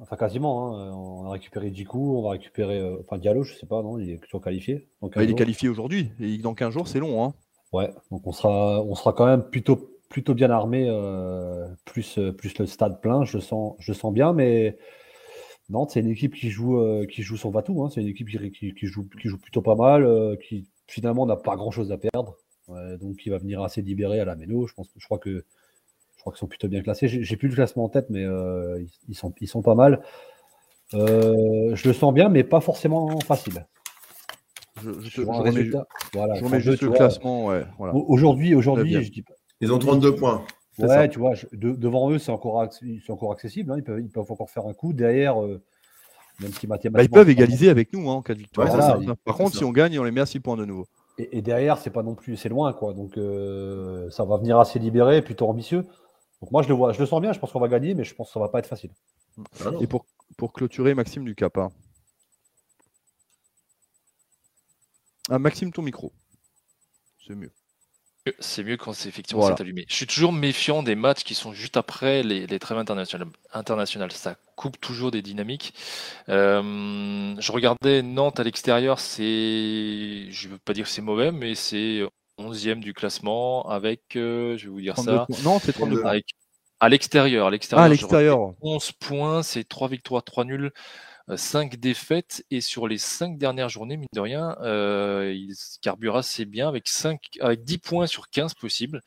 Enfin, 0.00 0.16
quasiment. 0.16 0.76
Hein. 0.76 0.92
On 0.92 1.26
a 1.26 1.30
récupéré 1.30 1.74
Djikou, 1.74 2.16
on 2.16 2.22
va 2.22 2.30
récupérer. 2.30 2.78
Euh, 2.78 2.98
enfin, 3.04 3.18
Diallo, 3.18 3.42
je 3.42 3.54
sais 3.54 3.66
pas, 3.66 3.82
non 3.82 3.98
Il 3.98 4.10
est 4.10 4.18
toujours 4.18 4.40
qualifié. 4.40 4.88
Donc, 5.02 5.16
bah, 5.16 5.24
il 5.24 5.30
est 5.30 5.34
qualifié 5.34 5.68
aujourd'hui. 5.68 6.12
Et 6.20 6.38
dans 6.38 6.54
15 6.54 6.72
jours, 6.72 6.86
c'est 6.86 7.00
long. 7.00 7.24
Hein. 7.24 7.34
Ouais, 7.72 7.92
donc 8.10 8.26
on 8.26 8.32
sera, 8.32 8.80
on 8.82 8.94
sera 8.94 9.12
quand 9.12 9.26
même 9.26 9.42
plutôt, 9.42 9.90
plutôt 10.08 10.34
bien 10.34 10.50
armé, 10.50 10.86
euh, 10.88 11.66
plus, 11.84 12.20
plus 12.38 12.56
le 12.58 12.66
stade 12.66 13.00
plein. 13.00 13.24
Je 13.24 13.38
sens, 13.38 13.74
je 13.80 13.92
sens 13.92 14.12
bien, 14.14 14.32
mais 14.32 14.78
Nantes, 15.68 15.90
c'est 15.90 16.00
une 16.00 16.10
équipe 16.10 16.34
qui 16.34 16.50
joue, 16.50 16.78
euh, 16.78 17.04
qui 17.04 17.22
joue 17.22 17.36
son 17.36 17.50
Vatou. 17.50 17.82
Hein. 17.82 17.90
C'est 17.92 18.00
une 18.00 18.08
équipe 18.08 18.28
qui, 18.28 18.74
qui, 18.74 18.86
joue, 18.86 19.08
qui 19.20 19.28
joue 19.28 19.38
plutôt 19.38 19.62
pas 19.62 19.74
mal, 19.74 20.38
qui 20.48 20.68
finalement 20.88 21.26
n'a 21.26 21.36
pas 21.36 21.54
grand 21.54 21.70
chose 21.70 21.92
à 21.92 21.98
perdre. 21.98 22.36
donc, 23.00 23.24
il 23.24 23.30
va 23.30 23.38
venir 23.38 23.62
assez 23.62 23.82
libéré 23.82 24.18
à 24.18 24.24
la 24.24 24.34
Méno. 24.34 24.66
Je, 24.66 24.74
pense, 24.74 24.88
je 24.96 25.04
crois 25.04 25.18
que 25.18 25.44
je 26.18 26.22
crois 26.22 26.32
qu'ils 26.32 26.40
sont 26.40 26.48
plutôt 26.48 26.68
bien 26.68 26.82
classés. 26.82 27.06
J'ai 27.06 27.36
plus 27.36 27.48
le 27.48 27.54
classement 27.54 27.84
en 27.84 27.88
tête, 27.88 28.06
mais 28.10 28.24
euh, 28.24 28.84
ils, 29.08 29.14
sont, 29.14 29.32
ils 29.40 29.46
sont 29.46 29.62
pas 29.62 29.76
mal. 29.76 30.02
Euh, 30.94 31.76
je 31.76 31.86
le 31.86 31.94
sens 31.94 32.12
bien, 32.12 32.28
mais 32.28 32.42
pas 32.42 32.60
forcément 32.60 33.20
facile. 33.20 33.64
Je, 34.82 34.90
je, 35.00 35.22
remets, 35.22 35.70
voilà, 36.12 36.58
juste 36.58 36.82
le 36.82 36.90
classement. 36.90 37.46
Ouais, 37.46 37.64
Aujourd'hui, 37.78 38.54
aujourd'hui, 38.54 39.00
je 39.02 39.12
dis 39.12 39.24
Ils 39.60 39.72
ont 39.72 39.78
32 39.78 40.16
points. 40.16 40.44
Ouais, 40.78 41.08
tu 41.08 41.20
vois, 41.20 41.34
devant 41.52 42.10
eux, 42.10 42.18
c'est 42.18 42.32
encore, 42.32 42.68
encore 43.08 43.32
accessible. 43.32 43.72
Hein. 43.72 43.76
ils, 43.78 43.84
peuvent, 43.84 44.00
ils, 44.00 44.10
peuvent, 44.10 44.30
encore 44.30 44.50
faire 44.50 44.66
un 44.66 44.74
coup. 44.74 44.92
Derrière, 44.92 45.42
euh, 45.42 45.62
même 46.40 46.52
si 46.52 46.66
mathématiquement. 46.66 46.98
Bah, 46.98 47.02
ils 47.02 47.10
peuvent 47.10 47.30
égaliser 47.30 47.68
avec 47.68 47.92
nous 47.92 48.08
hein, 48.10 48.14
en 48.14 48.22
cas 48.22 48.34
de 48.34 48.38
victoire. 48.38 48.68
Par 49.24 49.36
contre, 49.36 49.56
si 49.56 49.64
on 49.64 49.72
gagne, 49.72 49.98
on 49.98 50.04
les 50.04 50.10
met 50.10 50.20
à 50.20 50.26
6 50.26 50.40
points 50.40 50.56
de 50.56 50.64
nouveau. 50.64 50.86
Et, 51.18 51.42
derrière, 51.42 51.78
c'est 51.78 51.90
pas 51.90 52.04
non 52.04 52.14
plus, 52.14 52.36
c'est 52.36 52.48
loin, 52.48 52.72
quoi. 52.72 52.94
Donc, 52.94 53.14
ça 54.10 54.24
va 54.24 54.36
venir 54.36 54.58
assez 54.58 54.78
libéré, 54.78 55.22
plutôt 55.22 55.48
ambitieux. 55.48 55.84
Donc 56.40 56.52
moi 56.52 56.62
je 56.62 56.68
le 56.68 56.74
vois, 56.74 56.92
je 56.92 57.00
le 57.00 57.06
sens 57.06 57.20
bien, 57.20 57.32
je 57.32 57.38
pense 57.38 57.52
qu'on 57.52 57.60
va 57.60 57.68
gagner, 57.68 57.94
mais 57.94 58.04
je 58.04 58.14
pense 58.14 58.28
que 58.28 58.32
ça 58.32 58.40
va 58.40 58.48
pas 58.48 58.60
être 58.60 58.66
facile. 58.66 58.90
Ah 59.64 59.70
Et 59.80 59.86
pour, 59.86 60.06
pour 60.36 60.52
clôturer, 60.52 60.94
Maxime 60.94 61.24
du 61.24 61.34
Hein. 61.40 61.68
Ah, 65.30 65.38
Maxime, 65.38 65.72
ton 65.72 65.82
micro. 65.82 66.12
C'est 67.26 67.34
mieux. 67.34 67.52
C'est 68.38 68.64
mieux 68.64 68.76
quand 68.76 68.92
c'est 68.92 69.08
effectivement 69.08 69.46
allumé. 69.46 69.84
Je 69.88 69.94
suis 69.94 70.06
toujours 70.06 70.32
méfiant 70.32 70.82
des 70.82 70.94
matchs 70.94 71.24
qui 71.24 71.34
sont 71.34 71.52
juste 71.52 71.76
après 71.76 72.22
les, 72.22 72.46
les 72.46 72.58
trêves 72.58 72.78
internationales. 72.78 74.12
Ça 74.12 74.36
coupe 74.56 74.80
toujours 74.80 75.10
des 75.10 75.22
dynamiques. 75.22 75.74
Euh, 76.28 77.34
je 77.38 77.52
regardais 77.52 78.02
Nantes 78.02 78.40
à 78.40 78.44
l'extérieur, 78.44 78.98
c'est, 78.98 80.26
je 80.30 80.48
veux 80.48 80.58
pas 80.58 80.72
dire 80.72 80.84
que 80.84 80.90
c'est 80.90 81.02
mauvais, 81.02 81.32
mais 81.32 81.54
c'est 81.54 82.02
11e 82.38 82.80
du 82.80 82.94
classement 82.94 83.68
avec, 83.68 84.16
euh, 84.16 84.56
je 84.56 84.64
vais 84.64 84.70
vous 84.70 84.80
dire 84.80 84.96
ça. 84.98 85.26
Non, 85.44 85.58
c'est 85.58 85.72
32 85.72 86.02
à 86.80 86.88
l'extérieur. 86.88 87.46
À 87.46 87.50
l'extérieur. 87.50 87.84
Ah, 87.84 87.88
l'extérieur. 87.88 88.54
11 88.62 88.92
points, 88.92 89.42
c'est 89.42 89.64
3 89.64 89.88
victoires, 89.88 90.22
3 90.22 90.44
nuls. 90.44 90.72
5 91.36 91.74
euh, 91.74 91.76
défaites 91.76 92.44
et 92.50 92.60
sur 92.60 92.88
les 92.88 92.98
5 92.98 93.38
dernières 93.38 93.68
journées, 93.68 93.96
mine 93.96 94.08
de 94.12 94.20
rien, 94.20 94.56
euh, 94.60 95.32
il 95.34 95.54
carbure 95.82 96.16
assez 96.16 96.44
bien 96.44 96.68
avec, 96.68 96.88
5, 96.88 97.20
avec 97.40 97.64
10 97.64 97.78
points 97.78 98.06
sur 98.06 98.30
15 98.30 98.54
possibles. 98.54 99.00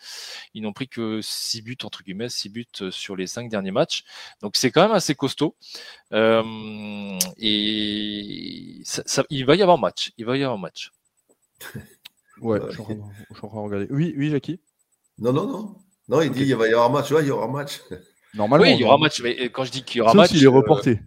Ils 0.54 0.62
n'ont 0.62 0.74
pris 0.74 0.88
que 0.88 1.20
6 1.22 1.62
buts, 1.62 1.78
entre 1.84 2.04
guillemets, 2.04 2.30
6 2.30 2.50
buts 2.50 2.68
sur 2.92 3.16
les 3.16 3.28
5 3.28 3.50
derniers 3.50 3.72
matchs. 3.72 4.04
Donc 4.42 4.56
c'est 4.56 4.72
quand 4.72 4.82
même 4.82 4.92
assez 4.92 5.16
costaud. 5.16 5.56
Euh, 6.14 7.18
et 7.38 8.82
ça, 8.84 9.04
ça, 9.06 9.24
il 9.30 9.46
va 9.46 9.56
y 9.56 9.62
avoir 9.62 9.78
match. 9.78 10.12
Il 10.18 10.26
va 10.26 10.38
y 10.38 10.44
avoir 10.44 10.58
match. 10.58 10.92
Ouais, 12.42 12.60
je 12.70 12.72
suis, 12.72 12.82
en 12.82 12.86
train 12.86 12.96
de 12.96 13.66
regarder. 13.66 13.88
Oui, 13.92 14.16
oui, 14.18 14.32
Jackie? 14.32 14.60
Non, 15.20 15.32
non, 15.32 15.46
non. 15.46 15.76
Non, 16.08 16.22
il 16.22 16.32
dit 16.32 16.44
il 16.44 16.56
va 16.56 16.68
y 16.68 16.74
avoir 16.74 16.90
match. 16.90 17.12
Ouais, 17.12 17.22
il 17.22 17.28
y 17.28 17.32
aura 17.32 17.48
match. 17.48 17.82
Normalement. 18.34 18.66
Oui, 18.66 18.74
il 18.74 18.80
y 18.80 18.84
aura 18.84 18.98
match. 18.98 19.22
Mais 19.22 19.50
quand 19.50 19.66
je 19.66 19.72
dis 19.72 19.84
qu'il 19.84 20.00
y 20.00 20.02
aura 20.02 20.14
match. 20.14 20.32
il 20.34 20.44
est 20.44 20.48
euh, 20.48 20.50
reporté. 20.50 21.00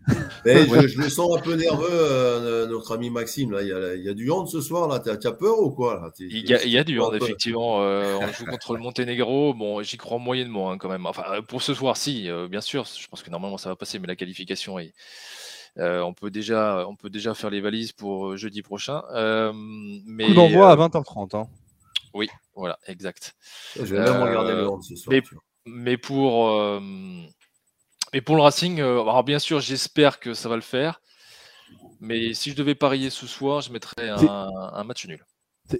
Mais 0.44 0.66
je, 0.88 0.98
le 0.98 1.08
sens 1.08 1.36
un 1.36 1.40
peu 1.40 1.54
nerveux, 1.54 1.86
euh, 1.90 2.66
notre 2.66 2.94
ami 2.94 3.10
Maxime. 3.10 3.52
Là. 3.52 3.62
Il, 3.62 3.68
y 3.68 3.72
a, 3.72 3.94
il 3.94 4.02
y 4.02 4.08
a 4.08 4.14
du 4.14 4.30
hand 4.30 4.46
ce 4.46 4.60
soir. 4.60 4.88
Là. 4.88 5.00
Tu 5.00 5.26
as, 5.26 5.32
peur 5.32 5.60
ou 5.60 5.70
quoi 5.70 5.94
là? 5.94 6.10
Il, 6.18 6.48
y 6.48 6.54
a, 6.54 6.62
il 6.64 6.70
y 6.70 6.78
a 6.78 6.84
du 6.84 7.00
hand, 7.00 7.14
effectivement. 7.14 7.82
Euh, 7.82 8.18
on 8.20 8.26
joue 8.28 8.44
contre 8.50 8.76
le 8.76 8.82
Monténégro. 8.82 9.54
Bon, 9.54 9.82
j'y 9.82 9.96
crois 9.96 10.18
moyennement 10.18 10.70
hein, 10.70 10.78
quand 10.78 10.88
même. 10.88 11.06
Enfin, 11.06 11.24
pour 11.48 11.62
ce 11.62 11.74
soir, 11.74 11.96
si, 11.96 12.28
bien 12.50 12.60
sûr. 12.60 12.84
Je 12.84 13.06
pense 13.08 13.22
que 13.22 13.30
normalement 13.30 13.58
ça 13.58 13.68
va 13.70 13.76
passer, 13.76 13.98
mais 13.98 14.06
la 14.06 14.16
qualification 14.16 14.78
est. 14.78 14.92
Euh, 15.78 16.02
on, 16.02 16.14
peut 16.14 16.30
déjà, 16.30 16.86
on 16.86 16.94
peut 16.94 17.10
déjà 17.10 17.34
faire 17.34 17.50
les 17.50 17.60
valises 17.60 17.92
pour 17.92 18.36
jeudi 18.36 18.62
prochain. 18.62 19.02
Euh, 19.12 19.52
mais, 19.54 20.26
Coup 20.26 20.34
d'envoi 20.34 20.70
à 20.70 20.76
20h30. 20.76 21.36
Hein. 21.36 21.48
Oui, 22.12 22.28
voilà, 22.54 22.78
exact. 22.86 23.34
Je 23.74 23.82
vais 23.82 23.98
même 23.98 24.22
regarder 24.22 24.52
le 24.52 24.68
ce 24.82 24.94
soir. 24.94 25.12
Mais, 25.12 25.22
pour, 25.96 26.80
mais 28.12 28.20
pour 28.20 28.36
le 28.36 28.42
Racing, 28.42 28.80
alors 28.80 29.24
bien 29.24 29.38
sûr, 29.38 29.60
j'espère 29.60 30.20
que 30.20 30.34
ça 30.34 30.48
va 30.48 30.56
le 30.56 30.62
faire. 30.62 31.00
Mais 32.00 32.34
si 32.34 32.50
je 32.50 32.56
devais 32.56 32.74
parier 32.74 33.10
ce 33.10 33.26
soir, 33.26 33.60
je 33.60 33.72
mettrais 33.72 34.10
un 34.10 34.84
match 34.84 35.06
nul. 35.06 35.24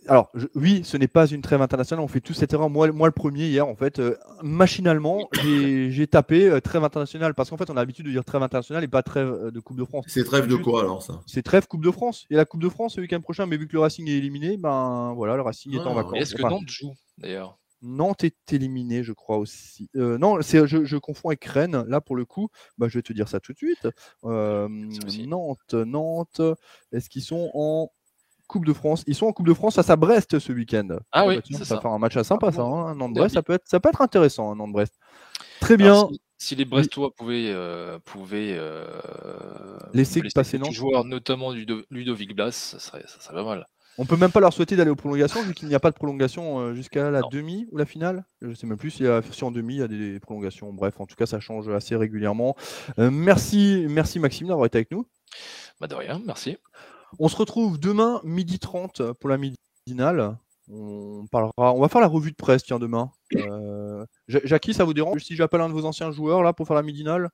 Alors, 0.09 0.33
oui, 0.55 0.81
ce 0.83 0.97
n'est 0.97 1.09
pas 1.09 1.27
une 1.27 1.43
trêve 1.43 1.61
internationale. 1.61 2.03
On 2.03 2.09
fait 2.09 2.21
tous 2.21 2.33
cette 2.33 2.53
erreur. 2.55 2.71
Moi, 2.71 2.91
moi 2.93 3.07
le 3.07 3.13
premier 3.13 3.49
hier, 3.49 3.69
en 3.69 3.77
fait, 3.77 3.99
euh, 3.99 4.17
machinalement, 4.43 5.29
j'ai 5.43 6.07
tapé 6.07 6.49
euh, 6.49 6.61
trêve 6.61 6.85
internationale 6.85 7.35
parce 7.35 7.51
qu'en 7.51 7.59
fait, 7.59 7.69
on 7.69 7.77
a 7.77 7.81
l'habitude 7.81 8.07
de 8.07 8.11
dire 8.11 8.25
trêve 8.25 8.43
internationale 8.43 8.83
et 8.83 8.89
pas 8.89 9.03
trêve 9.03 9.29
euh, 9.29 9.51
de 9.51 9.61
Coupe 9.61 9.77
de 9.77 9.85
France. 9.85 10.07
C'est 10.09 10.25
trêve 10.25 10.47
de 10.47 10.57
quoi 10.57 10.81
alors 10.81 11.03
ça? 11.03 11.21
C'est 11.27 11.43
trêve 11.43 11.67
Coupe 11.67 11.85
de 11.85 11.91
France. 11.91 12.25
Et 12.31 12.37
la 12.37 12.47
Coupe 12.47 12.63
de 12.63 12.69
France, 12.71 12.97
le 12.97 13.03
week-end 13.03 13.21
prochain, 13.21 13.45
mais 13.45 13.59
vu 13.59 13.69
que 13.69 13.75
le 13.75 13.81
Racing 13.81 14.09
est 14.09 14.17
éliminé, 14.17 14.57
ben 14.57 15.13
voilà, 15.15 15.37
le 15.37 15.43
Racing 15.43 15.75
est 15.75 15.81
en 15.81 15.91
ah, 15.93 15.95
vacances. 15.95 16.15
Est-ce 16.17 16.35
que 16.35 16.43
Nantes 16.43 16.69
joue 16.69 16.95
d'ailleurs? 17.19 17.59
Nantes 17.85 18.25
est 18.25 18.53
éliminé, 18.53 19.03
je 19.03 19.13
crois 19.13 19.37
aussi. 19.37 19.89
non, 19.95 20.41
c'est 20.43 20.67
je, 20.67 20.85
je, 20.85 20.97
confonds 20.97 21.29
avec 21.29 21.45
Rennes. 21.45 21.85
Là, 21.87 22.01
pour 22.01 22.17
le 22.17 22.25
coup, 22.25 22.49
bah, 22.79 22.89
je 22.89 22.99
vais 22.99 23.03
te 23.03 23.13
dire 23.13 23.29
ça 23.29 23.41
tout 23.41 23.53
de 23.53 23.59
suite. 23.59 23.89
Nantes, 24.23 25.75
Nantes, 25.75 26.41
est-ce 26.93 27.09
qu'ils 27.09 27.23
sont 27.23 27.51
en 27.55 27.91
Coupe 28.47 28.67
de 28.67 28.73
France? 28.73 29.05
Ils 29.07 29.15
sont 29.15 29.27
en 29.27 29.33
Coupe 29.33 29.47
de 29.47 29.55
France 29.55 29.79
à 29.79 29.85
à 29.93 29.97
Brest 29.97 30.39
ce 30.39 30.53
week-end. 30.53 30.89
Ah 31.13 31.27
oui, 31.27 31.41
ça, 31.53 31.75
va 31.75 31.81
faire 31.81 31.91
un 31.91 31.99
match 31.99 32.17
à 32.17 32.25
sympa, 32.25 32.51
ça. 32.51 32.63
Hein. 32.63 32.95
Nantes-Brest, 32.95 33.35
ça 33.35 33.43
peut 33.43 33.53
être, 33.53 33.69
ça 33.69 33.81
peut 33.81 33.91
être 33.91 34.01
intéressant, 34.01 34.51
hein, 34.51 34.57
Nantes-Brest. 34.57 34.95
Très 35.61 35.77
bien. 35.77 36.09
si, 36.39 36.57
les 36.57 36.65
Brestois 36.65 37.15
pouvaient, 37.15 37.51
euh, 37.53 37.99
pouvaient 38.05 38.57
euh, 38.59 38.87
laisser 39.93 40.23
passer 40.35 40.59
Nantes, 40.59 40.73
joueurs, 40.73 41.05
notamment 41.05 41.53
Ludovic 41.91 42.35
Blas, 42.35 42.53
ça 42.53 42.79
serait, 42.79 43.05
ça 43.07 43.21
serait 43.21 43.35
pas 43.35 43.45
mal. 43.45 43.67
On 43.99 44.07
peut 44.07 44.17
même 44.17 44.33
pas 44.33 44.41
leur 44.41 44.53
souhaiter 44.53 44.77
d'aller 44.77 44.91
aux 44.91 44.97
prolongations 44.97 45.43
vu 45.43 45.55
qu'il 45.55 45.69
n'y 45.69 45.75
a 45.75 45.81
pas 45.81 45.91
de 45.91 45.95
prolongation 45.95 46.59
euh, 46.59 46.75
jusqu'à 46.75 47.11
la 47.11 47.23
demi 47.31 47.67
ou 47.71 47.77
la 47.77 47.87
finale. 47.87 48.25
Je 48.43 48.55
sais 48.55 48.67
même 48.67 48.77
plus 48.77 48.91
si, 48.91 49.05
en 49.43 49.51
demi 49.51 49.75
il 49.75 49.79
y 49.79 49.83
a 49.83 49.89
des 49.89 50.21
prolongations. 50.21 50.73
Bref, 50.73 51.01
en 51.01 51.07
tout 51.07 51.17
cas, 51.17 51.27
ça 51.27 51.41
change 51.41 51.69
assez 51.69 51.97
régulièrement. 51.97 52.57
merci, 52.99 53.87
merci 53.89 54.19
Maxime 54.19 54.49
d'avoir 54.49 54.67
été 54.67 54.79
avec 54.79 54.91
nous. 54.91 55.07
Bah 55.81 55.87
de 55.87 55.95
rien, 55.95 56.21
merci. 56.25 56.57
On 57.19 57.29
se 57.29 57.37
retrouve 57.37 57.79
demain, 57.79 58.21
midi 58.25 58.59
30 58.59 59.13
pour 59.13 59.31
la 59.31 59.39
midinale. 59.39 60.37
On, 60.71 61.27
parlera, 61.31 61.53
on 61.59 61.81
va 61.81 61.89
faire 61.89 62.01
la 62.01 62.07
revue 62.07 62.31
de 62.31 62.37
presse, 62.37 62.63
tiens, 62.63 62.79
demain. 62.79 63.11
Euh, 63.37 64.05
Jackie, 64.29 64.73
ça 64.73 64.85
vous 64.85 64.95
dérange 64.95 65.23
si 65.23 65.37
j'appelle 65.37 65.61
un 65.61 65.69
de 65.69 65.75
vos 65.75 65.85
anciens 65.85 66.11
joueurs 66.11 66.43
là 66.43 66.53
pour 66.53 66.67
faire 66.67 66.77
la 66.77 66.83
midinale? 66.83 67.31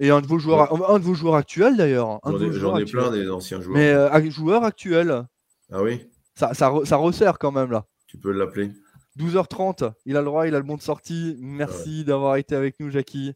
Et 0.00 0.10
un 0.10 0.20
de 0.20 0.26
vos 0.26 0.38
joueurs, 0.38 0.90
un 0.90 0.98
de 0.98 1.04
vos 1.04 1.14
joueurs 1.14 1.34
actuels 1.34 1.76
d'ailleurs. 1.76 2.20
J'en 2.24 2.76
ai, 2.76 2.84
plein 2.84 3.10
des 3.10 3.28
anciens 3.28 3.60
joueurs. 3.60 3.76
Mais 3.76 3.90
euh, 3.90 4.30
joueurs 4.30 4.64
actuels. 4.64 5.26
Ah 5.70 5.82
oui 5.82 6.06
ça, 6.38 6.54
ça, 6.54 6.96
resserre 6.96 7.38
quand 7.38 7.50
même 7.50 7.72
là. 7.72 7.84
Tu 8.06 8.16
peux 8.16 8.30
l'appeler. 8.30 8.70
12h30, 9.18 9.92
il 10.06 10.16
a 10.16 10.20
le 10.20 10.26
droit, 10.26 10.46
il 10.46 10.54
a 10.54 10.58
le 10.58 10.64
bon 10.64 10.76
de 10.76 10.82
sortie. 10.82 11.36
Merci 11.40 12.04
d'avoir 12.04 12.36
été 12.36 12.54
avec 12.54 12.78
nous, 12.78 12.90
Jackie. 12.90 13.32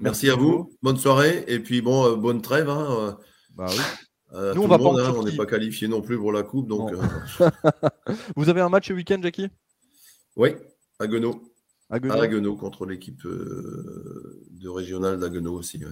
Merci, 0.00 0.28
à 0.28 0.34
vous. 0.34 0.76
Bonne 0.82 0.96
soirée. 0.96 1.44
Et 1.46 1.60
puis 1.60 1.82
bon, 1.82 2.06
euh, 2.06 2.16
bonne 2.16 2.42
trêve. 2.42 2.68
Hein. 2.68 3.18
Bah 3.54 3.66
oui. 3.70 3.78
Euh, 4.32 4.54
Nous, 4.54 4.62
on 4.62 4.68
va 4.68 4.78
pas 4.78 4.84
hein, 4.84 5.14
on 5.16 5.24
n'est 5.24 5.36
pas 5.36 5.46
qualifié 5.46 5.88
non 5.88 6.02
plus 6.02 6.16
pour 6.16 6.32
la 6.32 6.42
coupe. 6.42 6.68
Donc, 6.68 6.92
euh, 6.92 7.50
Vous 8.36 8.48
avez 8.48 8.60
un 8.60 8.68
match 8.68 8.88
ce 8.88 8.92
week-end, 8.92 9.18
Jackie? 9.22 9.48
Oui, 10.36 10.54
à 10.98 11.06
Guenot. 11.06 11.42
À 11.90 11.98
contre 12.56 12.86
l'équipe 12.86 13.24
euh, 13.26 14.42
de 14.50 14.68
régional 14.68 15.22
aussi. 15.48 15.82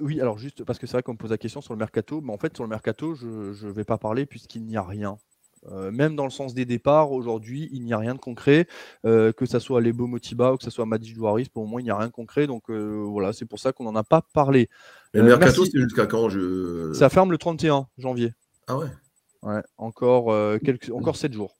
oui, 0.00 0.20
alors 0.20 0.38
juste 0.38 0.64
parce 0.64 0.78
que 0.78 0.86
c'est 0.86 0.94
vrai 0.94 1.02
qu'on 1.02 1.12
me 1.12 1.18
pose 1.18 1.30
la 1.30 1.38
question 1.38 1.60
sur 1.60 1.74
le 1.74 1.78
mercato, 1.78 2.20
mais 2.20 2.32
en 2.32 2.38
fait 2.38 2.54
sur 2.54 2.64
le 2.64 2.70
mercato, 2.70 3.14
je 3.14 3.66
ne 3.66 3.72
vais 3.72 3.84
pas 3.84 3.98
parler 3.98 4.26
puisqu'il 4.26 4.64
n'y 4.64 4.76
a 4.76 4.82
rien. 4.82 5.18
Euh, 5.72 5.90
même 5.90 6.16
dans 6.16 6.24
le 6.24 6.30
sens 6.30 6.54
des 6.54 6.64
départs, 6.64 7.12
aujourd'hui, 7.12 7.68
il 7.72 7.82
n'y 7.84 7.92
a 7.92 7.98
rien 7.98 8.14
de 8.14 8.18
concret. 8.18 8.66
Euh, 9.04 9.32
que 9.32 9.46
ce 9.46 9.58
soit 9.58 9.80
Lebo 9.80 10.06
Motiba 10.06 10.52
ou 10.52 10.56
que 10.56 10.64
ce 10.64 10.70
soit 10.70 10.86
Madi 10.86 11.12
Douaris, 11.14 11.48
pour 11.52 11.62
le 11.62 11.68
moment, 11.68 11.78
il 11.78 11.84
n'y 11.84 11.90
a 11.90 11.96
rien 11.96 12.08
de 12.08 12.12
concret. 12.12 12.46
Donc 12.46 12.70
euh, 12.70 13.04
voilà, 13.06 13.32
c'est 13.32 13.46
pour 13.46 13.58
ça 13.58 13.72
qu'on 13.72 13.84
n'en 13.84 13.96
a 13.96 14.04
pas 14.04 14.22
parlé. 14.32 14.68
le 15.12 15.22
mercato, 15.22 15.64
c'est 15.64 15.78
jusqu'à 15.78 16.06
quand 16.06 16.28
je... 16.28 16.92
Ça 16.92 17.08
ferme 17.08 17.30
le 17.30 17.38
31 17.38 17.88
janvier. 17.98 18.32
Ah 18.66 18.78
ouais 18.78 18.88
Ouais, 19.42 19.60
encore, 19.76 20.34
quelques... 20.60 20.90
encore 20.90 21.16
7 21.16 21.34
jours. 21.34 21.54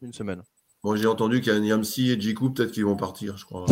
Une 0.00 0.12
semaine. 0.12 0.42
Moi, 0.82 0.96
j'ai 0.96 1.06
entendu 1.06 1.40
qu'il 1.40 1.52
y 1.52 1.56
a 1.56 1.60
Niamsi 1.60 2.10
et 2.10 2.20
Jiku, 2.20 2.50
peut-être 2.50 2.72
qu'ils 2.72 2.86
vont 2.86 2.96
partir, 2.96 3.36
je 3.36 3.44
crois. 3.44 3.66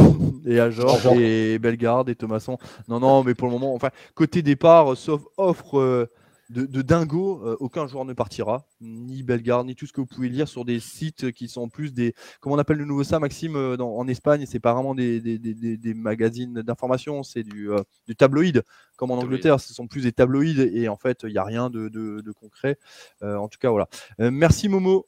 et 0.46 0.60
Ajor, 0.60 0.98
et 1.14 1.58
Bellegarde, 1.58 2.10
et 2.10 2.14
Thomasson. 2.14 2.58
Non, 2.88 3.00
non, 3.00 3.24
mais 3.24 3.34
pour 3.34 3.48
le 3.48 3.52
moment, 3.54 3.74
enfin, 3.74 3.90
côté 4.14 4.42
départ, 4.42 4.96
sauf 4.96 5.22
offre 5.36 6.08
de, 6.50 6.82
dingo, 6.82 7.42
euh, 7.44 7.56
aucun 7.60 7.86
joueur 7.86 8.04
ne 8.04 8.14
partira, 8.14 8.64
ni 8.80 9.22
Bellegarde, 9.22 9.66
ni 9.66 9.74
tout 9.74 9.86
ce 9.86 9.92
que 9.92 10.00
vous 10.00 10.06
pouvez 10.06 10.28
lire 10.28 10.48
sur 10.48 10.64
des 10.64 10.80
sites 10.80 11.32
qui 11.32 11.48
sont 11.48 11.68
plus 11.68 11.92
des. 11.92 12.14
Comment 12.40 12.56
on 12.56 12.58
appelle 12.58 12.78
le 12.78 12.84
nouveau 12.84 13.04
ça, 13.04 13.18
Maxime, 13.18 13.56
euh, 13.56 13.76
en 13.76 14.08
Espagne 14.08 14.46
C'est 14.46 14.60
pas 14.60 14.72
vraiment 14.72 14.94
des, 14.94 15.20
des, 15.20 15.94
magazines 15.94 16.62
d'information, 16.62 17.22
c'est 17.22 17.42
du, 17.42 17.70
euh, 17.70 17.82
du, 18.06 18.16
tabloïd, 18.16 18.62
comme 18.96 19.10
en 19.10 19.18
Angleterre, 19.18 19.60
ce 19.60 19.74
sont 19.74 19.86
plus 19.86 20.02
des 20.02 20.12
tabloïds, 20.12 20.60
et 20.60 20.88
en 20.88 20.96
fait, 20.96 21.20
il 21.24 21.32
n'y 21.32 21.38
a 21.38 21.44
rien 21.44 21.68
de, 21.70 22.32
concret. 22.32 22.78
en 23.22 23.48
tout 23.48 23.58
cas, 23.58 23.70
voilà. 23.70 23.88
merci 24.18 24.68
Momo 24.68 25.06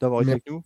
d'avoir 0.00 0.22
été 0.22 0.32
avec 0.32 0.50
nous. 0.50 0.62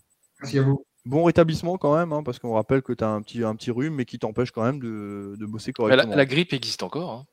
Merci 0.46 0.58
à 0.58 0.62
vous. 0.62 0.84
Bon 1.04 1.22
rétablissement 1.22 1.78
quand 1.78 1.96
même, 1.96 2.12
hein, 2.12 2.22
parce 2.24 2.40
qu'on 2.40 2.54
rappelle 2.54 2.82
que 2.82 2.92
tu 2.92 3.04
as 3.04 3.08
un 3.08 3.22
petit, 3.22 3.44
un 3.44 3.54
petit 3.54 3.70
rhume, 3.70 3.94
mais 3.94 4.04
qui 4.04 4.18
t'empêche 4.18 4.50
quand 4.50 4.64
même 4.64 4.80
de, 4.80 5.36
bosser 5.46 5.72
correctement. 5.72 6.10
La, 6.10 6.16
la 6.16 6.26
grippe 6.26 6.52
existe 6.52 6.82
encore. 6.82 7.10
Hein. 7.10 7.24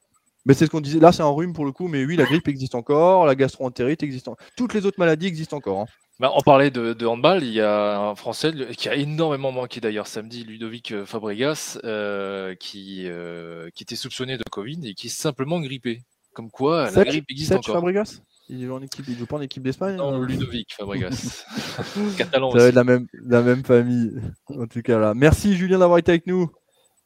Mais 0.46 0.54
c'est 0.54 0.66
ce 0.66 0.72
qu'on 0.72 0.82
disait. 0.82 1.00
Là, 1.00 1.12
c'est 1.12 1.24
un 1.24 1.30
rhume 1.30 1.54
pour 1.54 1.66
le 1.66 1.72
coup, 1.72 1.88
mais 1.88 2.04
oui, 2.06 2.16
la 2.16 2.26
grippe 2.26 2.48
existe 2.48 2.76
encore, 2.76 3.26
la 3.26 3.36
gastroentérite 3.36 4.04
existe 4.04 4.28
encore. 4.28 4.46
Toutes 4.58 4.74
les 4.74 4.86
autres 4.86 5.00
maladies 5.00 5.28
existent 5.28 5.58
encore. 5.58 5.80
Hein. 5.80 5.86
Bah, 6.20 6.32
on 6.36 6.42
parlait 6.42 6.70
de, 6.70 7.06
handball, 7.06 7.44
il 7.44 7.54
y 7.54 7.62
a 7.62 8.00
un 8.00 8.16
Français 8.16 8.52
qui 8.78 8.88
a 8.88 8.96
énormément 8.96 9.52
manqué 9.52 9.82
d'ailleurs 9.82 10.08
samedi, 10.08 10.44
Ludovic 10.44 11.06
Fabregas, 11.06 11.80
euh, 11.84 12.56
qui, 12.56 13.04
euh, 13.08 13.70
qui 13.74 13.84
était 13.84 13.96
soupçonné 13.96 14.38
de 14.38 14.44
Covid 14.52 14.80
et 14.84 14.94
qui 14.94 15.08
est 15.08 15.10
simplement 15.10 15.60
grippé. 15.60 16.04
Comme 16.34 16.52
quoi, 16.52 16.92
la 16.92 17.04
grippe 17.06 17.26
existe 17.30 17.54
encore. 17.54 17.76
Fabregas? 17.76 18.22
Il 18.50 18.66
joue, 18.66 18.74
en 18.74 18.82
équipe, 18.82 19.06
il 19.08 19.16
joue 19.16 19.26
pas 19.26 19.38
en 19.38 19.42
équipe 19.42 19.64
d'Espagne 19.64 19.96
Non, 19.96 20.22
Ludovic 20.22 20.74
Fabregas. 20.74 21.46
Catalan 22.18 22.50
aussi. 22.52 22.72
La 22.72 22.84
même, 22.84 23.08
la 23.14 23.42
même 23.42 23.64
famille. 23.64 24.12
En 24.50 24.68
tout 24.68 24.82
cas, 24.82 25.00
là. 25.00 25.14
Merci 25.14 25.56
Julien 25.56 25.80
d'avoir 25.80 26.00
été 26.00 26.12
avec 26.12 26.28
nous. 26.28 26.52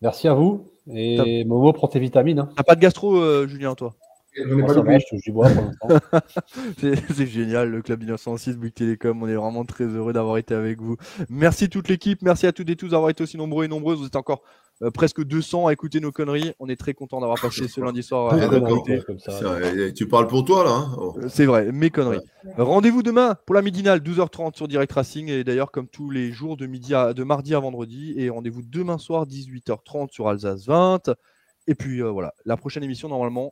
Merci 0.02 0.28
à 0.28 0.34
vous. 0.34 0.72
Et 0.94 1.44
Momo, 1.46 1.74
prends 1.74 1.88
tes 1.88 2.00
vitamines. 2.00 2.40
Hein. 2.40 2.50
T'as 2.56 2.64
pas 2.64 2.76
de 2.76 2.80
gastro, 2.80 3.18
euh, 3.18 3.48
Julien, 3.48 3.76
toi? 3.76 3.96
c'est 6.78 7.26
génial, 7.26 7.70
le 7.70 7.82
Club 7.82 8.00
1906, 8.00 8.58
Bouygues 8.58 8.74
Télécom. 8.74 9.24
On 9.24 9.28
est 9.28 9.36
vraiment 9.36 9.66
très 9.66 9.86
heureux 9.86 10.14
d'avoir 10.14 10.38
été 10.38 10.54
avec 10.54 10.82
vous. 10.82 10.98
Merci 11.30 11.70
toute 11.70 11.90
l'équipe. 11.90 12.22
Merci 12.22 12.48
à 12.48 12.52
toutes 12.52 12.70
et 12.70 12.76
tous 12.76 12.90
d'avoir 12.90 13.10
été 13.10 13.24
aussi 13.24 13.38
nombreux 13.38 13.66
et 13.66 13.68
nombreuses. 13.68 14.00
Vous 14.00 14.08
êtes 14.08 14.16
encore 14.16 14.44
euh, 14.84 14.92
presque 14.92 15.24
200 15.24 15.68
à 15.68 15.74
écouter 15.74 16.00
nos 16.00 16.12
conneries. 16.12 16.54
On 16.60 16.70
est 16.70 16.76
très 16.76 16.94
content 16.94 17.20
d'avoir 17.20 17.42
passé 17.42 17.68
ce 17.68 17.82
lundi 17.82 18.04
soir. 18.04 18.34
À 18.34 18.38
tu 19.92 20.08
parles 20.08 20.28
pour 20.28 20.46
toi 20.46 20.64
là. 20.64 20.72
Hein 20.72 20.96
oh. 21.00 21.16
euh, 21.18 21.28
C'est 21.30 21.46
vrai, 21.46 21.72
mes 21.72 21.90
conneries. 21.90 22.22
Rendez-vous 22.58 23.02
demain 23.02 23.36
pour 23.46 23.56
la 23.56 23.64
midinale, 23.64 24.00
12h30 24.00 24.56
sur 24.56 24.68
Direct 24.68 24.92
Racing. 24.92 25.30
Et 25.30 25.44
d'ailleurs, 25.44 25.72
comme 25.72 25.88
tous 25.88 26.12
les 26.12 26.32
jours, 26.32 26.58
de, 26.58 26.68
midi 26.68 26.94
à, 26.94 27.14
de 27.14 27.24
mardi 27.24 27.56
à 27.56 27.60
vendredi. 27.60 28.14
Et 28.18 28.30
rendez-vous 28.30 28.62
demain 28.62 29.00
soir, 29.00 29.26
18h30 29.26 30.12
sur 30.12 30.28
Alsace 30.28 30.68
20. 30.68 31.12
Et 31.68 31.76
puis 31.76 32.02
euh, 32.02 32.10
voilà, 32.10 32.34
la 32.46 32.56
prochaine 32.56 32.84
émission, 32.84 33.10
normalement, 33.10 33.52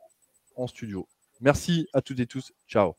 en 0.56 0.66
studio. 0.66 1.06
Merci 1.40 1.86
à 1.92 2.00
toutes 2.00 2.20
et 2.20 2.26
tous. 2.26 2.52
Ciao. 2.68 2.94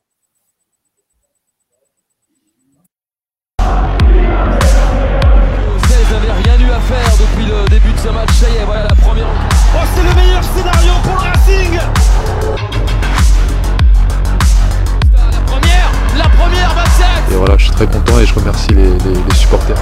n'avait 6.12 6.32
rien 6.32 6.60
eu 6.60 6.72
à 6.72 6.80
faire 6.80 7.18
depuis 7.20 7.46
le 7.46 7.70
début 7.70 7.92
de 7.92 7.98
ce 7.98 8.10
match. 8.10 8.32
Ça 8.34 8.50
y 8.50 8.56
est, 8.56 8.66
voilà 8.66 8.84
la 8.84 8.96
première. 8.96 9.28
Oh, 9.76 9.80
c'est 9.94 10.04
le 10.04 10.16
meilleur 10.16 10.44
scénario 10.44 10.94
pour 11.04 11.14
le 11.14 11.20
Racing 11.20 11.80
La 15.14 15.42
première, 15.46 15.92
la 16.18 16.30
première, 16.30 16.74
27 16.74 17.08
Et 17.32 17.36
voilà, 17.36 17.58
je 17.58 17.64
suis 17.64 17.74
très 17.74 17.88
content 17.88 18.20
et 18.20 18.26
je 18.26 18.34
remercie 18.34 18.74
les, 18.74 18.90
les 18.90 19.36
supporters. 19.36 19.78